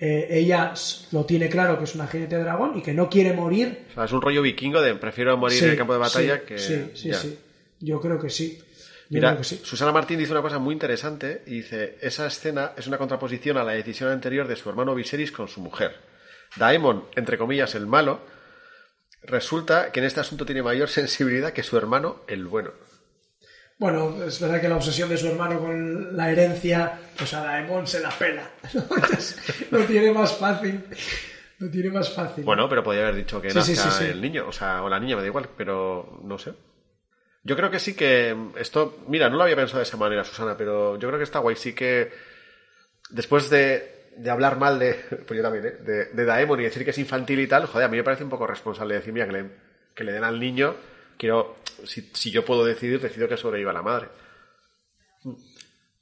Eh, 0.00 0.28
ella 0.30 0.72
lo 1.12 1.24
tiene 1.24 1.48
claro 1.48 1.76
que 1.78 1.84
es 1.84 1.94
una 1.96 2.06
jinete 2.06 2.36
de 2.36 2.42
dragón 2.44 2.78
y 2.78 2.82
que 2.82 2.94
no 2.94 3.08
quiere 3.10 3.32
morir 3.32 3.86
O 3.90 3.94
sea, 3.94 4.04
es 4.04 4.12
un 4.12 4.22
rollo 4.22 4.42
vikingo 4.42 4.80
de 4.80 4.94
prefiero 4.94 5.36
morir 5.36 5.58
Sí, 5.58 5.64
en 5.64 5.70
el 5.72 5.76
campo 5.76 5.92
de 5.92 5.98
batalla 5.98 6.36
sí, 6.38 6.42
que... 6.46 6.58
Sí, 6.58 6.90
sí, 6.94 7.08
ya. 7.08 7.14
sí. 7.18 7.36
Yo 7.80 8.00
creo 8.00 8.16
que 8.20 8.30
sí. 8.30 8.58
Yo 8.60 8.64
Mira, 9.10 9.30
creo 9.30 9.38
que 9.38 9.44
sí. 9.44 9.60
Susana 9.64 9.90
Martín 9.90 10.18
dice 10.20 10.30
una 10.32 10.42
cosa 10.42 10.58
muy 10.60 10.72
interesante 10.72 11.42
y 11.46 11.56
dice, 11.62 11.96
esa 12.00 12.26
escena 12.28 12.72
es 12.76 12.86
una 12.86 12.96
contraposición 12.98 13.56
a 13.56 13.64
la 13.64 13.72
decisión 13.72 14.10
anterior 14.12 14.46
de 14.46 14.54
su 14.54 14.68
hermano 14.70 14.94
Viserys 14.94 15.32
con 15.32 15.48
su 15.48 15.60
mujer. 15.60 15.96
Daemon, 16.56 17.04
entre 17.16 17.36
comillas, 17.36 17.74
el 17.74 17.86
malo, 17.86 18.20
resulta 19.22 19.92
que 19.92 20.00
en 20.00 20.06
este 20.06 20.20
asunto 20.20 20.46
tiene 20.46 20.62
mayor 20.62 20.88
sensibilidad 20.88 21.52
que 21.52 21.62
su 21.62 21.76
hermano, 21.76 22.22
el 22.28 22.46
bueno. 22.46 22.72
Bueno, 23.78 24.24
es 24.24 24.40
verdad 24.40 24.60
que 24.60 24.68
la 24.68 24.76
obsesión 24.76 25.08
de 25.08 25.16
su 25.16 25.28
hermano 25.28 25.60
con 25.60 26.16
la 26.16 26.32
herencia, 26.32 26.98
pues 27.16 27.32
a 27.34 27.44
Daemon 27.44 27.86
se 27.86 28.00
la 28.00 28.10
pela. 28.10 28.50
lo 29.70 29.84
tiene 29.84 30.10
más 30.12 30.36
fácil. 30.36 30.82
Lo 31.58 31.70
tiene 31.70 31.90
más 31.90 32.12
fácil. 32.12 32.44
Bueno, 32.44 32.68
pero 32.68 32.82
podría 32.82 33.02
haber 33.02 33.14
dicho 33.14 33.40
que 33.40 33.50
Sí, 33.50 33.62
sí, 33.62 33.74
nazca 33.74 33.90
sí, 33.92 34.04
sí. 34.04 34.10
el 34.10 34.20
niño, 34.20 34.46
o 34.48 34.52
sea, 34.52 34.82
o 34.82 34.88
la 34.88 34.98
niña, 34.98 35.14
me 35.14 35.22
da 35.22 35.28
igual, 35.28 35.48
pero 35.56 36.20
no 36.24 36.38
sé. 36.38 36.54
Yo 37.44 37.56
creo 37.56 37.70
que 37.70 37.78
sí 37.78 37.94
que 37.94 38.36
esto, 38.56 38.98
mira, 39.06 39.30
no 39.30 39.36
lo 39.36 39.44
había 39.44 39.56
pensado 39.56 39.78
de 39.78 39.84
esa 39.84 39.96
manera, 39.96 40.24
Susana, 40.24 40.56
pero 40.56 40.98
yo 40.98 41.08
creo 41.08 41.18
que 41.18 41.24
está 41.24 41.38
guay, 41.38 41.54
sí 41.54 41.72
que 41.72 42.10
después 43.10 43.48
de, 43.48 43.97
de 44.18 44.30
hablar 44.30 44.58
mal 44.58 44.78
de, 44.78 44.94
pues 45.26 45.36
yo 45.36 45.42
también, 45.42 45.66
¿eh? 45.66 45.76
de, 45.80 46.04
de 46.06 46.24
Daemon 46.24 46.60
y 46.60 46.64
decir 46.64 46.84
que 46.84 46.90
es 46.90 46.98
infantil 46.98 47.40
y 47.40 47.46
tal, 47.46 47.66
joder, 47.66 47.86
a 47.86 47.88
mí 47.90 47.96
me 47.96 48.04
parece 48.04 48.24
un 48.24 48.30
poco 48.30 48.46
responsable 48.46 48.94
decir, 48.94 49.12
mira, 49.12 49.26
que 49.26 49.32
le, 49.32 49.50
que 49.94 50.04
le 50.04 50.12
den 50.12 50.24
al 50.24 50.38
niño, 50.40 50.74
quiero, 51.16 51.56
si, 51.84 52.10
si 52.14 52.30
yo 52.30 52.44
puedo 52.44 52.64
decidir, 52.64 53.00
decido 53.00 53.28
que 53.28 53.36
sobreviva 53.36 53.72
la 53.72 53.82
madre. 53.82 54.08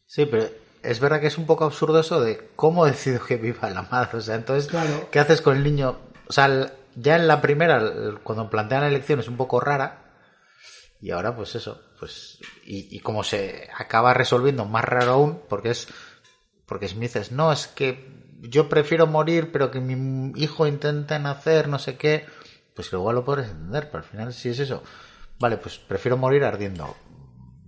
Sí, 0.07 0.27
pero 0.27 0.45
es 0.83 1.01
verdad 1.01 1.21
que 1.21 1.27
es 1.27 1.39
un 1.39 1.47
poco 1.47 1.65
absurdo 1.65 2.01
eso 2.01 2.21
de 2.21 2.51
cómo 2.57 2.87
decido 2.87 3.25
que 3.25 3.37
viva 3.37 3.71
la 3.71 3.83
madre. 3.83 4.19
O 4.19 4.21
sea, 4.21 4.35
entonces, 4.37 4.69
Claro. 4.69 5.09
¿qué 5.11 5.19
haces 5.19 5.41
con 5.41 5.57
el 5.57 5.65
niño? 5.65 5.99
O 6.29 6.33
sea, 6.33 6.73
ya 6.95 7.17
en 7.17 7.27
la 7.29 7.41
primera, 7.41 7.83
cuando 8.23 8.49
plantean 8.51 8.83
la 8.83 8.89
elección 8.89 9.21
es 9.21 9.29
un 9.29 9.37
poco 9.37 9.61
rara. 9.61 10.03
Y 11.01 11.11
ahora, 11.11 11.37
pues 11.37 11.55
eso, 11.55 11.81
pues. 11.99 12.39
Y, 12.65 12.97
y 12.97 13.01
como 13.01 13.23
se 13.23 13.69
acaba 13.77 14.15
resolviendo 14.15 14.65
más 14.65 14.85
raro 14.85 15.13
aún, 15.13 15.43
porque 15.49 15.71
es. 15.71 15.89
Porque 16.67 16.89
si 16.89 16.97
me 16.97 17.03
dices, 17.03 17.33
no, 17.33 17.53
es 17.53 17.67
que 17.69 18.09
yo 18.43 18.69
prefiero 18.69 19.07
morir, 19.07 19.51
pero 19.53 19.71
que 19.71 19.81
mi 19.81 20.33
hijo 20.41 20.67
intente 20.67 21.19
nacer, 21.19 21.69
no 21.69 21.79
sé 21.79 21.97
qué. 21.97 22.27
Pues 22.75 22.93
igual 22.93 23.15
lo 23.17 23.25
puedes 23.25 23.49
entender, 23.49 23.87
pero 23.91 23.99
al 23.99 24.05
final, 24.11 24.33
si 24.35 24.49
es 24.51 24.59
eso. 24.59 24.83
Vale, 25.39 25.57
pues 25.57 25.79
prefiero 25.79 26.17
morir 26.17 26.45
ardiendo. 26.45 26.97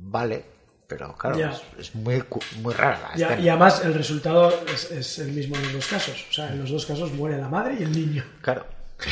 Vale, 0.00 0.44
pero 0.86 1.14
claro, 1.16 1.38
Ya. 1.38 1.50
es, 1.50 1.62
es 1.78 1.94
muy, 1.94 2.22
muy 2.62 2.74
rara 2.74 3.10
la 3.16 3.38
Y, 3.40 3.48
además 3.48 3.84
el 3.84 3.94
resultado 3.94 4.52
es, 4.72 4.90
es 4.90 5.18
el 5.18 5.32
mismo 5.32 5.56
en 5.56 5.62
los 5.64 5.72
dos 5.74 5.86
casos. 5.86 6.26
O 6.28 6.32
sea, 6.32 6.50
en 6.52 6.60
los 6.60 6.70
dos 6.70 6.84
casos 6.86 7.12
muere 7.12 7.38
la 7.38 7.48
madre 7.48 7.76
y 7.78 7.82
el 7.82 7.92
niño. 7.92 8.24
Claro. 8.42 8.66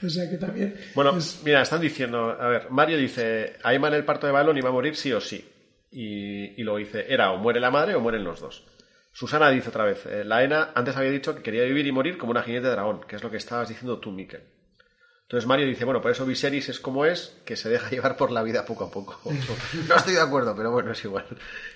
O 0.00 0.08
sea 0.08 0.30
que 0.30 0.36
también. 0.36 0.76
Bueno, 0.94 1.16
es- 1.18 1.40
mira, 1.44 1.60
están 1.60 1.80
diciendo, 1.80 2.30
a 2.40 2.46
ver, 2.46 2.70
Mario 2.70 2.96
dice, 2.96 3.56
Aemma 3.64 3.88
en 3.88 3.94
el 3.94 4.04
parto 4.04 4.28
de 4.28 4.32
Balón 4.32 4.56
iba 4.56 4.68
a 4.68 4.72
morir 4.72 4.94
sí 4.94 5.12
o 5.12 5.20
sí. 5.20 5.44
Y, 5.90 6.60
y 6.60 6.62
luego 6.62 6.78
dice, 6.78 7.04
era 7.12 7.32
o 7.32 7.38
muere 7.38 7.58
la 7.58 7.72
madre 7.72 7.96
o 7.96 8.00
mueren 8.00 8.22
los 8.22 8.38
dos. 8.38 8.64
Susana 9.18 9.50
dice 9.50 9.70
otra 9.70 9.84
vez, 9.84 10.06
eh, 10.06 10.22
la 10.24 10.44
Ena 10.44 10.70
antes 10.76 10.96
había 10.96 11.10
dicho 11.10 11.34
que 11.34 11.42
quería 11.42 11.64
vivir 11.64 11.84
y 11.88 11.90
morir 11.90 12.16
como 12.18 12.30
una 12.30 12.42
jinete 12.44 12.66
de 12.68 12.72
dragón, 12.72 13.00
que 13.08 13.16
es 13.16 13.22
lo 13.24 13.30
que 13.32 13.36
estabas 13.38 13.68
diciendo 13.68 13.98
tú, 13.98 14.12
Miquel. 14.12 14.42
Entonces 15.22 15.46
Mario 15.48 15.66
dice, 15.66 15.84
bueno, 15.84 16.00
por 16.00 16.12
eso 16.12 16.24
Viserys 16.24 16.68
es 16.68 16.78
como 16.78 17.04
es, 17.04 17.36
que 17.44 17.56
se 17.56 17.68
deja 17.68 17.90
llevar 17.90 18.16
por 18.16 18.30
la 18.30 18.44
vida 18.44 18.64
poco 18.64 18.84
a 18.84 18.90
poco. 18.92 19.18
No 19.88 19.96
estoy 19.96 20.14
de 20.14 20.20
acuerdo, 20.20 20.54
pero 20.56 20.70
bueno, 20.70 20.92
es 20.92 21.04
igual. 21.04 21.24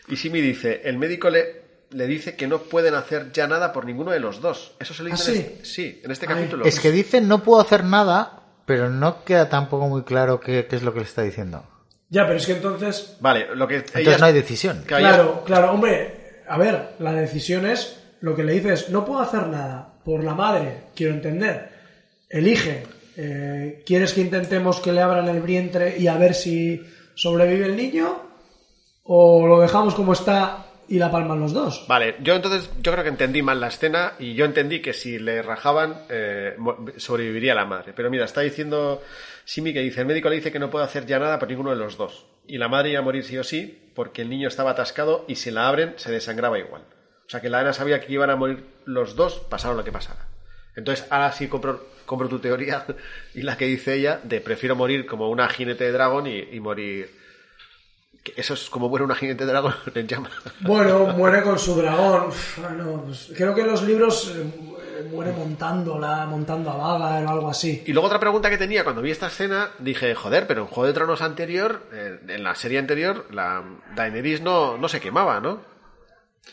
Y 0.07 0.15
Simi 0.17 0.41
dice, 0.41 0.83
el 0.85 0.99
médico 0.99 1.31
le, 1.31 1.63
le 1.91 2.07
dice 2.07 2.37
que 2.37 2.47
no 2.47 2.59
pueden 2.61 2.95
hacer 2.95 3.33
ya 3.33 3.49
nada 3.49 3.73
por 3.73 3.87
ninguno 3.87 4.13
de 4.13 4.21
los 4.21 4.41
dos. 4.41 4.77
Eso 4.79 4.95
se 4.95 5.03
le 5.03 5.11
¿Ah, 5.11 5.17
dice 5.17 5.31
en 5.33 5.37
sí? 5.37 5.43
este, 5.43 5.65
sí, 5.65 6.01
en 6.05 6.11
este 6.13 6.27
Ay. 6.29 6.35
capítulo. 6.37 6.65
Es 6.65 6.79
que 6.79 6.93
dicen 6.93 7.27
no 7.27 7.43
puedo 7.43 7.61
hacer 7.61 7.83
nada, 7.83 8.41
pero 8.67 8.89
no 8.89 9.25
queda 9.25 9.49
tampoco 9.49 9.89
muy 9.89 10.05
claro 10.05 10.39
qué, 10.39 10.67
qué 10.71 10.77
es 10.77 10.85
lo 10.85 10.93
que 10.95 11.01
le 11.01 11.07
está 11.07 11.23
diciendo. 11.23 11.67
Ya, 12.09 12.25
pero 12.25 12.37
es 12.39 12.47
que 12.47 12.53
entonces. 12.53 13.17
Vale, 13.21 13.55
lo 13.57 13.67
que 13.67 13.77
Entonces 13.79 14.07
ellas- 14.07 14.21
no 14.21 14.27
hay 14.27 14.33
decisión. 14.33 14.85
que 14.87 14.95
ellas- 14.97 15.15
Claro, 15.17 15.43
claro, 15.45 15.73
hombre. 15.73 16.22
A 16.49 16.59
ver, 16.59 16.91
la 16.99 17.13
decisión 17.13 17.67
es. 17.67 17.99
Lo 18.21 18.37
que 18.37 18.45
le 18.45 18.53
dices, 18.53 18.89
no 18.91 19.05
puedo 19.05 19.21
hacer 19.21 19.49
nada 19.49 19.95
por 20.05 20.23
la 20.23 20.35
madre, 20.35 20.85
quiero 20.95 21.15
entender. 21.15 21.71
Elige. 22.29 22.85
eh, 23.17 23.83
¿Quieres 23.85 24.13
que 24.13 24.21
intentemos 24.21 24.81
que 24.81 24.93
le 24.93 25.01
abran 25.01 25.29
el 25.29 25.43
vientre 25.43 25.97
y 25.99 26.07
a 26.07 26.17
ver 26.17 26.35
si 26.35 26.81
sobrevive 27.15 27.67
el 27.67 27.77
niño? 27.77 28.23
¿O 29.05 29.47
lo 29.47 29.61
dejamos 29.61 29.95
como 29.95 30.13
está 30.13 30.67
y 30.89 30.99
la 30.99 31.11
palman 31.11 31.41
los 31.41 31.53
dos? 31.53 31.85
Vale, 31.89 32.17
yo 32.23 32.35
entonces 32.35 32.71
yo 32.81 32.93
creo 32.93 33.03
que 33.03 33.11
entendí 33.11 33.43
mal 33.43 33.61
la 33.61 33.69
escena 33.69 34.13
y 34.21 34.35
yo 34.35 34.45
entendí 34.45 34.81
que 34.81 34.93
si 34.93 35.19
le 35.19 35.43
rajaban 35.43 36.03
eh, 36.09 36.57
sobreviviría 36.97 37.57
la 37.57 37.65
madre. 37.65 37.93
Pero 37.95 38.09
mira, 38.09 38.25
está 38.25 38.41
diciendo 38.43 39.03
Simi 39.45 39.73
que 39.73 39.81
dice, 39.81 40.01
el 40.01 40.07
médico 40.07 40.29
le 40.29 40.37
dice 40.37 40.53
que 40.53 40.61
no 40.61 40.71
puede 40.71 40.85
hacer 40.85 41.07
ya 41.07 41.19
nada 41.19 41.41
por 41.41 41.49
ninguno 41.49 41.71
de 41.71 41.77
los 41.77 41.97
dos. 41.97 42.27
Y 42.47 42.59
la 42.59 42.69
madre 42.69 42.91
iba 42.91 43.01
a 43.01 43.03
morir 43.03 43.25
sí 43.25 43.37
o 43.37 43.43
sí 43.43 43.82
porque 43.95 44.23
el 44.23 44.31
niño 44.31 44.49
estaba 44.49 44.71
atascado 44.71 45.25
y 45.29 45.37
si 45.37 45.51
la 45.51 45.69
abren 45.69 45.95
se 45.97 46.11
desangraba 46.11 46.59
igual. 46.59 46.83
O 47.27 47.31
sea 47.31 47.41
que 47.41 47.49
la 47.49 47.61
Ana 47.61 47.73
sabía 47.73 48.01
que 48.01 48.13
iban 48.13 48.31
a 48.31 48.37
morir 48.37 48.65
los 48.85 49.17
dos, 49.17 49.41
pasara 49.49 49.75
lo 49.75 49.85
que 49.85 49.93
pasara. 49.93 50.27
Entonces 50.77 51.07
ahora 51.11 51.33
sí 51.33 51.49
compro, 51.49 51.87
compro 52.07 52.29
tu 52.29 52.39
teoría 52.39 52.85
y 53.35 53.43
la 53.43 53.57
que 53.57 53.67
dice 53.67 53.95
ella 53.95 54.21
de 54.23 54.41
prefiero 54.41 54.77
morir 54.77 55.07
como 55.07 55.31
una 55.31 55.49
jinete 55.49 55.85
de 55.85 55.93
dragón 55.93 56.27
y, 56.27 56.61
morir 56.61 57.11
Eso 58.37 58.55
es 58.55 58.71
como 58.71 58.89
muere 58.89 59.05
una 59.05 59.15
jinete 59.15 59.45
dragón 59.45 59.75
en 59.95 60.07
llamas. 60.07 60.33
Bueno, 60.61 61.07
muere 61.09 61.43
con 61.43 61.59
su 61.59 61.75
dragón. 61.75 62.31
Pues 63.07 63.33
creo 63.37 63.55
que 63.55 63.65
los 63.65 63.83
libros 63.83 64.33
eh, 64.35 64.45
muere 65.11 65.33
montándola, 65.33 66.27
montando 66.27 66.71
a 66.71 66.77
Vagar 66.77 67.25
o 67.27 67.31
algo 67.31 67.49
así. 67.49 67.83
Y 67.87 67.93
luego 67.93 68.07
otra 68.07 68.21
pregunta 68.21 68.49
que 68.51 68.59
tenía 68.59 68.85
cuando 68.85 69.03
vi 69.03 69.11
esta 69.11 69.27
escena, 69.29 69.71
dije, 69.79 70.15
joder, 70.15 70.47
pero 70.47 70.63
en 70.63 70.67
Juego 70.69 70.87
de 70.87 70.93
Tronos 70.93 71.23
anterior, 71.23 71.83
eh, 71.93 72.21
en 72.29 72.43
la 72.45 72.55
serie 72.55 72.79
anterior, 72.79 73.27
la 73.31 73.63
Daenerys 73.95 74.41
no, 74.41 74.77
no 74.79 74.89
se 74.89 75.01
quemaba, 75.01 75.41
¿no? 75.41 75.61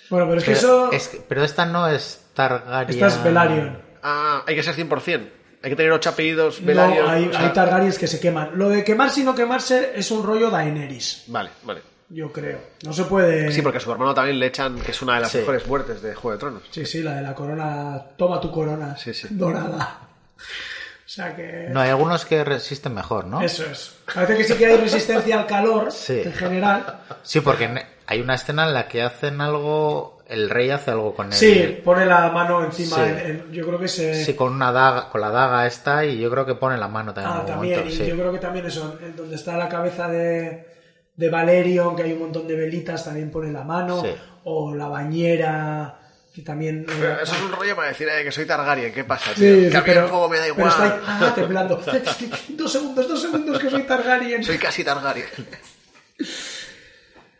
Bueno, 0.09 0.27
pero 0.27 0.37
es 0.39 0.43
que 0.43 0.51
Pero, 0.51 0.59
eso... 0.59 0.91
es 0.91 1.07
que- 1.07 1.21
pero 1.27 1.43
esta 1.43 1.65
no 1.65 1.87
es 1.87 2.25
Targaryen. 2.33 2.89
Esta 2.89 3.07
es 3.07 3.23
Velaryon. 3.23 3.81
Ah, 4.03 4.43
hay 4.47 4.55
que 4.55 4.63
ser 4.63 4.75
100%. 4.75 5.29
Hay 5.61 5.69
que 5.71 5.75
tener 5.75 5.91
ocho 5.91 6.09
apellidos 6.11 6.61
No, 6.61 6.67
Velaryon. 6.67 7.09
hay, 7.09 7.25
o 7.27 7.31
sea- 7.31 7.41
hay 7.41 7.53
Targaryens 7.53 7.97
que 7.99 8.07
se 8.07 8.19
queman. 8.19 8.51
Lo 8.53 8.69
de 8.69 8.83
quemarse 8.83 9.21
y 9.21 9.23
no 9.23 9.35
quemarse 9.35 9.91
es 9.95 10.09
un 10.11 10.23
rollo 10.23 10.49
Daenerys, 10.49 11.25
Vale, 11.27 11.49
vale. 11.63 11.81
Yo 12.09 12.31
creo. 12.31 12.59
No 12.85 12.93
se 12.93 13.03
puede... 13.05 13.51
Sí, 13.51 13.61
porque 13.61 13.77
a 13.77 13.81
su 13.81 13.91
hermano 13.91 14.13
también 14.13 14.39
le 14.39 14.47
echan, 14.47 14.79
que 14.79 14.91
es 14.91 15.01
una 15.01 15.15
de 15.15 15.21
las 15.21 15.31
Sí. 15.31 15.37
mejores 15.39 15.67
muertes 15.67 16.01
de 16.01 16.15
Juego 16.15 16.31
de 16.35 16.39
Tronos. 16.39 16.63
Sí, 16.71 16.85
sí, 16.85 17.01
la 17.03 17.15
de 17.15 17.21
la 17.21 17.35
corona... 17.35 18.01
Toma 18.17 18.39
tu 18.41 18.51
corona 18.51 18.95
Sí, 18.97 19.13
sí. 19.13 19.27
dorada. 19.31 19.99
O 20.37 21.11
sea 21.11 21.35
que... 21.35 21.67
No, 21.69 21.81
hay 21.81 21.89
algunos 21.89 22.25
que 22.25 22.43
resisten 22.43 22.93
mejor, 22.93 23.25
¿no? 23.25 23.41
Eso 23.41 23.65
es. 23.65 23.95
Parece 24.13 24.37
que 24.37 24.43
sí 24.43 24.53
que 24.55 24.65
hay 24.67 24.77
resistencia 24.77 25.39
al 25.39 25.47
calor 25.47 25.91
Sí. 25.91 26.21
en 26.23 26.33
general. 26.33 26.99
Sí, 27.23 27.41
porque 27.41 27.63
en- 27.65 27.81
hay 28.05 28.21
una 28.21 28.35
escena 28.35 28.67
en 28.67 28.73
la 28.73 28.87
que 28.87 29.01
hacen 29.01 29.41
algo, 29.41 30.19
el 30.27 30.49
rey 30.51 30.69
hace 30.69 30.91
algo 30.91 31.15
con 31.15 31.27
él. 31.27 31.33
Sí, 31.33 31.79
pone 31.83 32.05
la 32.05 32.29
mano 32.31 32.63
encima. 32.63 32.95
Sí. 32.97 33.01
en- 33.01 33.17
en- 33.19 33.51
yo 33.51 33.65
creo 33.67 33.79
que 33.79 33.87
se... 33.87 34.23
Sí, 34.23 34.33
con 34.35 34.53
una 34.53 34.71
daga, 34.71 35.09
con 35.09 35.21
la 35.21 35.29
daga 35.31 35.65
esta 35.67 36.05
y 36.05 36.19
yo 36.19 36.29
creo 36.29 36.45
que 36.45 36.53
pone 36.55 36.77
la 36.77 36.87
mano 36.87 37.11
también 37.13 37.31
en 37.33 37.37
Ah, 37.37 37.39
algún 37.41 37.53
también. 37.55 37.79
momento. 37.79 37.93
Y 37.95 37.97
sí. 38.05 38.09
yo 38.09 38.15
creo 38.15 38.31
que 38.31 38.39
también 38.39 38.65
eso, 38.67 38.97
en 39.01 39.15
donde 39.15 39.35
está 39.35 39.57
la 39.57 39.67
cabeza 39.69 40.07
de, 40.07 40.78
de 41.19 41.29
Valerion, 41.29 41.97
que 41.97 42.03
hay 42.03 42.13
un 42.13 42.19
montón 42.19 42.47
de 42.47 42.55
velitas, 42.55 43.03
también 43.03 43.29
pone 43.29 43.51
la 43.51 43.63
mano. 43.63 44.01
Sí. 44.01 44.09
O 44.45 44.73
la 44.73 44.87
bañera, 44.87 45.99
que 46.33 46.41
también... 46.43 46.85
Pero 46.87 47.21
Eso 47.21 47.35
es 47.35 47.41
un 47.41 47.51
rollo 47.51 47.75
para 47.75 47.89
decir 47.89 48.07
eh, 48.07 48.23
que 48.23 48.31
soy 48.31 48.45
Targaryen. 48.45 48.93
¿Qué 48.93 49.03
pasa, 49.03 49.33
tío? 49.33 49.55
Sí, 49.55 49.63
que 49.63 49.69
sí, 49.69 49.75
a 49.75 49.79
mí 49.81 49.85
pero, 49.85 50.03
el 50.03 50.07
fuego 50.07 50.29
me 50.29 50.37
da 50.37 50.43
pero 50.43 50.55
igual. 50.55 50.69
está 50.69 50.83
ahí, 50.83 51.01
ah, 51.05 51.31
temblando. 51.35 51.75
dos 52.49 52.71
segundos, 52.71 53.07
dos 53.09 53.21
segundos 53.21 53.59
que 53.59 53.69
soy 53.69 53.83
Targaryen. 53.83 54.43
Soy 54.45 54.57
casi 54.57 54.85
Targaryen. 54.85 55.27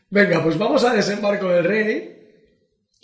Venga, 0.09 0.43
pues 0.43 0.57
vamos 0.57 0.83
a 0.83 0.93
desembarco 0.93 1.47
del 1.47 1.63
rey. 1.63 2.15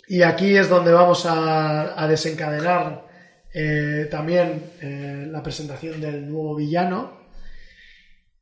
Y 0.08 0.22
aquí 0.22 0.54
es 0.54 0.68
donde 0.68 0.92
vamos 0.92 1.24
a, 1.24 2.00
a 2.00 2.06
desencadenar 2.06 3.06
eh, 3.54 4.08
también 4.10 4.72
eh, 4.82 5.26
la 5.30 5.42
presentación 5.42 6.02
del 6.02 6.30
nuevo 6.30 6.54
villano. 6.54 7.16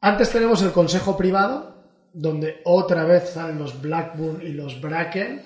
Antes 0.01 0.31
tenemos 0.31 0.61
el 0.63 0.73
consejo 0.73 1.17
privado, 1.17 1.74
donde 2.15 2.61
otra 2.65 3.05
vez 3.05 3.31
salen 3.31 3.59
los 3.59 3.81
Blackburn 3.83 4.41
y 4.41 4.51
los 4.53 4.81
Bracken, 4.81 5.43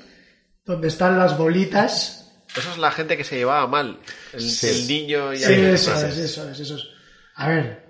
donde 0.65 0.89
están 0.89 1.19
las 1.19 1.37
bolitas. 1.37 2.31
Eso 2.57 2.71
es 2.71 2.79
la 2.79 2.91
gente 2.91 3.17
que 3.17 3.25
se 3.25 3.37
llevaba 3.37 3.67
mal. 3.67 3.99
El, 4.33 4.41
Sí. 4.41 4.69
el 4.69 4.87
niño 4.89 5.33
y 5.33 5.39
Sí, 5.39 5.53
eso 5.53 5.95
es, 6.07 6.17
eso 6.19 6.49
es, 6.51 6.61
eso 6.61 6.77
es. 6.77 6.83
A 7.37 7.49
ver, 7.49 7.83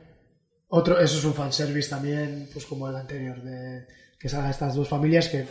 otro, 0.69 0.99
eso 1.01 1.19
es 1.19 1.25
un 1.25 1.35
fanservice 1.35 1.91
también, 1.91 2.49
pues 2.53 2.65
como 2.67 2.89
el 2.89 2.97
anterior, 2.97 3.41
de 3.43 3.87
que 4.19 4.29
salgan 4.29 4.51
estas 4.51 4.75
dos 4.75 4.89
familias 4.89 5.29
que 5.29 5.47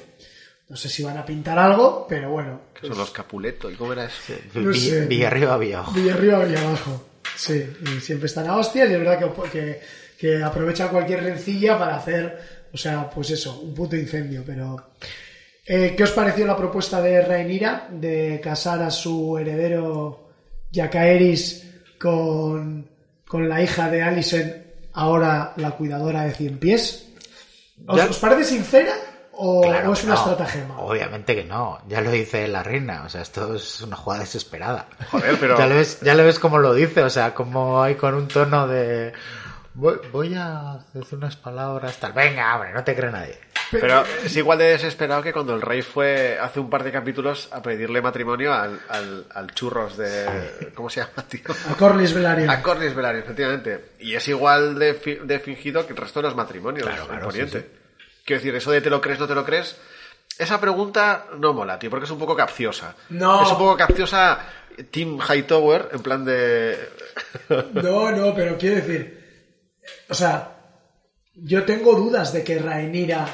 no 0.70 0.76
sé 0.76 0.90
si 0.90 1.02
van 1.04 1.18
a 1.18 1.26
pintar 1.26 1.58
algo, 1.58 2.06
pero 2.10 2.30
bueno. 2.32 2.62
que 2.80 2.88
son 2.88 2.98
los 2.98 3.12
Capuleto. 3.12 3.72
¿Y 3.72 3.76
cómo 3.76 3.94
era 3.94 4.06
eso? 4.06 4.34
No 4.54 4.70
Vi- 4.72 4.80
sé. 4.80 5.06
Villarriba, 5.06 5.58
Villajo. 5.58 5.92
Villa 5.94 6.14
arriba 6.14 6.46
y 6.48 6.56
abajo. 6.56 7.08
Sí, 7.36 7.66
y 7.86 8.00
siempre 8.02 8.26
están 8.28 8.48
a 8.48 8.58
hostias 8.58 8.90
y 8.90 8.94
es 8.94 9.00
verdad 9.00 9.20
que, 9.20 9.50
que, 9.52 9.82
que 10.20 10.44
aprovechan 10.44 10.90
cualquier 10.90 11.24
rencilla 11.24 11.78
para 11.80 11.96
hacer, 11.98 12.57
o 12.78 12.80
sea, 12.80 13.10
pues 13.10 13.32
eso, 13.32 13.60
un 13.62 13.74
puto 13.74 13.96
incendio, 13.96 14.44
pero... 14.46 14.92
Eh, 15.66 15.96
¿Qué 15.98 16.04
os 16.04 16.12
pareció 16.12 16.46
la 16.46 16.56
propuesta 16.56 17.02
de 17.02 17.22
Rhaenyra 17.24 17.88
de 17.90 18.40
casar 18.42 18.84
a 18.84 18.92
su 18.92 19.36
heredero 19.38 20.30
Jacaeris 20.72 21.68
con, 22.00 22.88
con 23.28 23.50
la 23.50 23.64
hija 23.64 23.90
de 23.90 24.04
Alicent, 24.04 24.54
ahora 24.94 25.54
la 25.58 25.72
cuidadora 25.72 26.22
de 26.24 26.32
cien 26.34 26.60
pies? 26.60 27.10
¿Os, 27.88 27.98
Ya- 27.98 28.06
os 28.06 28.18
parece 28.20 28.44
sincera 28.46 28.94
o, 29.34 29.62
Claro 29.64 29.90
o 29.90 29.94
es 29.94 30.04
una 30.04 30.14
no. 30.14 30.20
estratagema? 30.22 30.80
Obviamente 30.80 31.36
que 31.36 31.44
no. 31.44 31.80
Ya 31.90 32.02
lo 32.02 32.12
dice 32.12 32.48
la 32.48 32.62
reina. 32.64 33.04
O 33.06 33.10
sea, 33.10 33.22
esto 33.24 33.56
es 33.56 33.82
una 33.82 33.96
jugada 33.96 34.22
desesperada. 34.22 34.88
Joder, 35.12 35.36
pero- 35.40 35.58
Ya 35.60 35.66
le 35.68 35.76
ves, 35.76 36.00
ya 36.02 36.14
le 36.14 36.24
ves 36.24 36.40
cómo 36.40 36.60
lo 36.60 36.74
dice. 36.76 37.02
O 37.04 37.10
sea, 37.10 37.34
como 37.34 37.82
hay 37.84 37.96
con 37.96 38.14
un 38.14 38.28
tono 38.28 38.68
de... 38.68 39.12
Voy, 39.80 40.00
voy 40.12 40.34
a 40.36 40.80
decir 40.94 41.18
unas 41.20 41.36
palabras 41.36 41.98
tal. 42.00 42.12
Venga, 42.14 42.56
hombre, 42.56 42.74
no 42.74 42.84
te 42.84 42.96
cree 42.96 43.12
nadie. 43.12 43.38
Pero 43.70 44.04
es 44.24 44.36
igual 44.36 44.58
de 44.58 44.70
desesperado 44.70 45.22
que 45.22 45.34
cuando 45.34 45.54
el 45.54 45.62
rey 45.62 45.82
fue 45.82 46.40
hace 46.42 46.60
un 46.60 46.70
par 46.70 46.84
de 46.84 46.92
capítulos 46.92 47.50
a 47.52 47.62
pedirle 47.62 48.02
matrimonio 48.02 48.54
al, 48.54 48.80
al, 48.90 49.26
al 49.34 49.54
churros 49.54 49.98
de... 49.98 50.72
¿Cómo 50.74 50.90
se 50.90 51.02
llama, 51.02 51.24
tío? 51.28 51.42
A 51.70 51.76
Corlys 51.76 52.14
Velaryon. 52.14 52.50
A 52.50 52.62
Corlys 52.64 52.96
Velaryon, 52.96 53.24
efectivamente. 53.24 53.92
Y 54.00 54.16
es 54.16 54.28
igual 54.30 54.80
de, 54.80 54.94
fi- 54.94 55.20
de 55.22 55.40
fingido 55.40 55.86
que 55.86 55.94
el 55.94 55.98
resto 55.98 56.22
de 56.22 56.28
los 56.28 56.36
matrimonios 56.36 56.88
Claro, 56.88 57.04
en 57.04 57.08
claro, 57.10 57.26
Poniente. 57.26 57.60
sí, 57.62 57.68
Quiero 58.26 58.40
decir, 58.40 58.56
eso 58.56 58.72
de 58.72 58.82
te 58.82 58.90
lo 58.90 59.00
crees, 59.02 59.20
no 59.20 59.28
te 59.28 59.36
lo 59.36 59.46
crees, 59.46 59.78
esa 60.40 60.60
pregunta 60.62 61.26
no 61.38 61.54
mola, 61.54 61.78
tío, 61.78 61.90
porque 61.90 62.06
es 62.06 62.12
un 62.12 62.20
poco 62.20 62.36
capciosa. 62.36 62.96
No. 63.10 63.44
Es 63.44 63.52
un 63.52 63.58
poco 63.58 63.76
capciosa 63.78 64.40
Team 64.92 65.20
Hightower, 65.20 65.90
en 65.92 66.00
plan 66.02 66.24
de... 66.26 66.90
No, 67.74 68.12
no, 68.12 68.34
pero 68.34 68.58
quiero 68.58 68.78
decir, 68.78 69.17
o 70.10 70.14
sea, 70.14 70.58
yo 71.36 71.64
tengo 71.66 71.94
dudas 71.96 72.34
de 72.34 72.44
que 72.44 72.60
Rhaenyra 72.60 73.28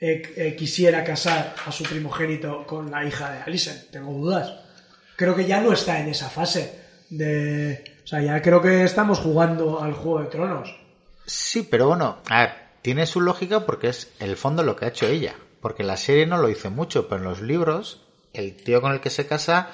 eh, 0.00 0.22
eh, 0.36 0.56
quisiera 0.56 1.04
casar 1.04 1.54
a 1.64 1.72
su 1.72 1.84
primogénito 1.84 2.66
con 2.66 2.90
la 2.90 3.04
hija 3.04 3.32
de 3.32 3.42
Alicent. 3.42 3.90
Tengo 3.90 4.12
dudas. 4.12 4.52
Creo 5.16 5.34
que 5.34 5.46
ya 5.46 5.60
no 5.60 5.72
está 5.72 6.00
en 6.00 6.08
esa 6.08 6.28
fase 6.28 6.80
de, 7.10 7.84
o 8.04 8.06
sea, 8.06 8.20
ya 8.20 8.42
creo 8.42 8.60
que 8.60 8.84
estamos 8.84 9.18
jugando 9.18 9.80
al 9.82 9.92
Juego 9.92 10.20
de 10.20 10.26
Tronos. 10.26 10.76
Sí, 11.26 11.66
pero 11.70 11.88
bueno, 11.88 12.18
a 12.28 12.40
ver, 12.40 12.52
tiene 12.82 13.06
su 13.06 13.20
lógica 13.20 13.64
porque 13.64 13.88
es 13.88 14.10
el 14.18 14.36
fondo 14.36 14.62
lo 14.62 14.76
que 14.76 14.86
ha 14.86 14.88
hecho 14.88 15.06
ella. 15.06 15.34
Porque 15.60 15.84
la 15.84 15.96
serie 15.96 16.26
no 16.26 16.38
lo 16.38 16.48
dice 16.48 16.68
mucho, 16.68 17.08
pero 17.08 17.22
en 17.22 17.28
los 17.28 17.40
libros, 17.40 18.02
el 18.34 18.56
tío 18.56 18.82
con 18.82 18.92
el 18.92 19.00
que 19.00 19.08
se 19.08 19.26
casa, 19.26 19.70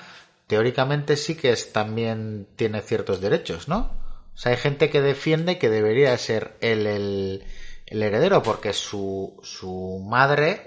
teóricamente 0.47 1.17
sí 1.17 1.35
que 1.35 1.51
es, 1.51 1.73
también 1.73 2.47
tiene 2.55 2.83
ciertos 2.83 3.21
derechos, 3.21 3.67
¿no? 3.67 4.00
O 4.41 4.43
sea, 4.43 4.53
hay 4.53 4.59
gente 4.59 4.89
que 4.89 5.03
defiende 5.03 5.59
que 5.59 5.69
debería 5.69 6.17
ser 6.17 6.53
él 6.63 6.87
el, 6.87 7.45
el 7.85 8.03
heredero, 8.03 8.43
porque 8.43 8.73
su, 8.73 9.39
su 9.43 10.03
madre 10.03 10.63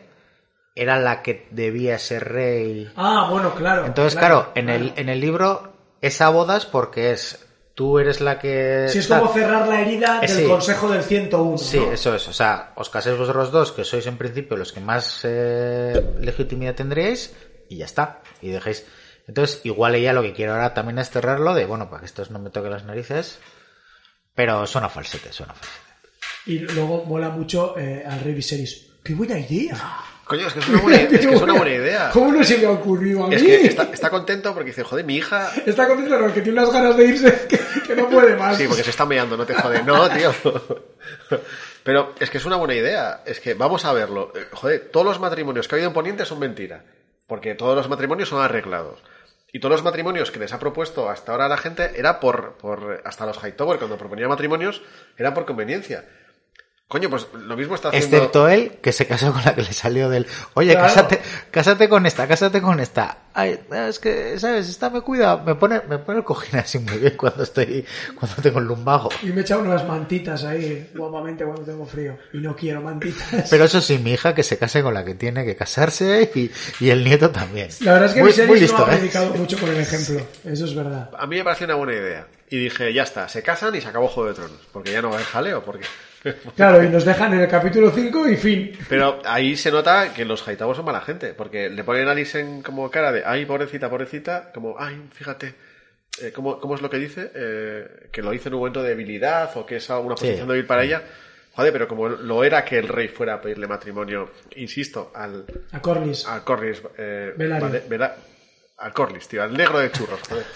era 0.76 1.00
la 1.00 1.24
que 1.24 1.48
debía 1.50 1.98
ser 1.98 2.32
rey. 2.32 2.92
Ah, 2.96 3.30
bueno, 3.32 3.56
claro. 3.56 3.88
Entonces, 3.88 4.16
claro, 4.16 4.52
en, 4.54 4.70
El, 4.70 4.94
en 4.96 5.10
el 5.10 5.20
libro, 5.20 5.74
esa 6.02 6.30
boda 6.30 6.56
es 6.58 6.68
porque 6.68 7.14
es. 7.14 7.48
Tú 7.74 7.98
eres 7.98 8.22
la 8.22 8.38
que. 8.38 8.86
Si 8.90 9.00
es 9.00 9.08
como 9.08 9.34
cerrar 9.34 9.68
la 9.68 9.82
herida 9.82 10.20
Eh, 10.22 10.28
del 10.28 10.44
sí. 10.44 10.48
Consejo 10.48 10.92
del 10.92 11.02
101. 11.02 11.58
Sí, 11.58 11.80
¿no? 11.80 11.94
eso 11.94 12.14
es. 12.14 12.28
O 12.28 12.34
sea, 12.34 12.74
os 12.76 12.92
caséis 12.92 13.18
vosotros 13.18 13.52
dos, 13.52 13.72
que 13.72 13.84
sois 13.86 14.06
en 14.06 14.18
principio 14.20 14.56
los 14.56 14.72
que 14.72 14.82
más 14.82 15.22
eh, 15.24 16.14
legitimidad 16.20 16.76
tendríais, 16.76 17.34
y 17.70 17.78
ya 17.78 17.86
está. 17.86 18.22
Y 18.40 18.50
dejéis. 18.52 18.86
Entonces, 19.28 19.62
igual 19.64 19.96
ella 19.96 20.14
lo 20.14 20.22
que 20.22 20.34
quiere 20.34 20.52
ahora 20.52 20.76
también 20.76 21.00
es 21.00 21.10
cerrarlo 21.10 21.56
de, 21.56 21.66
bueno, 21.66 21.90
para 21.90 22.02
que 22.02 22.06
estos 22.06 22.30
no 22.30 22.38
me 22.38 22.52
toquen 22.52 22.70
las 22.70 22.86
narices. 22.86 23.40
Pero 24.36 24.66
suena 24.68 24.90
falsete, 24.90 25.32
suena 25.32 25.54
falsete. 25.54 25.80
Y 26.46 26.60
luego 26.60 27.06
mola 27.06 27.30
mucho 27.30 27.78
eh, 27.78 28.04
al 28.06 28.20
Rey 28.20 28.34
Viserys. 28.34 28.88
¡Qué 29.04 29.14
buena 29.14 29.38
idea! 29.38 30.00
Coño, 30.26 30.48
es 30.48 30.54
que 30.54 30.60
es 30.60 30.70
una 30.70 30.82
buena, 30.82 30.98
es 31.02 31.26
que 31.28 31.36
es 31.36 31.42
una 31.42 31.54
buena 31.54 31.72
idea. 31.74 32.10
¿Cómo 32.12 32.32
no 32.32 32.44
se 32.44 32.58
me 32.58 32.66
ha 32.66 32.72
ocurrido 32.72 33.26
a 33.26 33.28
mí? 33.28 33.36
Es 33.36 33.44
que 33.44 33.66
está, 33.68 33.84
está 33.92 34.10
contento 34.10 34.54
porque 34.54 34.70
dice, 34.70 34.84
joder, 34.84 35.06
mi 35.06 35.18
hija... 35.18 35.52
Está 35.66 35.88
contento, 35.88 36.18
no, 36.18 36.34
que 36.34 36.42
tiene 36.42 36.60
unas 36.60 36.74
ganas 36.74 36.96
de 36.96 37.06
irse 37.06 37.48
que, 37.50 37.60
que 37.86 37.96
no 37.96 38.10
puede 38.10 38.36
más. 38.36 38.58
Sí, 38.58 38.68
porque 38.68 38.84
se 38.84 38.90
está 38.90 39.06
meando, 39.06 39.36
no 39.38 39.46
te 39.46 39.54
jode. 39.54 39.84
No, 39.84 40.10
tío. 40.10 40.34
Pero 41.84 42.14
es 42.20 42.30
que 42.30 42.38
es 42.38 42.46
una 42.46 42.56
buena 42.56 42.74
idea. 42.76 43.22
Es 43.26 43.40
que 43.40 43.54
vamos 43.54 43.84
a 43.86 43.94
verlo. 43.94 44.32
Eh, 44.36 44.48
Joder, 44.54 44.90
todos 44.92 45.06
los 45.06 45.20
matrimonios 45.20 45.68
que 45.68 45.76
ha 45.76 45.78
habido 45.78 45.90
en 45.90 45.94
Poniente 45.94 46.26
son 46.26 46.40
mentira. 46.40 46.84
Porque 47.28 47.56
todos 47.56 47.76
los 47.76 47.90
matrimonios 47.90 48.30
son 48.30 48.42
arreglados. 48.42 49.00
Y 49.56 49.60
todos 49.60 49.74
los 49.74 49.84
matrimonios 49.84 50.32
que 50.32 50.40
les 50.40 50.52
ha 50.52 50.58
propuesto 50.58 51.10
hasta 51.10 51.32
ahora 51.32 51.48
la 51.48 51.58
gente 51.58 51.92
era 51.96 52.20
por, 52.20 52.58
por 52.58 53.04
hasta 53.06 53.28
los 53.28 53.38
Hightower, 53.38 53.78
cuando 53.78 54.00
proponía 54.00 54.28
matrimonios, 54.28 54.82
era 55.16 55.36
por 55.36 55.46
conveniencia. 55.46 56.06
Coño, 56.94 57.10
pues 57.10 57.26
lo 57.34 57.58
mismo 57.58 57.74
está 57.74 57.88
haciendo... 57.88 58.18
Excepto 58.18 58.48
él, 58.48 58.74
que 58.80 58.92
se 58.92 59.08
casó 59.08 59.34
con 59.34 59.44
la 59.44 59.56
que 59.56 59.64
le 59.64 59.74
salió 59.74 60.12
del. 60.12 60.28
Oye, 60.54 60.74
Claro. 60.74 60.88
cásate, 60.94 61.22
cásate 61.50 61.90
con 61.90 62.06
esta, 62.06 62.28
cásate 62.28 62.62
con 62.62 62.80
esta. 62.80 63.18
Ay, 63.34 63.60
es 63.90 63.98
que, 63.98 64.38
¿sabes? 64.38 64.70
Esta 64.70 64.92
me 64.92 65.02
cuida, 65.02 65.38
me 65.38 65.56
pone, 65.56 65.82
me 65.90 65.98
pone 65.98 66.20
el 66.20 66.24
cojín 66.24 66.60
así 66.60 66.78
muy 66.78 67.00
bien 67.00 67.16
cuando 67.18 67.42
estoy, 67.42 67.84
cuando 68.14 68.40
tengo 68.44 68.60
el 68.60 68.66
lumbago. 68.66 69.10
Y 69.24 69.30
me 69.30 69.42
echa 69.42 69.58
unas 69.58 69.88
mantitas 69.88 70.44
ahí, 70.44 70.92
guapamente, 70.94 71.44
cuando 71.44 71.64
tengo 71.64 71.84
frío. 71.84 72.16
Y 72.32 72.38
no 72.38 72.56
quiero 72.56 72.80
mantitas. 72.82 73.48
Pero 73.50 73.64
eso 73.66 73.82
sí, 73.82 73.98
mi 73.98 74.12
hija 74.14 74.36
que 74.36 74.44
se 74.44 74.60
case 74.60 74.84
con 74.84 74.94
la 74.94 75.04
que 75.04 75.16
tiene 75.16 75.44
que 75.46 75.56
casarse 75.56 76.30
y, 76.36 76.52
y 76.80 76.92
el 76.92 77.04
nieto 77.04 77.32
también. 77.32 77.70
La 77.80 77.94
verdad 77.94 78.10
es 78.10 78.14
que 78.14 78.20
muy, 78.22 78.30
Viserys 78.30 78.50
muy 78.52 78.60
listo, 78.60 78.78
no 78.78 78.86
ha 78.86 78.94
¿eh? 78.94 78.98
predicado 79.00 79.34
mucho 79.34 79.58
con 79.60 79.70
el 79.70 79.78
ejemplo. 79.80 80.28
Eso 80.46 80.66
es 80.66 80.76
verdad. 80.76 81.10
A 81.18 81.26
mí 81.26 81.38
me 81.38 81.44
parece 81.44 81.66
una 81.66 81.74
buena 81.74 81.94
idea. 81.94 82.28
y 82.52 82.60
dije, 82.66 82.94
ya 82.94 83.02
está, 83.02 83.28
se 83.28 83.42
casan 83.42 83.74
y 83.74 83.82
se 83.82 83.88
acabó 83.88 84.08
Juego 84.10 84.30
de 84.30 84.36
Tronos. 84.36 84.60
Porque 84.72 84.92
ya 84.92 85.02
no 85.02 85.08
va 85.10 85.16
a 85.16 85.18
haber 85.18 85.28
jaleo, 85.28 85.64
porque... 85.66 85.86
Claro, 86.56 86.84
y 86.84 86.90
nos 86.90 87.04
dejan 87.06 87.34
en 87.34 87.42
el 87.42 87.48
capítulo 87.48 87.92
5 87.92 88.30
y 88.30 88.38
fin. 88.38 88.78
Pero 88.90 89.22
ahí 89.26 89.56
se 89.58 89.72
nota 89.72 90.14
que 90.14 90.24
los 90.26 90.42
Hightower 90.48 90.76
son 90.76 90.86
mala 90.86 91.02
gente, 91.02 91.34
porque 91.34 91.70
le 91.70 91.84
ponen 91.84 92.08
a 92.08 92.12
Alicent 92.12 92.64
como 92.66 92.90
cara 92.90 93.12
de, 93.12 93.24
ay, 93.26 93.46
pobrecita, 93.46 93.90
pobrecita, 93.90 94.52
como, 94.54 94.76
ay, 94.80 95.02
fíjate, 95.14 95.54
eh, 96.22 96.32
¿cómo, 96.34 96.60
cómo 96.60 96.76
es 96.76 96.82
lo 96.82 96.90
que 96.90 96.98
dice? 97.00 97.32
Eh, 97.36 98.08
que 98.12 98.22
lo 98.22 98.34
hizo 98.34 98.48
en 98.50 98.54
un 98.56 98.60
momento 98.62 98.82
de 98.84 98.90
debilidad 98.90 99.52
o 99.58 99.66
que 99.66 99.78
es 99.78 99.90
una 99.90 100.16
Sí. 100.16 100.26
posición 100.26 100.48
débil 100.48 100.66
para 100.66 100.84
ella. 100.84 101.02
Joder, 101.56 101.72
pero 101.74 101.88
como 101.88 102.08
lo 102.10 102.44
era 102.44 102.64
que 102.66 102.80
el 102.80 102.88
rey 102.88 103.10
fuera 103.10 103.36
a 103.36 103.42
pedirle 103.42 103.68
matrimonio, 103.68 104.32
insisto, 104.56 105.12
al, 105.14 105.46
A 105.72 105.82
Corlys. 105.82 106.26
al 106.28 106.44
Corlys, 106.44 106.82
eh, 106.98 107.34
Velaryon. 107.38 107.70
vale, 107.72 107.84
Vela- 107.88 108.16
al 108.78 108.92
Corlys, 108.94 109.28
tío, 109.28 109.44
al 109.44 109.54
negro 109.56 109.78
de 109.80 109.92
churros, 109.92 110.20
joder. 110.28 110.46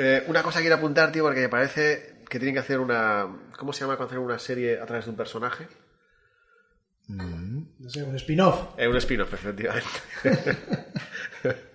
Eh, 0.00 0.24
una 0.28 0.42
cosa 0.42 0.58
que 0.58 0.64
quiero 0.64 0.76
apuntar, 0.76 1.10
tío, 1.10 1.24
porque 1.24 1.40
me 1.40 1.48
parece 1.48 2.17
que 2.28 2.38
tienen 2.38 2.54
que 2.54 2.60
hacer 2.60 2.80
una, 2.80 3.26
¿cómo 3.56 3.72
se 3.72 3.80
llama 3.80 3.96
cuando 3.96 4.12
hacen 4.12 4.24
una 4.24 4.38
serie 4.38 4.80
a 4.80 4.86
través 4.86 5.06
de 5.06 5.10
un 5.10 5.16
personaje? 5.16 5.66
No 7.08 7.88
sé, 7.88 8.02
un 8.02 8.14
spin-off. 8.16 8.74
Es 8.76 8.86
un 8.86 8.96
spin-off, 8.96 9.32
efectivamente. 9.32 9.88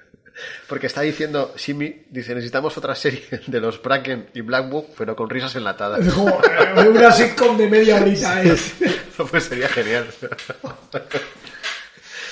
Porque 0.68 0.88
está 0.88 1.02
diciendo 1.02 1.54
Shimi, 1.58 2.06
dice, 2.10 2.34
necesitamos 2.34 2.78
otra 2.78 2.96
serie 2.96 3.24
de 3.48 3.60
los 3.60 3.82
Bracken 3.82 4.30
y 4.34 4.42
Black 4.42 4.70
Book, 4.70 4.90
pero 4.98 5.16
con 5.16 5.30
risas 5.30 5.56
enlatadas. 5.56 6.06
Es 6.06 6.14
como 6.14 6.30
eh, 6.30 6.90
una 6.90 7.12
sitcom 7.12 7.58
de 7.58 7.70
media 7.70 8.02
horita, 8.02 8.44
¿eh? 8.44 8.56
pues 9.30 9.44
sería 9.44 9.70
genial. 9.70 10.06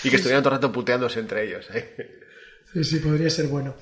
y 0.03 0.09
que 0.09 0.15
estuvieran 0.15 0.43
todo 0.43 0.53
el 0.53 0.59
rato 0.59 0.71
puteándose 0.71 1.19
entre 1.19 1.47
ellos. 1.47 1.67
¿eh? 1.73 2.21
Sí, 2.73 2.83
sí, 2.83 2.97
podría 2.97 3.29
ser 3.29 3.47
bueno. 3.47 3.75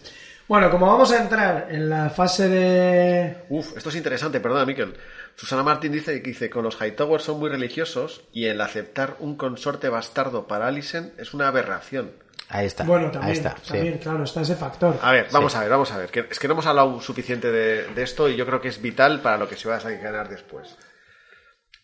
Bueno, 0.50 0.72
como 0.72 0.88
vamos 0.88 1.12
a 1.12 1.22
entrar 1.22 1.68
en 1.70 1.91
la 1.91 2.10
fase 2.10 2.50
de... 2.50 3.38
Uf, 3.50 3.78
esto 3.78 3.89
es 3.89 3.95
interesante, 3.95 4.39
perdona, 4.39 4.66
Miquel. 4.66 4.97
Susana 5.36 5.62
Martín 5.62 5.91
dice 5.91 6.24
que 6.24 6.30
dice, 6.32 6.50
con 6.50 6.64
los 6.64 6.82
Hightower 6.82 7.22
son 7.22 7.39
muy 7.39 7.52
religiosos 7.52 8.24
y 8.34 8.45
el 8.45 8.60
aceptar 8.60 9.16
un 9.20 9.36
consorte 9.38 9.89
bastardo 9.89 10.47
para 10.47 10.66
Alicent 10.66 11.20
es 11.20 11.36
una 11.36 11.50
aberración. 11.50 12.14
Ahí 12.50 12.66
está. 12.66 12.84
Bueno, 12.84 13.12
también, 13.12 13.26
Ahí 13.32 13.38
está. 13.38 13.56
sí. 13.62 13.74
también 13.74 13.97
claro, 14.00 14.24
está 14.24 14.41
ese 14.41 14.56
factor. 14.56 14.97
A 15.04 15.12
ver, 15.12 15.28
vamos 15.32 15.54
a 15.56 15.60
ver, 15.60 15.70
vamos 15.70 15.91
a 15.91 16.00
ver. 16.00 16.10
Que, 16.10 16.26
es 16.32 16.39
que 16.39 16.47
no 16.47 16.54
hemos 16.56 16.66
hablado 16.66 17.00
suficiente 17.00 17.52
de, 17.52 17.84
de 17.93 18.02
esto 18.02 18.28
y 18.28 18.36
yo 18.36 18.47
creo 18.47 18.60
que 18.60 18.70
es 18.70 18.82
vital 18.82 19.22
para 19.22 19.38
lo 19.38 19.47
que 19.47 19.56
se 19.56 19.70
va 19.70 19.76
a 19.76 19.82
ganar 19.91 20.30
después. 20.30 20.76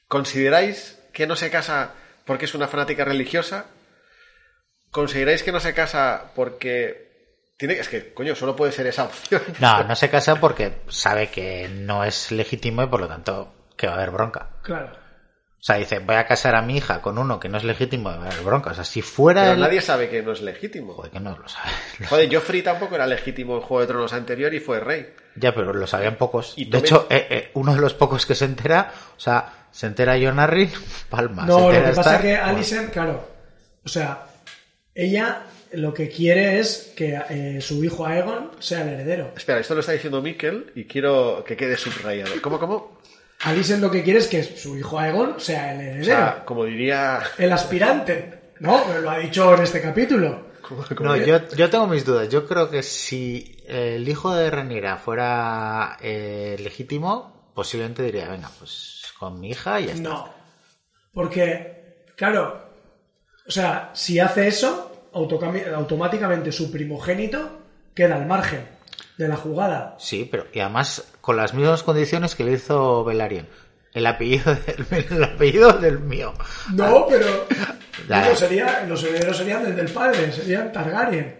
¿Consideráis 0.07 0.99
que 1.13 1.27
no 1.27 1.35
se 1.35 1.51
casa 1.51 1.91
porque 2.25 2.45
es 2.45 2.55
una 2.55 2.67
fanática 2.67 3.05
religiosa? 3.05 3.65
¿Consideráis 4.89 5.43
que 5.43 5.51
no 5.51 5.59
se 5.59 5.75
casa 5.75 6.31
porque 6.35 7.04
tiene 7.57 7.75
es 7.75 7.87
que 7.89 8.13
coño 8.13 8.35
solo 8.35 8.55
puede 8.55 8.71
ser 8.71 8.87
esa 8.87 9.05
opción? 9.05 9.41
No, 9.59 9.83
no 9.83 9.95
se 9.95 10.09
casa 10.09 10.35
porque 10.39 10.81
sabe 10.89 11.29
que 11.29 11.67
no 11.69 12.03
es 12.03 12.31
legítimo 12.31 12.83
y 12.83 12.87
por 12.87 12.99
lo 12.99 13.07
tanto 13.07 13.53
que 13.77 13.87
va 13.87 13.93
a 13.93 13.95
haber 13.97 14.11
bronca. 14.11 14.49
Claro. 14.63 14.91
O 14.93 15.63
sea, 15.65 15.77
dice, 15.77 15.97
voy 15.97 16.15
a 16.15 16.27
casar 16.27 16.53
a 16.55 16.61
mi 16.61 16.77
hija 16.77 17.01
con 17.01 17.17
uno 17.17 17.39
que 17.39 17.49
no 17.49 17.57
es 17.57 17.63
legítimo 17.63 18.11
y 18.11 18.17
va 18.17 18.25
a 18.25 18.27
haber 18.27 18.43
bronca. 18.43 18.69
O 18.69 18.73
sea, 18.75 18.83
si 18.83 19.01
fuera 19.01 19.41
Pero 19.41 19.53
el- 19.55 19.59
nadie 19.61 19.81
sabe 19.81 20.09
que 20.09 20.21
no 20.21 20.31
es 20.33 20.41
legítimo. 20.41 20.93
Joder, 20.93 21.11
que 21.11 21.19
no 21.19 21.35
lo 21.35 21.47
sabe. 21.49 21.69
Joder, 22.07 22.35
Joffrey 22.35 22.61
tampoco 22.61 22.93
era 22.95 23.07
legítimo 23.07 23.55
en 23.55 23.61
Juego 23.61 23.81
de 23.81 23.87
Tronos 23.87 24.13
anterior 24.13 24.53
y 24.53 24.59
fue 24.59 24.79
rey. 24.79 25.11
Ya, 25.35 25.55
pero 25.55 25.73
lo 25.73 25.87
sabían 25.87 26.17
pocos. 26.17 26.53
Y 26.55 26.65
De 26.69 26.77
hecho, 26.77 27.07
eh, 27.09 27.27
eh, 27.31 27.51
uno 27.55 27.73
de 27.73 27.81
los 27.81 27.95
pocos 27.95 28.27
que 28.27 28.35
se 28.35 28.45
entera, 28.45 28.91
o 29.17 29.19
sea, 29.19 29.67
se 29.71 29.87
entera 29.87 30.15
John 30.21 30.39
Arryn, 30.39 30.71
palma. 31.09 31.41
se 31.43 31.47
No, 31.47 31.71
lo 31.71 31.83
que 31.83 31.91
pasa 31.93 32.15
es 32.17 32.21
que. 32.21 32.35
Alicent, 32.37 32.91
claro, 32.93 33.27
o 33.83 33.89
sea, 33.89 34.23
ella 34.93 35.41
lo 35.77 35.93
que 35.93 36.09
quiere 36.09 36.59
es 36.59 36.93
que 36.95 37.19
eh, 37.29 37.61
su 37.61 37.83
hijo 37.83 38.05
Aegon 38.05 38.51
sea 38.59 38.81
el 38.81 38.89
heredero. 38.89 39.31
Espera, 39.35 39.59
esto 39.59 39.73
lo 39.73 39.79
está 39.81 39.91
diciendo 39.93 40.21
Mikel 40.21 40.71
y 40.75 40.85
quiero 40.85 41.43
que 41.45 41.55
quede 41.57 41.77
subrayado. 41.77 42.31
¿Cómo, 42.41 42.59
cómo? 42.59 42.99
Alicent 43.41 43.81
lo 43.81 43.91
que 43.91 44.03
quiere 44.03 44.19
es 44.19 44.27
que 44.27 44.43
su 44.43 44.77
hijo 44.77 44.97
Aegon 44.99 45.39
sea 45.39 45.73
el 45.73 45.77
O 45.79 45.81
heredero. 45.81 46.05
sea, 46.05 46.43
como 46.45 46.65
diría... 46.65 47.21
el 47.37 47.51
aspirante. 47.51 48.51
No, 48.59 48.83
pero 48.87 49.01
lo 49.01 49.09
ha 49.09 49.17
dicho 49.19 49.53
en 49.55 49.61
este 49.63 49.81
capítulo. 49.81 50.45
No, 50.99 51.15
yo, 51.15 51.47
yo 51.55 51.69
tengo 51.69 51.85
mis 51.87 52.05
dudas. 52.05 52.27
Yo 52.29 52.47
creo 52.47 52.69
que 52.69 52.81
si 52.81 53.57
el 53.67 54.07
hijo 54.07 54.33
de 54.33 54.49
Renira 54.49 54.97
fuera 54.97 55.97
eh, 56.01 56.55
legítimo, 56.59 57.51
posiblemente 57.53 58.01
diría, 58.03 58.29
venga, 58.29 58.49
pues 58.57 59.03
con 59.19 59.39
mi 59.39 59.49
hija 59.51 59.79
y 59.79 59.87
ya 59.87 59.93
está. 59.93 60.09
No. 60.09 60.33
Porque, 61.13 62.03
claro, 62.15 62.69
o 63.47 63.51
sea, 63.51 63.91
si 63.93 64.19
hace 64.19 64.47
eso, 64.47 64.94
automáticamente 65.15 66.51
su 66.51 66.71
primogénito 66.71 67.61
queda 67.93 68.15
al 68.15 68.25
margen 68.25 68.67
de 69.17 69.27
la 69.27 69.35
jugada. 69.37 69.95
Sí, 69.99 70.27
pero 70.29 70.47
y 70.53 70.59
además 70.59 71.03
con 71.21 71.37
las 71.37 71.53
mismas 71.53 71.83
condiciones 71.83 72.35
que 72.35 72.43
le 72.43 72.53
hizo 72.53 73.03
Velaryon. 73.03 73.47
El 73.93 74.05
apellido 74.07 74.53
del, 74.89 75.05
el 75.09 75.23
apellido 75.23 75.71
del 75.73 75.99
mío. 75.99 76.33
No, 76.73 77.07
pero 77.07 77.25
no, 77.27 78.09
ya. 78.09 78.35
sería, 78.35 78.85
los 78.87 79.01
herederos 79.03 79.37
serían 79.37 79.63
del 79.63 79.75
del 79.75 79.87
padre, 79.89 80.31
serían 80.33 80.71
Targaryen. 80.73 81.39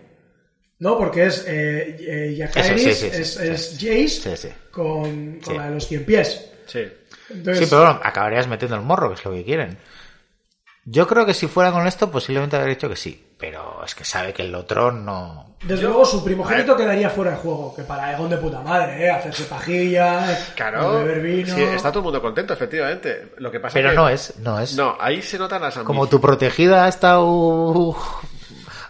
No, 0.79 0.97
porque 0.97 1.25
es 1.25 1.45
eh, 1.47 1.97
eh, 1.99 2.35
Jacaerys, 2.37 2.85
Eso, 2.85 3.05
sí, 3.05 3.23
sí, 3.23 3.25
sí, 3.25 3.47
es, 3.47 3.71
Jace 3.79 4.07
Sí, 4.07 4.47
sí. 4.47 4.53
con, 4.71 5.39
con 5.39 5.53
Sí. 5.53 5.57
la 5.57 5.65
de 5.67 5.71
los 5.73 5.87
cien 5.87 6.05
pies. 6.05 6.49
Sí. 6.65 6.83
Entonces, 7.29 7.65
Sí, 7.65 7.69
pero 7.69 7.85
bueno, 7.85 7.99
acabarías 8.03 8.47
metiendo 8.47 8.75
el 8.77 8.83
morro, 8.83 9.09
que 9.09 9.15
es 9.15 9.25
lo 9.25 9.31
que 9.31 9.43
quieren. 9.43 9.77
Yo 10.87 11.07
creo 11.07 11.25
que 11.25 11.33
si 11.33 11.47
fuera 11.47 11.71
con 11.71 11.87
esto, 11.87 12.11
posiblemente 12.11 12.55
habría 12.55 12.75
dicho 12.75 12.87
que 12.87 12.95
sí. 12.95 13.21
Pero 13.39 13.83
es 13.83 13.93
que 13.95 14.05
sabe 14.05 14.31
que 14.33 14.43
el 14.43 14.53
otro 14.55 14.91
no. 14.91 15.55
desde 15.63 15.83
luego 15.83 16.05
su 16.05 16.23
primogénito 16.23 16.77
quedaría 16.77 17.09
fuera 17.09 17.31
de 17.31 17.37
juego, 17.37 17.73
que 17.75 17.81
para 17.83 18.13
Egon 18.13 18.29
de 18.29 18.37
puta 18.37 18.61
madre, 18.61 19.05
¿eh? 19.05 19.11
hacerse 19.11 19.43
pajillas, 19.43 20.53
Claro, 20.55 20.99
beber 20.99 21.19
vino. 21.21 21.53
sí, 21.53 21.61
está 21.63 21.89
todo 21.89 21.99
el 21.99 22.03
mundo 22.05 22.21
contento, 22.21 22.53
efectivamente. 22.53 23.33
Lo 23.39 23.51
que 23.51 23.59
pasa 23.59 23.73
Pero 23.73 23.89
que... 23.89 23.95
no 23.95 24.07
es, 24.07 24.35
no 24.39 24.59
es. 24.59 24.75
No, 24.77 24.95
ahí 24.99 25.21
se 25.21 25.37
notan 25.37 25.61
las 25.63 25.73
Como 25.73 26.03
ambiciones. 26.03 26.09
tu 26.11 26.21
protegida 26.21 26.85
ha 26.85 26.87
estado. 26.87 27.95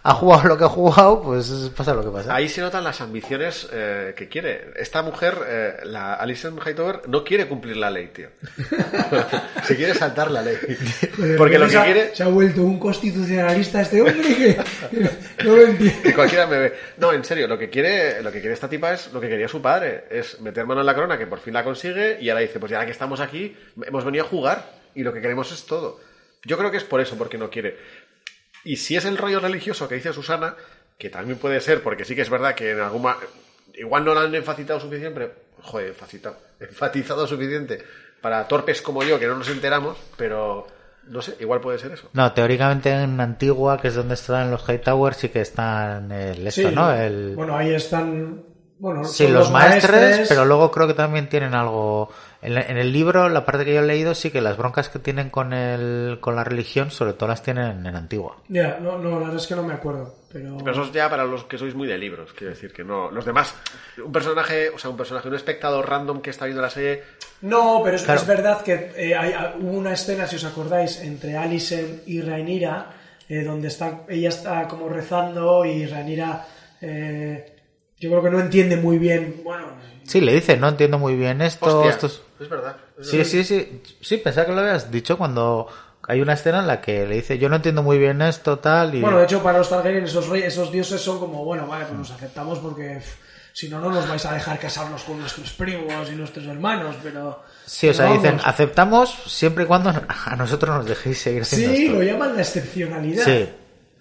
Ha 0.07 0.13
jugado 0.13 0.49
lo 0.49 0.57
que 0.57 0.63
ha 0.65 0.69
jugado, 0.69 1.21
pues 1.23 1.49
pasa 1.75 1.95
lo 1.95 2.03
que 2.03 2.11
pasa. 2.11 2.33
Ahí 2.35 2.47
se 2.47 2.61
notan 2.61 2.83
las 2.83 3.01
ambiciones 3.01 3.67
eh, 3.73 4.13
que 4.15 4.29
quiere. 4.29 4.71
Esta 4.75 5.01
mujer, 5.01 5.35
eh, 5.47 5.73
la 5.83 6.13
Alison 6.13 6.59
Hightower, 6.63 7.01
no 7.07 7.23
quiere 7.23 7.47
cumplir 7.47 7.75
la 7.77 7.89
ley, 7.89 8.07
tío. 8.09 8.29
se 9.63 9.75
quiere 9.75 9.95
saltar 9.95 10.29
la 10.29 10.43
ley. 10.43 10.57
Porque 11.37 11.57
lo 11.57 11.65
se 11.65 11.71
que 11.71 11.77
ha- 11.77 11.83
quiere... 11.85 12.15
Se 12.15 12.21
ha 12.23 12.27
vuelto 12.27 12.61
un 12.61 12.77
constitucionalista 12.79 13.81
este 13.81 14.01
hombre 14.01 14.21
que 14.21 14.57
no 15.43 15.55
lo 15.55 15.61
entiendo. 15.63 16.01
Que 16.03 16.13
cualquiera 16.13 16.45
me 16.45 16.59
ve. 16.59 16.73
No, 16.97 17.11
en 17.11 17.23
serio, 17.23 17.47
lo 17.47 17.57
que 17.57 17.69
quiere, 17.71 18.21
lo 18.21 18.31
que 18.31 18.39
quiere 18.39 18.53
esta 18.53 18.69
tipa 18.69 18.93
es 18.93 19.11
lo 19.11 19.19
que 19.19 19.27
quería 19.27 19.47
su 19.47 19.61
padre, 19.61 20.05
es 20.11 20.39
meter 20.39 20.67
mano 20.67 20.81
en 20.81 20.85
la 20.85 20.93
corona, 20.93 21.17
que 21.17 21.25
por 21.27 21.39
fin 21.39 21.53
la 21.55 21.63
consigue, 21.63 22.19
y 22.21 22.29
ahora 22.29 22.41
dice, 22.41 22.59
pues 22.59 22.71
ya 22.71 22.85
que 22.85 22.91
estamos 22.91 23.19
aquí, 23.19 23.57
hemos 23.87 24.05
venido 24.05 24.23
a 24.23 24.27
jugar, 24.27 24.71
y 24.93 25.01
lo 25.03 25.11
que 25.11 25.19
queremos 25.21 25.51
es 25.51 25.65
todo. 25.65 25.99
Yo 26.47 26.59
creo 26.59 26.69
que 26.69 26.77
es 26.77 26.83
por 26.83 27.01
eso, 27.01 27.17
porque 27.17 27.39
no 27.39 27.49
quiere. 27.49 27.75
Y 28.65 28.75
si 28.77 28.97
es 28.97 29.05
el 29.05 29.17
rollo 29.17 29.39
religioso 29.39 29.87
que 29.87 29.95
dice 29.95 30.11
Susana, 30.11 30.55
que 30.97 31.09
también 31.09 31.37
puede 31.37 31.61
ser, 31.61 31.81
porque 31.81 32.03
sí 32.03 32.15
que 32.15 32.21
es 32.23 32.29
verdad 32.29 32.55
que 32.55 32.71
en 32.71 32.81
alguna... 32.81 33.15
Igual 33.75 34.03
no 34.03 34.13
la 34.13 34.21
han 34.21 34.35
enfatizado 34.35 34.79
suficiente, 34.79 35.11
pero... 35.11 35.33
Joder, 35.61 35.89
enfatizado, 35.89 36.37
enfatizado 36.59 37.27
suficiente 37.27 37.81
para 38.21 38.47
torpes 38.47 38.81
como 38.81 39.03
yo, 39.03 39.19
que 39.19 39.27
no 39.27 39.35
nos 39.35 39.49
enteramos, 39.49 39.97
pero... 40.17 40.67
No 41.07 41.21
sé, 41.21 41.35
igual 41.39 41.61
puede 41.61 41.77
ser 41.77 41.91
eso. 41.91 42.09
No, 42.13 42.33
teóricamente 42.33 42.89
en 42.91 43.21
Antigua, 43.21 43.79
que 43.79 43.89
es 43.89 43.95
donde 43.95 44.15
están 44.15 44.49
los 44.49 44.67
Hightower, 44.67 45.13
sí 45.13 45.29
que 45.29 45.41
están 45.41 46.11
el 46.11 46.47
esto, 46.47 46.69
Sí, 46.69 46.73
¿no? 46.73 46.91
El... 46.91 47.35
Bueno, 47.35 47.55
ahí 47.55 47.75
están. 47.75 48.43
Bueno, 48.79 49.03
Sí, 49.03 49.27
los 49.27 49.51
maestres, 49.51 49.91
maestres, 49.91 50.27
pero 50.27 50.45
luego 50.45 50.71
creo 50.71 50.87
que 50.87 50.95
también 50.95 51.29
tienen 51.29 51.53
algo. 51.53 52.11
En, 52.45 52.53
la- 52.55 52.61
en 52.61 52.77
el 52.77 52.91
libro, 52.93 53.27
la 53.29 53.43
parte 53.45 53.65
que 53.65 53.73
yo 53.73 53.81
he 53.81 53.85
leído, 53.85 54.13
sí 54.15 54.29
que 54.31 54.39
las 54.41 54.55
broncas 54.57 54.89
que 54.89 54.99
tienen 54.99 55.29
con 55.29 55.51
el, 55.53 56.19
con 56.21 56.35
la 56.35 56.43
religión, 56.43 56.91
sobre 56.91 57.13
todo 57.13 57.27
las 57.29 57.41
tienen 57.43 57.85
en 57.85 57.95
Antigua. 57.95 58.37
Ya, 58.49 58.77
no, 58.79 58.97
no, 58.99 59.11
la 59.19 59.25
verdad 59.27 59.35
es 59.37 59.47
que 59.47 59.55
no 59.55 59.63
me 59.63 59.73
acuerdo. 59.73 60.13
Pero. 60.31 60.57
Pero 60.57 60.71
eso 60.71 60.83
es 60.83 60.91
ya 60.91 61.09
para 61.09 61.23
los 61.23 61.45
que 61.45 61.57
sois 61.57 61.73
muy 61.75 61.87
de 61.87 61.97
libros, 61.97 62.33
quiero 62.33 62.53
decir 62.53 62.71
que 62.73 62.83
no. 62.83 63.09
Los 63.09 63.25
demás, 63.25 63.55
un 64.03 64.11
personaje, 64.11 64.69
o 64.69 64.77
sea, 64.77 64.89
un 64.89 64.97
personaje, 64.97 65.27
un 65.29 65.35
espectador 65.35 65.89
random 65.89 66.21
que 66.21 66.29
está 66.29 66.45
viendo 66.45 66.61
la 66.61 66.69
serie, 66.69 67.03
No, 67.41 67.81
pero 67.83 67.95
es, 67.97 68.03
Claro. 68.03 68.19
es 68.21 68.27
verdad 68.27 68.61
que 68.61 68.91
eh, 68.95 69.15
hay, 69.15 69.31
hay- 69.33 69.53
hubo 69.59 69.71
una 69.77 69.93
escena, 69.93 70.27
si 70.27 70.35
os 70.37 70.43
acordáis, 70.45 71.01
entre 71.01 71.37
Alicent 71.37 72.07
y 72.07 72.21
Rhaenyra, 72.21 72.91
eh, 73.29 73.43
donde 73.43 73.67
está, 73.69 74.01
ella 74.07 74.29
está 74.29 74.67
como 74.67 74.87
rezando 74.89 75.63
y 75.65 75.85
Rhaenyra, 75.85 76.45
eh, 76.81 77.55
yo 77.99 78.09
creo 78.09 78.23
que 78.23 78.29
no 78.29 78.39
entiende 78.39 78.77
muy 78.77 78.97
bien, 78.99 79.41
bueno, 79.43 79.67
Sí, 80.03 80.21
le 80.21 80.33
dice, 80.33 80.55
no 80.57 80.67
entiendo 80.69 80.99
muy 80.99 81.15
bien 81.15 81.41
esto. 81.41 81.65
hostia, 81.77 81.89
esto 81.91 82.07
es- 82.07 82.21
es 82.39 82.49
verdad. 82.49 82.75
es 82.99 83.07
Sí, 83.09 83.17
verdad. 83.17 83.31
sí, 83.31 83.43
sí. 83.43 83.81
Sí, 84.01 84.17
pensaba 84.17 84.45
que 84.47 84.53
lo 84.53 84.59
habías 84.61 84.89
dicho 84.91 85.17
cuando 85.17 85.67
hay 86.07 86.21
una 86.21 86.33
escena 86.33 86.59
en 86.59 86.67
la 86.67 86.81
que 86.81 87.05
le 87.07 87.15
dice, 87.15 87.37
yo 87.39 87.49
no 87.49 87.55
entiendo 87.55 87.81
muy 87.83 87.97
bien 87.97 88.21
esto, 88.21 88.59
tal. 88.59 88.93
Y... 88.95 89.01
bueno, 89.01 89.17
de 89.19 89.23
hecho 89.25 89.41
para 89.41 89.57
los 89.59 89.69
Targaryen 89.69 90.03
esos, 90.03 90.27
rey- 90.29 90.43
esos 90.43 90.71
dioses 90.71 91.01
son 91.01 91.19
como, 91.19 91.43
bueno, 91.43 91.65
vale, 91.67 91.85
pues 91.85 91.97
nos 91.97 92.11
aceptamos 92.11 92.59
porque 92.59 93.01
si 93.53 93.69
no, 93.69 93.79
no 93.79 93.89
nos 93.89 94.07
vais 94.07 94.25
a 94.25 94.33
dejar 94.33 94.59
casarnos 94.59 95.03
con 95.03 95.17
nuestros 95.19 95.51
primos 95.53 96.09
y 96.11 96.15
nuestros 96.15 96.45
hermanos, 96.45 96.95
pero... 97.01 97.41
sí, 97.65 97.87
o 97.87 97.93
sea, 97.93 98.11
dicen, 98.11 98.37
aceptamos 98.43 99.09
siempre 99.27 99.63
y 99.63 99.67
cuando 99.67 99.89
a 100.25 100.35
nosotros 100.35 100.75
nos 100.75 100.85
dejéis 100.85 101.19
seguir 101.21 101.41
haciendo 101.43 101.73
Sí, 101.75 101.85
esto. 101.85 101.95
lo 101.97 102.03
llaman 102.03 102.35
la 102.35 102.41
excepcionalidad. 102.41 103.23
Sí, 103.25 103.49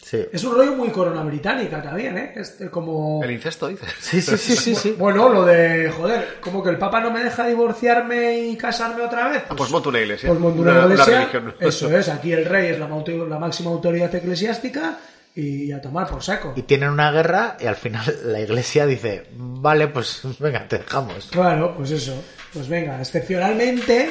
Sí. 0.05 0.23
Es 0.33 0.45
un 0.45 0.55
rollo 0.55 0.73
muy 0.77 0.91
corona 0.91 1.23
británica 1.23 1.81
también, 1.83 2.19
¿eh? 2.19 2.33
Este, 2.37 2.69
como... 2.71 3.23
El 3.25 3.31
incesto, 3.31 3.69
dices. 3.69 3.89
Sí, 4.01 4.21
sí, 4.21 4.37
sí, 4.37 4.55
sí, 4.57 4.75
sí. 4.75 4.95
Bueno, 4.99 5.31
lo 5.31 5.45
de, 5.47 5.91
joder, 5.91 6.37
como 6.41 6.63
que 6.63 6.69
el 6.71 6.77
Papa 6.77 7.01
no 7.01 7.11
me 7.11 7.25
deja 7.25 7.47
divorciarme 7.47 8.39
y 8.41 8.57
casarme 8.57 9.03
otra 9.03 9.29
vez. 9.29 9.45
Ah, 9.49 9.55
pues 9.57 9.71
monto 9.71 9.89
una 9.89 10.01
iglesia. 10.01 10.29
Pues 10.29 10.39
monto 10.41 10.61
una 10.61 10.73
Una- 10.73 10.85
una 10.85 10.95
iglesia. 10.95 11.19
religión. 11.21 11.55
Eso 11.59 11.97
es, 11.97 12.09
aquí 12.11 12.33
el 12.33 12.45
rey 12.45 12.69
es 12.73 12.79
la, 12.79 12.87
máxima 13.39 13.71
autoridad 13.71 14.15
eclesiástica 14.15 14.99
y 15.35 15.73
a 15.73 15.81
tomar 15.81 16.07
por 16.07 16.23
saco. 16.23 16.53
Y 16.55 16.63
tienen 16.63 16.91
una 16.91 17.11
guerra 17.11 17.57
y 17.59 17.67
al 17.67 17.77
final 17.77 18.05
la 18.27 18.41
iglesia 18.41 18.85
dice, 18.87 19.27
vale, 19.37 19.89
pues 19.89 20.21
venga, 20.39 20.69
te 20.69 20.79
dejamos. 20.79 21.29
Claro, 21.33 21.75
pues 21.77 21.91
eso. 21.93 22.23
Pues 22.53 22.69
venga, 22.69 23.01
excepcionalmente. 23.01 24.11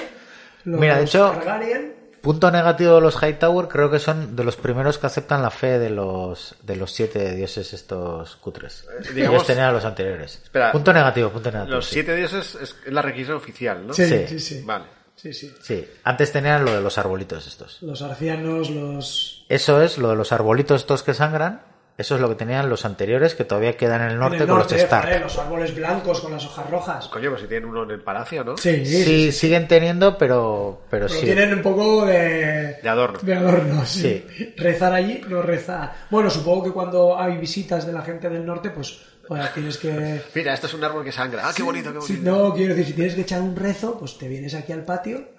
Los 0.66 0.80
Mira, 0.80 0.98
de 0.98 1.04
hecho- 1.04 1.34
Targaryen- 1.34 1.94
Punto 2.24 2.50
negativo 2.50 2.96
de 2.96 3.02
los 3.02 3.22
Hightower, 3.22 3.68
creo 3.68 3.92
que 3.92 4.00
son 4.00 4.34
de 4.34 4.46
los 4.46 4.56
primeros 4.56 4.98
que 4.98 5.08
aceptan 5.08 5.42
la 5.42 5.50
fe 5.52 5.78
de 5.78 5.90
los 5.90 6.56
de 6.64 6.78
los 6.78 6.90
siete 6.94 7.36
dioses 7.36 7.74
estos 7.74 8.38
cutres. 8.38 8.88
digamos- 9.14 9.36
Ellos 9.36 9.46
tenían 9.48 9.68
a 9.68 9.72
los 9.74 9.84
anteriores. 9.84 10.40
Espera. 10.42 10.72
punto 10.72 10.94
negativo, 10.94 11.30
punto 11.30 11.52
negativo. 11.52 11.76
Los 11.76 11.86
sí. 11.88 11.96
siete 11.96 12.16
dioses 12.16 12.56
es 12.56 12.76
la 12.86 13.02
requisición 13.02 13.36
oficial, 13.36 13.86
¿no? 13.86 13.94
Sí, 13.94 14.06
sí, 14.08 14.26
Sí. 14.30 14.40
sí. 14.40 14.62
Vale. 14.66 14.86
Sí, 15.16 15.34
sí. 15.34 15.54
Sí, 15.62 15.86
antes 16.06 16.32
tenían 16.32 16.64
lo 16.66 16.72
de 16.74 16.82
los 16.82 16.98
arbolitos 16.98 17.46
estos. 17.46 17.82
Los 17.84 18.02
arcianos, 18.02 18.70
los. 18.70 19.46
Eso 19.50 19.82
es, 19.82 19.98
lo 19.98 20.10
de 20.10 20.16
los 20.16 20.32
arbolitos 20.32 20.82
estos 20.82 21.04
que 21.04 21.14
sangran, 21.14 21.62
eso 21.98 22.16
es 22.16 22.22
lo 22.22 22.30
que 22.30 22.36
tenían 22.36 22.70
los 22.70 22.86
anteriores 22.86 23.36
que 23.36 23.44
todavía 23.46 23.78
quedan 23.78 24.02
en 24.02 24.08
el 24.12 24.20
norte 24.20 24.38
en 24.38 24.42
el 24.44 24.48
con 24.50 24.58
los 24.60 24.72
Stark. 24.72 25.06
joder, 25.06 25.22
los 25.22 25.38
árboles 25.38 25.76
blancos 25.76 26.22
con 26.22 26.32
las 26.32 26.44
hojas 26.46 26.70
rojas. 26.70 27.08
Coño, 27.10 27.30
pues 27.30 27.42
si 27.42 27.48
tienen 27.48 27.70
uno 27.70 27.84
en 27.84 27.92
el 27.92 28.02
palacio, 28.02 28.44
¿no? 28.44 28.58
Sí, 28.58 28.84
Sí, 28.84 28.86
sí, 28.86 29.04
sí. 29.04 29.32
siguen 29.32 29.68
teniendo, 29.68 30.18
pero 30.18 30.82
pero, 30.90 31.06
Pero 31.08 31.20
sí. 31.20 31.26
tienen 31.26 31.54
un 31.54 31.62
poco 31.62 32.06
de. 32.06 32.78
De 32.82 32.90
adorno. 32.90 33.20
De 33.22 33.36
adorno, 33.36 33.86
sí. 33.86 34.26
Sí. 34.36 34.54
Rezar 34.58 34.94
allí 34.94 35.22
no 35.28 35.42
reza. 35.42 35.94
Bueno, 36.10 36.30
supongo 36.30 36.64
que 36.64 36.72
cuando 36.72 37.18
hay 37.20 37.38
visitas 37.38 37.86
de 37.86 37.94
la 37.94 38.02
gente 38.02 38.28
del 38.30 38.46
norte, 38.46 38.72
pues 38.72 39.00
bueno, 39.30 39.46
tienes 39.54 39.78
que. 39.78 40.22
Mira, 40.34 40.54
esto 40.54 40.68
es 40.68 40.74
un 40.74 40.84
árbol 40.84 41.04
que 41.04 41.12
sangra. 41.12 41.48
Ah, 41.48 41.54
qué 41.56 41.64
bonito, 41.64 41.94
qué 41.94 42.02
Si 42.02 42.14
bonito. 42.18 42.32
no, 42.50 42.54
quiero 42.54 42.74
decir, 42.74 42.88
si 42.88 42.94
tienes 42.94 43.14
que 43.16 43.22
echar 43.22 43.42
un 43.42 43.56
rezo, 43.56 43.98
pues 44.00 44.18
te 44.18 44.28
vienes 44.28 44.54
aquí 44.56 44.72
al 44.74 44.84
patio 44.84 45.30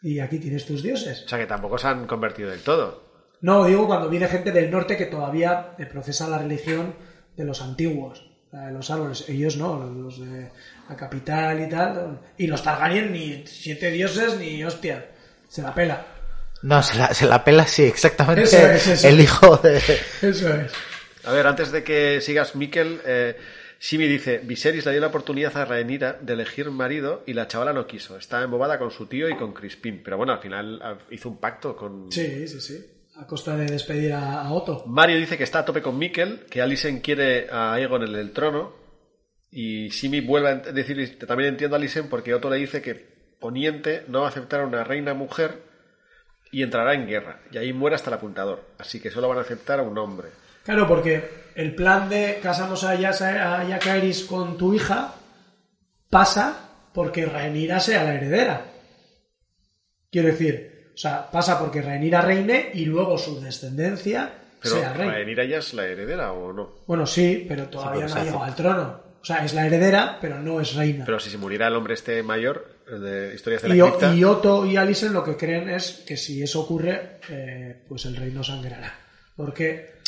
y 0.00 0.20
aquí 0.20 0.38
tienes 0.38 0.64
tus 0.64 0.82
dioses. 0.82 1.24
O 1.26 1.28
sea 1.28 1.38
que 1.38 1.46
tampoco 1.46 1.76
se 1.76 1.88
han 1.88 2.06
convertido 2.06 2.50
del 2.50 2.60
todo. 2.62 3.07
No, 3.40 3.64
digo 3.66 3.86
cuando 3.86 4.08
viene 4.08 4.28
gente 4.28 4.52
del 4.52 4.70
norte 4.70 4.96
que 4.96 5.06
todavía 5.06 5.74
eh, 5.78 5.86
procesa 5.86 6.28
la 6.28 6.38
religión 6.38 6.94
de 7.36 7.44
los 7.44 7.62
antiguos, 7.62 8.28
de 8.52 8.72
los 8.72 8.90
árboles. 8.90 9.28
Ellos 9.28 9.56
no, 9.56 9.84
los 9.84 10.20
de 10.20 10.50
la 10.88 10.96
capital 10.96 11.60
y 11.62 11.68
tal. 11.68 12.20
Y 12.36 12.46
los 12.46 12.62
Targaryen 12.62 13.12
ni 13.12 13.46
siete 13.46 13.90
dioses 13.90 14.36
ni 14.38 14.64
hostia. 14.64 15.06
Se 15.48 15.62
la 15.62 15.74
pela. 15.74 16.04
No, 16.62 16.82
se 16.82 16.96
la, 16.96 17.14
se 17.14 17.26
la 17.26 17.44
pela, 17.44 17.66
sí, 17.66 17.84
exactamente. 17.84 18.42
Eso 18.42 18.58
es, 18.58 18.86
eso 18.86 19.08
el 19.08 19.20
hijo 19.20 19.56
de. 19.58 19.76
Eso 20.22 20.52
es. 20.52 20.72
A 21.24 21.32
ver, 21.32 21.46
antes 21.46 21.70
de 21.70 21.84
que 21.84 22.20
sigas, 22.20 22.56
Miquel, 22.56 23.00
eh, 23.06 23.36
Simi 23.78 24.08
dice, 24.08 24.40
Viserys 24.42 24.84
le 24.86 24.92
dio 24.92 25.00
la 25.00 25.06
oportunidad 25.06 25.56
a 25.56 25.64
Rhaenyra 25.64 26.18
de 26.20 26.32
elegir 26.32 26.70
marido 26.70 27.22
y 27.26 27.34
la 27.34 27.46
chavala 27.46 27.72
no 27.72 27.86
quiso. 27.86 28.16
Está 28.16 28.42
embobada 28.42 28.78
con 28.78 28.90
su 28.90 29.06
tío 29.06 29.28
y 29.28 29.36
con 29.36 29.52
Crispín. 29.52 30.00
Pero 30.02 30.16
bueno, 30.16 30.32
al 30.32 30.40
final 30.40 30.80
ah, 30.82 30.98
hizo 31.10 31.28
un 31.28 31.38
pacto 31.38 31.76
con... 31.76 32.10
Sí, 32.10 32.48
sí, 32.48 32.60
sí. 32.60 32.86
A 33.18 33.26
costa 33.26 33.56
de 33.56 33.66
despedir 33.66 34.12
a, 34.12 34.48
Otto. 34.52 34.84
Mario 34.86 35.16
dice 35.16 35.36
que 35.36 35.42
está 35.42 35.60
a 35.60 35.64
tope 35.64 35.82
con 35.82 35.98
Miquel, 35.98 36.46
que 36.48 36.62
Alicent 36.62 37.02
quiere 37.02 37.48
a 37.50 37.72
Aegon 37.72 38.04
en 38.04 38.14
el 38.14 38.32
trono. 38.32 38.72
Y 39.50 39.90
Simi 39.90 40.20
vuelve 40.20 40.48
a 40.48 40.54
decir, 40.56 41.18
también 41.26 41.50
entiendo 41.50 41.74
a 41.74 41.78
Alicent 41.78 42.08
porque 42.08 42.32
Otto 42.32 42.48
le 42.48 42.58
dice 42.58 42.80
que 42.80 42.94
Poniente 43.40 44.04
no 44.06 44.20
va 44.20 44.26
a 44.26 44.28
aceptar 44.28 44.60
a 44.60 44.66
una 44.66 44.84
reina 44.84 45.14
mujer 45.14 45.62
y 46.52 46.62
entrará 46.62 46.94
en 46.94 47.08
guerra. 47.08 47.40
Y 47.50 47.58
ahí 47.58 47.72
muere 47.72 47.96
hasta 47.96 48.10
el 48.10 48.14
apuntador. 48.14 48.64
Así 48.78 49.00
que 49.00 49.10
solo 49.10 49.28
van 49.28 49.38
a 49.38 49.42
aceptar 49.42 49.80
a 49.80 49.82
un 49.82 49.98
hombre. 49.98 50.28
Claro, 50.62 50.86
porque 50.86 51.28
el 51.56 51.74
plan 51.74 52.08
de 52.08 52.38
casamos 52.40 52.84
a, 52.84 52.94
Yasa, 52.94 53.58
a 53.58 53.68
Yakaeris 53.68 54.24
con 54.26 54.56
tu 54.56 54.74
hija 54.74 55.14
pasa 56.08 56.68
porque 56.94 57.26
Rhaenyra 57.26 57.80
sea 57.80 58.04
la 58.04 58.14
heredera. 58.14 58.64
Quiero 60.08 60.28
decir, 60.28 60.77
o 60.98 61.00
sea, 61.00 61.30
pasa 61.30 61.60
porque 61.60 61.80
Rhaenyra 61.80 62.22
reine 62.22 62.72
y 62.74 62.84
luego 62.84 63.16
su 63.18 63.40
descendencia 63.40 64.32
Pero 64.60 64.74
sea 64.74 64.92
rey. 64.92 65.08
Rhaenyra 65.08 65.44
ya 65.44 65.58
es 65.58 65.72
la 65.72 65.86
heredera 65.86 66.32
o 66.32 66.52
no? 66.52 66.70
Bueno, 66.88 67.06
sí, 67.06 67.46
pero 67.48 67.68
todavía 67.68 68.08
no 68.08 68.14
ha 68.16 68.24
llegado 68.24 68.42
al 68.42 68.56
trono. 68.56 69.00
O 69.22 69.24
sea, 69.24 69.44
es 69.44 69.54
la 69.54 69.64
heredera, 69.64 70.18
pero 70.20 70.40
no 70.40 70.60
es 70.60 70.74
reina. 70.74 71.04
Pero 71.04 71.20
si 71.20 71.30
se 71.30 71.38
muriera 71.38 71.68
el 71.68 71.76
hombre 71.76 71.94
este 71.94 72.20
mayor, 72.24 72.66
de 72.90 73.32
historias 73.32 73.62
de 73.62 73.68
la 73.68 73.76
y, 73.76 73.80
cripta, 73.80 74.12
y 74.12 74.24
Otto 74.24 74.66
y 74.66 74.76
Alicent 74.76 75.12
lo 75.12 75.22
que 75.22 75.36
creen 75.36 75.70
es 75.70 76.02
que 76.04 76.16
si 76.16 76.42
eso 76.42 76.62
ocurre, 76.62 77.20
eh, 77.28 77.76
pues 77.88 78.04
el 78.06 78.16
reino 78.16 78.42
sangrará. 78.42 78.92
Porque 79.36 79.98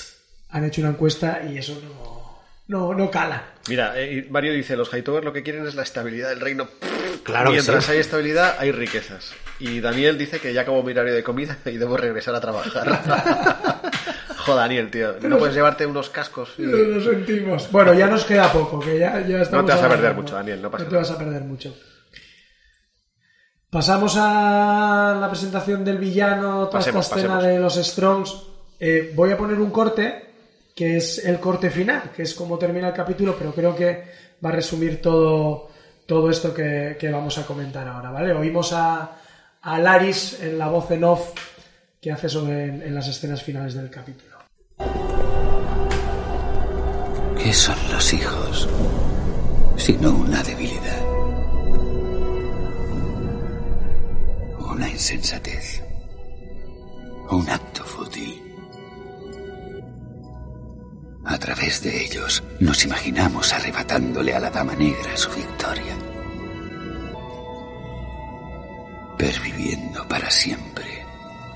han 0.49 0.65
hecho 0.65 0.81
una 0.81 0.91
encuesta 0.91 1.41
y 1.49 1.57
eso 1.57 1.81
no, 1.85 2.41
no, 2.67 2.95
no 2.95 3.09
cala. 3.09 3.45
Mira, 3.69 3.93
eh, 3.95 4.27
Mario 4.29 4.53
dice, 4.55 4.77
los 4.77 4.93
Hightower 4.93 5.23
lo 5.23 5.33
que 5.33 5.45
quieren 5.45 5.65
es 5.69 5.77
la 5.77 5.85
estabilidad 5.85 6.31
del 6.31 6.41
reino. 6.41 6.69
Claro 7.31 7.51
Mientras 7.51 7.85
sí. 7.85 7.93
hay 7.93 7.99
estabilidad, 7.99 8.57
hay 8.59 8.73
riquezas. 8.73 9.33
Y 9.59 9.81
Daniel 9.81 10.17
dice 10.19 10.39
que 10.41 10.53
ya 10.55 10.63
acabó 10.63 10.83
mi 10.83 10.93
horario 10.93 11.15
de 11.15 11.23
comida 11.23 11.59
y 11.67 11.77
debo 11.77 11.97
regresar 11.97 12.35
a 12.35 12.41
trabajar. 12.41 12.89
Joder, 14.39 14.57
Daniel, 14.63 14.91
tío. 14.91 15.17
No 15.21 15.39
puedes 15.39 15.55
llevarte 15.55 15.85
unos 15.87 16.09
cascos. 16.11 16.55
y- 16.59 16.63
Lo 16.63 17.01
sentimos. 17.01 17.71
Bueno, 17.71 17.93
ya 17.95 18.07
nos 18.07 18.25
queda 18.25 18.51
poco, 18.53 18.81
que 18.81 18.99
ya, 18.99 19.21
ya 19.27 19.43
estamos 19.43 19.65
No 19.65 19.67
te 19.67 19.73
vas 19.75 19.83
a 19.85 19.89
perder 19.89 20.15
mucho, 20.15 20.35
Daniel, 20.35 20.63
no 20.63 20.71
pasa 20.71 20.85
te 20.85 20.91
nada. 20.91 21.03
vas 21.03 21.11
a 21.11 21.19
perder 21.19 21.43
mucho. 21.43 21.77
Pasamos 23.71 24.17
a 24.19 25.17
la 25.21 25.29
presentación 25.29 25.85
del 25.85 25.99
villano, 25.99 26.67
toda 26.67 26.71
Pasemos, 26.81 27.05
esta 27.05 27.17
escena 27.17 27.37
pasemos. 27.37 27.55
de 27.55 27.61
los 27.61 27.75
Strongs. 27.87 28.43
Eh, 28.81 29.13
voy 29.15 29.31
a 29.31 29.37
poner 29.39 29.61
un 29.61 29.71
corte, 29.71 30.25
que 30.75 30.97
es 30.97 31.25
el 31.25 31.39
corte 31.39 31.71
final, 31.71 32.11
que 32.17 32.23
es 32.23 32.35
como 32.35 32.59
termina 32.59 32.89
el 32.89 32.95
capítulo, 32.95 33.37
pero 33.39 33.53
creo 33.55 33.77
que 33.77 34.05
va 34.45 34.49
a 34.49 34.53
resumir 34.53 35.01
todo, 35.01 35.70
todo 36.11 36.29
esto 36.29 36.53
que, 36.53 36.97
que 36.99 37.09
vamos 37.09 37.39
a 37.39 37.47
comentar 37.47 37.87
ahora, 37.87 38.11
¿vale? 38.11 38.33
Oímos 38.33 38.73
a, 38.73 39.13
a 39.63 39.79
Laris 39.79 40.41
en 40.43 40.59
la 40.59 40.67
voz 40.67 40.91
en 40.91 41.05
off 41.05 41.31
que 42.01 42.11
hace 42.11 42.29
sobre 42.29 42.65
en, 42.65 42.83
en 42.83 42.93
las 42.97 43.07
escenas 43.07 43.41
finales 43.45 43.75
del 43.75 43.89
capítulo. 43.89 44.37
¿Qué 47.39 47.53
son 47.53 47.77
los 47.93 48.13
hijos? 48.13 48.69
Sino 49.77 50.11
una 50.11 50.43
debilidad. 50.43 51.01
Una 54.69 54.89
insensatez. 54.89 55.81
Un 57.31 57.49
acto 57.49 57.85
fútil. 57.85 58.40
A 61.25 61.39
través 61.39 61.83
de 61.83 62.05
ellos 62.05 62.43
nos 62.61 62.85
imaginamos 62.85 63.53
arrebatándole 63.53 64.35
a 64.35 64.41
la 64.41 64.51
Dama 64.51 64.75
Negra 64.75 65.17
su 65.17 65.31
victoria. 65.31 65.95
Perviviendo 69.17 70.07
para 70.09 70.31
siempre, 70.31 71.05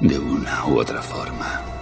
de 0.01 0.19
una 0.19 0.67
u 0.67 0.79
otra 0.79 1.03
forma. 1.03 1.75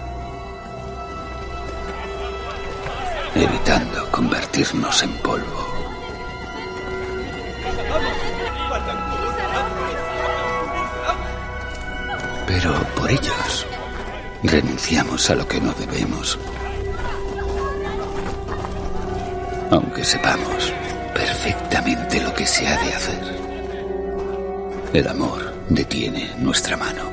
evitando 3.35 4.11
convertirnos 4.11 5.01
en 5.03 5.11
polvo. 5.17 5.67
Pero 12.45 12.73
por 12.95 13.09
ellos 13.09 13.65
renunciamos 14.43 15.29
a 15.29 15.35
lo 15.35 15.47
que 15.47 15.59
no 15.59 15.73
debemos. 15.73 16.37
Aunque 19.71 20.03
sepamos 20.03 20.73
perfectamente 21.13 22.21
lo 22.21 22.33
que 22.33 22.45
se 22.45 22.67
ha 22.67 22.77
de 22.83 22.93
hacer. 22.93 23.43
El 24.93 25.07
amor 25.07 25.53
detiene 25.69 26.31
nuestra 26.37 26.77
mano. 26.77 27.11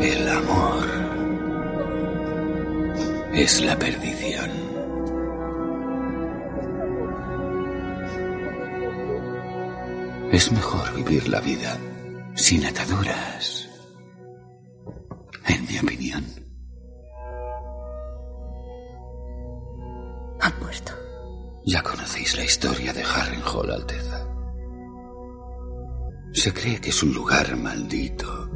El 0.00 0.28
amor 0.28 0.86
es 3.32 3.60
la 3.60 3.78
perdición. 3.78 4.50
Es 10.32 10.50
mejor 10.50 10.94
vivir 10.94 11.28
la 11.28 11.40
vida 11.40 11.76
sin 12.34 12.64
ataduras. 12.64 13.68
En 15.46 15.66
mi 15.66 15.78
opinión. 15.78 16.24
Han 20.40 20.58
muerto. 20.60 20.92
Ya 21.66 21.82
conocéis 21.82 22.36
la 22.36 22.44
historia 22.44 22.92
de 22.92 23.02
Harrenhal, 23.02 23.70
Alteza. 23.70 24.26
Se 26.32 26.52
cree 26.52 26.80
que 26.80 26.90
es 26.90 27.02
un 27.02 27.12
lugar 27.12 27.56
maldito 27.56 28.48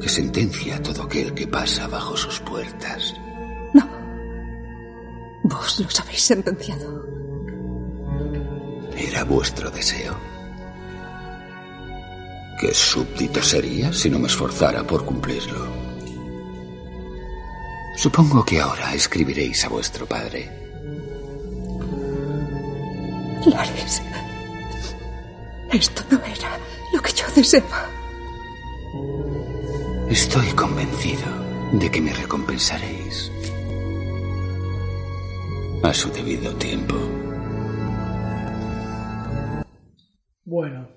que 0.00 0.08
sentencia 0.08 0.76
a 0.76 0.82
todo 0.82 1.04
aquel 1.04 1.34
que 1.34 1.46
pasa 1.48 1.88
bajo 1.88 2.16
sus 2.16 2.40
puertas. 2.40 3.14
No. 3.72 3.88
Vos 5.44 5.80
los 5.80 5.98
habéis 6.00 6.22
sentenciado. 6.22 7.04
Era 8.96 9.24
vuestro 9.24 9.70
deseo. 9.70 10.35
¿Qué 12.58 12.72
súbdito 12.72 13.42
sería 13.42 13.92
si 13.92 14.08
no 14.08 14.18
me 14.18 14.28
esforzara 14.28 14.82
por 14.82 15.04
cumplirlo? 15.04 15.66
Supongo 17.96 18.44
que 18.44 18.60
ahora 18.60 18.94
escribiréis 18.94 19.64
a 19.64 19.68
vuestro 19.68 20.06
padre. 20.06 20.50
Laris, 23.46 24.02
esto 25.70 26.02
no 26.10 26.18
era 26.24 26.58
lo 26.94 27.02
que 27.02 27.12
yo 27.12 27.26
deseaba. 27.34 27.90
Estoy 30.10 30.46
convencido 30.52 31.26
de 31.72 31.90
que 31.90 32.00
me 32.00 32.12
recompensaréis 32.14 33.30
a 35.82 35.92
su 35.92 36.10
debido 36.10 36.54
tiempo. 36.56 36.96
Bueno, 40.44 40.88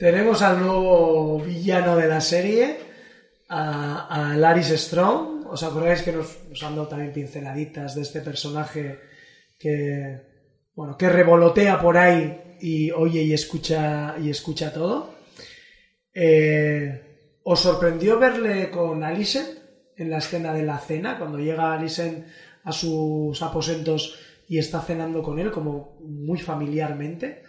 tenemos 0.00 0.40
al 0.40 0.58
nuevo 0.60 1.38
villano 1.40 1.94
de 1.94 2.08
la 2.08 2.22
serie, 2.22 2.78
a, 3.50 4.32
a 4.32 4.34
Laris 4.34 4.68
Strong. 4.68 5.46
¿Os 5.46 5.62
acordáis 5.62 6.00
que 6.00 6.12
nos, 6.12 6.38
nos 6.48 6.62
han 6.62 6.74
dado 6.74 6.88
también 6.88 7.12
pinceladitas 7.12 7.94
de 7.94 8.00
este 8.00 8.22
personaje 8.22 8.98
que, 9.58 10.22
bueno, 10.74 10.96
que 10.96 11.10
revolotea 11.10 11.78
por 11.78 11.98
ahí 11.98 12.56
y 12.62 12.90
oye 12.92 13.22
y 13.24 13.34
escucha 13.34 14.16
y 14.18 14.30
escucha 14.30 14.72
todo? 14.72 15.16
Eh, 16.14 17.38
¿Os 17.42 17.60
sorprendió 17.60 18.18
verle 18.18 18.70
con 18.70 19.04
Alison 19.04 19.44
en 19.98 20.08
la 20.08 20.18
escena 20.18 20.54
de 20.54 20.62
la 20.62 20.78
cena, 20.78 21.18
cuando 21.18 21.38
llega 21.38 21.74
Alison 21.74 22.24
a 22.64 22.72
sus 22.72 23.42
aposentos 23.42 24.18
y 24.48 24.56
está 24.56 24.80
cenando 24.80 25.22
con 25.22 25.38
él, 25.38 25.50
como 25.50 25.98
muy 26.00 26.38
familiarmente? 26.38 27.42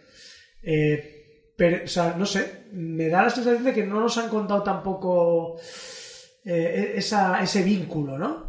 Eh, 0.62 1.21
pero, 1.62 1.84
o 1.84 1.88
sea, 1.88 2.16
no 2.18 2.26
sé, 2.26 2.66
me 2.72 3.08
da 3.08 3.22
la 3.22 3.30
sensación 3.30 3.64
de 3.64 3.72
que 3.74 3.84
no 3.86 4.00
nos 4.00 4.18
han 4.18 4.30
contado 4.30 4.64
tampoco 4.64 5.60
eh, 6.44 6.94
esa, 6.96 7.40
ese 7.44 7.62
vínculo, 7.62 8.18
¿no? 8.18 8.30
No 8.30 8.48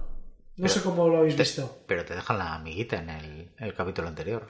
Pero 0.56 0.68
sé 0.70 0.80
cómo 0.82 1.06
lo 1.10 1.18
habéis 1.18 1.36
Te- 1.36 1.42
visto. 1.42 1.82
pero 1.86 2.06
te 2.06 2.14
dejan 2.14 2.38
la 2.38 2.54
amiguita 2.54 2.96
en 2.96 3.10
el, 3.10 3.74
capítulo 3.74 4.08
anterior. 4.08 4.46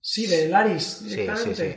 Sí, 0.00 0.26
de 0.26 0.48
Laris, 0.48 0.82
Sí, 0.82 1.26
sí, 1.36 1.54
sí. 1.54 1.74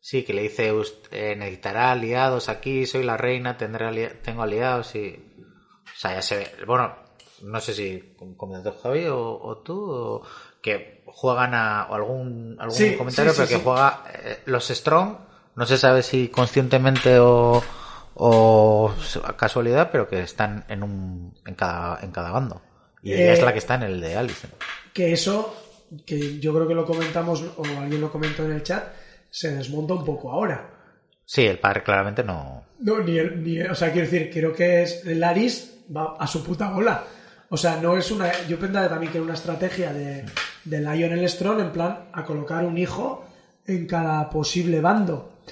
Sí, 0.00 0.22
que 0.24 0.32
le 0.32 0.42
dice, 0.42 0.72
"Ust- 0.72 1.08
eh, 1.10 1.34
necesitará 1.34 1.90
aliados 1.90 2.48
aquí, 2.48 2.86
soy 2.86 3.02
la 3.02 3.16
reina, 3.16 3.56
tendré 3.56 3.86
ali- 3.86 4.14
tengo 4.22 4.42
aliados 4.44 4.94
y... 4.94 5.16
O 5.16 5.98
sea, 5.98 6.14
ya 6.14 6.22
se 6.22 6.36
ve. 6.38 6.46
Bueno, 6.66 6.96
no 7.42 7.60
sé 7.60 7.74
si 7.74 8.14
com- 8.16 8.36
comentó 8.36 8.72
Javi 8.72 9.06
o, 9.06 9.18
o 9.40 9.58
tú, 9.58 9.90
o 9.90 10.22
que 10.62 11.01
juegan 11.14 11.54
a 11.54 11.86
o 11.90 11.94
algún, 11.94 12.56
algún 12.58 12.76
Sí, 12.76 12.96
comentario, 12.96 13.32
sí, 13.32 13.36
sí, 13.42 13.46
pero 13.46 13.58
que 13.58 13.64
juega 13.64 14.02
eh, 14.24 14.38
los 14.46 14.68
Strong, 14.68 15.16
no 15.54 15.66
se 15.66 15.76
sabe 15.78 16.02
si 16.02 16.28
conscientemente 16.28 17.18
o, 17.18 17.62
o 18.14 18.92
casualidad, 19.36 19.90
pero 19.92 20.08
que 20.08 20.22
están 20.22 20.64
en 20.68 20.82
un 20.82 21.34
en 21.46 21.54
cada, 21.54 22.00
en 22.02 22.10
cada 22.10 22.30
bando. 22.30 22.62
Y 23.02 23.12
ella 23.12 23.30
Eh, 23.30 23.32
es 23.34 23.42
la 23.42 23.52
que 23.52 23.58
está 23.58 23.74
en 23.74 23.82
el 23.82 24.00
de 24.00 24.16
Allison. 24.16 24.50
Que 24.92 25.12
eso, 25.12 25.54
que 26.06 26.38
yo 26.38 26.54
creo 26.54 26.68
que 26.68 26.74
lo 26.74 26.84
comentamos, 26.86 27.42
o 27.56 27.62
alguien 27.80 28.00
lo 28.00 28.10
comentó 28.12 28.44
en 28.44 28.52
el 28.52 28.62
chat, 28.62 28.84
se 29.30 29.54
desmonta 29.54 29.94
un 29.94 30.04
poco 30.04 30.30
ahora. 30.30 30.70
Sí, 31.24 31.46
el 31.46 31.58
padre 31.58 31.82
claramente 31.82 32.22
no... 32.22 32.64
No, 32.80 32.98
ni, 32.98 33.16
el- 33.18 33.42
ni 33.42 33.60
o 33.60 33.74
sea, 33.74 33.92
quiero 33.92 34.08
decir, 34.10 34.30
creo 34.32 34.52
que 34.52 34.82
es 34.82 35.04
Laris 35.04 35.74
va 35.94 36.16
a 36.18 36.26
su 36.26 36.42
puta 36.44 36.70
bola. 36.70 37.04
O 37.54 37.56
sea, 37.58 37.76
no 37.76 37.98
es 37.98 38.10
una. 38.10 38.46
Yo 38.46 38.58
pensaba 38.58 38.88
también 38.88 39.12
que 39.12 39.18
era 39.18 39.24
una 39.26 39.34
estrategia 39.34 39.92
de, 39.92 40.24
de 40.64 40.80
Lionel 40.80 41.28
Strong 41.28 41.60
en 41.60 41.70
plan 41.70 42.08
a 42.10 42.24
colocar 42.24 42.64
un 42.64 42.78
hijo 42.78 43.26
en 43.66 43.86
cada 43.86 44.30
posible 44.30 44.80
bando. 44.80 45.42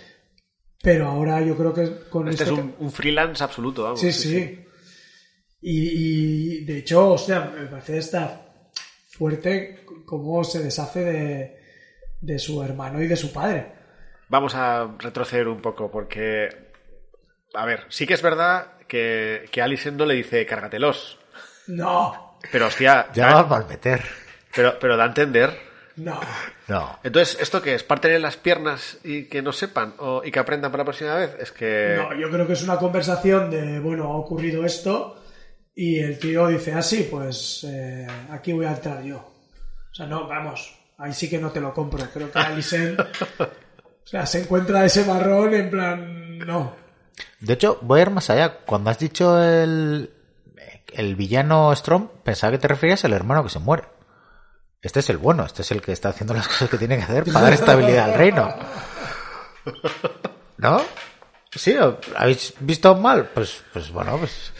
Pero 0.82 1.08
ahora 1.08 1.42
yo 1.42 1.54
creo 1.58 1.74
que 1.74 2.08
con 2.08 2.26
Este 2.28 2.44
es 2.44 2.52
un, 2.52 2.74
un 2.78 2.90
freelance 2.90 3.44
absoluto, 3.44 3.82
vamos. 3.82 4.00
Sí, 4.00 4.12
sí. 4.12 4.64
Y, 5.60 6.60
y, 6.60 6.64
de 6.64 6.78
hecho, 6.78 7.06
hostia, 7.10 7.52
me 7.54 7.66
parece 7.66 7.98
está 7.98 8.62
fuerte 9.10 9.84
cómo 10.06 10.42
se 10.42 10.62
deshace 10.62 11.04
de, 11.04 11.58
de 12.18 12.38
su 12.38 12.62
hermano 12.62 13.02
y 13.02 13.08
de 13.08 13.16
su 13.16 13.30
padre. 13.30 13.72
Vamos 14.30 14.54
a 14.54 14.96
retroceder 14.98 15.48
un 15.48 15.60
poco 15.60 15.90
porque, 15.90 16.48
a 17.52 17.66
ver, 17.66 17.84
sí 17.90 18.06
que 18.06 18.14
es 18.14 18.22
verdad 18.22 18.78
que, 18.88 19.44
que 19.52 19.60
Alicent 19.60 19.98
no 19.98 20.06
le 20.06 20.14
dice 20.14 20.46
cárgatelos, 20.46 21.19
No, 21.68 22.38
pero 22.50 22.66
hostia, 22.66 23.08
Ya 23.14 23.32
va 23.34 23.40
a 23.40 23.44
malmeter. 23.44 24.02
pero, 24.54 24.78
pero 24.78 24.96
da 24.96 25.04
a 25.04 25.06
entender. 25.08 25.56
no. 25.96 26.20
No. 26.68 27.00
Entonces, 27.02 27.36
¿esto 27.40 27.60
qué 27.60 27.74
es? 27.74 27.82
¿Parte 27.82 28.14
en 28.14 28.22
las 28.22 28.36
piernas 28.36 28.98
y 29.02 29.24
que 29.24 29.42
no 29.42 29.50
sepan 29.50 29.94
o, 29.98 30.22
y 30.24 30.30
que 30.30 30.38
aprendan 30.38 30.70
para 30.70 30.82
la 30.82 30.84
próxima 30.84 31.16
vez? 31.16 31.36
Es 31.40 31.50
que... 31.50 31.96
No, 31.98 32.14
yo 32.14 32.30
creo 32.30 32.46
que 32.46 32.52
es 32.52 32.62
una 32.62 32.76
conversación 32.76 33.50
de, 33.50 33.80
bueno, 33.80 34.04
ha 34.04 34.16
ocurrido 34.16 34.64
esto 34.64 35.20
y 35.74 35.98
el 35.98 36.20
tío 36.20 36.46
dice, 36.46 36.72
ah, 36.74 36.82
sí, 36.82 37.08
pues 37.10 37.64
eh, 37.68 38.06
aquí 38.30 38.52
voy 38.52 38.66
a 38.66 38.70
entrar 38.70 39.02
yo. 39.02 39.16
O 39.18 39.94
sea, 39.94 40.06
no, 40.06 40.28
vamos, 40.28 40.72
ahí 40.98 41.12
sí 41.12 41.28
que 41.28 41.38
no 41.38 41.50
te 41.50 41.60
lo 41.60 41.74
compro. 41.74 42.04
Creo 42.14 42.30
que 42.30 42.38
Alicent, 42.38 43.00
o 43.00 43.48
sea, 44.04 44.24
se 44.24 44.42
encuentra 44.42 44.84
ese 44.84 45.04
marrón 45.04 45.52
en 45.54 45.70
plan, 45.70 46.38
no. 46.38 46.76
De 47.40 47.54
hecho, 47.54 47.78
voy 47.82 47.98
a 47.98 48.02
ir 48.02 48.10
más 48.10 48.30
allá. 48.30 48.58
Cuando 48.64 48.90
has 48.90 48.98
dicho 49.00 49.42
el, 49.42 50.08
el 50.94 51.16
villano 51.16 51.74
Strong, 51.74 52.08
pensaba 52.22 52.52
que 52.52 52.58
te 52.58 52.68
referías 52.68 53.04
al 53.04 53.12
hermano 53.12 53.42
que 53.42 53.50
se 53.50 53.58
muere. 53.58 53.84
Este 54.82 55.00
es 55.00 55.10
el 55.10 55.18
bueno, 55.18 55.44
este 55.44 55.62
es 55.62 55.70
el 55.72 55.82
que 55.82 55.92
está 55.92 56.08
haciendo 56.08 56.34
las 56.34 56.48
cosas 56.48 56.68
que 56.70 56.78
tiene 56.78 56.96
que 56.96 57.02
hacer 57.02 57.24
para 57.24 57.40
dar 57.42 57.52
estabilidad 57.52 58.10
al 58.10 58.14
reino. 58.14 58.54
¿No? 60.58 60.80
¿Sí? 61.52 61.76
¿o 61.76 61.98
¿Habéis 62.16 62.54
visto 62.60 62.94
mal? 62.94 63.30
Pues, 63.34 63.62
pues 63.72 63.90
bueno, 63.90 64.18
pues... 64.18 64.52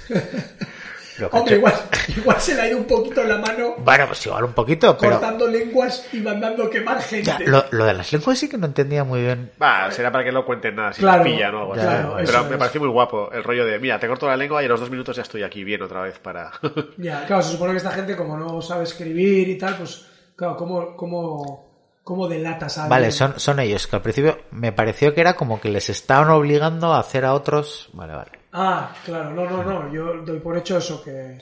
lo 1.20 1.28
Hombre, 1.28 1.56
igual, 1.56 1.74
igual 2.08 2.40
se 2.40 2.54
le 2.54 2.62
ha 2.62 2.68
ido 2.68 2.78
un 2.78 2.84
poquito 2.84 3.22
la 3.24 3.38
mano 3.38 3.74
Bueno, 3.78 4.06
pues 4.06 4.26
igual 4.26 4.44
un 4.44 4.52
poquito, 4.52 4.96
pero... 4.98 5.12
cortando 5.12 5.46
lenguas 5.46 6.06
y 6.12 6.20
mandando 6.20 6.68
quemar 6.70 7.00
gente. 7.02 7.24
Ya, 7.26 7.38
lo, 7.40 7.64
lo 7.70 7.84
de 7.84 7.94
las 7.94 8.12
lenguas 8.12 8.38
sí 8.38 8.48
que 8.48 8.58
no 8.58 8.66
entendía 8.66 9.04
muy 9.04 9.20
bien. 9.22 9.52
Va, 9.62 9.90
será 9.90 10.10
para 10.10 10.24
que 10.24 10.32
no 10.32 10.44
cuenten 10.44 10.74
nada 10.76 10.92
si 10.92 11.00
Claro, 11.02 11.24
les 11.24 11.32
pillan 11.32 11.54
o 11.54 11.58
algo 11.60 11.72
así. 11.74 11.82
claro, 11.82 12.14
Pero 12.16 12.28
eso 12.30 12.44
me 12.44 12.50
es. 12.52 12.56
pareció 12.58 12.80
muy 12.80 12.90
guapo 12.90 13.30
el 13.32 13.44
rollo 13.44 13.64
de, 13.64 13.78
mira, 13.78 13.98
te 13.98 14.08
corto 14.08 14.26
la 14.26 14.36
lengua 14.36 14.62
y 14.62 14.64
en 14.66 14.70
los 14.70 14.80
dos 14.80 14.90
minutos 14.90 15.16
ya 15.16 15.22
estoy 15.22 15.42
aquí 15.42 15.62
bien 15.64 15.82
otra 15.82 16.02
vez 16.02 16.18
para... 16.18 16.50
Ya, 16.98 17.24
claro, 17.26 17.42
se 17.42 17.52
supone 17.52 17.72
que 17.72 17.78
esta 17.78 17.90
gente, 17.92 18.16
como 18.16 18.36
no 18.36 18.60
sabe 18.62 18.84
escribir 18.84 19.48
y 19.48 19.58
tal, 19.58 19.76
pues, 19.76 20.06
claro, 20.36 20.56
¿cómo, 20.56 20.96
cómo, 20.96 21.98
cómo 22.04 22.28
delatas 22.28 22.78
a 22.78 22.82
alguien? 22.84 22.90
Vale, 23.00 23.12
son, 23.12 23.38
son 23.38 23.60
ellos, 23.60 23.86
que 23.86 23.96
al 23.96 24.02
principio 24.02 24.38
me 24.50 24.72
pareció 24.72 25.14
que 25.14 25.20
era 25.20 25.34
como 25.34 25.60
que 25.60 25.68
les 25.68 25.90
estaban 25.90 26.28
obligando 26.30 26.92
a 26.92 27.00
hacer 27.00 27.24
a 27.24 27.34
otros... 27.34 27.88
Vale, 27.92 28.14
vale. 28.14 28.39
Ah, 28.52 28.94
claro, 29.04 29.30
no, 29.30 29.48
no, 29.48 29.62
no. 29.64 29.92
Yo 29.92 30.22
doy 30.22 30.40
por 30.40 30.56
hecho 30.56 30.78
eso, 30.78 31.02
que, 31.02 31.38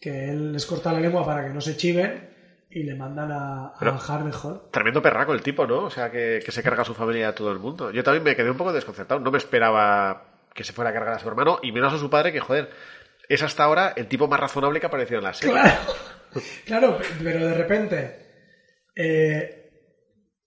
que 0.00 0.30
él 0.30 0.52
les 0.52 0.66
corta 0.66 0.92
la 0.92 1.00
lengua 1.00 1.24
para 1.24 1.44
que 1.46 1.50
no 1.54 1.60
se 1.60 1.76
chiven 1.76 2.30
y 2.70 2.82
le 2.84 2.94
mandan 2.94 3.30
a, 3.30 3.66
a 3.66 3.78
Pero- 3.78 3.98
Harrenhal. 4.08 4.62
Tremendo 4.70 5.02
perraco 5.02 5.32
el 5.34 5.42
tipo, 5.42 5.66
¿no? 5.66 5.84
O 5.84 5.90
sea, 5.90 6.10
que, 6.10 6.40
que 6.44 6.50
se 6.52 6.62
carga 6.62 6.82
a 6.82 6.86
su 6.86 6.94
familia 6.94 7.20
y 7.20 7.24
a 7.24 7.34
todo 7.34 7.52
el 7.52 7.58
mundo. 7.58 7.90
Yo 7.90 8.02
también 8.02 8.24
me 8.24 8.34
quedé 8.34 8.50
un 8.50 8.56
poco 8.56 8.72
desconcertado. 8.72 9.20
No 9.20 9.30
me 9.30 9.38
esperaba 9.38 10.24
que 10.54 10.64
se 10.64 10.72
fuera 10.72 10.90
a 10.90 10.92
cargar 10.94 11.14
a 11.14 11.18
su 11.18 11.28
hermano 11.28 11.58
y 11.62 11.70
menos 11.72 11.92
a 11.92 11.98
su 11.98 12.10
padre, 12.10 12.32
que 12.32 12.40
joder, 12.40 12.70
es 13.28 13.42
hasta 13.42 13.64
ahora 13.64 13.92
el 13.96 14.06
tipo 14.08 14.26
más 14.28 14.40
razonable 14.40 14.80
que 14.80 14.86
ha 14.86 14.88
aparecido 14.88 15.18
en 15.18 15.24
la 15.24 15.34
serie. 15.34 15.54
Claro, 15.54 15.78
claro, 16.66 16.98
pero 17.22 17.46
de 17.46 17.54
repente 17.54 18.26
eh, 18.96 19.70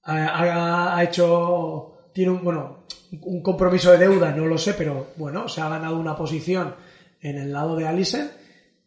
ha 0.03 1.01
hecho, 1.03 2.09
tiene 2.13 2.31
un, 2.31 2.43
bueno, 2.43 2.85
un 3.21 3.41
compromiso 3.41 3.91
de 3.91 3.97
deuda, 3.97 4.31
no 4.31 4.45
lo 4.45 4.57
sé, 4.57 4.73
pero 4.73 5.07
bueno, 5.15 5.47
se 5.47 5.61
ha 5.61 5.69
ganado 5.69 5.97
una 5.97 6.15
posición 6.15 6.75
en 7.21 7.37
el 7.37 7.51
lado 7.51 7.75
de 7.75 7.87
Alison 7.87 8.29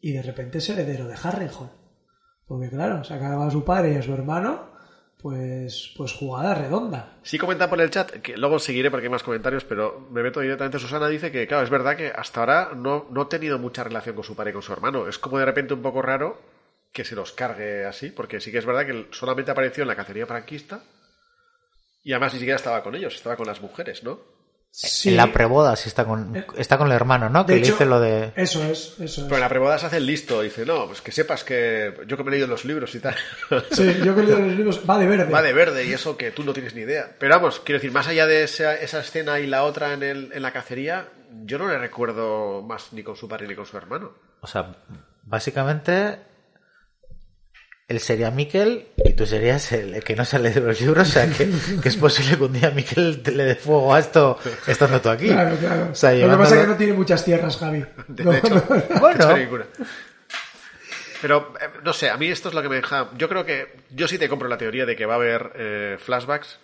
y 0.01 0.13
de 0.13 0.23
repente 0.23 0.59
es 0.59 0.69
heredero 0.69 1.07
de 1.07 1.15
Harrenhal. 1.15 1.73
Porque 2.47 2.71
claro, 2.71 3.05
se 3.05 3.15
a 3.15 3.51
su 3.51 3.65
padre 3.65 3.93
y 3.93 3.97
a 3.97 4.03
su 4.03 4.15
hermano, 4.15 4.71
pues, 5.21 5.93
pues 5.97 6.13
jugada 6.13 6.55
redonda. 6.55 7.19
Sí 7.23 7.39
comenta 7.39 7.69
por 7.69 7.81
el 7.81 7.91
chat, 7.91 8.11
que 8.11 8.37
luego 8.37 8.59
seguiré 8.59 8.91
porque 8.91 9.07
hay 9.07 9.13
más 9.13 9.23
comentarios, 9.23 9.65
pero 9.65 10.09
me 10.11 10.23
meto 10.23 10.41
directamente. 10.41 10.79
Susana 10.79 11.09
dice 11.09 11.31
que, 11.31 11.47
claro, 11.47 11.65
es 11.65 11.71
verdad 11.71 11.97
que 11.97 12.09
hasta 12.09 12.41
ahora 12.41 12.71
no, 12.75 13.07
no 13.11 13.23
ha 13.23 13.29
tenido 13.29 13.59
mucha 13.59 13.85
relación 13.85 14.15
con 14.15 14.25
su 14.25 14.35
padre 14.35 14.51
y 14.51 14.53
con 14.55 14.63
su 14.63 14.73
hermano. 14.73 15.09
Es 15.09 15.19
como 15.19 15.39
de 15.39 15.45
repente 15.45 15.75
un 15.75 15.83
poco 15.83 16.01
raro 16.01 16.41
que 16.93 17.05
se 17.05 17.15
los 17.15 17.33
cargue 17.33 17.85
así, 17.85 18.11
porque 18.11 18.41
sí 18.41 18.51
que 18.51 18.59
es 18.59 18.67
verdad 18.67 18.87
que 18.87 19.09
solamente 19.11 19.51
apareció 19.51 19.83
en 19.83 19.89
la 19.89 19.97
cacería 19.97 20.27
franquista 20.27 20.81
y 22.03 22.12
además 22.12 22.33
ni 22.35 22.39
siquiera 22.41 22.57
estaba 22.57 22.83
con 22.83 22.95
ellos, 22.95 23.15
estaba 23.15 23.37
con 23.37 23.47
las 23.47 23.61
mujeres, 23.61 24.03
¿no? 24.03 24.39
Sí. 24.70 25.09
En 25.09 25.16
la 25.16 25.33
preboda 25.33 25.77
sí 25.77 25.89
está 25.89 26.05
con, 26.05 26.45
está 26.57 26.77
con 26.77 26.89
el 26.89 26.93
hermano, 26.93 27.31
¿no? 27.31 27.47
Que 27.47 27.55
De 27.55 27.59
le 27.59 27.65
hecho, 27.65 27.73
dice 27.73 27.87
lo 27.87 28.01
de... 28.01 28.33
Eso 28.37 28.62
es, 28.65 28.97
eso 29.01 29.03
es. 29.03 29.20
Pero 29.23 29.37
en 29.37 29.41
la 29.41 29.49
preboda 29.49 29.79
se 29.79 29.87
hace 29.87 29.97
el 29.97 30.07
listo, 30.07 30.43
dice, 30.43 30.66
no, 30.66 30.87
pues 30.87 31.01
que 31.01 31.11
sepas 31.11 31.43
que 31.43 31.95
yo 32.07 32.16
que 32.16 32.23
me 32.23 32.29
he 32.29 32.33
leído 32.33 32.47
los 32.47 32.65
libros 32.65 32.95
y 32.95 33.01
tal. 33.01 33.16
Sí, 33.73 33.97
yo 34.05 34.15
que 34.15 34.23
leo 34.23 34.39
los 34.39 34.55
libros, 34.55 34.83
va 34.89 34.99
de 34.99 35.07
verde. 35.07 35.33
Va 35.33 35.43
de 35.43 35.53
verde 35.53 35.87
y 35.87 35.93
eso 35.93 36.16
que 36.16 36.31
tú 36.31 36.45
no 36.45 36.53
tienes 36.53 36.75
ni 36.75 36.83
idea. 36.83 37.16
Pero 37.19 37.35
vamos, 37.35 37.61
quiero 37.61 37.79
decir, 37.79 37.93
más 37.93 38.09
allá 38.09 38.27
de 38.27 38.45
esa, 38.45 38.75
esa 38.75 39.01
escena 39.01 39.41
y 39.41 39.47
la 39.47 39.65
otra 39.65 39.95
en, 39.95 40.03
el, 40.03 40.33
en 40.33 40.43
la 40.43 40.53
cacería, 40.53 41.09
yo 41.45 41.59
no 41.59 41.66
le 41.66 41.79
recuerdo 41.79 42.62
más 42.62 42.93
ni 42.93 43.03
con 43.03 43.16
su 43.16 43.27
padre 43.27 43.49
ni 43.49 43.55
con 43.55 43.66
su 43.66 43.77
hermano. 43.77 44.12
O 44.43 44.47
sea, 44.47 44.77
básicamente 45.25 46.20
él 47.89 48.01
sería 48.01 48.31
Miquel 48.31 48.86
y 49.02 49.15
tú 49.15 49.24
serías 49.24 49.73
el, 49.73 50.05
que 50.05 50.15
no 50.15 50.27
sale 50.27 50.51
de 50.51 50.60
los 50.60 50.78
libros, 50.81 51.09
o 51.09 51.10
sea, 51.10 51.27
que, 51.27 51.48
que 51.82 51.89
es 51.89 51.97
posible 51.97 52.36
que 52.36 52.44
un 52.44 52.52
día 52.52 52.70
Miquel 52.70 53.23
te 53.23 53.32
le 53.32 53.44
dé 53.44 53.55
fuego 53.56 53.94
a 53.94 53.98
esto 53.98 54.39
estando 54.66 55.01
tú 55.01 55.09
aquí. 55.09 55.28
Claro, 55.28 55.56
claro. 55.56 55.89
O 55.90 55.94
sea, 55.94 56.12
Lo 56.12 56.31
que 56.31 56.36
pasa 56.36 56.55
es 56.56 56.60
que 56.60 56.66
no 56.66 56.77
tiene 56.77 56.93
muchas 56.93 57.24
tierras, 57.24 57.56
Javi. 57.56 57.85
De 58.09 58.24
No, 58.24 58.32
hecho, 58.35 58.55
no. 58.55 58.62
Bueno. 59.01 59.36
hecho. 59.36 59.66
Pero, 61.23 61.55
eh, 61.60 61.69
no 61.82 61.93
sé, 61.94 62.10
a 62.10 62.16
mí 62.16 62.28
esto 62.28 62.48
es 62.51 62.55
lo 62.55 62.62
que 62.62 62.69
me 62.69 62.77
deja... 62.77 63.09
Yo 63.16 63.28
creo 63.28 63.44
que... 63.44 63.74
Yo 63.90 64.06
sí 64.06 64.19
te 64.19 64.28
compro 64.28 64.48
la 64.48 64.59
teoría 64.59 64.86
de 64.86 64.94
que 64.94 65.06
va 65.06 65.15
a 65.15 65.16
haber 65.16 65.52
eh, 65.56 65.97
flashbacks 65.98 66.60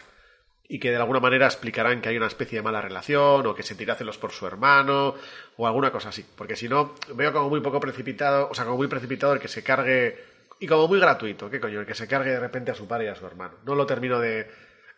y 0.69 0.79
que 0.79 0.91
de 0.91 0.97
alguna 0.97 1.21
manera 1.21 1.47
explicarán 1.47 2.01
que 2.01 2.11
hay 2.11 2.17
una 2.17 2.27
especie 2.27 2.59
de 2.59 2.63
mala 2.63 2.81
relación 2.81 3.47
o 3.47 3.55
que 3.55 3.63
sentirá 3.63 3.97
celos 3.97 4.17
por 4.19 4.31
su 4.31 4.47
hermano 4.47 5.15
o 5.57 5.67
alguna 5.67 5.91
cosa 5.91 6.11
así. 6.11 6.25
Porque 6.37 6.55
si 6.55 6.69
no, 6.69 6.95
veo 7.15 7.33
como 7.33 7.49
muy 7.49 7.61
poco 7.61 7.81
precipitado, 7.81 8.49
o 8.51 8.55
sea, 8.55 8.65
como 8.65 8.77
muy 8.77 8.87
precipitado 8.89 9.33
el 9.33 9.41
que 9.41 9.49
se 9.49 9.63
cargue 9.63 10.34
y 10.61 10.67
como 10.67 10.89
muy 10.89 11.01
gratuito, 11.01 11.51
¿qué 11.51 11.61
coño? 11.61 11.81
El 11.81 11.87
que 11.87 11.95
se 11.95 12.07
cargue 12.09 12.31
de 12.31 12.41
repente 12.41 12.71
a 12.71 12.75
su 12.75 12.87
padre 12.89 13.07
y 13.07 13.09
a 13.09 13.15
su 13.15 13.27
hermano. 13.27 13.55
No 13.65 13.75
lo 13.75 13.87
termino 13.87 14.19
de... 14.21 14.49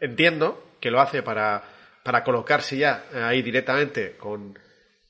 Entiendo 0.01 0.73
que 0.81 0.91
lo 0.91 1.01
hace 1.01 1.23
para, 1.23 1.63
para 2.03 2.23
colocarse 2.23 2.77
ya 2.77 3.05
eh, 3.13 3.19
ahí 3.23 3.43
directamente 3.43 4.17
con... 4.17 4.59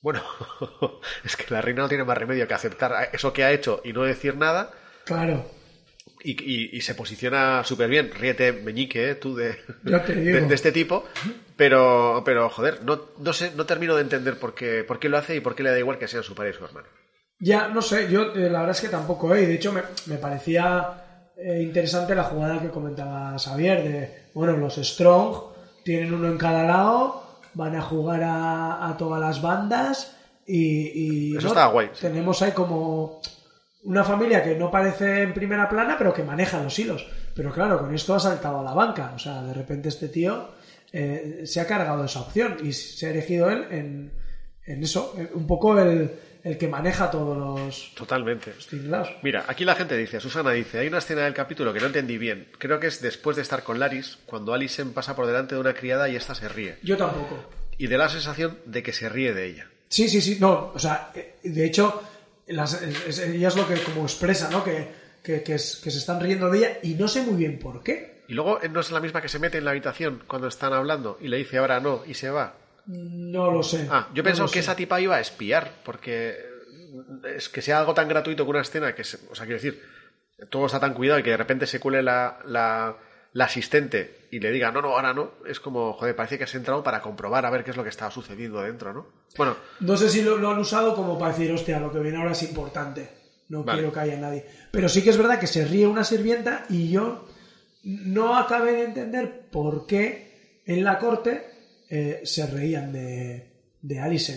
Bueno, 0.00 0.22
es 1.24 1.36
que 1.36 1.52
la 1.52 1.60
reina 1.60 1.82
no 1.82 1.88
tiene 1.88 2.04
más 2.04 2.16
remedio 2.18 2.46
que 2.46 2.54
aceptar 2.54 3.10
eso 3.12 3.32
que 3.32 3.42
ha 3.44 3.50
hecho 3.52 3.80
y 3.84 3.92
no 3.92 4.02
decir 4.04 4.36
nada 4.36 4.70
Claro. 5.04 5.50
y, 6.22 6.30
y- 6.32 6.76
y 6.76 6.80
se 6.82 6.94
posiciona 6.94 7.64
súper 7.64 7.88
bien. 7.90 8.12
Ríete, 8.14 8.52
meñique, 8.52 9.10
¿eh? 9.10 9.14
tú 9.16 9.34
de, 9.34 9.58
de 9.82 10.54
este 10.54 10.70
tipo. 10.72 11.04
Pero, 11.56 12.22
pero 12.24 12.48
joder, 12.50 12.84
no, 12.84 13.06
no 13.18 13.32
sé, 13.32 13.52
no 13.56 13.64
termino 13.66 13.96
de 13.96 14.02
entender 14.02 14.38
por 14.38 14.54
qué, 14.54 14.84
por 14.84 14.98
qué 15.00 15.08
lo 15.08 15.16
hace 15.18 15.34
y 15.36 15.40
por 15.40 15.54
qué 15.56 15.62
le 15.62 15.70
da 15.70 15.78
igual 15.78 15.98
que 15.98 16.06
sean 16.06 16.22
su 16.22 16.34
padre 16.34 16.50
y 16.50 16.54
su 16.54 16.64
hermano. 16.64 16.86
Ya, 17.38 17.68
no 17.68 17.82
sé, 17.82 18.08
yo 18.10 18.34
eh, 18.34 18.48
la 18.50 18.60
verdad 18.60 18.70
es 18.76 18.80
que 18.80 18.88
tampoco, 18.88 19.34
¿eh? 19.34 19.42
Y 19.42 19.46
de 19.46 19.54
hecho 19.54 19.72
me, 19.72 19.82
me 20.06 20.16
parecía 20.16 21.30
eh, 21.36 21.60
interesante 21.62 22.14
la 22.14 22.24
jugada 22.24 22.60
que 22.60 22.70
comentaba 22.70 23.38
Xavier 23.38 23.82
de, 23.84 24.22
bueno, 24.34 24.56
los 24.56 24.76
Strong 24.76 25.36
tienen 25.84 26.14
uno 26.14 26.28
en 26.28 26.38
cada 26.38 26.64
lado, 26.64 27.40
van 27.54 27.76
a 27.76 27.82
jugar 27.82 28.22
a, 28.22 28.88
a 28.88 28.96
todas 28.96 29.20
las 29.20 29.42
bandas 29.42 30.16
y... 30.46 31.32
y 31.32 31.36
Eso 31.36 31.42
¿no? 31.42 31.48
estaba 31.48 31.72
guay, 31.72 31.90
sí. 31.92 32.00
Tenemos 32.02 32.40
ahí 32.42 32.52
como 32.52 33.20
una 33.84 34.02
familia 34.02 34.42
que 34.42 34.56
no 34.56 34.70
parece 34.70 35.22
en 35.22 35.34
primera 35.34 35.68
plana, 35.68 35.96
pero 35.98 36.12
que 36.12 36.24
maneja 36.24 36.62
los 36.62 36.78
hilos. 36.78 37.06
Pero 37.34 37.52
claro, 37.52 37.78
con 37.78 37.94
esto 37.94 38.14
ha 38.14 38.20
saltado 38.20 38.60
a 38.60 38.64
la 38.64 38.72
banca. 38.72 39.12
O 39.14 39.18
sea, 39.18 39.42
de 39.42 39.54
repente 39.54 39.90
este 39.90 40.08
tío 40.08 40.48
eh, 40.92 41.42
se 41.44 41.60
ha 41.60 41.66
cargado 41.66 42.04
esa 42.04 42.20
opción 42.20 42.56
y 42.64 42.72
se 42.72 43.06
ha 43.06 43.10
elegido 43.10 43.50
él 43.50 43.66
en, 43.70 44.12
en 44.64 44.82
eso, 44.82 45.14
en 45.16 45.30
un 45.34 45.46
poco 45.46 45.78
el, 45.78 46.10
el 46.46 46.56
que 46.58 46.68
maneja 46.68 47.10
todos 47.10 47.36
los 47.36 47.94
Totalmente. 47.94 48.52
tinglados. 48.70 49.10
Mira, 49.22 49.44
aquí 49.48 49.64
la 49.64 49.74
gente 49.74 49.96
dice, 49.96 50.20
Susana 50.20 50.52
dice, 50.52 50.78
hay 50.78 50.86
una 50.88 50.98
escena 50.98 51.22
del 51.22 51.34
capítulo 51.34 51.72
que 51.72 51.80
no 51.80 51.86
entendí 51.86 52.18
bien. 52.18 52.48
Creo 52.58 52.78
que 52.78 52.86
es 52.86 53.00
después 53.02 53.34
de 53.36 53.42
estar 53.42 53.62
con 53.64 53.78
Laris, 53.80 54.18
cuando 54.26 54.54
Alison 54.54 54.92
pasa 54.92 55.16
por 55.16 55.26
delante 55.26 55.54
de 55.56 55.60
una 55.60 55.74
criada 55.74 56.08
y 56.08 56.16
ésta 56.16 56.34
se 56.34 56.48
ríe. 56.48 56.76
Yo 56.82 56.96
tampoco. 56.96 57.44
Y 57.78 57.88
da 57.88 57.98
la 57.98 58.08
sensación 58.08 58.58
de 58.64 58.82
que 58.82 58.92
se 58.92 59.08
ríe 59.08 59.34
de 59.34 59.46
ella. 59.46 59.68
Sí, 59.88 60.08
sí, 60.08 60.20
sí, 60.20 60.38
no, 60.40 60.72
o 60.74 60.78
sea, 60.78 61.10
eh, 61.14 61.36
de 61.42 61.64
hecho, 61.66 62.02
las, 62.46 62.80
es- 62.80 63.06
es- 63.06 63.18
ella 63.18 63.48
es 63.48 63.56
lo 63.56 63.66
que 63.66 63.74
como 63.82 64.02
expresa, 64.04 64.48
¿no? 64.50 64.62
Que, 64.64 64.88
que, 65.22 65.42
que 65.42 65.54
es- 65.56 65.76
que 65.82 65.90
se 65.90 65.98
están 65.98 66.20
riendo 66.20 66.48
de 66.50 66.58
ella 66.58 66.78
y 66.82 66.94
no 66.94 67.08
sé 67.08 67.22
muy 67.22 67.34
bien 67.36 67.58
por 67.58 67.82
qué. 67.82 68.22
Y 68.28 68.34
luego 68.34 68.60
eh, 68.62 68.68
no 68.68 68.80
es 68.80 68.90
la 68.90 69.00
misma 69.00 69.20
que 69.20 69.28
se 69.28 69.38
mete 69.38 69.58
en 69.58 69.64
la 69.64 69.72
habitación 69.72 70.22
cuando 70.26 70.48
están 70.48 70.72
hablando 70.72 71.18
y 71.20 71.28
le 71.28 71.36
dice 71.38 71.58
ahora 71.58 71.80
no 71.80 72.02
y 72.06 72.14
se 72.14 72.30
va. 72.30 72.54
No 72.86 73.50
lo 73.50 73.62
sé. 73.62 73.88
Ah, 73.90 74.08
yo 74.14 74.22
No 74.22 74.24
pienso 74.24 74.44
que 74.46 74.52
sé. 74.54 74.58
esa 74.60 74.76
tipa 74.76 75.00
iba 75.00 75.16
a 75.16 75.20
espiar, 75.20 75.72
porque 75.84 76.36
es 77.36 77.48
que 77.48 77.62
sea 77.62 77.78
algo 77.80 77.94
tan 77.94 78.08
gratuito 78.08 78.44
que 78.44 78.50
una 78.50 78.60
escena 78.60 78.94
que, 78.94 79.04
se- 79.04 79.18
o 79.30 79.34
sea, 79.34 79.44
quiero 79.46 79.60
decir, 79.60 79.82
todo 80.50 80.66
está 80.66 80.78
tan 80.80 80.94
cuidado 80.94 81.18
y 81.18 81.22
que 81.22 81.30
de 81.30 81.36
repente 81.36 81.66
se 81.66 81.80
cuele 81.80 82.02
la, 82.02 82.38
la, 82.46 82.96
la 83.32 83.44
asistente 83.44 84.28
y 84.30 84.38
le 84.40 84.50
diga, 84.52 84.70
no, 84.70 84.82
no, 84.82 84.88
ahora 84.90 85.12
no, 85.14 85.32
es 85.46 85.58
como, 85.60 85.94
joder, 85.94 86.14
parece 86.14 86.38
que 86.38 86.44
has 86.44 86.54
entrado 86.54 86.82
para 86.82 87.00
comprobar 87.02 87.44
a 87.46 87.50
ver 87.50 87.64
qué 87.64 87.70
es 87.72 87.76
lo 87.76 87.82
que 87.82 87.88
estaba 87.90 88.10
sucediendo 88.10 88.60
dentro, 88.62 88.92
¿no? 88.92 89.06
Bueno, 89.36 89.56
No 89.80 89.96
sé 89.96 90.08
si 90.08 90.22
lo, 90.22 90.36
lo 90.36 90.50
han 90.50 90.58
usado 90.58 90.94
como 90.94 91.18
para 91.18 91.32
decir, 91.32 91.50
hostia, 91.52 91.80
lo 91.80 91.90
que 91.92 91.98
viene 92.00 92.18
ahora 92.18 92.32
es 92.32 92.42
importante. 92.42 93.08
No 93.48 93.62
Vale. 93.62 93.78
quiero 93.78 93.92
que 93.92 94.00
haya 94.00 94.16
nadie. 94.16 94.44
Pero 94.72 94.88
sí 94.88 95.02
que 95.02 95.10
es 95.10 95.16
verdad 95.18 95.38
que 95.38 95.46
se 95.46 95.64
ríe 95.64 95.86
una 95.86 96.02
sirvienta 96.04 96.64
y 96.68 96.90
yo 96.90 97.28
no 97.84 98.36
acabé 98.36 98.72
de 98.72 98.84
entender 98.84 99.48
por 99.52 99.86
qué 99.86 100.62
en 100.66 100.82
la 100.82 100.98
corte 100.98 101.46
eh, 101.88 102.20
se 102.24 102.46
reían 102.46 102.92
de, 102.92 103.76
de 103.82 104.00
Alison. 104.00 104.36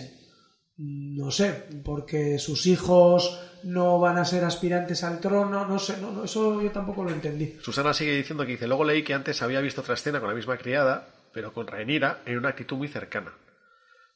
No 0.76 1.30
sé, 1.30 1.64
porque 1.84 2.38
sus 2.38 2.66
hijos 2.66 3.38
no 3.64 3.98
van 4.00 4.16
a 4.16 4.24
ser 4.24 4.44
aspirantes 4.44 5.04
al 5.04 5.20
trono, 5.20 5.66
no 5.66 5.78
sé, 5.78 5.98
no, 6.00 6.10
no, 6.10 6.24
eso 6.24 6.62
yo 6.62 6.70
tampoco 6.70 7.04
lo 7.04 7.10
entendí. 7.10 7.58
Susana 7.60 7.92
sigue 7.92 8.16
diciendo 8.16 8.46
que 8.46 8.52
dice, 8.52 8.66
luego 8.66 8.84
leí 8.84 9.02
que 9.02 9.12
antes 9.12 9.42
había 9.42 9.60
visto 9.60 9.82
otra 9.82 9.94
escena 9.94 10.20
con 10.20 10.30
la 10.30 10.34
misma 10.34 10.56
criada, 10.56 11.08
pero 11.34 11.52
con 11.52 11.66
Rhaenyra 11.66 12.20
en 12.24 12.38
una 12.38 12.50
actitud 12.50 12.76
muy 12.76 12.88
cercana. 12.88 13.32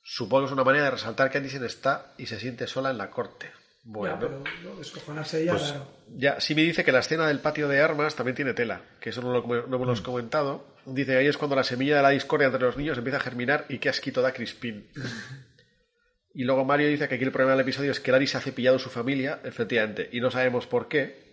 Supongo 0.02 0.43
que 0.43 0.47
es 0.47 0.52
una 0.52 0.65
manera 0.65 0.85
de 0.85 0.90
resaltar 0.93 1.31
que 1.31 1.39
Alicent 1.39 1.65
está 1.65 2.15
y 2.19 2.27
se 2.27 2.40
siente 2.40 2.66
sola 2.66 2.90
en 2.90 2.98
la 2.98 3.11
corte. 3.11 3.51
Bueno, 3.86 4.15
Ya, 4.15 4.20
pero 4.20 4.43
no, 4.62 4.77
descojonarse 4.77 5.43
ella, 5.43 5.52
Pues, 5.52 5.73
claro. 5.73 5.86
ya, 6.16 6.40
sí 6.40 6.55
me 6.55 6.62
dice 6.62 6.85
que 6.85 6.93
la 6.93 7.01
escena 7.01 7.27
del 7.28 7.40
patio 7.40 7.69
de 7.69 7.81
armas 7.81 8.16
también 8.16 8.35
tiene 8.35 8.55
tela, 8.55 8.81
que 8.98 9.11
eso 9.11 9.20
no 9.20 9.31
lo, 9.31 9.66
no 9.66 9.77
hemos 9.77 10.01
comentado. 10.01 10.66
Dice 10.86 11.16
ahí 11.16 11.27
es 11.27 11.36
cuando 11.36 11.55
la 11.55 11.65
semilla 11.65 11.97
de 11.97 12.02
la 12.02 12.11
discordia 12.11 12.47
entre 12.47 12.62
los 12.62 12.77
niños 12.78 12.97
empieza 12.97 13.19
a 13.19 13.20
germinar 13.20 13.66
y 13.69 13.78
qué 13.78 13.90
asquito 13.90 14.23
da 14.23 14.32
Crispín. 14.32 14.89
y 16.35 16.44
luego 16.44 16.65
Mario 16.65 16.89
dice 16.89 17.09
que 17.09 17.16
aquí 17.16 17.24
el 17.24 17.31
problema 17.32 17.52
del 17.52 17.61
episodio 17.61 17.90
es 17.90 18.01
que 18.01 18.11
Larry 18.11 18.27
se 18.27 18.39
ha 18.39 18.40
cepillado 18.40 18.78
su 18.78 18.89
familia, 18.89 19.40
efectivamente, 19.44 20.09
y 20.12 20.20
no 20.20 20.31
sabemos 20.31 20.66
por 20.66 20.89
qué, 20.89 21.32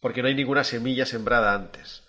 porque 0.00 0.22
no 0.22 0.28
hay 0.28 0.34
ninguna 0.34 0.64
semilla 0.64 1.06
sembrada 1.06 1.54
antes. 1.54 2.02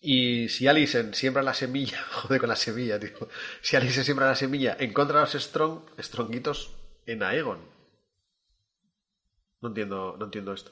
Y 0.00 0.48
si 0.48 0.66
Alison 0.68 1.14
siembra 1.14 1.42
la 1.42 1.54
semilla, 1.54 1.98
joder 2.12 2.38
con 2.40 2.48
la 2.48 2.56
semilla, 2.56 3.00
tío. 3.00 3.28
Si 3.60 3.74
Alison 3.76 4.04
siembra 4.04 4.26
la 4.26 4.36
semilla 4.36 4.76
en 4.78 4.92
contra 4.92 5.18
de 5.18 5.24
los 5.32 5.32
Strong, 5.44 5.80
Stronguitos 6.00 6.76
en 7.06 7.22
Aegon. 7.24 7.71
No 9.62 9.68
entiendo, 9.68 10.16
no 10.18 10.24
entiendo 10.26 10.52
esto. 10.52 10.70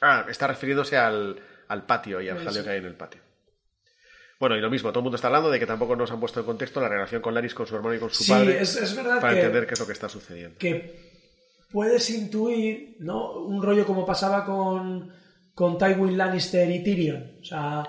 Ah, 0.00 0.26
está 0.28 0.46
refiriéndose 0.46 0.96
al, 0.96 1.40
al 1.68 1.86
patio 1.86 2.20
y 2.20 2.28
al 2.28 2.38
jaleo 2.44 2.62
que 2.64 2.70
hay 2.70 2.78
en 2.78 2.84
el 2.84 2.94
patio. 2.94 3.20
Bueno, 4.38 4.54
y 4.56 4.60
lo 4.60 4.68
mismo, 4.70 4.90
todo 4.90 5.00
el 5.00 5.04
mundo 5.04 5.16
está 5.16 5.28
hablando 5.28 5.50
de 5.50 5.58
que 5.58 5.66
tampoco 5.66 5.96
nos 5.96 6.10
han 6.10 6.20
puesto 6.20 6.40
en 6.40 6.46
contexto 6.46 6.80
la 6.80 6.88
relación 6.90 7.22
con 7.22 7.32
Laris, 7.34 7.54
con 7.54 7.66
su 7.66 7.74
hermano 7.74 7.94
y 7.94 7.98
con 7.98 8.10
su 8.10 8.22
Sí, 8.22 8.30
padre. 8.30 8.60
es- 8.60 8.76
es 8.76 8.94
verdad 8.94 9.18
Para 9.20 9.32
que- 9.32 9.40
entender 9.40 9.66
qué 9.66 9.72
es 9.74 9.80
lo 9.80 9.86
que 9.86 9.92
está 9.94 10.08
sucediendo. 10.10 10.58
que 10.58 11.16
puedes 11.72 12.10
intuir, 12.10 12.96
¿no? 13.00 13.32
Un 13.40 13.62
rollo 13.62 13.86
como 13.86 14.04
pasaba 14.04 14.44
con, 14.44 15.10
con 15.54 15.78
Tywin 15.78 16.18
Lannister 16.18 16.70
y 16.70 16.84
Tyrion. 16.84 17.38
O 17.40 17.44
sea, 17.44 17.82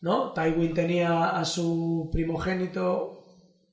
¿no? 0.00 0.32
Tywin 0.32 0.72
tenía 0.72 1.28
a 1.38 1.44
su 1.44 2.08
primogénito, 2.10 3.22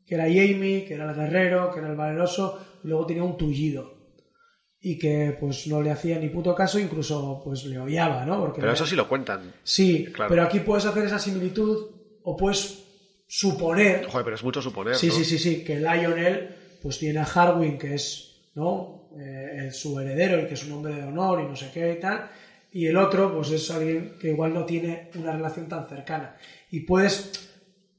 que 0.06 0.16
era 0.16 0.26
Jaime, 0.26 0.84
que 0.86 0.96
era 0.96 1.10
el 1.10 1.16
guerrero, 1.16 1.72
que 1.72 1.80
era 1.80 1.88
el 1.90 1.96
valeroso, 1.96 2.80
y 2.84 2.90
luego 2.90 3.06
tenía 3.06 3.24
un 3.24 3.38
tullido. 3.38 3.96
Y 4.80 4.98
que 5.00 5.36
pues 5.40 5.66
no 5.68 5.82
le 5.82 5.90
hacía 5.92 6.20
ni 6.20 6.30
puto 6.30 6.54
caso, 6.54 6.80
incluso 6.80 7.42
pues 7.44 7.64
le 7.66 7.80
odiaba, 7.80 8.26
¿no? 8.26 8.40
Porque 8.40 8.62
Pero 8.62 8.74
eso 8.74 8.86
sí 8.86 8.96
lo 8.96 9.08
cuentan. 9.10 9.54
Sí, 9.64 10.06
Claro. 10.14 10.30
pero 10.30 10.44
aquí 10.44 10.60
puedes 10.60 10.86
hacer 10.86 11.06
esa 11.06 11.18
similitud 11.20 11.88
o 12.24 12.38
puedes 12.38 12.84
suponer 13.28 14.06
Joder, 14.06 14.24
pero 14.24 14.36
es 14.36 14.44
mucho 14.44 14.62
suponer. 14.62 14.96
Sí, 14.96 15.08
¿no? 15.08 15.14
sí, 15.14 15.26
sí, 15.26 15.38
sí, 15.40 15.64
que 15.64 15.78
Lionel 15.80 16.56
pues 16.82 17.00
tiene 17.00 17.20
a 17.20 17.24
Harwin, 17.24 17.78
que 17.78 17.96
es 17.96 18.36
¿no? 18.56 19.10
Eh, 19.20 19.70
su 19.72 20.00
heredero 20.00 20.40
y 20.42 20.46
que 20.48 20.54
es 20.54 20.64
un 20.66 20.74
hombre 20.74 20.94
de 20.96 21.04
honor 21.04 21.42
y 21.42 21.46
no 21.48 21.56
sé 21.56 21.72
qué 21.74 21.94
y 21.94 22.00
tal, 22.00 22.30
y 22.72 22.86
el 22.86 22.98
otro 22.98 23.34
pues 23.34 23.50
es 23.52 23.70
alguien 23.72 24.16
que 24.20 24.30
igual 24.30 24.54
no 24.54 24.64
tiene 24.66 25.10
una 25.16 25.32
relación 25.32 25.68
tan 25.68 25.88
cercana. 25.90 26.38
Y 26.70 26.82
puedes, 26.82 27.50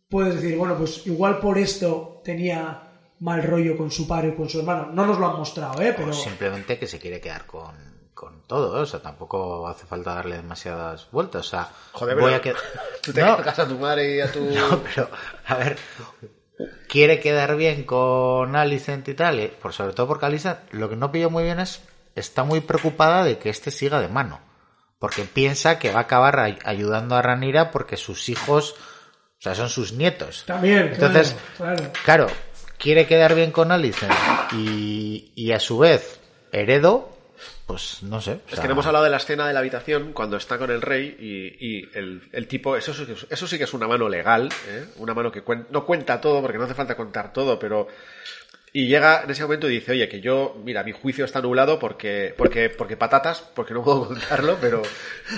puedes 0.08 0.36
decir, 0.40 0.56
bueno, 0.56 0.76
pues 0.76 1.06
igual 1.06 1.38
por 1.40 1.58
esto 1.58 2.20
tenía 2.24 2.87
mal 3.20 3.42
rollo 3.42 3.76
con 3.76 3.90
su 3.90 4.06
padre 4.06 4.28
y 4.28 4.34
con 4.34 4.48
su 4.48 4.60
hermano. 4.60 4.90
No 4.92 5.06
nos 5.06 5.18
lo 5.18 5.28
han 5.30 5.36
mostrado, 5.36 5.80
¿eh? 5.82 5.92
Pero 5.96 6.10
O 6.10 6.12
simplemente 6.12 6.78
que 6.78 6.86
se 6.86 6.98
quiere 6.98 7.20
quedar 7.20 7.46
con, 7.46 7.74
con 8.14 8.42
todo, 8.46 8.78
¿eh? 8.78 8.82
o 8.82 8.86
sea, 8.86 9.00
tampoco 9.00 9.66
hace 9.68 9.86
falta 9.86 10.14
darle 10.14 10.36
demasiadas 10.36 11.08
vueltas, 11.10 11.46
o 11.46 11.50
sea, 11.50 11.68
Joder, 11.92 12.16
voy 12.16 12.32
a 12.34 12.40
que... 12.40 12.54
Tú 13.02 13.12
te 13.12 13.20
No, 13.22 13.32
a 13.32 13.54
tu 13.68 13.78
madre 13.78 14.16
y 14.16 14.20
a 14.20 14.30
tu... 14.32 14.40
no, 14.54 14.80
pero, 14.82 15.08
a 15.46 15.54
ver, 15.56 15.76
quiere 16.88 17.20
quedar 17.20 17.56
bien 17.56 17.84
con 17.84 18.56
Alicent 18.56 19.06
y 19.08 19.14
tal, 19.14 19.40
y 19.40 19.48
por 19.48 19.72
sobre 19.72 19.92
todo 19.94 20.06
porque 20.08 20.26
Alicent 20.26 20.58
lo 20.72 20.88
que 20.88 20.96
no 20.96 21.12
pillo 21.12 21.30
muy 21.30 21.44
bien 21.44 21.60
es, 21.60 21.80
está 22.14 22.44
muy 22.44 22.60
preocupada 22.60 23.24
de 23.24 23.38
que 23.38 23.50
este 23.50 23.70
siga 23.70 24.00
de 24.00 24.08
mano, 24.08 24.40
porque 24.98 25.22
piensa 25.24 25.78
que 25.78 25.92
va 25.92 26.00
a 26.00 26.02
acabar 26.02 26.38
ay- 26.40 26.58
ayudando 26.64 27.14
a 27.16 27.22
Ranira 27.22 27.70
porque 27.70 27.96
sus 27.96 28.28
hijos, 28.28 28.74
o 29.38 29.40
sea, 29.42 29.54
son 29.54 29.68
sus 29.68 29.92
nietos. 29.92 30.44
también, 30.46 30.88
Entonces, 30.92 31.36
claro, 31.56 31.76
claro. 31.76 31.92
Claro, 32.04 32.26
quiere 32.78 33.06
quedar 33.06 33.34
bien 33.34 33.50
con 33.50 33.72
Alicent 33.72 34.12
y, 34.52 35.32
y 35.34 35.52
a 35.52 35.60
su 35.60 35.78
vez 35.78 36.20
heredo, 36.52 37.10
pues 37.66 38.02
no 38.02 38.20
sé. 38.20 38.40
o 38.50 38.54
Es 38.54 38.60
que 38.60 38.66
no 38.66 38.72
hemos 38.72 38.86
hablado 38.86 39.04
de 39.04 39.10
la 39.10 39.18
escena 39.18 39.46
de 39.46 39.52
la 39.52 39.60
habitación 39.60 40.12
cuando 40.12 40.36
está 40.36 40.58
con 40.58 40.70
el 40.70 40.80
rey 40.80 41.16
y, 41.20 41.66
y 41.66 41.88
el, 41.94 42.28
el 42.32 42.46
tipo, 42.48 42.76
eso, 42.76 42.94
sí 42.94 43.04
que 43.04 43.12
es- 43.12 43.26
eso 43.28 43.46
sí 43.46 43.58
que 43.58 43.64
es 43.64 43.74
una 43.74 43.86
mano 43.86 44.08
legal, 44.08 44.48
¿eh? 44.68 44.86
una 44.96 45.12
mano 45.14 45.30
que 45.30 45.44
cuen- 45.44 45.66
no 45.70 45.84
cuenta 45.84 46.20
todo 46.20 46.40
porque 46.40 46.56
no 46.58 46.64
hace 46.64 46.74
falta 46.74 46.96
contar 46.96 47.32
todo, 47.32 47.58
pero 47.58 47.88
Y 48.72 48.86
llega 48.86 49.22
en 49.24 49.30
ese 49.30 49.42
momento 49.42 49.68
y 49.68 49.74
dice, 49.74 49.92
oye, 49.92 50.08
que 50.08 50.20
yo, 50.20 50.56
mira, 50.62 50.84
mi 50.84 50.92
juicio 50.92 51.24
está 51.24 51.38
anulado 51.38 51.78
porque, 51.78 52.34
porque, 52.36 52.68
porque 52.68 52.96
patatas, 52.98 53.42
porque 53.54 53.72
no 53.72 53.82
puedo 53.82 54.06
contarlo, 54.08 54.58
pero, 54.60 54.82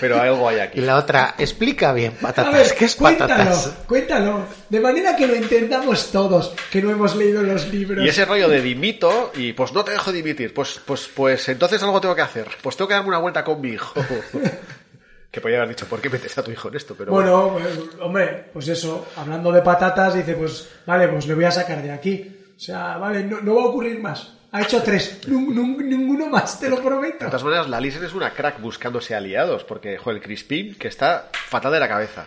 pero 0.01 0.20
algo 0.20 0.48
hay 0.48 0.57
Y 0.57 0.61
aquí. 0.61 0.81
la 0.81 0.97
otra, 0.97 1.36
explica 1.39 1.93
bien, 1.93 2.15
A 2.19 2.23
patatas. 2.23 2.52
ver, 2.52 2.74
¿Qué 2.77 2.85
es 2.86 2.97
cuéntalo, 2.97 3.28
patatas? 3.36 3.74
cuéntalo. 3.86 4.47
De 4.69 4.81
manera 4.81 5.15
que 5.15 5.27
lo 5.28 5.35
entendamos 5.35 6.11
todos, 6.11 6.55
que 6.73 6.82
no 6.82 6.90
hemos 6.90 7.15
leído 7.15 7.43
los 7.43 7.69
libros. 7.69 8.05
Y 8.05 8.09
ese 8.09 8.24
rollo 8.24 8.48
de 8.48 8.61
dimito, 8.62 9.31
y 9.35 9.52
pues 9.52 9.73
no 9.73 9.85
te 9.85 9.93
dejo 9.93 10.11
dimitir, 10.12 10.52
pues, 10.52 10.81
pues, 10.85 11.09
pues 11.15 11.48
entonces 11.48 11.81
algo 11.82 12.01
tengo 12.01 12.16
que 12.16 12.23
hacer. 12.23 12.48
Pues 12.62 12.77
tengo 12.77 12.89
que 12.89 12.94
darme 12.94 13.09
una 13.11 13.19
vuelta 13.19 13.44
con 13.44 13.61
mi 13.61 13.70
hijo. 13.70 13.94
que 15.31 15.40
podría 15.40 15.59
haber 15.59 15.69
dicho, 15.70 15.86
¿por 15.86 16.01
qué 16.01 16.11
metes 16.11 16.36
a 16.36 16.43
tu 16.43 16.51
hijo 16.51 16.69
en 16.69 16.74
esto? 16.74 16.97
Pero 16.98 17.12
Bueno, 17.12 17.52
pues, 17.52 17.78
hombre, 18.01 18.47
pues 18.52 18.66
eso, 18.66 19.07
hablando 19.16 19.52
de 19.52 19.62
patatas, 19.62 20.15
dice, 20.15 20.35
pues 20.35 20.69
vale, 20.85 21.07
pues 21.09 21.27
le 21.28 21.35
voy 21.35 21.44
a 21.44 21.52
sacar 21.52 21.81
de 21.81 21.93
aquí. 21.93 22.36
O 22.61 22.62
sea, 22.62 22.99
vale, 22.99 23.24
no, 23.24 23.41
no 23.41 23.55
va 23.55 23.62
a 23.62 23.66
ocurrir 23.66 23.99
más. 24.01 24.35
Ha 24.53 24.61
hecho 24.61 24.82
tres, 24.82 25.27
Nun- 25.28 25.55
nun- 25.55 25.78
ninguno 25.82 26.27
más, 26.27 26.61
te 26.61 26.69
lo 26.69 26.82
prometo. 26.82 27.24
De 27.24 27.31
todas 27.31 27.43
maneras, 27.45 27.69
la 27.70 27.81
Lisen 27.81 28.05
es 28.05 28.12
una 28.12 28.35
crack 28.35 28.61
buscándose 28.61 29.15
aliados, 29.15 29.65
porque, 29.65 29.97
joder, 29.97 30.19
el 30.19 30.23
Crispin, 30.23 30.74
que 30.74 30.89
está 30.89 31.31
fatal 31.32 31.73
de 31.73 31.81
la 31.81 31.89
cabeza. 31.89 32.27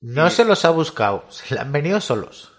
No 0.00 0.30
se 0.30 0.46
los 0.46 0.64
ha 0.64 0.70
buscado, 0.70 1.26
se 1.28 1.54
le 1.54 1.60
han 1.60 1.70
venido 1.70 2.00
solos. 2.00 2.50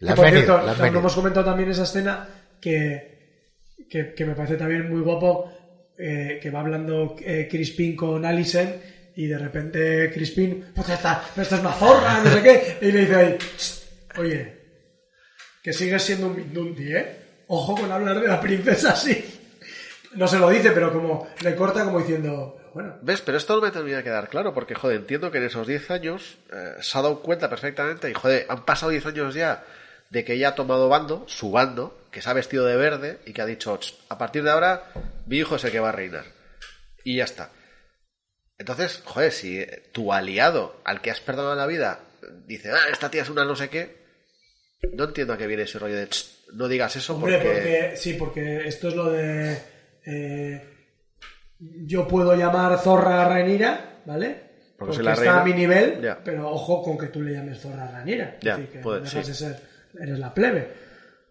Le 0.00 0.08
Que, 0.08 0.10
han 0.12 0.16
por 0.16 0.24
venido, 0.26 0.44
cierto, 0.44 0.64
le 0.66 0.70
han 0.72 0.76
no 0.76 0.82
venido. 0.82 1.00
hemos 1.00 1.14
comentado 1.14 1.46
también 1.46 1.70
esa 1.70 1.84
escena 1.84 2.28
que, 2.60 3.54
que, 3.88 4.12
que 4.12 4.24
me 4.26 4.34
parece 4.34 4.56
también 4.56 4.90
muy 4.90 5.00
guapo, 5.00 5.50
eh, 5.96 6.38
que 6.42 6.50
va 6.50 6.60
hablando 6.60 7.16
eh, 7.20 7.48
Crispin 7.50 7.96
con 7.96 8.26
Alison 8.26 8.68
y 9.14 9.28
de 9.28 9.38
repente 9.38 10.10
Crispin, 10.12 10.72
pues 10.74 10.90
esta, 10.90 11.22
esta 11.34 11.54
es 11.56 11.60
una 11.62 11.72
zorra, 11.72 12.20
no 12.22 12.30
sé 12.32 12.42
qué, 12.42 12.78
y 12.86 12.92
le 12.92 13.00
dice 13.00 13.14
ahí, 13.16 13.38
"Tss, 13.38 13.88
oye, 14.18 14.55
que 15.66 15.72
sigues 15.72 16.00
siendo 16.00 16.28
un 16.28 16.36
Mindundi, 16.36 16.94
¿eh? 16.94 17.16
Ojo 17.48 17.74
con 17.74 17.90
hablar 17.90 18.20
de 18.20 18.28
la 18.28 18.40
princesa 18.40 18.92
así. 18.92 19.40
No 20.14 20.28
se 20.28 20.38
lo 20.38 20.48
dice, 20.48 20.70
pero 20.70 20.92
como 20.92 21.26
le 21.40 21.56
corta 21.56 21.84
como 21.84 21.98
diciendo, 21.98 22.70
bueno, 22.72 22.94
¿Ves? 23.02 23.20
Pero 23.20 23.36
esto 23.36 23.56
no 23.56 23.62
me 23.62 23.72
termina 23.72 23.96
de 23.96 24.04
quedar 24.04 24.28
claro, 24.28 24.54
porque, 24.54 24.76
joder, 24.76 24.98
entiendo 24.98 25.32
que 25.32 25.38
en 25.38 25.44
esos 25.46 25.66
10 25.66 25.90
años 25.90 26.38
eh, 26.52 26.74
se 26.80 26.96
ha 26.96 27.02
dado 27.02 27.20
cuenta 27.20 27.50
perfectamente, 27.50 28.08
y, 28.08 28.14
joder, 28.14 28.46
han 28.48 28.64
pasado 28.64 28.92
10 28.92 29.06
años 29.06 29.34
ya 29.34 29.64
de 30.08 30.24
que 30.24 30.34
ella 30.34 30.50
ha 30.50 30.54
tomado 30.54 30.88
bando, 30.88 31.24
su 31.26 31.50
bando, 31.50 31.98
que 32.12 32.22
se 32.22 32.30
ha 32.30 32.32
vestido 32.32 32.64
de 32.64 32.76
verde 32.76 33.18
y 33.26 33.32
que 33.32 33.42
ha 33.42 33.46
dicho, 33.46 33.76
"Ch, 33.76 33.92
a 34.08 34.18
partir 34.18 34.44
de 34.44 34.52
ahora, 34.52 34.84
mi 35.26 35.38
hijo 35.38 35.56
es 35.56 35.64
el 35.64 35.72
que 35.72 35.80
va 35.80 35.88
a 35.88 35.92
reinar. 35.92 36.26
Y 37.02 37.16
ya 37.16 37.24
está. 37.24 37.50
Entonces, 38.56 39.02
joder, 39.04 39.32
si 39.32 39.66
tu 39.90 40.12
aliado, 40.12 40.80
al 40.84 41.00
que 41.00 41.10
has 41.10 41.20
perdonado 41.20 41.56
la 41.56 41.66
vida, 41.66 41.98
dice, 42.46 42.70
ah, 42.70 42.88
esta 42.92 43.10
tía 43.10 43.22
es 43.22 43.30
una 43.30 43.44
no 43.44 43.56
sé 43.56 43.68
qué, 43.68 44.05
no 44.92 45.04
entiendo 45.04 45.32
a 45.32 45.38
qué 45.38 45.46
viene 45.46 45.64
ese 45.64 45.78
rollo 45.78 45.96
de, 45.96 46.08
"Ch, 46.08 46.26
no 46.54 46.68
digas 46.68 46.94
eso 46.96 47.14
Hombre, 47.16 47.36
porque... 47.38 47.48
porque... 47.52 47.92
sí, 47.96 48.12
porque 48.14 48.68
esto 48.68 48.88
es 48.88 48.94
lo 48.94 49.10
de 49.10 49.58
eh, 50.06 50.62
yo 51.58 52.06
puedo 52.06 52.34
llamar 52.36 52.78
zorra 52.78 53.22
a 53.24 53.28
Ranira, 53.28 54.00
¿vale? 54.04 54.46
Porque 54.78 54.92
Porque, 54.92 55.02
la 55.04 55.12
está 55.12 55.22
reina. 55.24 55.40
a 55.40 55.44
mi 55.44 55.52
nivel, 55.54 56.16
pero 56.24 56.50
ojo 56.50 56.82
con 56.82 56.98
que 56.98 57.06
tú 57.06 57.22
le 57.22 57.32
llames 57.32 57.58
zorra 57.60 57.84
a. 57.84 58.04
Ya, 58.04 58.36
Es 58.52 58.58
decir, 58.58 58.68
que 58.72 58.78
puede- 58.80 58.98
no 59.00 59.04
dejas 59.06 59.24
sí. 59.26 59.32
de 59.32 59.38
ser, 59.38 59.60
eres 60.00 60.18
la 60.18 60.34
plebe. 60.34 60.68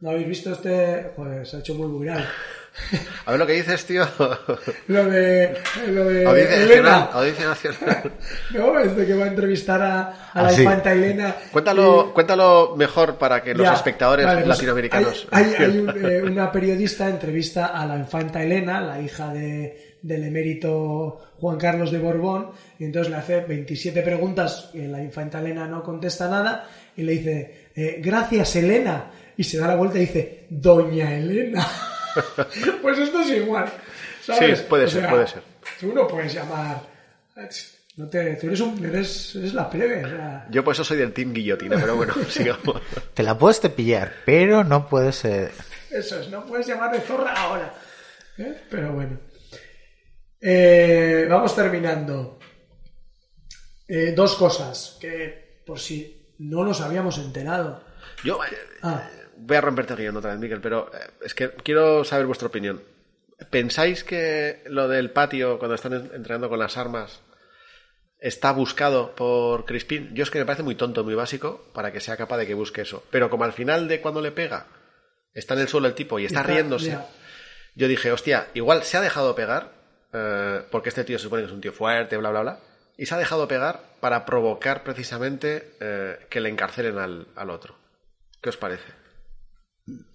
¿No 0.02 0.10
habéis 0.10 0.28
visto 0.28 0.52
este? 0.52 1.12
Pues 1.16 1.48
se 1.50 1.58
ha 1.58 1.60
hecho 1.60 1.76
muy 1.76 2.00
viral. 2.00 2.28
A 3.26 3.32
ver 3.32 3.40
lo 3.40 3.48
que 3.48 3.54
dices, 3.54 3.86
tío. 3.86 4.06
Lo 4.88 5.06
de, 5.06 5.58
lo 5.88 6.06
de 6.06 6.26
Audiencia 6.26 6.56
Elena. 6.64 6.82
Nacional. 6.82 7.10
Audiencia 7.14 7.48
Nacional. 7.48 8.12
No, 8.54 8.80
es 8.80 8.96
de 8.96 9.06
que 9.06 9.14
va 9.16 9.26
a 9.26 9.28
entrevistar 9.28 9.82
a, 9.82 10.02
a 10.02 10.30
Ah, 10.34 10.44
la 10.44 10.50
sí. 10.52 10.62
infanta 10.62 10.92
Elena. 10.94 11.36
Cuéntalo, 11.52 12.08
y- 12.10 12.14
cuéntalo 12.14 12.76
mejor 12.78 13.18
para 13.18 13.42
que 13.42 13.54
los 13.54 13.66
Ya, 13.66 13.74
espectadores 13.74 14.26
vale, 14.26 14.40
pues 14.42 14.50
latinoamericanos. 14.50 15.28
Hay, 15.32 15.44
hay- 15.46 15.56
hay 15.66 15.78
un, 15.80 15.90
eh, 16.06 16.22
una 16.24 16.52
periodista 16.52 17.08
entrevista 17.10 17.68
a 17.68 17.86
la 17.86 17.98
infanta 17.98 18.44
Elena, 18.44 18.80
la 18.82 19.00
hija 19.02 19.34
de, 19.34 19.98
del 20.02 20.24
emérito 20.26 21.22
Juan 21.40 21.58
Carlos 21.58 21.92
de 21.92 22.00
Borbón, 22.00 22.52
y 22.80 22.86
entonces 22.86 23.10
le 23.12 23.18
hace 23.18 23.42
27 23.42 24.02
preguntas 24.02 24.70
y 24.74 24.82
la 24.88 25.02
infanta 25.02 25.40
Elena 25.40 25.68
no 25.68 25.82
contesta 25.84 26.30
nada 26.30 26.68
y 26.96 27.04
le 27.04 27.12
dice, 27.14 27.70
eh, 27.76 28.00
gracias 28.04 28.56
Elena, 28.56 29.12
y 29.38 29.44
se 29.44 29.58
da 29.58 29.68
la 29.68 29.76
vuelta 29.76 29.98
y 29.98 30.02
dice, 30.02 30.46
doña 30.50 31.16
Elena. 31.18 31.66
pues 32.82 33.00
esto 33.00 33.20
es 33.22 33.30
igual. 33.30 33.72
¿sabes? 34.22 34.60
Sí, 34.60 34.66
puede 34.68 34.86
O 34.86 34.90
ser, 34.90 35.02
sea, 35.02 35.10
puede 35.10 35.28
ser. 35.28 35.44
Tú 35.80 35.94
no 35.94 36.08
puedes 36.08 36.34
llamar... 36.34 36.82
No 37.98 38.10
te, 38.10 38.36
tú 38.36 38.48
eres, 38.48 38.60
un, 38.60 38.84
eres, 38.86 39.36
eres 39.36 39.54
la 39.54 39.70
plebe. 39.70 40.04
o 40.04 40.10
sea, 40.10 40.48
Yo 40.50 40.64
por 40.66 40.74
eso 40.74 40.84
soy 40.84 40.98
del 40.98 41.14
team 41.14 41.34
guillotina, 41.34 41.78
pero 41.80 41.96
bueno, 41.96 42.14
sigamos. 42.30 42.82
Te 43.14 43.24
la 43.24 43.38
puedes 43.38 43.62
cepillar, 43.62 44.12
pero 44.26 44.64
no 44.66 44.90
puedes... 44.90 45.24
eh, 45.26 45.50
Eso 45.92 46.20
es, 46.20 46.30
no 46.30 46.46
puedes 46.46 46.68
llamarle 46.68 47.00
zorra 47.00 47.34
ahora. 47.34 47.74
¿Eh? 48.38 48.64
Pero 48.70 48.92
bueno. 48.92 49.18
Eh, 50.42 51.26
vamos 51.30 51.56
terminando. 51.56 52.38
Eh, 53.88 54.14
dos 54.16 54.36
cosas 54.36 54.98
que, 55.00 55.62
por 55.66 55.80
si 55.80 56.34
no 56.40 56.66
nos 56.66 56.82
habíamos 56.82 57.18
enterado. 57.18 57.82
Yo 58.26 58.44
eh, 58.44 58.50
Ah, 58.84 59.10
voy 59.38 59.58
a 59.58 59.62
romperte 59.62 59.94
el 59.94 60.00
guion 60.00 60.18
otra 60.18 60.32
vez, 60.32 60.40
Miquel, 60.40 60.62
pero 60.62 60.90
eh, 60.94 60.98
es 61.24 61.34
que 61.34 61.50
quiero 61.52 62.04
saber 62.04 62.26
vuestra 62.26 62.48
opinión. 62.48 62.82
¿Pensáis 63.50 64.04
que 64.04 64.64
lo 64.68 64.88
del 64.88 65.12
patio, 65.12 65.60
cuando 65.60 65.76
están 65.76 65.94
en- 65.94 66.12
entrenando 66.14 66.48
con 66.50 66.60
las 66.60 66.78
armas, 66.78 67.22
está 68.20 68.52
buscado 68.52 69.14
por 69.16 69.66
Crispin? 69.66 70.14
Yo 70.16 70.24
es 70.24 70.32
que 70.32 70.40
me 70.40 70.46
parece 70.46 70.64
muy 70.64 70.76
tonto, 70.76 71.04
muy 71.04 71.16
básico, 71.16 71.70
para 71.74 71.92
que 71.92 72.00
sea 72.00 72.18
capaz 72.18 72.38
de 72.38 72.48
que 72.48 72.54
busque 72.54 72.82
eso. 72.82 73.04
Pero 73.12 73.30
como 73.30 73.44
al 73.44 73.54
final 73.54 73.88
de 73.88 74.02
cuando 74.02 74.22
le 74.22 74.32
pega, 74.32 74.68
está 75.34 75.54
en 75.54 75.62
el 75.62 75.68
suelo 75.68 75.88
el 75.88 75.94
tipo 75.96 76.18
y 76.20 76.26
está, 76.26 76.42
Está- 76.42 76.54
riéndose, 76.54 76.98
yo 77.76 77.88
dije, 77.88 78.12
hostia, 78.12 78.48
igual 78.54 78.84
se 78.84 78.98
ha 78.98 79.02
dejado 79.02 79.36
pegar, 79.36 79.74
eh, 80.14 80.62
porque 80.72 80.90
este 80.90 81.04
tío 81.04 81.20
se 81.20 81.24
supone 81.24 81.42
que 81.42 81.48
es 81.48 81.52
un 81.54 81.62
tío 81.62 81.74
fuerte, 81.74 82.16
bla, 82.18 82.30
bla, 82.30 82.42
bla, 82.42 82.60
y 82.98 83.06
se 83.06 83.16
ha 83.16 83.18
dejado 83.18 83.48
pegar 83.50 83.82
para 84.00 84.26
provocar 84.26 84.84
precisamente 84.84 85.76
eh, 85.82 86.26
que 86.30 86.40
le 86.40 86.48
encarcelen 86.50 86.98
al, 86.98 87.28
al 87.36 87.50
otro. 87.50 87.76
¿Qué 88.42 88.48
os 88.50 88.56
parece? 88.58 88.86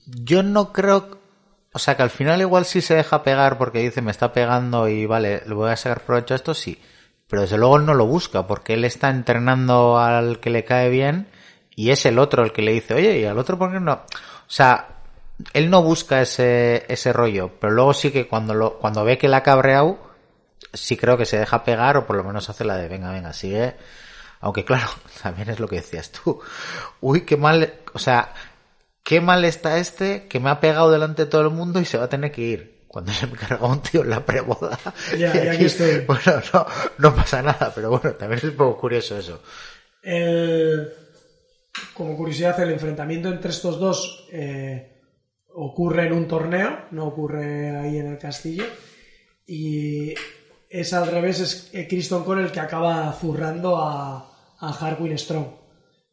Yo 0.07 0.43
no 0.43 0.73
creo... 0.73 1.19
O 1.73 1.79
sea, 1.79 1.97
que 1.97 2.03
al 2.03 2.11
final 2.11 2.41
igual 2.41 2.65
sí 2.65 2.81
se 2.81 2.97
deja 2.97 3.23
pegar 3.23 3.57
porque 3.57 3.79
dice 3.79 4.03
me 4.03 4.11
está 4.11 4.33
pegando 4.33 4.89
y 4.89 5.07
vale, 5.07 5.43
le 5.47 5.55
voy 5.55 5.71
a 5.71 5.77
sacar 5.77 6.03
provecho 6.03 6.35
a 6.35 6.37
esto, 6.37 6.53
sí. 6.53 6.81
Pero 7.29 7.43
desde 7.43 7.59
luego 7.59 7.79
no 7.79 7.95
lo 7.95 8.07
busca 8.07 8.47
porque 8.49 8.75
él 8.75 8.85
está 8.85 9.09
entrenando 9.09 9.99
al 9.99 10.41
que 10.41 10.51
le 10.51 10.65
cae 10.65 10.89
bien 10.89 11.29
y 11.77 11.91
es 11.91 12.05
el 12.07 12.19
otro 12.19 12.43
el 12.43 12.53
que 12.53 12.63
le 12.63 12.73
dice, 12.73 12.95
oye, 12.95 13.21
¿y 13.21 13.25
al 13.25 13.39
otro 13.39 13.57
por 13.57 13.73
qué 13.73 13.79
no? 13.79 13.93
O 13.93 14.01
sea, 14.49 15.01
él 15.53 15.71
no 15.71 15.83
busca 15.83 16.21
ese, 16.21 16.85
ese 16.89 17.13
rollo, 17.13 17.53
pero 17.61 17.73
luego 17.73 17.95
sí 17.95 18.11
que 18.11 18.27
cuando, 18.27 18.55
lo, 18.55 18.79
cuando 18.79 19.05
ve 19.05 19.17
que 19.17 19.29
la 19.29 19.39
ha 19.39 19.43
cabreado, 19.43 19.99
sí 20.73 20.97
creo 20.97 21.17
que 21.17 21.27
se 21.27 21.39
deja 21.39 21.65
pegar 21.65 21.97
o 21.97 22.07
por 22.07 22.17
lo 22.17 22.25
menos 22.25 22.51
hace 22.51 22.65
la 22.65 22.77
de 22.77 22.89
venga, 22.89 23.13
venga, 23.13 23.33
sigue. 23.33 23.77
Aunque 24.41 24.65
claro, 24.65 24.89
también 25.23 25.51
es 25.51 25.61
lo 25.61 25.69
que 25.69 25.77
decías 25.77 26.11
tú. 26.11 26.41
Uy, 27.01 27.23
qué 27.23 27.37
mal, 27.37 27.75
o 27.93 27.99
sea, 27.99 28.35
qué 29.05 29.21
mal 29.21 29.45
está 29.45 29.79
este 29.79 30.27
que 30.29 30.41
me 30.41 30.51
ha 30.51 30.61
pegado 30.61 30.91
delante 30.91 31.25
de 31.25 31.31
todo 31.31 31.43
el 31.43 31.51
mundo 31.51 31.81
y 31.81 31.85
se 31.85 31.99
va 31.99 32.05
a 32.05 32.09
tener 32.09 32.31
que 32.33 32.43
ir. 32.43 32.81
Cuando 32.89 33.13
se 33.13 33.27
me 33.29 33.37
carga 33.37 33.67
un 33.69 33.81
tío 33.83 34.03
en 34.03 34.11
la 34.11 34.25
preboda. 34.27 34.79
Ya, 35.19 35.33
Y 35.37 35.45
ya 35.47 35.53
aquí 35.53 35.65
estoy. 35.67 36.01
Bueno, 36.07 36.43
no, 36.53 36.67
no 36.99 37.15
pasa 37.15 37.41
nada, 37.41 37.71
pero 37.75 37.91
bueno, 37.91 38.15
también 38.17 38.39
es 38.39 38.45
un 38.45 38.57
poco 38.57 38.79
curioso 38.81 39.17
eso. 39.19 39.41
el- 40.03 40.89
como 41.95 42.17
curiosidad, 42.17 42.59
el 42.61 42.73
enfrentamiento 42.73 43.29
entre 43.29 43.51
estos 43.53 43.79
dos 43.79 44.27
eh, 44.33 45.01
ocurre 45.55 46.07
en 46.09 46.13
un 46.15 46.27
torneo, 46.27 46.87
no 46.91 47.07
ocurre 47.07 47.77
ahí 47.77 47.97
en 47.99 48.09
el 48.09 48.19
castillo. 48.19 48.65
Y 49.47 50.13
es 50.69 50.93
al 50.93 51.07
revés, 51.07 51.41
es 51.41 51.71
eh, 51.73 51.87
Kristen 51.89 52.25
Cole 52.25 52.43
el 52.43 52.51
que 52.53 52.61
acaba 52.61 53.13
zurrando 53.13 53.77
a, 53.79 54.57
a 54.59 54.69
Harwin 54.81 55.17
Strong, 55.17 55.47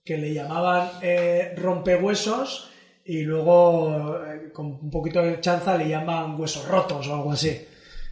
que 0.06 0.18
le 0.18 0.32
llamaban 0.34 0.90
eh, 1.02 1.56
rompehuesos 1.58 2.70
y 3.08 3.22
luego 3.24 4.20
eh, 4.26 4.50
con 4.52 4.66
un 4.66 4.92
poquito 4.92 5.22
de 5.22 5.40
chanza 5.40 5.78
le 5.78 5.88
llaman 5.88 6.40
huesos 6.40 6.68
rotos 6.68 7.08
o 7.08 7.16
algo 7.16 7.32
así. 7.32 7.66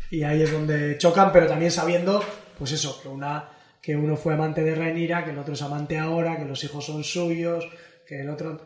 Y 0.10 0.24
ahí 0.24 0.42
es 0.42 0.52
donde 0.52 0.98
chocan, 0.98 1.32
pero 1.34 1.48
también 1.48 1.72
sabiendo, 1.72 2.24
pues 2.58 2.72
eso, 2.72 3.02
que 3.02 3.10
una 3.10 3.50
que 3.82 3.96
uno 3.96 4.16
fue 4.16 4.34
amante 4.34 4.64
de 4.64 4.74
Rhaenyra, 4.74 5.24
que 5.24 5.32
el 5.32 5.38
otro 5.38 5.54
es 5.54 5.62
amante 5.62 6.00
ahora, 6.00 6.38
que 6.38 6.46
los 6.46 6.64
hijos 6.64 6.86
son 6.86 7.04
suyos, 7.04 7.68
que 8.08 8.22
el 8.22 8.30
otro 8.30 8.60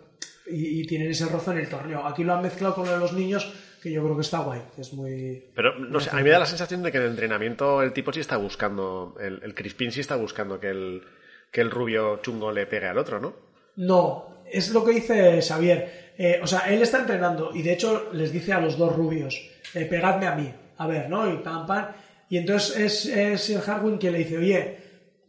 y, 0.47 0.79
y 0.79 0.85
tienen 0.85 1.09
ese 1.09 1.25
rozo 1.25 1.51
en 1.51 1.57
el 1.57 1.67
torneo. 1.67 2.05
Aquí 2.05 2.23
lo 2.23 2.33
han 2.35 2.41
mezclado 2.41 2.75
con 2.75 2.85
lo 2.85 2.93
de 2.93 2.99
los 2.99 3.11
niños, 3.11 3.51
que 3.81 3.91
yo 3.91 4.03
creo 4.03 4.15
que 4.15 4.21
está 4.21 4.39
guay, 4.39 4.61
que 4.75 4.81
es 4.81 4.93
muy 4.93 5.49
Pero 5.55 5.77
no 5.79 5.99
sé, 5.99 6.11
a 6.11 6.15
mí 6.15 6.23
me 6.23 6.29
da 6.29 6.39
la 6.39 6.45
sensación 6.45 6.83
de 6.83 6.91
que 6.91 6.99
en 6.99 7.03
el 7.03 7.09
entrenamiento 7.09 7.81
el 7.81 7.91
tipo 7.91 8.13
sí 8.13 8.19
está 8.19 8.37
buscando, 8.37 9.15
el, 9.19 9.41
el 9.43 9.55
Crispin 9.55 9.91
sí 9.91 9.99
está 9.99 10.15
buscando 10.15 10.59
que 10.59 10.69
el, 10.69 11.03
que 11.51 11.61
el 11.61 11.71
rubio 11.71 12.17
chungo 12.21 12.51
le 12.51 12.67
pegue 12.67 12.87
al 12.87 12.97
otro, 12.97 13.19
¿no? 13.19 13.33
No, 13.75 14.43
es 14.51 14.71
lo 14.71 14.83
que 14.83 14.93
dice 14.93 15.41
Xavier. 15.41 16.08
Eh, 16.21 16.37
o 16.43 16.47
sea, 16.47 16.59
él 16.67 16.81
está 16.81 16.99
entrenando 16.99 17.51
y 17.55 17.61
de 17.61 17.71
hecho 17.71 18.09
les 18.11 18.33
dice 18.33 18.51
a 18.51 18.59
los 18.59 18.77
dos 18.77 18.93
rubios, 18.93 19.39
eh, 19.73 19.85
pegadme 19.85 20.27
a 20.27 20.35
mí, 20.35 20.53
a 20.77 20.85
ver, 20.85 21.09
¿no? 21.09 21.31
Y 21.33 21.37
pam, 21.37 21.65
pam. 21.65 21.87
Y 22.29 22.37
entonces 22.37 22.75
es, 22.77 23.05
es 23.05 23.49
el 23.51 23.61
Harwin 23.65 23.97
quien 23.97 24.11
le 24.13 24.19
dice, 24.19 24.37
oye, 24.37 24.77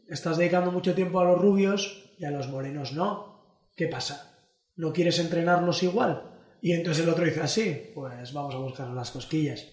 estás 0.08 0.36
dedicando 0.36 0.72
mucho 0.72 0.92
tiempo 0.92 1.20
a 1.20 1.24
los 1.24 1.40
rubios 1.40 2.10
y 2.18 2.24
a 2.24 2.32
los 2.32 2.48
morenos 2.48 2.92
no. 2.92 3.40
¿Qué 3.76 3.86
pasa? 3.86 4.36
¿No 4.74 4.92
quieres 4.92 5.20
entrenarlos 5.20 5.82
igual? 5.84 6.24
Y 6.60 6.72
entonces 6.72 7.04
el 7.04 7.10
otro 7.10 7.24
dice 7.24 7.40
así, 7.40 7.92
pues 7.94 8.32
vamos 8.32 8.54
a 8.56 8.58
buscar 8.58 8.88
las 8.88 9.12
cosquillas. 9.12 9.64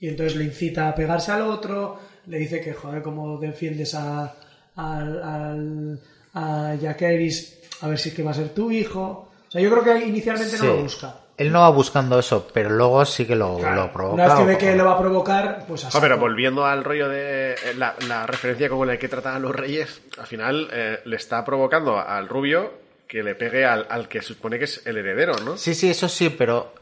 Y 0.00 0.08
entonces 0.08 0.36
le 0.36 0.44
incita 0.46 0.88
a 0.88 0.94
pegarse 0.96 1.30
al 1.30 1.42
otro, 1.42 1.96
le 2.26 2.38
dice 2.38 2.60
que, 2.60 2.72
joder, 2.74 3.02
cómo 3.02 3.38
defiendes 3.38 3.94
a, 3.94 4.34
al, 4.74 5.22
al- 5.22 6.00
a 6.34 6.76
Jaqueris, 6.80 7.60
a 7.82 7.86
ver 7.88 7.98
si 7.98 8.08
es 8.08 8.14
que 8.16 8.22
va 8.24 8.32
a 8.32 8.34
ser 8.34 8.48
tu 8.48 8.70
hijo. 8.72 9.29
O 9.50 9.52
sea, 9.52 9.60
yo 9.60 9.68
creo 9.68 9.82
que 9.82 10.06
inicialmente 10.06 10.58
no 10.58 10.64
lo 10.64 10.76
busca. 10.76 11.12
Él 11.36 11.50
no 11.50 11.58
va 11.62 11.70
buscando 11.70 12.20
eso, 12.20 12.46
pero 12.54 12.70
luego 12.70 13.04
sí 13.04 13.26
que 13.26 13.34
lo, 13.34 13.58
lo 13.58 13.92
provoca. 13.92 14.14
Una 14.14 14.26
vez 14.26 14.34
que 14.38 14.44
ve 14.44 14.58
que 14.58 14.76
lo 14.76 14.84
va 14.84 14.92
a 14.92 14.98
provocar, 15.00 15.64
pues 15.66 15.84
así. 15.86 15.98
Ah, 15.98 16.00
pero 16.00 16.18
volviendo 16.18 16.64
al 16.64 16.84
rollo 16.84 17.08
de 17.08 17.54
eh, 17.54 17.56
la, 17.76 17.96
la 18.06 18.26
referencia 18.28 18.68
con 18.68 18.86
la 18.86 18.96
que 18.96 19.08
tratan 19.08 19.34
a 19.34 19.38
los 19.40 19.52
reyes, 19.52 20.02
al 20.18 20.26
final 20.28 20.68
eh, 20.70 21.00
le 21.04 21.16
está 21.16 21.44
provocando 21.44 21.98
al 21.98 22.28
rubio 22.28 22.70
que 23.08 23.24
le 23.24 23.34
pegue 23.34 23.64
al, 23.64 23.88
al 23.90 24.06
que 24.06 24.22
supone 24.22 24.56
que 24.56 24.66
es 24.66 24.86
el 24.86 24.98
heredero, 24.98 25.34
¿no? 25.44 25.56
Sí, 25.56 25.74
sí, 25.74 25.90
eso 25.90 26.08
sí, 26.08 26.30
pero. 26.30 26.72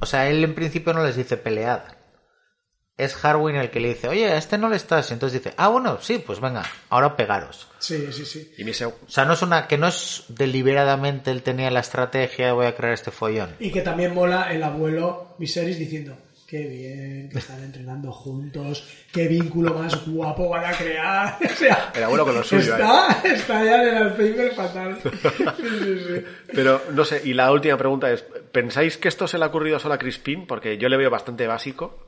O 0.00 0.06
sea, 0.06 0.28
él 0.28 0.42
en 0.42 0.56
principio 0.56 0.92
no 0.92 1.04
les 1.04 1.14
dice 1.14 1.36
pelead. 1.36 1.82
Es 2.98 3.24
Harwin 3.24 3.54
el 3.54 3.70
que 3.70 3.78
le 3.78 3.90
dice, 3.90 4.08
oye, 4.08 4.26
a 4.26 4.36
este 4.36 4.58
no 4.58 4.68
le 4.68 4.76
estás. 4.76 5.08
Y 5.10 5.14
entonces 5.14 5.42
dice, 5.42 5.54
ah, 5.56 5.68
bueno, 5.68 5.98
sí, 6.02 6.18
pues 6.18 6.40
venga, 6.40 6.64
ahora 6.90 7.16
pegaros. 7.16 7.68
Sí, 7.78 8.08
sí, 8.12 8.26
sí. 8.26 8.52
Y 8.58 8.68
O 8.68 8.92
sea, 9.06 9.24
no 9.24 9.34
es 9.34 9.42
una. 9.42 9.68
que 9.68 9.78
no 9.78 9.86
es 9.86 10.24
deliberadamente 10.28 11.30
él 11.30 11.42
tenía 11.42 11.70
la 11.70 11.80
estrategia 11.80 12.46
de 12.46 12.52
voy 12.52 12.66
a 12.66 12.74
crear 12.74 12.92
este 12.92 13.12
follón. 13.12 13.54
Y 13.60 13.70
que 13.70 13.82
también 13.82 14.14
mola 14.14 14.52
el 14.52 14.64
abuelo 14.64 15.36
Viserys 15.38 15.78
diciendo, 15.78 16.18
qué 16.48 16.66
bien, 16.66 17.28
que 17.30 17.38
están 17.38 17.62
entrenando 17.62 18.10
juntos, 18.10 18.84
qué 19.12 19.28
vínculo 19.28 19.74
más 19.74 20.06
guapo 20.06 20.48
van 20.48 20.64
a 20.64 20.76
crear. 20.76 21.38
O 21.44 21.54
sea, 21.54 21.92
El 21.94 22.02
abuelo 22.04 22.24
con 22.24 22.34
lo 22.34 22.42
suyo, 22.42 22.74
¿eh? 22.76 22.80
Está, 22.80 23.22
está 23.24 23.64
ya 23.64 23.82
en 23.82 23.88
el 23.88 24.02
Alzheimer 24.02 24.54
fatal. 24.54 24.98
Sí, 25.02 25.10
sí, 25.62 25.98
sí. 26.06 26.24
Pero 26.52 26.82
no 26.92 27.04
sé, 27.04 27.20
y 27.24 27.34
la 27.34 27.52
última 27.52 27.76
pregunta 27.76 28.10
es, 28.10 28.22
¿pensáis 28.22 28.96
que 28.96 29.08
esto 29.08 29.28
se 29.28 29.38
le 29.38 29.44
ha 29.44 29.48
ocurrido 29.48 29.78
solo 29.78 29.94
a 29.94 29.98
Crispin? 29.98 30.46
Porque 30.46 30.78
yo 30.78 30.88
le 30.88 30.96
veo 30.96 31.10
bastante 31.10 31.46
básico. 31.46 32.07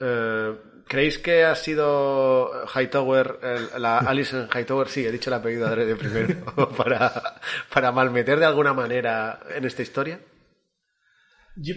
Eh, 0.00 0.54
¿Creéis 0.86 1.18
que 1.18 1.44
ha 1.44 1.54
sido 1.54 2.50
Hightower, 2.74 3.38
el- 3.42 3.82
la 3.82 3.98
Alison 3.98 4.48
Hightower, 4.54 4.88
sí, 4.88 5.04
he 5.06 5.12
dicho 5.12 5.28
el 5.28 5.34
apellido 5.34 5.66
adrede 5.66 5.96
primero, 5.96 6.36
para, 6.76 7.40
para 7.72 7.92
malmeter 7.92 8.38
de 8.38 8.46
alguna 8.46 8.72
manera 8.72 9.40
en 9.54 9.64
esta 9.66 9.82
historia? 9.82 10.18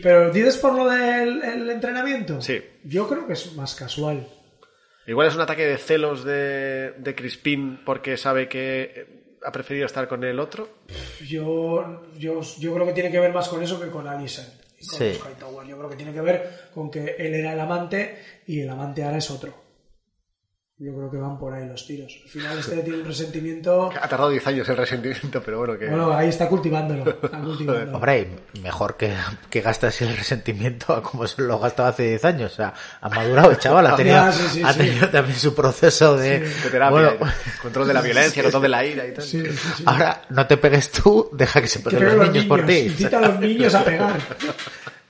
Pero 0.04 0.32
dices 0.32 0.58
por 0.58 0.74
lo 0.76 0.88
del 0.88 1.44
el 1.44 1.70
entrenamiento. 1.70 2.40
Sí. 2.42 2.64
Yo 2.84 3.08
creo 3.10 3.26
que 3.28 3.34
es 3.34 3.54
más 3.56 3.74
casual. 3.76 4.28
Igual 5.08 5.28
es 5.28 5.36
un 5.36 5.42
ataque 5.42 5.66
de 5.66 5.78
celos 5.78 6.24
de, 6.24 6.94
de 7.00 7.16
Crispin 7.16 7.82
porque 7.84 8.16
sabe 8.16 8.48
que 8.48 9.38
ha 9.44 9.52
preferido 9.52 9.88
estar 9.88 10.08
con 10.08 10.24
el 10.24 10.40
otro. 10.40 10.70
Yo, 11.28 12.04
yo, 12.16 12.42
yo 12.60 12.74
creo 12.76 12.86
que 12.86 12.94
tiene 12.94 13.12
que 13.12 13.20
ver 13.20 13.34
más 13.34 13.50
con 13.50 13.64
eso 13.64 13.82
que 13.82 13.88
con 13.90 14.08
Alison. 14.08 14.46
Con 14.88 15.00
Sí. 15.00 15.14
Hightower. 15.14 15.68
Yo 15.68 15.78
creo 15.78 15.90
que 15.90 15.96
tiene 15.96 16.14
que 16.14 16.22
ver 16.22 16.42
con 16.74 16.90
que 16.90 17.16
él 17.18 17.34
era 17.34 17.54
el 17.54 17.60
amante 17.60 18.16
y 18.46 18.62
el 18.62 18.70
amante 18.70 19.04
ahora 19.04 19.18
es 19.18 19.30
otro. 19.30 19.61
Yo 20.84 20.96
creo 20.96 21.12
que 21.12 21.18
van 21.18 21.38
por 21.38 21.54
ahí 21.54 21.68
los 21.68 21.86
tiros. 21.86 22.20
Al 22.24 22.30
final 22.30 22.58
este 22.58 22.78
tiene 22.82 22.98
un 23.02 23.06
resentimiento... 23.06 23.92
Ha 24.02 24.08
tardado 24.08 24.32
10 24.32 24.48
años 24.48 24.68
el 24.68 24.78
resentimiento, 24.78 25.40
pero 25.44 25.60
bueno, 25.60 25.78
que... 25.78 25.88
Bueno, 25.88 26.12
ahí 26.12 26.30
está 26.30 26.50
cultivándolo. 26.50 27.08
Está 27.08 27.40
cultivándolo. 27.44 27.98
Hombre, 27.98 28.30
mejor 28.64 28.98
que, 28.98 29.14
que 29.52 29.62
gastas 29.62 30.02
el 30.02 30.18
resentimiento 30.18 30.92
a 30.96 31.04
como 31.04 31.28
se 31.28 31.44
lo 31.44 31.60
gastaba 31.60 31.90
hace 31.90 32.10
10 32.10 32.26
años. 32.26 32.54
O 32.54 32.56
sea, 32.56 32.74
ha 33.00 33.10
madurado 33.10 33.52
el 33.52 33.60
chaval, 33.60 33.86
ha 33.86 33.96
tenido, 33.96 34.16
Ya, 34.16 34.32
sí, 34.32 34.44
sí, 34.54 34.64
ha 34.66 34.74
sí. 34.74 34.80
tenido 34.80 35.10
también 35.10 35.38
su 35.38 35.54
proceso 35.54 36.18
de... 36.18 36.40
de 36.40 36.70
terapia, 36.72 36.90
bueno, 36.90 37.12
control 37.62 37.88
de 37.88 37.94
la 37.94 38.02
violencia, 38.02 38.42
control 38.50 38.64
de 38.64 38.70
la 38.70 38.84
ira 38.84 39.06
y 39.06 39.14
tal. 39.14 39.24
Sí, 39.24 39.40
sí, 39.40 39.58
sí. 39.78 39.84
ahora 39.86 40.24
no 40.32 40.48
te 40.48 40.58
pegues 40.58 40.90
tú, 40.92 41.30
deja 41.34 41.62
que 41.62 41.68
se 41.68 41.82
peguen 41.82 42.00
peguen 42.00 42.18
los 42.18 42.28
niños 42.30 42.46
por 42.46 42.66
ti. 42.66 42.78
Incita 42.80 43.20
a 43.20 43.22
los 43.22 43.40
niños 43.40 43.76
a 43.76 43.84
pegar. 43.84 44.20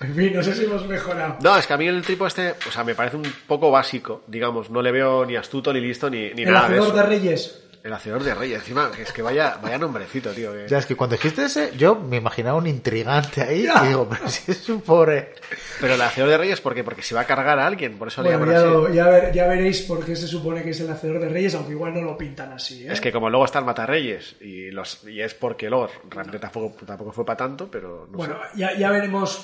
En 0.08 0.16
fin, 0.16 0.34
no 0.34 0.44
sé 0.44 0.54
si 0.56 0.66
hemos 0.66 0.88
mejorado. 0.88 1.38
No, 1.42 1.58
es 1.58 1.68
que 1.68 1.74
a 1.74 1.78
mí 1.78 1.88
el 1.88 2.02
tipo 2.06 2.26
este, 2.28 2.56
o 2.68 2.72
sea, 2.72 2.84
me 2.84 2.96
parece 2.96 3.18
un 3.18 3.32
poco 3.48 3.72
básico, 3.72 4.24
digamos, 4.28 4.70
no 4.70 4.82
le 4.82 4.92
veo 4.92 5.26
ni 5.26 5.36
astuto, 5.36 5.72
ni 5.74 5.80
listo, 5.82 6.10
ni, 6.10 6.32
ni 6.34 6.44
el 6.44 6.52
nada 6.52 6.68
de 6.70 6.76
hacedor 6.78 6.88
eso. 6.88 6.96
de 6.98 7.04
reyes. 7.04 7.58
El 7.84 7.94
hacedor 7.94 8.24
de 8.24 8.36
reyes, 8.36 8.60
encima, 8.60 8.92
es 9.00 9.12
que 9.12 9.24
vaya, 9.24 9.58
vaya 9.60 9.80
nombrecito, 9.80 10.30
tío. 10.34 10.54
que- 10.54 10.68
Ya, 10.68 10.78
es 10.78 10.86
que 10.86 10.96
cuando 10.96 11.16
dijiste 11.16 11.46
ese, 11.46 11.72
yo 11.76 11.96
me 11.96 12.18
imaginaba 12.18 12.60
un 12.60 12.68
intrigante 12.68 13.42
ahí 13.42 13.64
Ya. 13.64 13.84
y 13.84 13.88
digo, 13.88 14.08
pero 14.08 14.30
si 14.30 14.52
es 14.52 14.70
un 14.70 14.82
pobre... 14.82 15.34
Pero 15.80 15.96
el 15.96 16.02
hacedor 16.04 16.30
de 16.30 16.38
reyes, 16.38 16.62
¿por 16.62 16.76
qué? 16.76 16.84
Porque 16.84 17.02
se 17.02 17.16
va 17.16 17.22
a 17.22 17.26
cargar 17.26 17.58
a 17.58 17.66
alguien, 17.66 17.98
por 17.98 18.10
eso 18.10 18.22
le 18.22 18.38
Bueno, 18.38 18.52
llaman 18.54 18.72
ya, 18.72 18.86
así. 18.88 18.96
ya, 18.96 19.08
ver- 19.08 19.34
ya 19.34 19.48
veréis 19.48 19.82
por 19.82 20.06
qué 20.06 20.16
se 20.16 20.28
supone 20.28 20.62
que 20.62 20.70
es 20.70 20.80
el 20.80 20.92
hacedor 20.92 21.20
de 21.22 21.30
reyes, 21.30 21.56
aunque 21.56 21.72
igual 21.72 21.96
no 21.96 22.02
lo 22.02 22.16
pintan 22.16 22.54
así. 22.54 22.84
¿eh? 22.88 22.94
Es 22.94 23.02
que 23.02 23.12
como 23.12 23.32
luego 23.32 23.46
está 23.46 23.58
el 23.58 23.66
matarreyes, 23.66 24.36
y, 24.42 24.70
los, 24.70 25.04
y 25.08 25.20
es 25.20 25.34
porque 25.34 25.68
Lord 25.68 25.90
realmente 26.08 26.38
tampoco, 26.38 26.86
tampoco 26.86 27.12
fue 27.12 27.26
para 27.26 27.38
tanto, 27.38 27.68
pero 27.72 28.08
no 28.12 28.16
Bueno, 28.16 28.36
sé. 28.54 28.60
ya, 28.60 28.78
ya 28.78 28.92
veremos. 28.92 29.44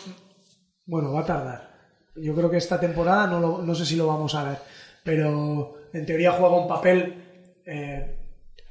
Bueno, 0.88 1.14
va 1.14 1.20
a 1.22 1.26
tardar. 1.26 1.70
Yo 2.16 2.34
creo 2.34 2.50
que 2.50 2.58
esta 2.58 2.80
temporada 2.80 3.28
no, 3.28 3.40
lo- 3.40 3.62
no 3.62 3.76
sé 3.76 3.86
si 3.86 3.96
lo 3.96 4.08
vamos 4.08 4.34
a 4.34 4.44
ver, 4.44 4.58
pero 5.04 5.78
en 5.94 6.06
teoría 6.06 6.32
juega 6.32 6.58
un 6.58 6.68
papel 6.68 7.24
eh, 7.66 8.16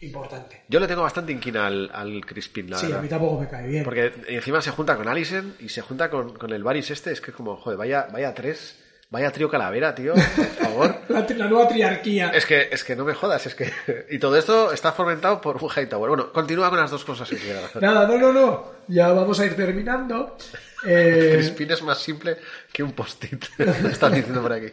importante. 0.01 0.63
Yo 0.69 0.81
le 0.81 0.87
tengo 0.89 1.03
bastante 1.03 1.33
inquina 1.33 1.67
al, 1.67 1.91
al 1.93 2.25
Crispin, 2.27 2.71
la 2.71 2.79
Sí, 2.79 2.93
a 2.93 2.99
mí 3.01 3.09
tampoco 3.09 3.39
me 3.41 3.49
cae 3.49 3.69
bien. 3.69 3.85
Porque 3.85 4.13
encima 4.29 4.61
se 4.61 4.71
junta 4.73 4.97
con 4.97 5.07
Alison 5.09 5.55
y 5.61 5.69
se 5.69 5.81
junta 5.83 6.11
con, 6.11 6.35
con 6.37 6.53
el 6.53 6.65
Varys 6.65 6.91
este, 6.91 7.13
es 7.13 7.21
que 7.21 7.31
es 7.31 7.37
como, 7.37 7.57
joder, 7.57 7.79
vaya, 7.79 8.09
vaya 8.13 8.35
tres, 8.35 8.83
vaya 9.11 9.31
trío 9.33 9.49
calavera, 9.49 9.95
tío, 9.95 10.15
por 10.15 10.47
favor. 10.47 10.97
La, 11.09 11.21
la 11.29 11.47
nueva 11.49 11.69
triarquía. 11.69 12.31
Es 12.31 12.45
que, 12.47 12.69
es 12.71 12.85
que 12.85 12.95
no 12.97 13.05
me 13.05 13.15
jodas, 13.15 13.47
es 13.47 13.55
que. 13.55 13.71
Y 14.11 14.19
todo 14.19 14.37
esto 14.37 14.73
está 14.73 14.93
fomentado 14.93 15.41
por 15.41 15.63
un 15.63 15.71
Hightower. 15.71 16.09
Bueno, 16.11 16.33
continúa 16.33 16.69
con 16.71 16.79
las 16.79 16.91
dos 16.91 17.05
cosas 17.05 17.29
si 17.29 17.37
quieres. 17.37 17.63
Nada, 17.81 18.07
no, 18.07 18.19
no, 18.19 18.33
no. 18.33 18.73
Ya 18.89 19.09
vamos 19.13 19.39
a 19.41 19.47
ir 19.47 19.55
terminando. 19.57 20.37
Eh, 20.87 21.31
Crispin 21.33 21.71
es 21.71 21.83
más 21.83 21.99
simple 21.99 22.37
que 22.73 22.83
un 22.83 22.93
post-it. 22.93 23.45
Están 23.91 24.13
diciendo 24.13 24.43
por 24.43 24.53
aquí. 24.53 24.69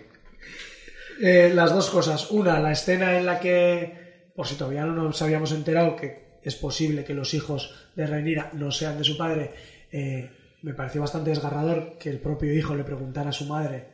eh, 1.22 1.50
las 1.56 1.74
dos 1.74 1.90
cosas. 1.90 2.30
Una, 2.30 2.60
la 2.60 2.72
escena 2.74 3.18
en 3.18 3.26
la 3.26 3.40
que, 3.40 4.30
por 4.36 4.46
si 4.46 4.56
todavía 4.56 4.86
no 4.86 4.94
nos 4.94 5.22
habíamos 5.22 5.54
enterado 5.54 5.96
que 5.96 6.40
es 6.44 6.56
posible 6.56 7.04
que 7.06 7.14
los 7.16 7.34
hijos 7.34 7.90
de 7.96 8.06
Rhaenyra 8.06 8.50
no 8.54 8.70
sean 8.70 8.98
de 8.98 9.04
su 9.06 9.18
padre, 9.18 9.54
eh, 9.92 10.30
me 10.62 10.74
pareció 10.74 11.02
bastante 11.02 11.30
desgarrador 11.32 11.98
que 11.98 12.10
el 12.10 12.20
propio 12.20 12.54
hijo 12.54 12.76
le 12.76 12.84
preguntara 12.84 13.30
a 13.30 13.34
su 13.34 13.46
madre 13.46 13.93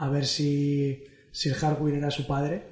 a 0.00 0.08
ver 0.08 0.26
si 0.26 1.04
Sir 1.32 1.56
Harwin 1.62 1.96
era 1.96 2.10
su 2.10 2.26
padre. 2.26 2.64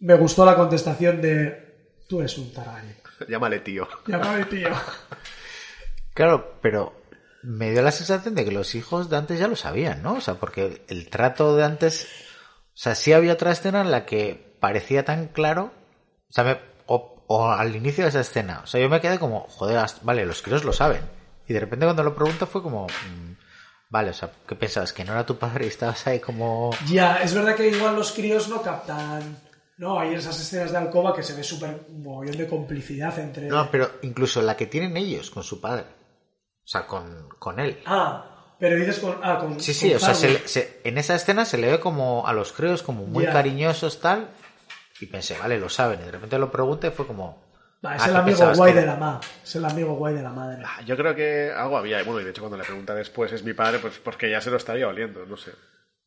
Me 0.00 0.14
gustó 0.14 0.44
la 0.44 0.56
contestación 0.56 1.20
de 1.20 2.00
tú 2.08 2.20
eres 2.20 2.36
un 2.38 2.52
Targaryen. 2.52 2.96
Llámale 3.28 3.60
tío. 3.60 3.86
Llámame 4.06 4.44
tío. 4.46 4.68
Claro, 6.14 6.58
pero 6.62 6.94
me 7.42 7.72
dio 7.72 7.82
la 7.82 7.90
sensación 7.90 8.36
de 8.36 8.44
que 8.44 8.52
los 8.52 8.76
hijos 8.76 9.10
de 9.10 9.16
antes 9.16 9.38
ya 9.40 9.48
lo 9.48 9.56
sabían, 9.56 10.00
¿no? 10.00 10.14
O 10.14 10.20
sea, 10.20 10.34
porque 10.34 10.84
el 10.88 11.10
trato 11.10 11.56
de 11.56 11.64
antes... 11.64 12.06
O 12.68 12.76
sea, 12.76 12.94
sí 12.94 13.12
había 13.12 13.32
otra 13.32 13.50
escena 13.50 13.80
en 13.80 13.90
la 13.90 14.06
que 14.06 14.56
parecía 14.60 15.04
tan 15.04 15.26
claro... 15.26 15.72
O 16.28 16.32
sea, 16.32 16.44
me- 16.44 16.60
o, 16.86 17.24
o 17.26 17.48
al 17.50 17.74
inicio 17.74 18.04
de 18.04 18.10
esa 18.10 18.20
escena. 18.20 18.60
O 18.62 18.66
sea, 18.68 18.80
yo 18.80 18.88
me 18.88 19.00
quedé 19.00 19.18
como, 19.18 19.40
joder, 19.48 19.84
vale, 20.02 20.24
los 20.24 20.40
críos 20.40 20.62
lo 20.62 20.72
saben. 20.72 21.00
Y 21.48 21.52
de 21.52 21.58
repente 21.60 21.84
cuando 21.84 22.04
lo 22.04 22.14
pregunto 22.14 22.46
fue 22.46 22.62
como... 22.62 22.86
mm, 22.86 23.33
vale, 23.94 24.10
o 24.10 24.12
sea, 24.12 24.28
¿qué 24.48 24.56
pensabas? 24.56 24.92
¿Que 24.92 25.04
no 25.04 25.12
era 25.12 25.24
tu 25.24 25.36
padre 25.38 25.66
y 25.66 25.68
estabas 25.68 26.04
ahí 26.08 26.18
como... 26.18 26.70
Ya, 26.88 27.18
es 27.22 27.32
verdad 27.32 27.54
que 27.54 27.68
igual 27.68 27.94
los 27.94 28.10
críos 28.10 28.48
no 28.48 28.60
captan. 28.60 29.38
No, 29.78 30.00
hay 30.00 30.14
esas 30.14 30.38
escenas 30.40 30.72
de 30.72 30.78
alcoba 30.78 31.14
que 31.14 31.22
se 31.22 31.32
ve 31.34 31.44
súper 31.44 31.86
un 31.88 32.02
mogollón 32.02 32.36
de 32.36 32.48
complicidad 32.48 33.16
entre. 33.20 33.46
No, 33.46 33.70
pero 33.70 33.88
incluso 34.02 34.42
la 34.42 34.56
que 34.56 34.66
tienen 34.66 34.96
ellos 34.96 35.30
con 35.30 35.44
su 35.44 35.60
padre. 35.60 35.84
O 36.64 36.66
sea, 36.66 36.86
con, 36.86 37.28
con 37.38 37.60
él. 37.60 37.80
Ah, 37.86 38.54
pero 38.58 38.74
dices 38.76 38.98
con. 38.98 39.16
Ah, 39.22 39.38
con. 39.38 39.60
Sí, 39.60 39.72
sí, 39.74 39.88
con 39.90 39.96
o 39.96 40.00
sea, 40.00 40.14
se 40.14 40.46
se- 40.48 40.80
en 40.84 40.98
esa 40.98 41.14
escena 41.14 41.44
se 41.44 41.58
le 41.58 41.70
ve 41.70 41.78
como 41.80 42.26
a 42.26 42.32
los 42.32 42.52
críos 42.52 42.82
como 42.82 43.04
muy 43.06 43.24
Ya. 43.24 43.32
cariñosos 43.32 44.00
tal 44.00 44.28
y 45.00 45.06
pensé, 45.06 45.36
vale, 45.38 45.58
lo 45.58 45.68
saben, 45.68 46.00
y 46.00 46.04
de 46.04 46.10
repente 46.12 46.38
lo 46.38 46.50
pregunté 46.50 46.88
y 46.88 46.90
fue 46.90 47.06
como... 47.06 47.43
Es 47.94 48.02
ah, 48.02 48.06
el 48.06 48.12
¿qué 48.12 48.18
amigo 48.18 48.52
guay 48.54 48.72
que- 48.72 48.80
de 48.80 48.86
la 48.86 48.96
ma. 48.96 49.20
Es 49.42 49.56
el 49.56 49.64
amigo 49.64 49.94
guay 49.94 50.14
de 50.14 50.22
la 50.22 50.30
madre. 50.30 50.62
Ah, 50.64 50.80
Yo 50.86 50.96
creo 50.96 51.14
que 51.14 51.52
algo 51.54 51.76
había. 51.76 52.02
Bueno, 52.02 52.20
y 52.20 52.24
de 52.24 52.30
hecho 52.30 52.42
cuando 52.42 52.56
le 52.56 52.64
pregunta 52.64 52.94
después 52.94 53.32
es 53.32 53.42
mi 53.42 53.52
padre, 53.54 53.78
pues 53.78 53.98
porque 54.02 54.30
ya 54.30 54.40
se 54.40 54.50
lo 54.50 54.56
estaría 54.56 54.88
oliendo, 54.88 55.26
no 55.26 55.36
sé. 55.36 55.52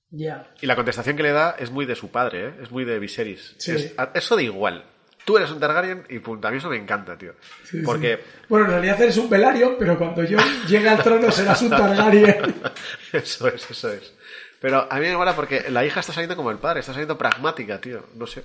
Ya. 0.09 0.47
Y 0.61 0.65
la 0.67 0.75
contestación 0.75 1.17
que 1.17 1.23
le 1.23 1.31
da 1.31 1.55
es 1.59 1.69
muy 1.69 1.85
de 1.85 1.95
su 1.95 2.09
padre, 2.09 2.47
¿eh? 2.47 2.53
Es 2.63 2.71
muy 2.71 2.85
de 2.85 2.97
Viserys. 2.99 3.55
Sí. 3.57 3.71
Es- 3.73 3.93
eso 4.13 4.35
da 4.35 4.41
igual. 4.41 4.83
Tú 5.25 5.35
eres 5.35 5.51
un 5.51 5.59
Targaryen 5.59 6.05
y 6.09 6.19
punto. 6.19 6.47
A 6.47 6.51
mí 6.51 6.57
eso 6.57 6.69
me 6.69 6.77
encanta, 6.77 7.17
tío. 7.17 7.33
Sí, 7.65 7.81
porque 7.83 8.15
sí. 8.15 8.43
Bueno, 8.47 8.65
en 8.67 8.71
realidad 8.71 9.01
eres 9.01 9.17
un 9.17 9.29
Velaryon, 9.29 9.75
pero 9.77 9.97
cuando 9.97 10.23
yo 10.23 10.37
llegue 10.69 10.87
al 10.87 11.03
trono 11.03 11.29
serás 11.31 11.61
un 11.61 11.69
Targaryen. 11.71 12.55
eso 13.11 13.47
es, 13.49 13.69
eso 13.69 13.91
es. 13.91 14.13
Pero 14.61 14.87
a 14.89 14.95
mí 14.95 15.01
me 15.07 15.17
mola 15.17 15.35
porque 15.35 15.69
la 15.69 15.85
hija 15.85 15.99
está 15.99 16.13
saliendo 16.13 16.37
como 16.37 16.49
el 16.49 16.57
padre, 16.59 16.79
está 16.79 16.93
saliendo 16.93 17.17
pragmática, 17.17 17.79
tío. 17.81 18.05
No 18.15 18.25
sé. 18.25 18.43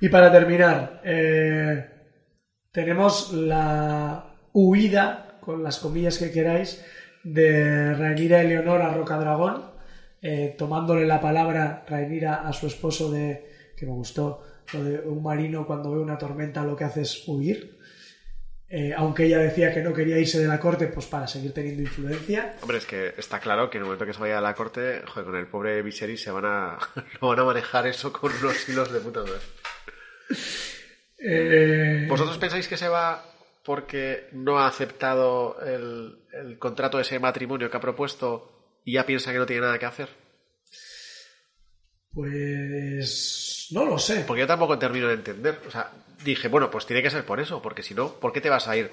Y 0.00 0.08
para 0.08 0.30
terminar, 0.30 1.00
eh, 1.04 1.84
tenemos 2.70 3.32
la 3.32 4.34
huida, 4.52 5.38
con 5.40 5.62
las 5.62 5.78
comillas 5.78 6.18
que 6.18 6.30
queráis, 6.30 6.84
de 7.24 7.94
Rhaenyra 7.94 8.44
y 8.44 8.48
Leonor 8.48 8.80
a 8.82 8.94
Rocadragón, 8.94 9.64
eh, 10.22 10.54
tomándole 10.56 11.06
la 11.06 11.20
palabra 11.20 11.84
Rhaenyra 11.88 12.46
a 12.48 12.52
su 12.52 12.66
esposo 12.68 13.10
de, 13.10 13.72
que 13.76 13.86
me 13.86 13.92
gustó, 13.92 14.44
lo 14.72 14.84
de 14.84 15.00
un 15.00 15.22
marino 15.22 15.66
cuando 15.66 15.90
ve 15.92 15.98
una 15.98 16.18
tormenta 16.18 16.62
lo 16.62 16.76
que 16.76 16.84
hace 16.84 17.00
es 17.02 17.26
huir. 17.26 17.76
eh, 18.70 18.92
aunque 18.94 19.24
ella 19.24 19.38
decía 19.38 19.72
que 19.72 19.80
no 19.80 19.94
quería 19.94 20.18
irse 20.18 20.38
de 20.38 20.46
la 20.46 20.60
corte, 20.60 20.88
pues 20.88 21.06
para 21.06 21.26
seguir 21.26 21.54
teniendo 21.54 21.82
influencia. 21.82 22.54
Hombre, 22.60 22.76
es 22.78 22.84
que 22.86 23.14
está 23.16 23.40
claro 23.40 23.70
que 23.70 23.78
en 23.78 23.82
el 23.82 23.86
momento 23.86 24.04
que 24.04 24.12
se 24.12 24.20
vaya 24.20 24.38
a 24.38 24.42
la 24.42 24.54
corte, 24.54 25.00
joder, 25.06 25.24
con 25.24 25.36
el 25.36 25.46
pobre 25.46 25.80
Viserys 25.82 26.22
se 26.22 26.30
van 26.30 26.44
a, 26.44 26.78
lo 27.20 27.28
van 27.28 27.38
a 27.40 27.44
manejar 27.44 27.86
eso 27.86 28.12
con 28.12 28.30
unos 28.30 28.68
hilos 28.68 28.92
de 28.92 29.00
puta 29.00 29.20
madre. 29.20 29.40
Eh, 31.18 32.06
¿Vosotros 32.08 32.38
pensáis 32.38 32.68
que 32.68 32.76
se 32.76 32.88
va 32.88 33.24
porque 33.64 34.28
no 34.32 34.58
ha 34.58 34.66
aceptado 34.66 35.60
el, 35.60 36.18
el 36.32 36.58
contrato 36.58 36.96
de 36.96 37.02
ese 37.02 37.18
matrimonio 37.18 37.70
que 37.70 37.76
ha 37.76 37.80
propuesto 37.80 38.80
y 38.84 38.92
ya 38.92 39.04
piensa 39.04 39.32
que 39.32 39.38
no 39.38 39.46
tiene 39.46 39.62
nada 39.62 39.78
que 39.78 39.86
hacer? 39.86 40.08
Pues 42.12 43.68
no 43.70 43.84
lo 43.84 43.98
sé. 43.98 44.24
Porque 44.26 44.40
yo 44.40 44.46
tampoco 44.46 44.78
termino 44.78 45.08
de 45.08 45.14
entender. 45.14 45.60
O 45.66 45.70
sea, 45.70 45.92
dije, 46.24 46.48
bueno, 46.48 46.70
pues 46.70 46.86
tiene 46.86 47.02
que 47.02 47.10
ser 47.10 47.24
por 47.24 47.40
eso, 47.40 47.60
porque 47.62 47.82
si 47.82 47.94
no, 47.94 48.14
¿por 48.14 48.32
qué 48.32 48.40
te 48.40 48.50
vas 48.50 48.68
a 48.68 48.76
ir? 48.76 48.90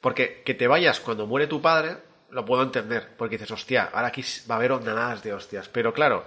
Porque 0.00 0.42
que 0.44 0.54
te 0.54 0.68
vayas 0.68 1.00
cuando 1.00 1.26
muere 1.26 1.46
tu 1.46 1.60
padre, 1.60 1.96
lo 2.30 2.44
puedo 2.44 2.62
entender, 2.62 3.08
porque 3.16 3.36
dices, 3.36 3.50
hostia, 3.50 3.90
ahora 3.92 4.08
aquí 4.08 4.22
va 4.48 4.54
a 4.54 4.58
haber 4.58 4.72
ondanadas 4.72 5.22
de 5.22 5.32
hostias. 5.32 5.68
Pero 5.68 5.92
claro, 5.92 6.24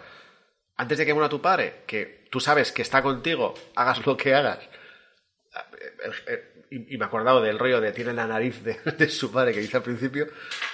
antes 0.76 0.98
de 0.98 1.06
que 1.06 1.14
muera 1.14 1.30
tu 1.30 1.42
padre, 1.42 1.84
que 1.88 2.23
tú 2.34 2.40
sabes 2.40 2.72
que 2.72 2.82
está 2.82 3.04
contigo, 3.04 3.54
hagas 3.76 4.04
lo 4.08 4.18
que 4.18 4.34
hagas. 4.34 4.58
el- 6.04 6.34
el- 6.34 6.44
Y 6.72 6.96
y 6.96 6.98
me 6.98 7.06
he 7.06 7.08
acordado 7.08 7.40
del 7.40 7.60
rollo 7.60 7.80
de 7.80 7.92
tiene 7.92 8.12
la 8.14 8.26
nariz 8.26 8.64
de, 8.64 8.74
de 8.98 9.08
su 9.08 9.32
padre 9.32 9.54
que 9.54 9.60
dice 9.60 9.78
al 9.78 9.84
principio, 9.84 10.26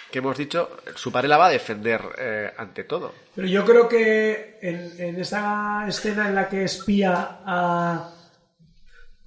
que 0.10 0.19
hemos 0.19 0.38
dicho, 0.38 0.77
su 0.95 1.11
padre 1.11 1.27
la 1.27 1.36
va 1.38 1.48
a 1.48 1.49
defender 1.49 2.02
eh, 2.18 2.53
ante 2.57 2.86
todo. 2.86 3.14
Pero 3.36 3.45
yo 3.49 3.65
creo 3.65 3.90
que 3.90 4.57
en, 4.61 4.94
en 4.98 5.19
esa 5.19 5.84
escena 5.86 6.30
en 6.30 6.36
la 6.36 6.48
que 6.48 6.64
espía 6.64 7.41
a, 7.45 8.14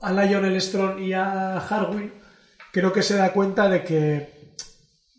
a 0.00 0.12
Lionel 0.12 0.58
Strong 0.58 0.98
y 1.00 1.12
a 1.12 1.58
Harwin, 1.58 2.10
creo 2.72 2.90
que 2.90 3.02
se 3.02 3.16
da 3.16 3.30
cuenta 3.34 3.68
de 3.68 3.84
que, 3.84 4.54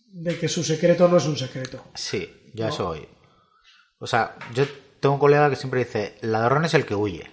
de 0.08 0.40
que 0.40 0.48
su 0.50 0.64
secreto 0.64 1.08
no 1.08 1.18
es 1.18 1.26
un 1.26 1.38
secreto. 1.38 1.86
Sí, 1.94 2.50
ya 2.56 2.70
eso 2.70 2.88
voy. 2.88 3.08
O 4.00 4.08
sea, 4.08 4.36
yo 4.56 4.66
tengo 5.04 5.16
un 5.16 5.20
colega 5.20 5.50
que 5.50 5.58
siempre 5.58 5.84
dice, 5.84 6.16
ladrón 6.22 6.64
es 6.64 6.74
el 6.76 6.86
que 6.86 6.96
huye. 6.96 7.30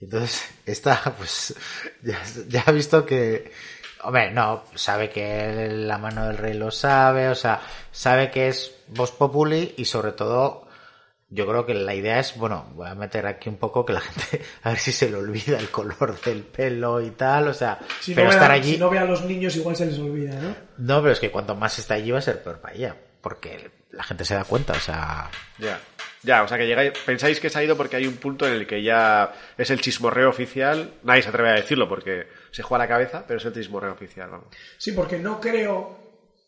Entonces, 0.00 0.50
esta, 0.66 1.14
pues, 1.16 1.54
ya, 2.02 2.20
ya 2.48 2.64
ha 2.66 2.72
visto 2.72 3.06
que, 3.06 3.52
hombre, 4.02 4.32
no, 4.32 4.64
sabe 4.74 5.08
que 5.08 5.68
la 5.70 5.96
mano 5.98 6.26
del 6.26 6.36
rey 6.36 6.54
lo 6.54 6.72
sabe, 6.72 7.28
o 7.28 7.36
sea, 7.36 7.60
sabe 7.92 8.32
que 8.32 8.48
es 8.48 8.74
Vox 8.88 9.12
Populi 9.12 9.74
y 9.76 9.84
sobre 9.84 10.10
todo, 10.10 10.66
yo 11.28 11.46
creo 11.46 11.64
que 11.64 11.74
la 11.74 11.94
idea 11.94 12.18
es, 12.18 12.36
bueno, 12.36 12.66
voy 12.74 12.88
a 12.88 12.96
meter 12.96 13.28
aquí 13.28 13.48
un 13.48 13.58
poco 13.58 13.86
que 13.86 13.92
la 13.92 14.00
gente, 14.00 14.44
a 14.64 14.70
ver 14.70 14.78
si 14.80 14.90
se 14.90 15.08
le 15.08 15.18
olvida 15.18 15.56
el 15.56 15.70
color 15.70 16.20
del 16.20 16.42
pelo 16.42 17.00
y 17.00 17.12
tal, 17.12 17.46
o 17.46 17.54
sea, 17.54 17.78
Si, 18.00 18.12
pero 18.12 18.26
no, 18.26 18.32
estar 18.32 18.50
allí... 18.50 18.72
si 18.72 18.78
no 18.78 18.90
ve 18.90 18.98
a 18.98 19.04
los 19.04 19.24
niños 19.24 19.54
igual 19.54 19.76
se 19.76 19.86
les 19.86 20.00
olvida, 20.00 20.34
¿no? 20.34 20.56
No, 20.78 21.00
pero 21.00 21.12
es 21.12 21.20
que 21.20 21.30
cuanto 21.30 21.54
más 21.54 21.78
está 21.78 21.94
allí 21.94 22.10
va 22.10 22.18
a 22.18 22.22
ser 22.22 22.42
peor 22.42 22.60
para 22.60 22.74
ella, 22.74 22.96
porque 23.20 23.70
la 23.92 24.02
gente 24.02 24.24
se 24.24 24.34
da 24.34 24.42
cuenta, 24.42 24.72
o 24.72 24.80
sea, 24.80 25.30
Ya. 25.58 25.78
Ya, 26.22 26.42
o 26.42 26.48
sea 26.48 26.58
que 26.58 26.66
llegáis, 26.66 26.92
pensáis 27.06 27.38
que 27.38 27.48
se 27.48 27.58
ha 27.58 27.64
ido 27.64 27.76
porque 27.76 27.96
hay 27.96 28.06
un 28.06 28.16
punto 28.16 28.46
en 28.46 28.54
el 28.54 28.66
que 28.66 28.82
ya 28.82 29.32
es 29.56 29.70
el 29.70 29.80
chismorreo 29.80 30.28
oficial. 30.28 30.94
Nadie 31.04 31.22
se 31.22 31.28
atreve 31.28 31.50
a 31.50 31.54
decirlo 31.54 31.88
porque 31.88 32.26
se 32.50 32.62
juega 32.62 32.84
la 32.84 32.88
cabeza, 32.88 33.24
pero 33.26 33.38
es 33.38 33.44
el 33.44 33.52
chismorreo 33.52 33.92
oficial, 33.92 34.30
vamos. 34.30 34.48
Sí, 34.78 34.92
porque 34.92 35.18
no 35.18 35.40
creo 35.40 35.96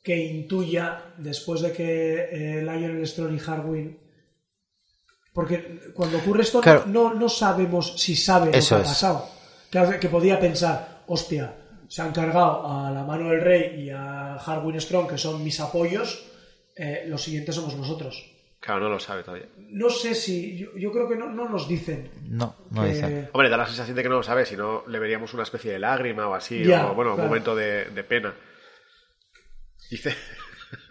que 0.02 0.16
intuya, 0.16 1.12
después 1.18 1.60
de 1.60 1.72
que 1.72 2.28
eh, 2.30 2.62
Lionel 2.62 3.06
Strong 3.06 3.36
y 3.36 3.50
Harwin... 3.50 3.98
Porque 5.32 5.92
cuando 5.94 6.18
ocurre 6.18 6.42
esto 6.42 6.60
Claro. 6.60 6.84
no, 6.86 7.14
no 7.14 7.28
sabemos 7.28 7.94
si 8.00 8.16
sabe 8.16 8.50
Eso 8.52 8.76
lo 8.76 8.82
que 8.82 8.88
ha 8.88 8.90
pasado. 8.90 9.28
Que, 9.70 9.98
que 10.00 10.08
podía 10.08 10.40
pensar, 10.40 11.04
hostia, 11.06 11.54
se 11.88 12.02
han 12.02 12.12
cargado 12.12 12.66
a 12.66 12.90
la 12.90 13.04
mano 13.04 13.30
del 13.30 13.40
rey 13.40 13.84
y 13.84 13.90
a 13.90 14.34
Harwin 14.34 14.80
Strong, 14.80 15.08
que 15.08 15.18
son 15.18 15.44
mis 15.44 15.60
apoyos, 15.60 16.24
eh, 16.76 17.04
los 17.06 17.22
siguientes 17.22 17.54
somos 17.54 17.76
nosotros. 17.76 18.39
Claro, 18.60 18.80
no 18.80 18.88
lo 18.90 19.00
sabe 19.00 19.22
todavía. 19.22 19.46
No 19.70 19.88
sé 19.88 20.14
si... 20.14 20.58
Yo, 20.58 20.68
yo 20.76 20.92
creo 20.92 21.08
que 21.08 21.16
no, 21.16 21.30
no 21.30 21.48
nos 21.48 21.66
dicen. 21.66 22.10
no, 22.28 22.54
no 22.70 22.82
que- 22.82 22.88
dicen. 22.90 23.30
Hombre, 23.32 23.48
da 23.48 23.56
la 23.56 23.66
sensación 23.66 23.96
de 23.96 24.02
que 24.02 24.08
no 24.10 24.16
lo 24.16 24.22
sabe, 24.22 24.44
si 24.44 24.54
no 24.56 24.84
le 24.86 24.98
veríamos 24.98 25.32
una 25.32 25.44
especie 25.44 25.72
de 25.72 25.78
lágrima 25.78 26.28
o 26.28 26.34
así, 26.34 26.62
Ya, 26.64 26.86
o 26.90 26.94
bueno, 26.94 27.12
claro. 27.14 27.22
un 27.22 27.28
momento 27.30 27.56
de, 27.56 27.86
de 27.86 28.04
pena. 28.04 28.34
Dice. 29.90 30.14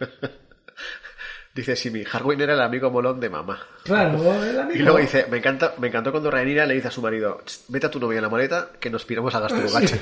dice 1.54 1.76
Simi, 1.76 2.04
Harwin 2.10 2.40
era 2.40 2.54
el 2.54 2.60
amigo 2.60 2.90
molón 2.90 3.20
de 3.20 3.30
mamá. 3.30 3.64
Claro, 3.84 4.18
el 4.42 4.58
amigo... 4.60 4.78
Y 4.78 4.82
luego 4.82 4.98
dice, 4.98 5.26
me 5.30 5.38
encanta, 5.38 5.74
me 5.78 5.86
encantó 5.88 6.10
cuando 6.10 6.30
Rhaenyra 6.30 6.66
le 6.66 6.74
dice 6.74 6.88
a 6.88 6.90
su 6.90 7.00
marido, 7.02 7.40
"Tss, 7.44 7.66
vete 7.68 7.86
a 7.86 7.90
tu 7.90 8.00
novia 8.00 8.16
en 8.18 8.22
la 8.24 8.28
maleta, 8.28 8.70
que 8.80 8.90
nos 8.90 9.04
piramos 9.04 9.32
a 9.34 9.40
Gasturugache. 9.42 9.98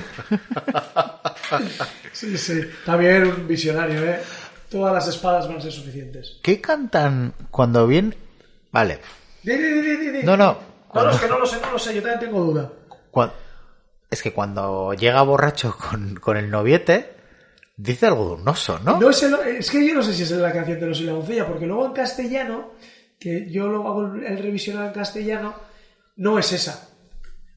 Sí, 2.13 2.35
sí. 2.37 2.61
También 2.85 3.27
un 3.27 3.47
visionario, 3.47 4.03
¿eh? 4.05 4.19
Todas 4.69 4.93
las 4.93 5.07
espadas 5.07 5.47
van 5.47 5.57
a 5.57 5.61
ser 5.61 5.71
suficientes. 5.71 6.37
¿Qué 6.43 6.61
cantan 6.61 7.33
cuando 7.51 7.87
viene? 7.87 8.15
Vale, 8.71 8.99
Di, 9.43 9.53
di, 9.57 9.81
di, 9.81 9.97
di, 9.97 10.09
di. 10.11 10.23
no, 10.23 10.37
no, 10.37 10.57
No, 10.93 11.03
no, 11.03 11.11
es 11.11 11.19
que 11.19 11.27
no 11.27 11.39
lo 11.39 11.45
sé, 11.45 11.57
no 11.61 11.71
lo 11.71 11.79
sé, 11.79 11.93
yo 11.95 12.01
también 12.01 12.19
tengo 12.19 12.43
duda. 12.43 12.71
cua- 13.11 13.31
es 14.11 14.21
que 14.23 14.33
cuando 14.33 14.93
llega 14.93 15.21
borracho 15.21 15.75
con, 15.77 16.15
con 16.15 16.35
el 16.37 16.49
noviete, 16.49 17.11
dice 17.77 18.07
algo 18.07 18.27
de 18.35 18.41
un 18.41 18.47
oso, 18.47 18.79
¿no? 18.83 18.99
No 18.99 19.09
es, 19.09 19.21
el- 19.23 19.35
es 19.57 19.69
que 19.71 19.87
yo 19.87 19.93
no 19.95 20.03
sé 20.03 20.13
si 20.13 20.23
es 20.23 20.31
la 20.31 20.51
canción 20.51 20.79
de 20.79 20.85
los 20.87 20.99
y 20.99 21.03
la 21.03 21.13
doncella, 21.13 21.47
porque 21.47 21.65
luego 21.67 21.85
en 21.85 21.93
castellano, 21.93 22.71
que 23.19 23.49
yo 23.51 23.67
luego 23.67 23.87
hago 23.87 24.05
el, 24.15 24.23
el 24.25 24.37
revisionado 24.39 24.87
en 24.87 24.93
castellano, 24.93 25.53
no 26.17 26.37
es 26.39 26.51
esa. 26.51 26.88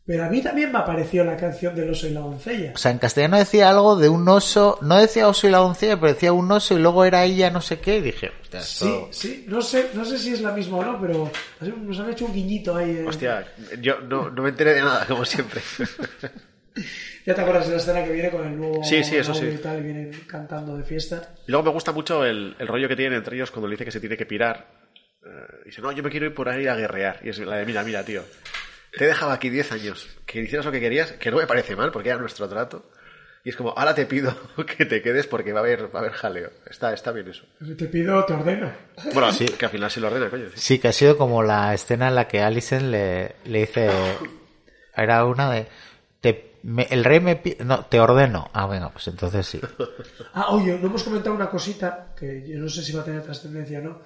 Pero 0.05 0.25
a 0.25 0.29
mí 0.29 0.43
también 0.43 0.73
me 0.73 0.79
apareció 0.79 1.23
la 1.23 1.37
canción 1.37 1.77
del 1.77 1.89
oso 1.91 2.09
y 2.09 2.11
la 2.11 2.21
doncella. 2.21 2.73
O 2.75 2.79
sea, 2.79 2.91
en 2.91 2.99
castellano 2.99 3.39
decía 3.39 3.71
algo 3.71 3.95
de 3.97 4.09
un 4.09 4.29
oso, 4.29 4.77
no 4.83 4.97
decía 4.99 5.29
oso 5.29 5.47
y 5.47 5.51
la 5.51 5.59
doncella, 5.59 5.95
pero 6.01 6.13
decía 6.13 6.33
un 6.33 6.51
oso 6.51 6.75
y 6.77 6.81
luego 6.81 7.05
era 7.05 7.23
ella 7.25 7.51
no 7.51 7.61
sé 7.61 7.79
qué, 7.79 7.99
y 7.99 8.01
dije, 8.01 8.33
hostia, 8.43 8.61
Sí, 8.63 8.85
esto... 8.85 9.09
sí, 9.13 9.45
no 9.49 9.63
sé, 9.63 9.91
no 9.95 10.05
sé 10.05 10.19
si 10.19 10.33
es 10.33 10.41
la 10.41 10.51
misma 10.51 10.79
o 10.79 10.85
no, 10.85 11.01
pero 11.01 11.31
nos 11.61 12.01
han 12.01 12.11
hecho 12.11 12.25
un 12.25 12.33
guiñito 12.35 12.75
ahí. 12.77 12.91
en- 12.99 13.07
Hostia, 13.07 13.47
yo 13.81 14.01
no, 14.01 14.29
no 14.29 14.43
me 14.43 14.49
enteré 14.49 14.75
de 14.75 14.81
nada, 14.81 15.07
como 15.07 15.25
siempre. 15.25 15.61
¿Ya 17.27 17.35
te 17.37 17.41
acuerdas 17.41 17.67
de 17.67 17.73
la 17.75 17.79
escena 17.79 18.03
que 18.03 18.11
viene 18.13 18.31
con 18.31 18.45
el 18.47 18.57
nuevo 18.57 18.83
Sí, 18.83 19.05
sí, 19.05 19.17
eso 19.17 19.33
novio 19.33 19.51
sí. 19.53 19.57
y 19.57 19.59
tal, 19.63 19.79
y 19.79 19.83
vienen 19.83 20.11
cantando 20.27 20.77
de 20.77 20.83
fiesta? 20.83 21.35
Y 21.47 21.51
luego 21.53 21.67
me 21.67 21.71
gusta 21.71 21.93
mucho 21.93 22.25
el, 22.25 22.57
el 22.59 22.67
rollo 22.67 22.89
que 22.89 22.97
tienen 22.97 23.19
entre 23.19 23.37
ellos 23.37 23.51
cuando 23.53 23.69
le 23.69 23.75
dice 23.75 23.85
que 23.85 23.93
se 23.93 24.01
tiene 24.01 24.17
que 24.17 24.27
pirar. 24.27 24.67
Eh, 25.25 25.29
dice, 25.67 25.81
no, 25.81 25.93
yo 25.93 26.03
me 26.03 26.11
quiero 26.11 26.27
ir 26.27 26.35
por 26.35 26.49
ahí 26.49 26.67
a 26.67 26.75
guerrear. 26.75 27.21
Y 27.23 27.29
es 27.29 27.39
la 27.39 27.57
de, 27.59 27.67
mira, 27.67 27.85
mira, 27.85 28.03
tío. 28.05 28.23
Te 28.97 29.05
he 29.05 29.07
dejado 29.09 29.33
aquí 29.33 29.49
10 29.51 29.73
años. 29.73 30.09
Que 30.27 30.41
hicieras 30.41 30.67
lo 30.67 30.73
que 30.73 30.81
querías, 30.81 31.13
que 31.13 31.31
no 31.31 31.39
me 31.39 31.47
parece 31.47 31.77
mal, 31.77 31.91
porque 31.91 32.11
era 32.11 32.19
nuestro 32.19 32.49
trato. 32.49 32.91
Y 33.45 33.49
es 33.49 33.57
como, 33.57 33.71
ahora 33.77 33.95
te 33.95 34.07
pido 34.07 34.37
que 34.79 34.85
te 34.87 35.03
quedes 35.03 35.27
porque 35.27 35.53
va 35.53 35.61
a 35.61 35.63
haber, 35.65 35.85
va 35.95 35.99
a 35.99 36.03
haber 36.03 36.13
jaleo. 36.13 36.51
Está, 36.71 36.93
está 36.93 37.11
bien 37.11 37.29
eso. 37.29 37.45
Te 37.77 37.87
pido, 37.87 38.25
te 38.25 38.35
ordeno. 38.35 38.71
Bueno, 39.15 39.33
Sí. 39.33 39.47
que 39.47 39.65
al 39.65 39.71
final 39.73 39.91
se 39.91 40.01
lo 40.01 40.07
ordena, 40.09 40.31
coño. 40.31 40.47
Sí, 40.55 40.79
que 40.79 40.89
ha 40.89 40.93
sido 40.93 41.17
como 41.19 41.43
la 41.43 41.75
escena 41.75 42.09
en 42.09 42.15
la 42.15 42.29
que 42.29 42.41
Alison 42.41 42.91
le, 42.91 43.35
le 43.45 43.61
dice, 43.61 43.91
era 44.95 45.25
una 45.25 45.51
de, 45.51 45.67
te, 46.21 46.53
me- 46.63 46.87
el 46.91 47.03
rey 47.05 47.19
me 47.21 47.37
pi- 47.37 47.57
no, 47.65 47.85
te 47.87 47.99
ordeno. 47.99 48.49
Ah, 48.53 48.67
venga, 48.67 48.91
pues 48.91 49.09
entonces 49.09 49.47
sí. 49.47 49.61
Ah, 50.35 50.51
oye, 50.51 50.79
no 50.79 50.87
hemos 50.87 51.03
comentado 51.03 51.35
una 51.35 51.51
cosita 51.51 52.15
que 52.17 52.45
yo 52.47 52.59
no 52.59 52.69
sé 52.69 52.83
si 52.83 52.93
va 52.93 53.01
a 53.03 53.05
tener 53.05 53.23
trascendencia 53.23 53.81
o 53.81 53.83
no. 53.83 54.03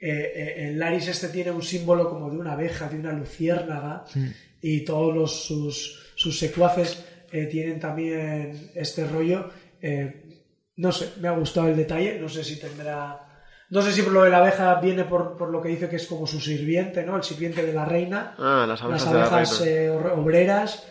Eh, 0.00 0.32
eh, 0.34 0.68
el 0.68 0.78
Laris 0.78 1.08
este 1.08 1.28
tiene 1.28 1.50
un 1.50 1.62
símbolo 1.62 2.08
como 2.08 2.30
de 2.30 2.36
una 2.38 2.52
abeja, 2.52 2.88
de 2.88 2.98
una 2.98 3.12
luciérnaga, 3.12 4.04
y 4.62 4.84
todos 4.84 5.14
los, 5.14 5.44
sus, 5.46 6.12
sus 6.14 6.38
secuaces 6.38 7.04
eh, 7.32 7.46
tienen 7.46 7.80
también 7.80 8.70
este 8.74 9.06
rollo. 9.06 9.50
Eh, 9.82 10.24
no 10.76 10.92
sé, 10.92 11.12
me 11.20 11.28
ha 11.28 11.32
gustado 11.32 11.68
el 11.68 11.76
detalle, 11.76 12.18
no 12.20 12.28
sé 12.28 12.44
si 12.44 12.58
tendrá... 12.60 13.24
No 13.70 13.82
sé 13.82 13.92
si 13.92 14.00
por 14.02 14.12
lo 14.14 14.22
de 14.22 14.30
la 14.30 14.38
abeja 14.38 14.76
viene 14.80 15.04
por, 15.04 15.36
por 15.36 15.50
lo 15.50 15.60
que 15.60 15.68
dice 15.68 15.88
que 15.90 15.96
es 15.96 16.06
como 16.06 16.26
su 16.26 16.40
sirviente, 16.40 17.04
¿no? 17.04 17.16
El 17.16 17.22
sirviente 17.22 17.66
de 17.66 17.72
la 17.74 17.84
reina. 17.84 18.34
Ah, 18.38 18.64
las 18.66 18.80
abejas 18.80 19.02
las 19.04 19.12
de 19.12 19.18
la 19.18 19.26
abejas 19.26 19.60
reina. 19.60 19.74
eh, 19.76 19.90
or- 19.90 20.12
obreras. 20.18 20.86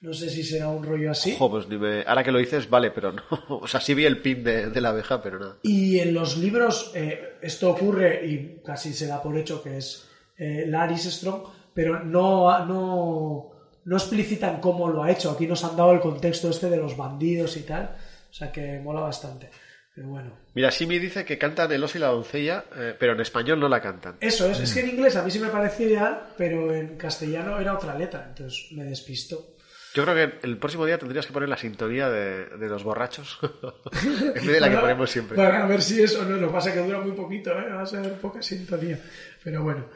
No 0.00 0.12
sé 0.12 0.30
si 0.30 0.44
será 0.44 0.68
un 0.68 0.84
rollo 0.84 1.10
así. 1.10 1.32
Ojo, 1.34 1.50
pues 1.50 1.68
ni 1.68 1.76
me- 1.76 2.04
ahora 2.06 2.22
que 2.22 2.30
lo 2.30 2.38
dices, 2.38 2.70
vale, 2.70 2.90
pero 2.92 3.12
no. 3.12 3.22
O 3.48 3.66
sea, 3.66 3.80
sí 3.80 3.94
vi 3.94 4.04
el 4.04 4.18
pin 4.22 4.44
de, 4.44 4.70
de 4.70 4.80
la 4.80 4.90
abeja, 4.90 5.20
pero 5.22 5.38
nada. 5.40 5.56
Y 5.62 5.98
en 5.98 6.14
los 6.14 6.36
libros 6.36 6.92
eh, 6.94 7.36
esto 7.42 7.70
ocurre 7.70 8.24
y 8.26 8.60
casi 8.64 8.92
se 8.92 9.06
da 9.08 9.20
por 9.22 9.36
hecho 9.36 9.62
que 9.62 9.78
es 9.78 10.08
eh, 10.36 10.64
Laris 10.68 11.02
Strong, 11.04 11.42
pero 11.74 12.04
no, 12.04 12.64
no, 12.64 13.50
no 13.84 13.96
explicitan 13.96 14.60
cómo 14.60 14.88
lo 14.88 15.02
ha 15.02 15.10
hecho. 15.10 15.32
Aquí 15.32 15.46
nos 15.48 15.64
han 15.64 15.76
dado 15.76 15.92
el 15.92 16.00
contexto 16.00 16.48
este 16.48 16.70
de 16.70 16.76
los 16.76 16.96
bandidos 16.96 17.56
y 17.56 17.62
tal, 17.62 17.96
o 18.30 18.32
sea 18.32 18.52
que 18.52 18.78
mola 18.78 19.00
bastante. 19.00 19.50
Pero 19.96 20.10
bueno, 20.10 20.30
Mira, 20.54 20.70
Simi 20.70 21.00
dice 21.00 21.24
que 21.24 21.38
cantan 21.38 21.72
el 21.72 21.82
oso 21.82 21.98
y 21.98 22.00
la 22.00 22.06
doncella, 22.06 22.64
eh, 22.76 22.94
pero 22.96 23.14
en 23.14 23.20
español 23.20 23.58
no 23.58 23.68
la 23.68 23.80
cantan. 23.82 24.16
eso 24.20 24.46
es. 24.48 24.60
Es 24.60 24.72
que 24.72 24.78
en 24.80 24.90
inglés 24.90 25.16
a 25.16 25.24
mí 25.24 25.30
sí 25.32 25.40
me 25.40 25.48
pareció 25.48 25.88
ideal, 25.88 26.28
pero 26.36 26.72
en 26.72 26.96
castellano 26.96 27.58
era 27.58 27.74
otra 27.74 27.98
letra, 27.98 28.26
entonces 28.28 28.68
me 28.70 28.84
despisto. 28.84 29.56
Yo 29.98 30.04
creo 30.04 30.14
que 30.14 30.46
el 30.46 30.58
próximo 30.58 30.86
día 30.86 30.96
tendrías 30.96 31.26
que 31.26 31.32
poner 31.32 31.48
la 31.48 31.56
sintonía 31.56 32.08
de, 32.08 32.46
de 32.46 32.68
los 32.68 32.84
borrachos 32.84 33.36
en 34.32 34.32
vez 34.32 34.46
de 34.46 34.60
la 34.60 34.70
que 34.70 34.76
ponemos 34.76 35.10
siempre. 35.10 35.36
bueno, 35.36 35.64
a 35.64 35.66
ver 35.66 35.82
si 35.82 36.00
eso 36.00 36.24
no, 36.24 36.36
lo 36.36 36.46
que 36.46 36.52
pasa 36.52 36.72
que 36.72 36.78
dura 36.78 37.00
muy 37.00 37.10
poquito, 37.16 37.50
¿eh? 37.50 37.72
va 37.72 37.82
a 37.82 37.86
ser 37.86 38.12
poca 38.20 38.40
sintonía. 38.40 39.00
Pero 39.42 39.64
bueno. 39.64 39.86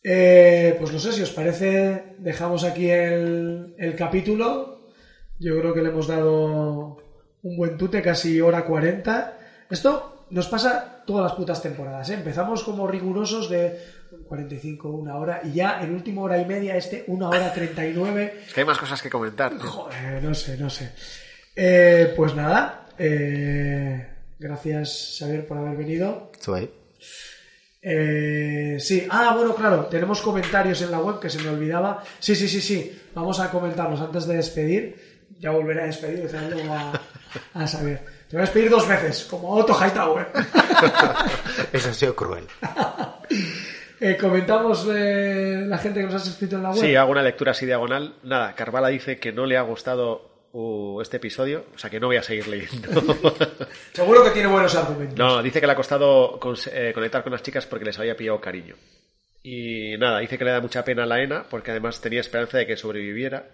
Eh, 0.00 0.76
pues 0.78 0.92
no 0.92 1.00
sé 1.00 1.12
si 1.12 1.22
os 1.22 1.32
parece, 1.32 2.14
dejamos 2.18 2.62
aquí 2.62 2.88
el, 2.88 3.74
el 3.76 3.96
capítulo. 3.96 4.92
Yo 5.40 5.58
creo 5.58 5.74
que 5.74 5.82
le 5.82 5.88
hemos 5.88 6.06
dado 6.06 7.02
un 7.42 7.56
buen 7.56 7.76
tute, 7.76 8.02
casi 8.02 8.40
hora 8.40 8.64
40. 8.64 9.38
Esto 9.68 10.28
nos 10.30 10.46
pasa 10.46 10.95
todas 11.06 11.24
las 11.24 11.32
putas 11.32 11.62
temporadas. 11.62 12.10
¿eh? 12.10 12.14
Empezamos 12.14 12.62
como 12.62 12.86
rigurosos 12.86 13.48
de 13.48 13.80
45, 14.28 14.88
una 14.90 15.16
hora, 15.16 15.40
y 15.44 15.52
ya 15.52 15.80
en 15.80 15.94
última 15.94 16.22
hora 16.22 16.38
y 16.38 16.44
media, 16.44 16.76
este, 16.76 17.04
una 17.06 17.28
hora 17.28 17.52
39. 17.52 18.42
Es 18.46 18.52
que 18.52 18.60
hay 18.60 18.66
más 18.66 18.78
cosas 18.78 19.00
que 19.00 19.08
comentar. 19.08 19.56
Joder, 19.56 20.22
no 20.22 20.34
sé, 20.34 20.58
no 20.58 20.68
sé. 20.68 20.92
Eh, 21.54 22.12
pues 22.14 22.34
nada, 22.34 22.88
eh, 22.98 24.06
gracias 24.38 25.16
Xavier 25.18 25.46
por 25.46 25.56
haber 25.58 25.76
venido. 25.76 26.30
Ahí. 26.54 26.70
Eh, 27.80 28.78
sí, 28.80 29.06
ah, 29.08 29.32
bueno, 29.36 29.54
claro, 29.54 29.86
tenemos 29.86 30.20
comentarios 30.20 30.82
en 30.82 30.90
la 30.90 30.98
web 30.98 31.20
que 31.20 31.30
se 31.30 31.40
me 31.40 31.48
olvidaba. 31.48 32.02
Sí, 32.18 32.34
sí, 32.34 32.48
sí, 32.48 32.60
sí, 32.60 33.00
vamos 33.14 33.38
a 33.38 33.50
comentarlos 33.50 34.00
antes 34.00 34.26
de 34.26 34.36
despedir. 34.36 35.16
Ya 35.38 35.50
volveré 35.50 35.82
a 35.82 35.86
despedir 35.86 36.28
y 36.28 36.68
a, 36.68 37.00
a 37.54 37.66
Xavier. 37.66 38.15
Voy 38.36 38.42
a 38.42 38.44
despedir 38.44 38.68
dos 38.68 38.86
veces, 38.86 39.24
como 39.30 39.48
Otto 39.48 39.72
Hightower. 39.72 40.26
Eso 41.72 41.88
ha 41.88 41.94
sido 41.94 42.14
cruel. 42.14 42.44
Eh, 43.98 44.18
comentamos 44.20 44.86
eh, 44.94 45.64
la 45.66 45.78
gente 45.78 46.00
que 46.00 46.04
nos 46.04 46.16
has 46.16 46.28
escrito 46.28 46.56
en 46.56 46.64
la 46.64 46.68
web. 46.68 46.78
Sí, 46.78 46.94
hago 46.94 47.12
una 47.12 47.22
lectura 47.22 47.52
así 47.52 47.64
diagonal. 47.64 48.16
Nada, 48.24 48.54
Carvala 48.54 48.88
dice 48.88 49.18
que 49.18 49.32
no 49.32 49.46
le 49.46 49.56
ha 49.56 49.62
gustado 49.62 50.48
uh, 50.52 51.00
este 51.00 51.16
episodio, 51.16 51.64
o 51.74 51.78
sea 51.78 51.88
que 51.88 51.98
no 51.98 52.08
voy 52.08 52.16
a 52.16 52.22
seguir 52.22 52.46
leyendo. 52.46 52.90
Seguro 53.94 54.22
que 54.22 54.32
tiene 54.32 54.48
buenos 54.48 54.74
argumentos. 54.74 55.16
no, 55.16 55.42
dice 55.42 55.58
que 55.58 55.66
le 55.66 55.72
ha 55.72 55.76
costado 55.76 56.38
eh, 56.72 56.92
conectar 56.92 57.22
con 57.22 57.32
las 57.32 57.42
chicas 57.42 57.64
porque 57.64 57.86
les 57.86 57.98
había 57.98 58.18
pillado 58.18 58.38
cariño. 58.38 58.74
Y 59.42 59.96
nada, 59.96 60.18
dice 60.18 60.36
que 60.36 60.44
le 60.44 60.50
da 60.50 60.60
mucha 60.60 60.84
pena 60.84 61.04
a 61.04 61.06
la 61.06 61.22
Ena 61.22 61.46
porque 61.48 61.70
además 61.70 62.02
tenía 62.02 62.20
esperanza 62.20 62.58
de 62.58 62.66
que 62.66 62.76
sobreviviera. 62.76 63.48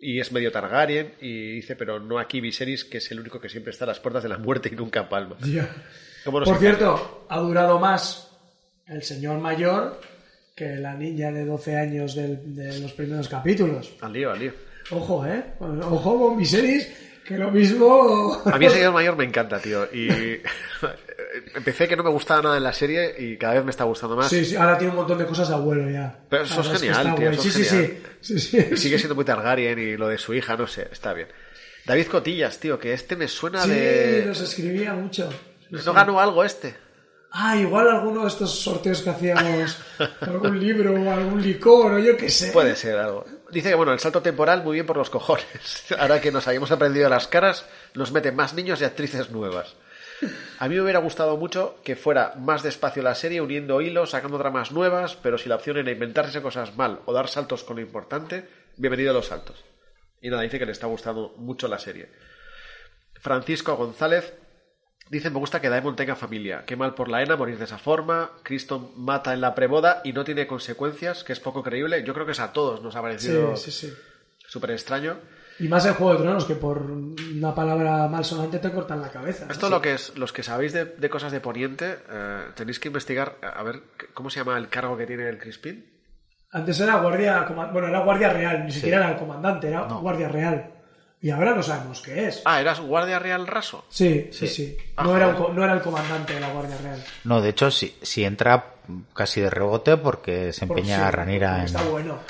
Y 0.00 0.18
es 0.20 0.32
medio 0.32 0.50
Targaryen 0.50 1.12
y 1.20 1.52
dice, 1.56 1.76
pero 1.76 2.00
no 2.00 2.18
aquí 2.18 2.40
Viserys, 2.40 2.84
que 2.84 2.98
es 2.98 3.10
el 3.10 3.20
único 3.20 3.40
que 3.40 3.48
siempre 3.50 3.70
está 3.70 3.84
a 3.84 3.88
las 3.88 4.00
puertas 4.00 4.22
de 4.22 4.30
la 4.30 4.38
muerte 4.38 4.70
y 4.72 4.76
nunca 4.76 5.08
palma. 5.08 5.36
Ya. 5.44 5.68
¿Cómo 6.24 6.40
nos 6.40 6.48
Por 6.48 6.56
encanta? 6.58 6.78
cierto, 6.78 7.26
ha 7.28 7.38
durado 7.38 7.78
más 7.78 8.30
el 8.86 9.02
señor 9.02 9.38
mayor 9.40 10.00
que 10.56 10.76
la 10.76 10.94
niña 10.94 11.30
de 11.32 11.44
12 11.44 11.76
años 11.76 12.14
del- 12.14 12.54
de 12.56 12.78
los 12.80 12.92
primeros 12.92 13.28
capítulos. 13.28 13.92
Al 14.00 14.12
lío, 14.12 14.30
al 14.32 14.38
lío. 14.38 14.52
Ojo, 14.90 15.24
¿eh? 15.26 15.44
Ojo 15.60 16.18
con 16.18 16.36
Viserys, 16.38 16.88
que 17.30 17.38
lo 17.38 17.50
mismo... 17.52 18.42
A 18.44 18.58
mí 18.58 18.66
el 18.66 18.72
señor 18.72 18.92
mayor 18.92 19.16
me 19.16 19.22
encanta, 19.24 19.60
tío. 19.60 19.84
Y 19.92 20.08
empecé 21.54 21.86
que 21.86 21.94
no 21.96 22.02
me 22.02 22.10
gustaba 22.10 22.42
nada 22.42 22.56
en 22.56 22.64
la 22.64 22.72
serie 22.72 23.14
y 23.18 23.36
cada 23.36 23.54
vez 23.54 23.64
me 23.64 23.70
está 23.70 23.84
gustando 23.84 24.16
más. 24.16 24.28
Sí, 24.28 24.44
sí, 24.44 24.56
ahora 24.56 24.76
tiene 24.76 24.90
un 24.90 24.96
montón 24.96 25.16
de 25.16 25.26
cosas 25.26 25.48
de 25.48 25.54
abuelo 25.54 25.88
ya. 25.88 26.18
Pero 26.28 26.42
eso 26.42 26.60
es 26.60 26.68
que 26.68 26.78
genial, 26.78 27.14
tío, 27.14 27.30
eso 27.30 27.42
Sí, 27.42 27.48
es 27.48 27.54
sí, 27.54 27.62
sí, 27.64 27.70
genial. 27.76 27.96
sí, 28.20 28.38
sí. 28.40 28.66
Y 28.72 28.76
sigue 28.76 28.98
siendo 28.98 29.14
muy 29.14 29.24
Targaryen 29.24 29.78
y 29.78 29.96
lo 29.96 30.08
de 30.08 30.18
su 30.18 30.34
hija, 30.34 30.56
no 30.56 30.66
sé, 30.66 30.88
está 30.90 31.12
bien. 31.14 31.28
David 31.86 32.08
Cotillas, 32.08 32.58
tío, 32.58 32.80
que 32.80 32.92
este 32.92 33.14
me 33.14 33.28
suena 33.28 33.62
Sí, 33.62 33.70
de... 33.70 34.24
nos 34.26 34.40
escribía 34.40 34.92
mucho. 34.94 35.30
Sí, 35.30 35.76
sí. 35.78 35.82
¿No 35.86 35.92
ganó 35.92 36.18
algo 36.18 36.42
este? 36.42 36.74
Ah, 37.30 37.56
igual 37.56 37.88
alguno 37.88 38.22
de 38.22 38.26
estos 38.28 38.50
sorteos 38.58 39.02
que 39.02 39.10
hacíamos, 39.10 39.78
algún 40.22 40.58
libro 40.58 40.94
o 40.94 41.10
algún 41.12 41.40
licor 41.40 41.92
o 41.92 41.98
yo 42.00 42.16
qué 42.16 42.28
sé. 42.28 42.50
Puede 42.50 42.74
ser 42.74 42.98
algo. 42.98 43.24
Dice 43.52 43.70
que, 43.70 43.74
bueno, 43.74 43.92
el 43.92 43.98
salto 43.98 44.22
temporal 44.22 44.62
muy 44.62 44.74
bien 44.74 44.86
por 44.86 44.96
los 44.96 45.10
cojones. 45.10 45.92
Ahora 45.98 46.20
que 46.20 46.30
nos 46.30 46.46
habíamos 46.46 46.70
aprendido 46.70 47.08
las 47.08 47.26
caras, 47.26 47.66
nos 47.94 48.12
meten 48.12 48.36
más 48.36 48.54
niños 48.54 48.80
y 48.80 48.84
actrices 48.84 49.30
nuevas. 49.30 49.74
A 50.58 50.68
mí 50.68 50.74
me 50.74 50.82
hubiera 50.82 50.98
gustado 50.98 51.36
mucho 51.36 51.78
que 51.82 51.96
fuera 51.96 52.34
más 52.36 52.62
despacio 52.62 53.02
la 53.02 53.14
serie, 53.14 53.40
uniendo 53.40 53.80
hilos, 53.80 54.10
sacando 54.10 54.38
dramas 54.38 54.70
nuevas, 54.70 55.16
pero 55.16 55.38
si 55.38 55.48
la 55.48 55.56
opción 55.56 55.78
era 55.78 55.90
inventarse 55.90 56.42
cosas 56.42 56.76
mal 56.76 57.00
o 57.06 57.12
dar 57.12 57.28
saltos 57.28 57.64
con 57.64 57.76
lo 57.76 57.82
importante, 57.82 58.46
bienvenido 58.76 59.10
a 59.10 59.14
los 59.14 59.26
saltos. 59.26 59.64
Y 60.20 60.28
nada, 60.28 60.42
dice 60.42 60.58
que 60.58 60.66
le 60.66 60.72
está 60.72 60.86
gustando 60.86 61.34
mucho 61.38 61.68
la 61.68 61.78
serie. 61.78 62.10
Francisco 63.14 63.76
González 63.76 64.34
dice, 65.10 65.28
me 65.28 65.38
gusta 65.38 65.60
que 65.60 65.68
Daemon 65.68 65.96
tenga 65.96 66.16
familia. 66.16 66.64
Qué 66.64 66.76
mal 66.76 66.94
por 66.94 67.08
la 67.08 67.22
Ena 67.22 67.36
morir 67.36 67.58
de 67.58 67.64
esa 67.64 67.76
forma. 67.78 68.30
Criston 68.42 68.92
mata 68.96 69.34
en 69.34 69.42
la 69.42 69.54
preboda 69.54 70.00
y 70.04 70.14
no 70.14 70.24
tiene 70.24 70.46
consecuencias, 70.46 71.22
que 71.24 71.34
es 71.34 71.40
poco 71.40 71.62
creíble. 71.62 72.02
Yo 72.04 72.14
creo 72.14 72.24
que 72.24 72.32
es 72.32 72.40
a 72.40 72.52
todos 72.54 72.82
nos 72.82 72.94
ha 72.96 73.00
Sí, 73.00 73.02
parecido 73.02 73.56
sí, 73.56 73.70
sí. 73.70 73.92
súper 74.46 74.70
extraño. 74.70 75.18
Y 75.58 75.68
más 75.68 75.84
en 75.84 75.92
Juego 75.92 76.14
de 76.14 76.20
Tronos, 76.22 76.46
que 76.46 76.54
por 76.54 76.80
una 76.80 77.54
palabra 77.54 78.08
malsonante 78.08 78.58
te 78.60 78.72
cortan 78.72 79.02
la 79.02 79.10
cabeza. 79.10 79.46
Esto 79.50 79.66
Sí. 79.66 79.72
lo 79.72 79.82
que 79.82 79.92
es, 79.92 80.16
los 80.16 80.32
que 80.32 80.42
sabéis 80.42 80.72
de, 80.72 80.86
de 80.86 81.10
cosas 81.10 81.32
de 81.32 81.40
Poniente, 81.40 81.98
eh, 82.10 82.44
tenéis 82.54 82.80
que 82.80 82.88
investigar, 82.88 83.36
a 83.42 83.62
ver, 83.62 83.82
¿cómo 84.14 84.30
se 84.30 84.40
llama 84.40 84.56
el 84.56 84.70
cargo 84.70 84.96
que 84.96 85.06
tiene 85.06 85.28
el 85.28 85.36
Crispín? 85.38 85.84
Antes 86.52 86.80
era 86.80 86.96
guardia, 86.96 87.42
bueno, 87.72 87.88
era 87.88 88.00
guardia 88.00 88.32
real, 88.32 88.64
ni 88.64 88.72
siquiera 88.72 88.96
era 88.98 89.10
el 89.10 89.16
comandante, 89.18 89.68
era 89.68 89.82
guardia 89.82 90.28
real. 90.28 90.72
Y 91.22 91.30
ahora 91.30 91.54
no 91.54 91.62
sabemos 91.62 92.00
qué 92.00 92.28
es. 92.28 92.40
Ah, 92.46 92.60
¿eras 92.60 92.80
guardia 92.80 93.18
real 93.18 93.46
raso? 93.46 93.84
Sí, 93.90 94.28
sí, 94.32 94.48
sí. 94.48 94.76
Ah, 94.96 95.04
No, 95.04 95.16
era 95.16 95.28
un 95.28 95.54
no 95.54 95.64
era 95.64 95.74
el 95.74 95.82
comandante 95.82 96.34
de 96.34 96.40
la 96.40 96.50
guardia 96.50 96.78
real. 96.78 97.04
No, 97.24 97.42
de 97.42 97.50
hecho, 97.50 97.70
si, 97.70 97.94
si 98.00 98.24
entra 98.24 98.74
casi 99.14 99.40
de 99.42 99.50
rebote 99.50 99.98
porque 99.98 100.52
se 100.52 100.66
Por 100.66 100.78
empeña 100.78 100.96
sí, 100.96 101.02
a 101.02 101.10
Ranira 101.10 101.58
en... 101.58 101.64
Está 101.66 101.82
bueno. 101.82 102.18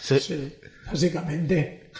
Sí. 0.00 0.18
Sí, 0.20 0.54
básicamente. 0.86 1.90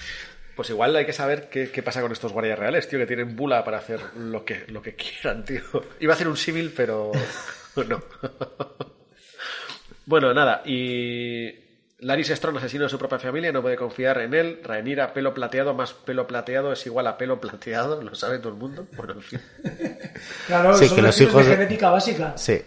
Pues 0.56 0.68
igual 0.70 0.94
hay 0.96 1.06
que 1.06 1.12
saber 1.12 1.48
qué, 1.48 1.70
qué 1.70 1.82
pasa 1.82 2.02
con 2.02 2.12
estos 2.12 2.32
guardias 2.32 2.58
reales, 2.58 2.86
tío, 2.88 2.98
que 2.98 3.06
tienen 3.06 3.34
bula 3.36 3.64
para 3.64 3.78
hacer 3.78 4.00
lo 4.16 4.44
que, 4.44 4.64
lo 4.68 4.82
que 4.82 4.94
quieran, 4.94 5.44
tío. 5.44 5.62
Iba 6.00 6.12
a 6.12 6.16
hacer 6.16 6.28
un 6.28 6.36
símil, 6.36 6.72
pero 6.76 7.12
no. 7.88 8.02
bueno, 10.06 10.34
nada, 10.34 10.62
y 10.66 11.69
Laris 12.00 12.28
Strong, 12.28 12.56
asesino 12.56 12.84
de 12.84 12.90
su 12.90 12.98
propia 12.98 13.18
familia, 13.18 13.52
no 13.52 13.62
puede 13.62 13.76
confiar 13.76 14.20
en 14.20 14.34
él. 14.34 14.60
Rhaenyra, 14.62 15.12
pelo 15.12 15.34
plateado 15.34 15.74
más 15.74 15.92
pelo 15.92 16.26
plateado 16.26 16.72
es 16.72 16.86
igual 16.86 17.06
a 17.06 17.18
pelo 17.18 17.40
plateado, 17.40 18.02
lo 18.02 18.14
sabe 18.14 18.38
todo 18.38 18.52
el 18.52 18.58
mundo. 18.58 18.86
Bueno, 18.96 19.14
en 19.14 19.22
fin. 19.22 19.40
Claro, 20.46 20.74
Sí, 20.74 20.86
son 20.86 20.96
que 20.96 21.02
los 21.02 21.20
hijos 21.20 21.46
de 21.46 21.52
genética 21.52 21.90
básica. 21.90 22.36
Sí. 22.36 22.60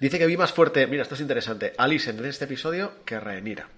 Dice 0.00 0.18
que 0.18 0.26
vi 0.26 0.36
más 0.36 0.52
fuerte, 0.52 0.86
mira, 0.86 1.02
esto 1.02 1.14
es 1.14 1.20
interesante, 1.20 1.72
Alice 1.78 2.10
en 2.10 2.24
este 2.24 2.46
episodio 2.46 3.04
que 3.04 3.20
Rhaenyra. 3.20 3.68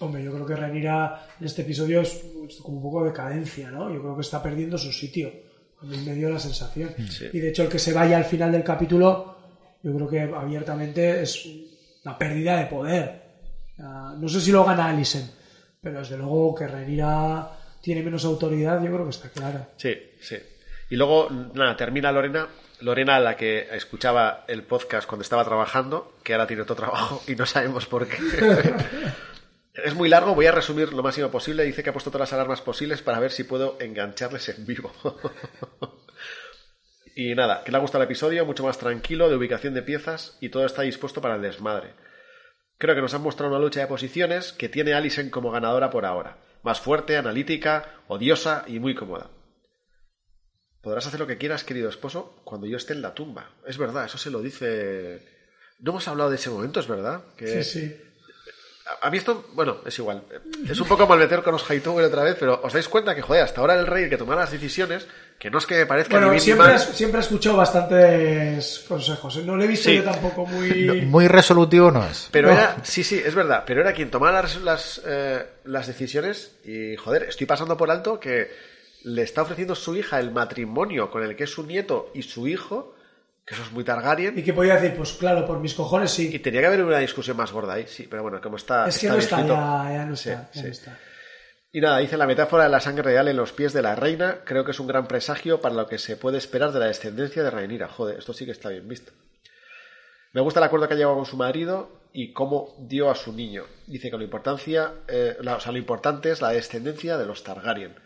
Hombre, 0.00 0.22
yo 0.22 0.32
creo 0.32 0.46
que 0.46 0.56
Renira 0.56 1.26
en 1.38 1.46
este 1.46 1.62
episodio 1.62 2.00
es 2.00 2.20
es 2.48 2.56
como 2.56 2.78
un 2.78 2.82
poco 2.82 3.04
de 3.04 3.12
cadencia, 3.12 3.70
¿no? 3.70 3.92
Yo 3.92 4.00
creo 4.00 4.14
que 4.14 4.22
está 4.22 4.42
perdiendo 4.42 4.78
su 4.78 4.92
sitio. 4.92 5.32
A 5.80 5.84
mí 5.84 5.96
me 6.04 6.14
dio 6.14 6.30
la 6.30 6.38
sensación. 6.38 6.94
Sí. 7.08 7.28
Y 7.32 7.38
de 7.40 7.50
hecho, 7.50 7.62
el 7.62 7.68
que 7.68 7.78
se 7.78 7.92
vaya 7.92 8.16
al 8.16 8.24
final 8.24 8.52
del 8.52 8.64
capítulo, 8.64 9.36
yo 9.82 9.94
creo 9.94 10.08
que 10.08 10.20
abiertamente 10.20 11.22
es 11.22 11.46
una 12.04 12.16
pérdida 12.18 12.58
de 12.58 12.66
poder. 12.66 13.23
Ah, 13.78 14.14
No 14.18 14.28
sé 14.28 14.40
si 14.40 14.52
lo 14.52 14.64
gana 14.64 14.86
Alison, 14.86 15.28
pero 15.80 16.00
desde 16.00 16.16
luego 16.16 16.54
que 16.54 16.66
Renira 16.66 17.50
tiene 17.80 18.02
menos 18.02 18.24
autoridad, 18.24 18.82
yo 18.82 18.92
creo 18.92 19.04
que 19.04 19.10
está 19.10 19.28
claro. 19.28 19.66
Sí, 19.76 19.94
sí. 20.20 20.36
Y 20.90 20.96
luego, 20.96 21.28
nada, 21.30 21.76
termina 21.76 22.12
Lorena. 22.12 22.48
Lorena, 22.80 23.20
la 23.20 23.36
que 23.36 23.68
escuchaba 23.72 24.44
el 24.48 24.62
podcast 24.62 25.08
cuando 25.08 25.22
estaba 25.22 25.44
trabajando, 25.44 26.16
que 26.22 26.34
ahora 26.34 26.46
tiene 26.46 26.62
otro 26.62 26.76
trabajo 26.76 27.22
y 27.26 27.34
no 27.34 27.46
sabemos 27.46 27.86
por 27.86 28.06
qué. 28.06 28.18
es 29.74 29.94
muy 29.94 30.08
largo, 30.08 30.34
voy 30.34 30.46
a 30.46 30.52
resumir 30.52 30.92
lo 30.92 31.02
máximo 31.02 31.30
posible. 31.30 31.64
Dice 31.64 31.82
que 31.82 31.90
ha 31.90 31.92
puesto 31.92 32.10
todas 32.10 32.28
las 32.28 32.32
alarmas 32.32 32.60
posibles 32.60 33.02
para 33.02 33.20
ver 33.20 33.32
si 33.32 33.44
puedo 33.44 33.76
engancharles 33.80 34.48
en 34.50 34.66
vivo. 34.66 34.92
y 37.16 37.34
nada, 37.34 37.62
que 37.64 37.70
le 37.70 37.78
ha 37.78 37.80
gustado 37.80 38.02
el 38.02 38.08
episodio, 38.08 38.44
mucho 38.44 38.64
más 38.64 38.78
tranquilo, 38.78 39.28
de 39.28 39.36
ubicación 39.36 39.74
de 39.74 39.82
piezas 39.82 40.36
y 40.40 40.48
todo 40.48 40.66
está 40.66 40.82
dispuesto 40.82 41.20
para 41.20 41.36
el 41.36 41.42
desmadre. 41.42 41.94
Creo 42.78 42.94
que 42.94 43.00
nos 43.00 43.14
han 43.14 43.22
mostrado 43.22 43.52
una 43.52 43.62
lucha 43.62 43.80
de 43.80 43.86
posiciones 43.86 44.52
que 44.52 44.68
tiene 44.68 44.94
Alison 44.94 45.30
como 45.30 45.50
ganadora 45.50 45.90
por 45.90 46.04
ahora. 46.04 46.38
Más 46.62 46.80
fuerte, 46.80 47.16
analítica, 47.16 48.00
odiosa 48.08 48.64
y 48.66 48.78
muy 48.78 48.94
cómoda. 48.94 49.30
Podrás 50.80 51.06
hacer 51.06 51.20
lo 51.20 51.26
que 51.26 51.38
quieras, 51.38 51.64
querido 51.64 51.88
esposo, 51.88 52.40
cuando 52.44 52.66
yo 52.66 52.76
esté 52.76 52.92
en 52.92 53.02
la 53.02 53.14
tumba. 53.14 53.50
Es 53.66 53.78
verdad, 53.78 54.04
eso 54.04 54.18
se 54.18 54.30
lo 54.30 54.42
dice. 54.42 55.26
No 55.78 55.92
hemos 55.92 56.08
hablado 56.08 56.30
de 56.30 56.36
ese 56.36 56.50
momento, 56.50 56.80
es 56.80 56.88
verdad. 56.88 57.22
Que... 57.36 57.62
Sí, 57.64 57.80
sí. 57.80 57.96
A 59.02 59.06
a 59.06 59.10
mí 59.10 59.16
esto, 59.16 59.46
bueno, 59.54 59.78
es 59.86 59.98
igual. 59.98 60.24
Es 60.68 60.78
un 60.78 60.86
poco 60.86 61.06
malmeter 61.06 61.42
con 61.42 61.54
los 61.54 61.70
Hightower 61.70 62.04
otra 62.04 62.22
vez, 62.22 62.36
pero 62.38 62.60
os 62.62 62.72
dais 62.72 62.88
cuenta 62.88 63.14
que, 63.14 63.22
joder, 63.22 63.42
hasta 63.42 63.62
ahora 63.62 63.78
el 63.78 63.86
rey 63.86 64.04
el 64.04 64.10
que 64.10 64.18
tomaba 64.18 64.42
las 64.42 64.52
decisiones, 64.52 65.06
que 65.44 65.50
no 65.50 65.58
es 65.58 65.66
que 65.66 65.74
me 65.74 65.84
parezca 65.84 66.14
ni 66.14 66.20
Bueno, 66.20 66.32
ni 66.32 66.40
siempre, 66.40 66.66
mal. 66.68 66.76
has- 66.76 66.96
siempre 66.96 67.20
he 67.20 67.22
escuchado 67.22 67.58
bastantes 67.58 68.78
consejos. 68.88 69.36
¿eh? 69.36 69.42
No 69.44 69.56
lo 69.56 69.62
he 69.64 69.66
visto 69.66 69.90
Sí. 69.90 69.96
yo 69.96 70.02
tampoco 70.04 70.46
muy... 70.46 71.02
Muy 71.02 71.28
resolutivo 71.28 71.90
no 71.90 72.02
es. 72.02 72.30
Pero 72.30 72.48
No. 72.48 72.54
era, 72.54 72.76
sí, 72.82 73.04
sí, 73.04 73.20
es 73.22 73.34
verdad, 73.34 73.64
pero 73.66 73.82
era 73.82 73.92
quien 73.92 74.10
tomaba 74.10 74.40
las, 74.40 74.56
las, 74.62 75.02
eh, 75.06 75.44
las 75.64 75.86
decisiones 75.86 76.56
y, 76.64 76.96
joder, 76.96 77.24
estoy 77.24 77.46
pasando 77.46 77.76
por 77.76 77.90
alto 77.90 78.18
que 78.18 78.48
le 79.02 79.20
está 79.20 79.42
ofreciendo 79.42 79.74
su 79.74 79.94
hija 79.94 80.18
el 80.18 80.30
matrimonio 80.30 81.10
con 81.10 81.22
el 81.22 81.36
que 81.36 81.44
es 81.44 81.50
su 81.50 81.62
nieto 81.66 82.10
y 82.14 82.22
su 82.22 82.48
hijo, 82.48 82.94
que 83.44 83.52
eso 83.52 83.64
es 83.64 83.70
muy 83.72 83.84
Targaryen, 83.84 84.38
Y 84.38 84.42
que 84.42 84.54
podía 84.54 84.76
decir, 84.76 84.96
pues 84.96 85.12
claro, 85.12 85.44
por 85.46 85.60
mis 85.60 85.74
cojones 85.74 86.10
sí. 86.10 86.30
y 86.32 86.38
tenía 86.38 86.60
que 86.62 86.68
haber 86.68 86.82
una 86.84 87.00
discusión 87.00 87.36
más 87.36 87.52
gorda 87.52 87.74
ahí, 87.74 87.84
sí, 87.86 88.06
pero 88.08 88.22
bueno, 88.22 88.40
como 88.40 88.56
está... 88.56 88.88
Es 88.88 88.98
que 88.98 89.08
no 89.08 89.16
está, 89.18 89.40
ya, 89.42 89.90
ya 89.92 90.06
no 90.06 90.16
Sí, 90.16 90.30
está, 90.30 90.48
ya 90.54 90.60
sí. 90.62 90.66
no 90.68 90.72
está. 90.72 90.98
Y 91.74 91.80
nada, 91.80 91.98
dice 91.98 92.16
la 92.16 92.28
metáfora 92.28 92.62
de 92.62 92.70
la 92.70 92.78
sangre 92.78 93.02
real 93.02 93.26
en 93.26 93.36
los 93.36 93.52
pies 93.52 93.72
de 93.72 93.82
la 93.82 93.96
reina. 93.96 94.42
Creo 94.44 94.64
que 94.64 94.70
es 94.70 94.78
un 94.78 94.86
gran 94.86 95.08
presagio 95.08 95.60
para 95.60 95.74
lo 95.74 95.88
que 95.88 95.98
se 95.98 96.16
puede 96.16 96.38
esperar 96.38 96.70
de 96.70 96.78
la 96.78 96.86
descendencia 96.86 97.42
de 97.42 97.50
Rhaenyra. 97.50 97.88
Joder, 97.88 98.16
esto 98.16 98.32
sí 98.32 98.44
que 98.44 98.52
está 98.52 98.68
bien 98.68 98.86
visto. 98.86 99.10
Me 100.32 100.40
gusta 100.40 100.60
el 100.60 100.66
acuerdo 100.66 100.86
que 100.86 100.94
ha 100.94 100.96
llevado 100.96 101.16
con 101.16 101.26
su 101.26 101.36
marido 101.36 101.90
y 102.12 102.32
cómo 102.32 102.76
dio 102.78 103.10
a 103.10 103.16
su 103.16 103.32
niño. 103.32 103.64
Dice 103.88 104.08
que 104.08 104.16
lo, 104.16 104.22
importancia, 104.22 104.92
eh, 105.08 105.36
o 105.40 105.60
sea, 105.60 105.72
lo 105.72 105.78
importante 105.78 106.30
es 106.30 106.40
la 106.40 106.50
descendencia 106.50 107.18
de 107.18 107.26
los 107.26 107.42
Targaryen. 107.42 107.96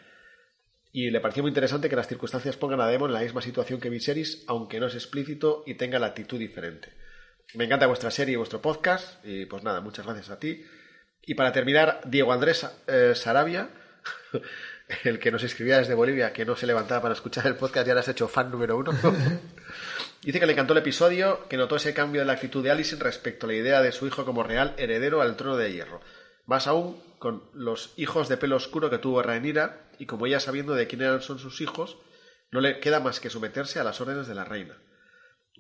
Y 0.91 1.11
le 1.11 1.21
pareció 1.21 1.43
muy 1.43 1.51
interesante 1.51 1.91
que 1.91 1.97
las 1.97 2.09
circunstancias 2.09 2.57
pongan 2.57 2.81
a 2.81 2.87
Daemon 2.87 3.11
en 3.11 3.15
la 3.17 3.21
misma 3.21 3.43
situación 3.43 3.81
que 3.81 3.91
Viserys, 3.91 4.45
aunque 4.47 4.81
no 4.81 4.87
es 4.87 4.95
explícito 4.95 5.63
y 5.67 5.75
tenga 5.75 5.99
la 5.99 6.07
actitud 6.07 6.39
diferente. 6.39 6.95
Me 7.53 7.67
encanta 7.67 7.87
vuestra 7.87 8.11
serie 8.11 8.33
y 8.33 8.37
vuestro 8.37 8.63
podcast. 8.63 9.23
Y 9.27 9.45
pues 9.45 9.63
nada, 9.63 9.83
muchas 9.83 10.07
gracias 10.07 10.31
a 10.31 10.39
ti. 10.39 10.65
Y 11.29 11.35
para 11.35 11.53
terminar, 11.53 12.01
Diego 12.07 12.33
Andrés 12.33 12.67
eh, 12.87 13.13
Sarabia, 13.15 13.69
el 15.05 15.19
que 15.19 15.31
nos 15.31 15.43
escribía 15.43 15.77
desde 15.77 15.93
Bolivia, 15.93 16.33
que 16.33 16.47
no 16.47 16.57
se 16.57 16.67
levantaba 16.67 17.03
para 17.03 17.13
escuchar 17.13 17.47
el 17.47 17.55
podcast, 17.55 17.87
ya 17.87 17.93
le 17.93 18.01
has 18.01 18.09
hecho 18.09 18.29
fan 18.29 18.51
número 18.51 18.79
uno. 18.79 18.93
Dice 20.23 20.41
que 20.41 20.47
le 20.47 20.55
encantó 20.55 20.73
el 20.73 20.79
episodio, 20.79 21.47
que 21.47 21.59
notó 21.59 21.77
ese 21.77 21.93
cambio 21.93 22.23
de 22.23 22.25
la 22.25 22.33
actitud 22.33 22.65
de 22.65 22.71
Alicent 22.71 23.03
respecto 23.03 23.45
a 23.45 23.49
la 23.49 23.57
idea 23.57 23.83
de 23.83 23.93
su 23.93 24.07
hijo 24.07 24.25
como 24.25 24.43
real 24.43 24.75
heredero 24.79 25.21
al 25.21 25.37
trono 25.37 25.59
de 25.59 25.71
hierro. 25.71 26.01
Más 26.47 26.67
aún 26.67 26.99
con 27.19 27.43
los 27.53 27.93
hijos 27.99 28.31
de 28.31 28.39
pelo 28.39 28.57
oscuro 28.57 28.89
que 28.89 28.97
tuvo 28.97 29.23
Rhaenyra, 29.23 29.91
y 29.99 30.07
como 30.07 30.25
ella 30.25 30.41
sabiendo 30.41 30.75
de 30.75 30.87
quién 30.87 31.03
eran 31.03 31.21
son 31.21 31.39
sus 31.39 31.61
hijos, 31.61 31.99
no 32.51 32.63
le 32.63 32.81
queda 32.81 33.01
más 33.01 33.21
que 33.21 33.29
someterse 33.29 33.79
a 33.79 33.85
las 33.85 34.01
órdenes 34.01 34.29
de 34.29 34.35
la 34.35 34.47
reina. 34.47 34.79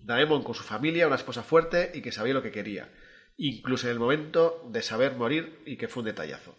Daemon 0.01 0.45
con 0.45 0.55
su 0.55 0.62
familia, 0.62 1.07
una 1.07 1.16
esposa 1.16 1.43
fuerte 1.43 1.93
y 1.93 2.01
que 2.01 2.11
sabía 2.11 2.32
lo 2.32 2.43
que 2.43 2.53
quería, 2.53 2.89
incluso 3.39 3.86
en 3.86 3.93
el 3.93 3.98
momento 3.98 4.62
de 4.69 4.82
saber 4.82 5.15
morir 5.15 5.62
y 5.65 5.77
que 5.77 5.89
fue 5.89 6.02
un 6.02 6.09
detallazo. 6.09 6.55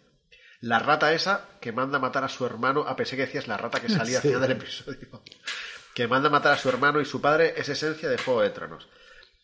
La 0.60 0.78
rata 0.78 1.12
esa 1.12 1.48
que 1.60 1.72
manda 1.72 1.98
a 1.98 2.00
matar 2.00 2.24
a 2.24 2.28
su 2.28 2.44
hermano, 2.44 2.80
a 2.80 2.96
pesar 2.96 3.16
que 3.16 3.26
decías 3.26 3.46
la 3.46 3.56
rata 3.56 3.80
que 3.80 3.88
salía 3.90 4.16
al 4.16 4.22
final 4.22 4.40
del 4.40 4.52
episodio, 4.52 5.22
que 5.94 6.08
manda 6.08 6.28
a 6.28 6.32
matar 6.32 6.54
a 6.54 6.58
su 6.58 6.68
hermano 6.68 7.00
y 7.00 7.04
su 7.04 7.20
padre 7.20 7.54
es 7.56 7.68
esencia 7.68 8.08
de 8.08 8.18
Juego 8.18 8.42
de 8.42 8.50
Tronos. 8.50 8.88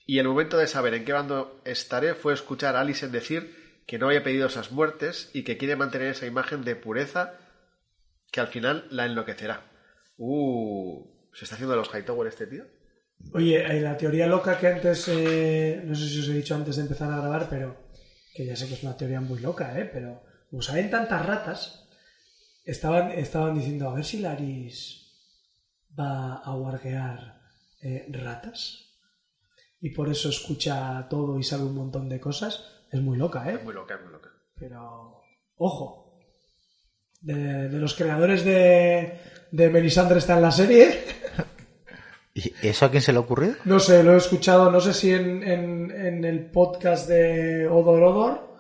Y 0.06 0.18
el 0.18 0.28
momento 0.28 0.56
de 0.56 0.66
saber 0.66 0.94
en 0.94 1.04
qué 1.04 1.12
bando 1.12 1.60
estaré 1.64 2.14
fue 2.14 2.32
escuchar 2.32 2.76
a 2.76 2.80
Alicent 2.80 3.12
decir 3.12 3.82
que 3.86 3.98
no 3.98 4.06
había 4.06 4.22
pedido 4.22 4.46
esas 4.46 4.72
muertes 4.72 5.30
y 5.32 5.44
que 5.44 5.58
quiere 5.58 5.76
mantener 5.76 6.08
esa 6.08 6.26
imagen 6.26 6.64
de 6.64 6.76
pureza 6.76 7.34
que 8.30 8.40
al 8.40 8.48
final 8.48 8.86
la 8.90 9.06
enloquecerá. 9.06 9.70
Uh, 10.16 11.04
¿se 11.32 11.44
está 11.44 11.56
haciendo 11.56 11.76
los 11.76 11.88
Hightower 11.92 12.28
este 12.28 12.46
tío? 12.46 12.64
Oye, 13.32 13.59
eh, 13.64 13.80
la 13.80 13.97
teoría 13.97 14.26
loca 14.26 14.59
que 14.59 14.68
antes, 14.68 15.09
eh, 15.09 15.82
no 15.84 15.94
sé 15.94 16.09
si 16.09 16.20
os 16.20 16.28
he 16.28 16.32
dicho 16.32 16.55
antes 16.55 16.76
de 16.76 16.82
empezar 16.82 17.10
a 17.12 17.18
grabar, 17.18 17.48
pero 17.51 17.76
que 18.34 18.47
ya 18.47 18.56
sé 18.56 18.68
que 18.68 18.74
es 18.74 18.82
una 18.82 18.97
teoría 18.97 19.20
muy 19.20 19.40
loca, 19.40 19.78
¿eh? 19.78 19.84
Pero 19.93 20.22
como 20.51 20.62
saben 20.62 20.90
tantas 20.90 21.24
ratas, 21.24 21.88
estaban, 22.64 23.10
estaban 23.12 23.55
diciendo, 23.55 23.88
a 23.88 23.94
ver 23.94 24.05
si 24.05 24.20
Laris 24.20 25.02
va 25.98 26.36
a 26.36 26.55
guardear 26.55 27.40
eh, 27.82 28.06
ratas 28.10 28.90
y 29.80 29.90
por 29.90 30.09
eso 30.09 30.28
escucha 30.28 31.06
todo 31.09 31.38
y 31.38 31.43
sabe 31.43 31.64
un 31.64 31.74
montón 31.74 32.09
de 32.09 32.20
cosas. 32.20 32.64
Es 32.90 33.01
muy 33.01 33.18
loca, 33.18 33.51
¿eh? 33.51 33.55
Es 33.55 33.64
muy 33.64 33.74
loca, 33.74 33.94
es 33.94 34.02
muy 34.02 34.12
loca. 34.12 34.30
Pero, 34.55 35.20
ojo, 35.56 36.18
de, 37.20 37.68
de 37.68 37.78
los 37.78 37.94
creadores 37.94 38.44
de, 38.44 39.18
de 39.51 39.70
Melisandre 39.70 40.18
está 40.18 40.36
en 40.36 40.43
la 40.43 40.52
serie. 40.52 41.05
¿Y 42.38 42.52
eso 42.68 42.84
a 42.84 42.90
quién 42.90 43.00
se 43.02 43.12
le 43.12 43.18
ha 43.18 43.22
ocurrido? 43.22 43.54
No 43.64 43.80
sé, 43.80 44.02
lo 44.02 44.12
he 44.12 44.18
escuchado, 44.18 44.70
no 44.70 44.78
sé 44.80 44.92
si 44.92 45.10
en, 45.12 45.42
en, 45.42 45.90
en 45.90 46.24
el 46.24 46.50
podcast 46.50 47.08
de 47.08 47.66
Odor 47.66 48.02
Odor 48.02 48.56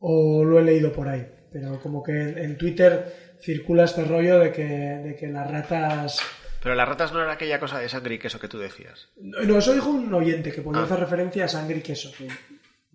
o 0.00 0.44
lo 0.44 0.58
he 0.58 0.62
leído 0.62 0.92
por 0.92 1.08
ahí. 1.08 1.26
Pero 1.50 1.80
como 1.80 2.02
que 2.02 2.12
en, 2.12 2.36
en 2.38 2.58
Twitter 2.58 3.36
circula 3.40 3.84
este 3.84 4.04
rollo 4.04 4.38
de 4.40 4.52
que, 4.52 4.62
de 4.64 5.16
que 5.18 5.26
las 5.28 5.50
ratas... 5.50 6.20
Pero 6.62 6.74
las 6.74 6.86
ratas 6.88 7.12
no 7.12 7.22
era 7.22 7.32
aquella 7.32 7.58
cosa 7.60 7.78
de 7.78 7.88
sangre 7.88 8.14
y 8.14 8.18
queso 8.18 8.38
que 8.40 8.48
tú 8.48 8.58
decías. 8.58 9.08
No, 9.16 9.40
no, 9.42 9.58
eso 9.58 9.72
dijo 9.72 9.90
un 9.90 10.12
oyente 10.12 10.52
que 10.52 10.62
podía 10.62 10.80
Ah. 10.82 10.84
hacer 10.84 10.98
referencia 11.00 11.44
a 11.46 11.48
sangre 11.48 11.78
y 11.78 11.80
queso. 11.82 12.10
que- 12.16 12.28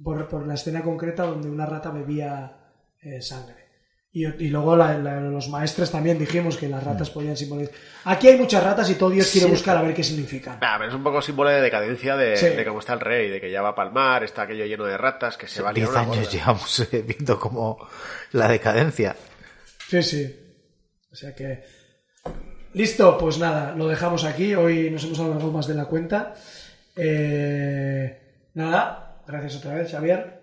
Por, 0.04 0.28
por 0.28 0.46
la 0.48 0.54
escena 0.54 0.82
concreta 0.84 1.24
donde 1.24 1.50
una 1.50 1.66
rata 1.66 1.90
bebía 1.92 2.56
eh, 3.02 3.22
sangre. 3.22 3.69
Y, 4.12 4.26
y 4.26 4.50
luego 4.50 4.76
la- 4.76 4.98
la- 4.98 5.20
los 5.22 5.50
maestres 5.50 5.92
también 5.92 6.18
dijimos 6.18 6.58
que 6.58 6.68
las 6.68 6.84
ratas 6.84 7.12
podían 7.12 7.38
simbolizar. 7.38 7.76
Aquí 8.06 8.28
hay 8.28 8.38
muchas 8.38 8.64
ratas 8.64 8.90
y 8.90 8.96
todo 8.96 9.12
Dios 9.12 9.30
quiere 9.30 9.46
Sí. 9.46 9.52
buscar 9.52 9.78
a 9.78 9.84
ver 9.84 9.94
qué 9.94 10.04
significan. 10.04 10.58
Ah, 10.62 10.78
pero 10.80 10.90
es 10.90 10.96
un 10.96 11.04
poco 11.04 11.22
símbolo 11.22 11.52
de 11.52 11.62
decadencia 11.62 12.18
de, 12.18 12.36
Sí. 12.36 12.48
de 12.50 12.66
cómo 12.66 12.80
está 12.80 12.94
el 12.94 13.02
rey, 13.02 13.30
de 13.30 13.40
que 13.40 13.52
ya 13.52 13.62
va 13.62 13.70
a 13.70 13.76
palmar, 13.76 14.24
está 14.24 14.42
aquello 14.44 14.66
lleno 14.66 14.86
de 14.86 14.98
ratas, 14.98 15.38
que 15.38 15.48
se 15.48 15.62
va 15.62 15.70
a 15.70 15.74
liar 15.74 15.90
Diez 15.90 15.98
años 15.98 16.32
llevamos 16.32 16.80
eh, 16.92 17.04
viendo 17.06 17.40
como 17.40 17.78
la 18.32 18.48
decadencia. 18.48 19.16
Sí, 19.90 20.02
sí. 20.02 20.36
O 21.12 21.16
sea 21.16 21.36
que. 21.36 21.64
Listo, 22.74 23.16
pues 23.18 23.38
nada, 23.38 23.76
lo 23.76 23.88
dejamos 23.88 24.24
aquí. 24.26 24.56
Hoy 24.56 24.90
nos 24.90 25.04
hemos 25.04 25.20
alargado 25.20 25.52
más 25.52 25.68
de 25.68 25.74
la 25.76 25.86
cuenta. 25.86 26.34
Eh, 26.96 28.20
nada, 28.56 29.22
gracias 29.28 29.56
otra 29.58 29.76
vez, 29.76 29.92
Xavier. 29.92 30.42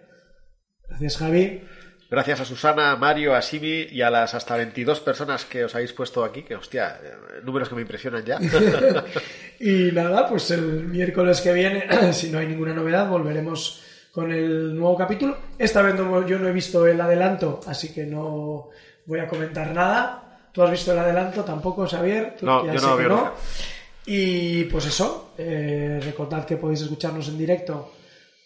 Gracias, 0.89 1.17
Javi. 1.17 1.63
Gracias 2.09 2.41
a 2.41 2.45
Susana, 2.45 2.93
a 2.93 2.97
Mario, 2.97 3.35
a 3.35 3.43
Simi 3.43 3.89
y 3.91 4.01
a 4.03 4.11
las 4.11 4.35
hasta 4.35 4.57
22 4.57 5.01
personas 5.01 5.45
que 5.45 5.65
os 5.65 5.75
habéis 5.75 5.93
puesto 5.93 6.23
aquí, 6.25 6.43
que 6.45 6.55
hostia, 6.55 7.01
eh, 7.03 7.41
números 7.43 7.69
que 7.69 7.75
me 7.75 7.81
impresionan 7.83 8.25
ya. 8.25 8.39
Y 9.59 9.91
nada, 9.93 10.29
pues 10.29 10.51
el 10.51 10.85
miércoles 10.85 11.41
que 11.41 11.53
viene, 11.53 11.87
si 12.13 12.31
no 12.31 12.39
hay 12.39 12.47
ninguna 12.47 12.75
novedad, 12.75 13.09
volveremos 13.09 13.83
con 14.13 14.31
el 14.33 14.77
nuevo 14.77 14.97
capítulo. 14.97 15.37
Esta 15.59 15.83
vez 15.83 15.95
no- 15.95 16.27
yo 16.27 16.39
no 16.39 16.49
he 16.49 16.53
visto 16.53 16.87
el 16.87 17.01
adelanto, 17.01 17.61
así 17.67 17.93
que 17.93 18.05
no 18.05 18.69
voy 19.07 19.19
a 19.21 19.27
comentar 19.27 19.73
nada. 19.75 20.49
¿Tú 20.53 20.63
has 20.63 20.71
visto 20.71 20.93
el 20.93 20.99
adelanto 20.99 21.43
tampoco, 21.45 21.87
Xavier? 21.89 22.37
Tú- 22.39 22.47
No, 22.47 22.65
yo 22.67 22.75
no 22.81 22.97
que 22.97 23.03
veo 23.03 23.17
nada. 23.17 23.33
Y 24.07 24.65
pues 24.65 24.87
eso, 24.87 25.33
eh, 25.39 26.01
recordad 26.05 26.45
que 26.47 26.57
podéis 26.57 26.83
escucharnos 26.83 27.27
en 27.29 27.39
directo 27.39 27.93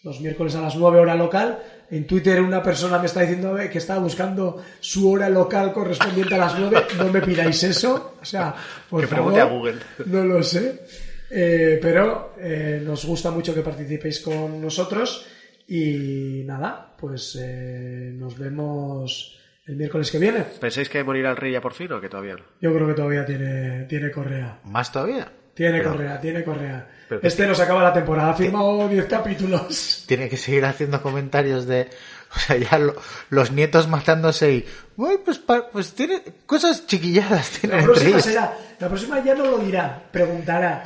los 0.03 0.19
miércoles 0.19 0.55
a 0.55 0.61
las 0.61 0.75
9 0.75 0.99
hora 0.99 1.15
local. 1.15 1.59
En 1.89 2.07
Twitter 2.07 2.41
una 2.41 2.63
persona 2.63 2.97
me 2.99 3.05
está 3.05 3.21
diciendo 3.21 3.55
que 3.71 3.77
estaba 3.77 3.99
buscando 3.99 4.63
su 4.79 5.11
hora 5.11 5.29
local 5.29 5.73
correspondiente 5.73 6.35
a 6.35 6.39
las 6.39 6.59
9. 6.59 6.83
No 6.97 7.11
me 7.11 7.21
pidáis 7.21 7.61
eso. 7.63 8.15
O 8.21 8.25
sea, 8.25 8.55
por 8.89 9.01
Que 9.01 9.07
favor, 9.07 9.33
pregunte 9.33 9.41
a 9.41 9.45
Google. 9.45 9.79
No 10.05 10.23
lo 10.25 10.41
sé. 10.43 10.81
Eh, 11.29 11.79
pero 11.81 12.33
eh, 12.39 12.81
nos 12.83 13.05
gusta 13.05 13.31
mucho 13.31 13.53
que 13.53 13.61
participéis 13.61 14.19
con 14.21 14.61
nosotros. 14.61 15.27
Y 15.67 16.43
nada, 16.45 16.93
pues 16.97 17.37
eh, 17.41 18.11
nos 18.13 18.37
vemos 18.37 19.39
el 19.65 19.75
miércoles 19.75 20.11
que 20.11 20.17
viene. 20.17 20.39
¿Pensáis 20.59 20.89
que 20.89 21.03
morirá 21.03 21.31
el 21.31 21.37
rey 21.37 21.53
ya 21.53 21.61
por 21.61 21.73
fin 21.73 21.91
o 21.93 22.01
que 22.01 22.09
todavía 22.09 22.35
no? 22.35 22.43
Yo 22.59 22.73
creo 22.73 22.87
que 22.87 22.93
todavía 22.93 23.25
tiene, 23.25 23.85
tiene 23.85 24.11
correa. 24.11 24.59
¿Más 24.65 24.91
todavía? 24.91 25.31
Tiene 25.53 25.79
Pero 25.79 25.91
correa, 25.91 26.19
tiene 26.19 26.43
correa. 26.43 26.89
Pero 27.19 27.27
este 27.27 27.45
nos 27.45 27.59
acaba 27.59 27.83
la 27.83 27.91
temporada, 27.91 28.31
ha 28.31 28.33
firmado 28.33 28.87
10 28.87 29.05
capítulos. 29.07 30.05
Tiene 30.07 30.29
que 30.29 30.37
seguir 30.37 30.63
haciendo 30.63 31.01
comentarios 31.01 31.65
de... 31.65 31.89
O 32.33 32.39
sea, 32.39 32.55
ya 32.55 32.79
lo- 32.79 32.95
los 33.29 33.51
nietos 33.51 33.89
matándose 33.89 34.53
y... 34.53 34.65
Uy, 34.95 35.19
pues, 35.25 35.37
pa- 35.39 35.67
pues 35.69 35.91
tiene 35.93 36.21
cosas 36.45 36.87
chiquilladas. 36.87 37.49
Tienen 37.59 37.79
La 37.79 37.83
próxima, 37.83 38.21
será, 38.21 38.57
la 38.79 38.87
próxima 38.87 39.21
ya 39.21 39.35
no 39.35 39.45
lo 39.47 39.57
dirá, 39.57 40.01
preguntará. 40.09 40.83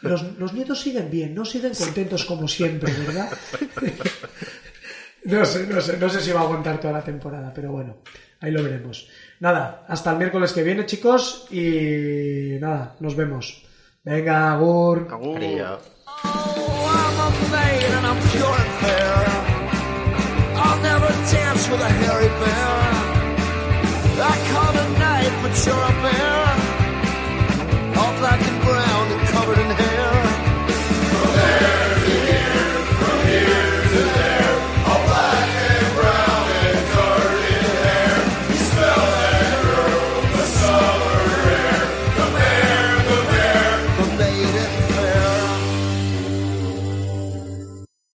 Los, 0.00 0.24
los 0.36 0.52
nietos 0.52 0.80
siguen 0.80 1.08
bien, 1.08 1.32
no 1.36 1.44
siguen 1.44 1.72
contentos 1.74 2.24
como 2.24 2.48
siempre, 2.48 2.92
¿verdad? 2.92 3.30
no 5.24 5.44
sé, 5.44 5.66
no 5.68 5.80
sé, 5.80 5.96
no 5.98 6.08
sé 6.08 6.20
si 6.20 6.32
va 6.32 6.40
a 6.40 6.42
aguantar 6.44 6.80
toda 6.80 6.94
la 6.94 7.04
temporada, 7.04 7.52
pero 7.54 7.70
bueno, 7.70 7.98
ahí 8.40 8.50
lo 8.50 8.62
veremos. 8.64 9.08
Nada, 9.40 9.84
hasta 9.88 10.10
el 10.10 10.18
miércoles 10.18 10.52
que 10.52 10.64
viene, 10.64 10.84
chicos, 10.86 11.46
y 11.52 12.56
nada, 12.60 12.96
nos 12.98 13.14
vemos. 13.14 13.64
Venga, 14.08 14.32
Agur. 14.32 15.04
Agur. 15.12 15.36
Frío. 15.36 15.78
I'm 16.24 17.16
a 17.20 17.30
maid 17.52 17.90
and 17.96 18.06
I'm 18.06 18.20
pure 18.30 18.56
and 18.62 18.72
fair. 18.80 19.16
I'll 20.64 20.80
never 20.80 21.08
dance 21.30 21.68
with 21.68 21.82
a 21.82 21.90
hairy 22.00 22.30
bear. 22.40 22.70
I 24.32 24.36
caught 24.50 24.76
a 24.76 24.88
knife, 24.98 25.36
but 25.42 25.54
you're 25.66 25.76
a 25.76 25.92
bear. 26.02 26.57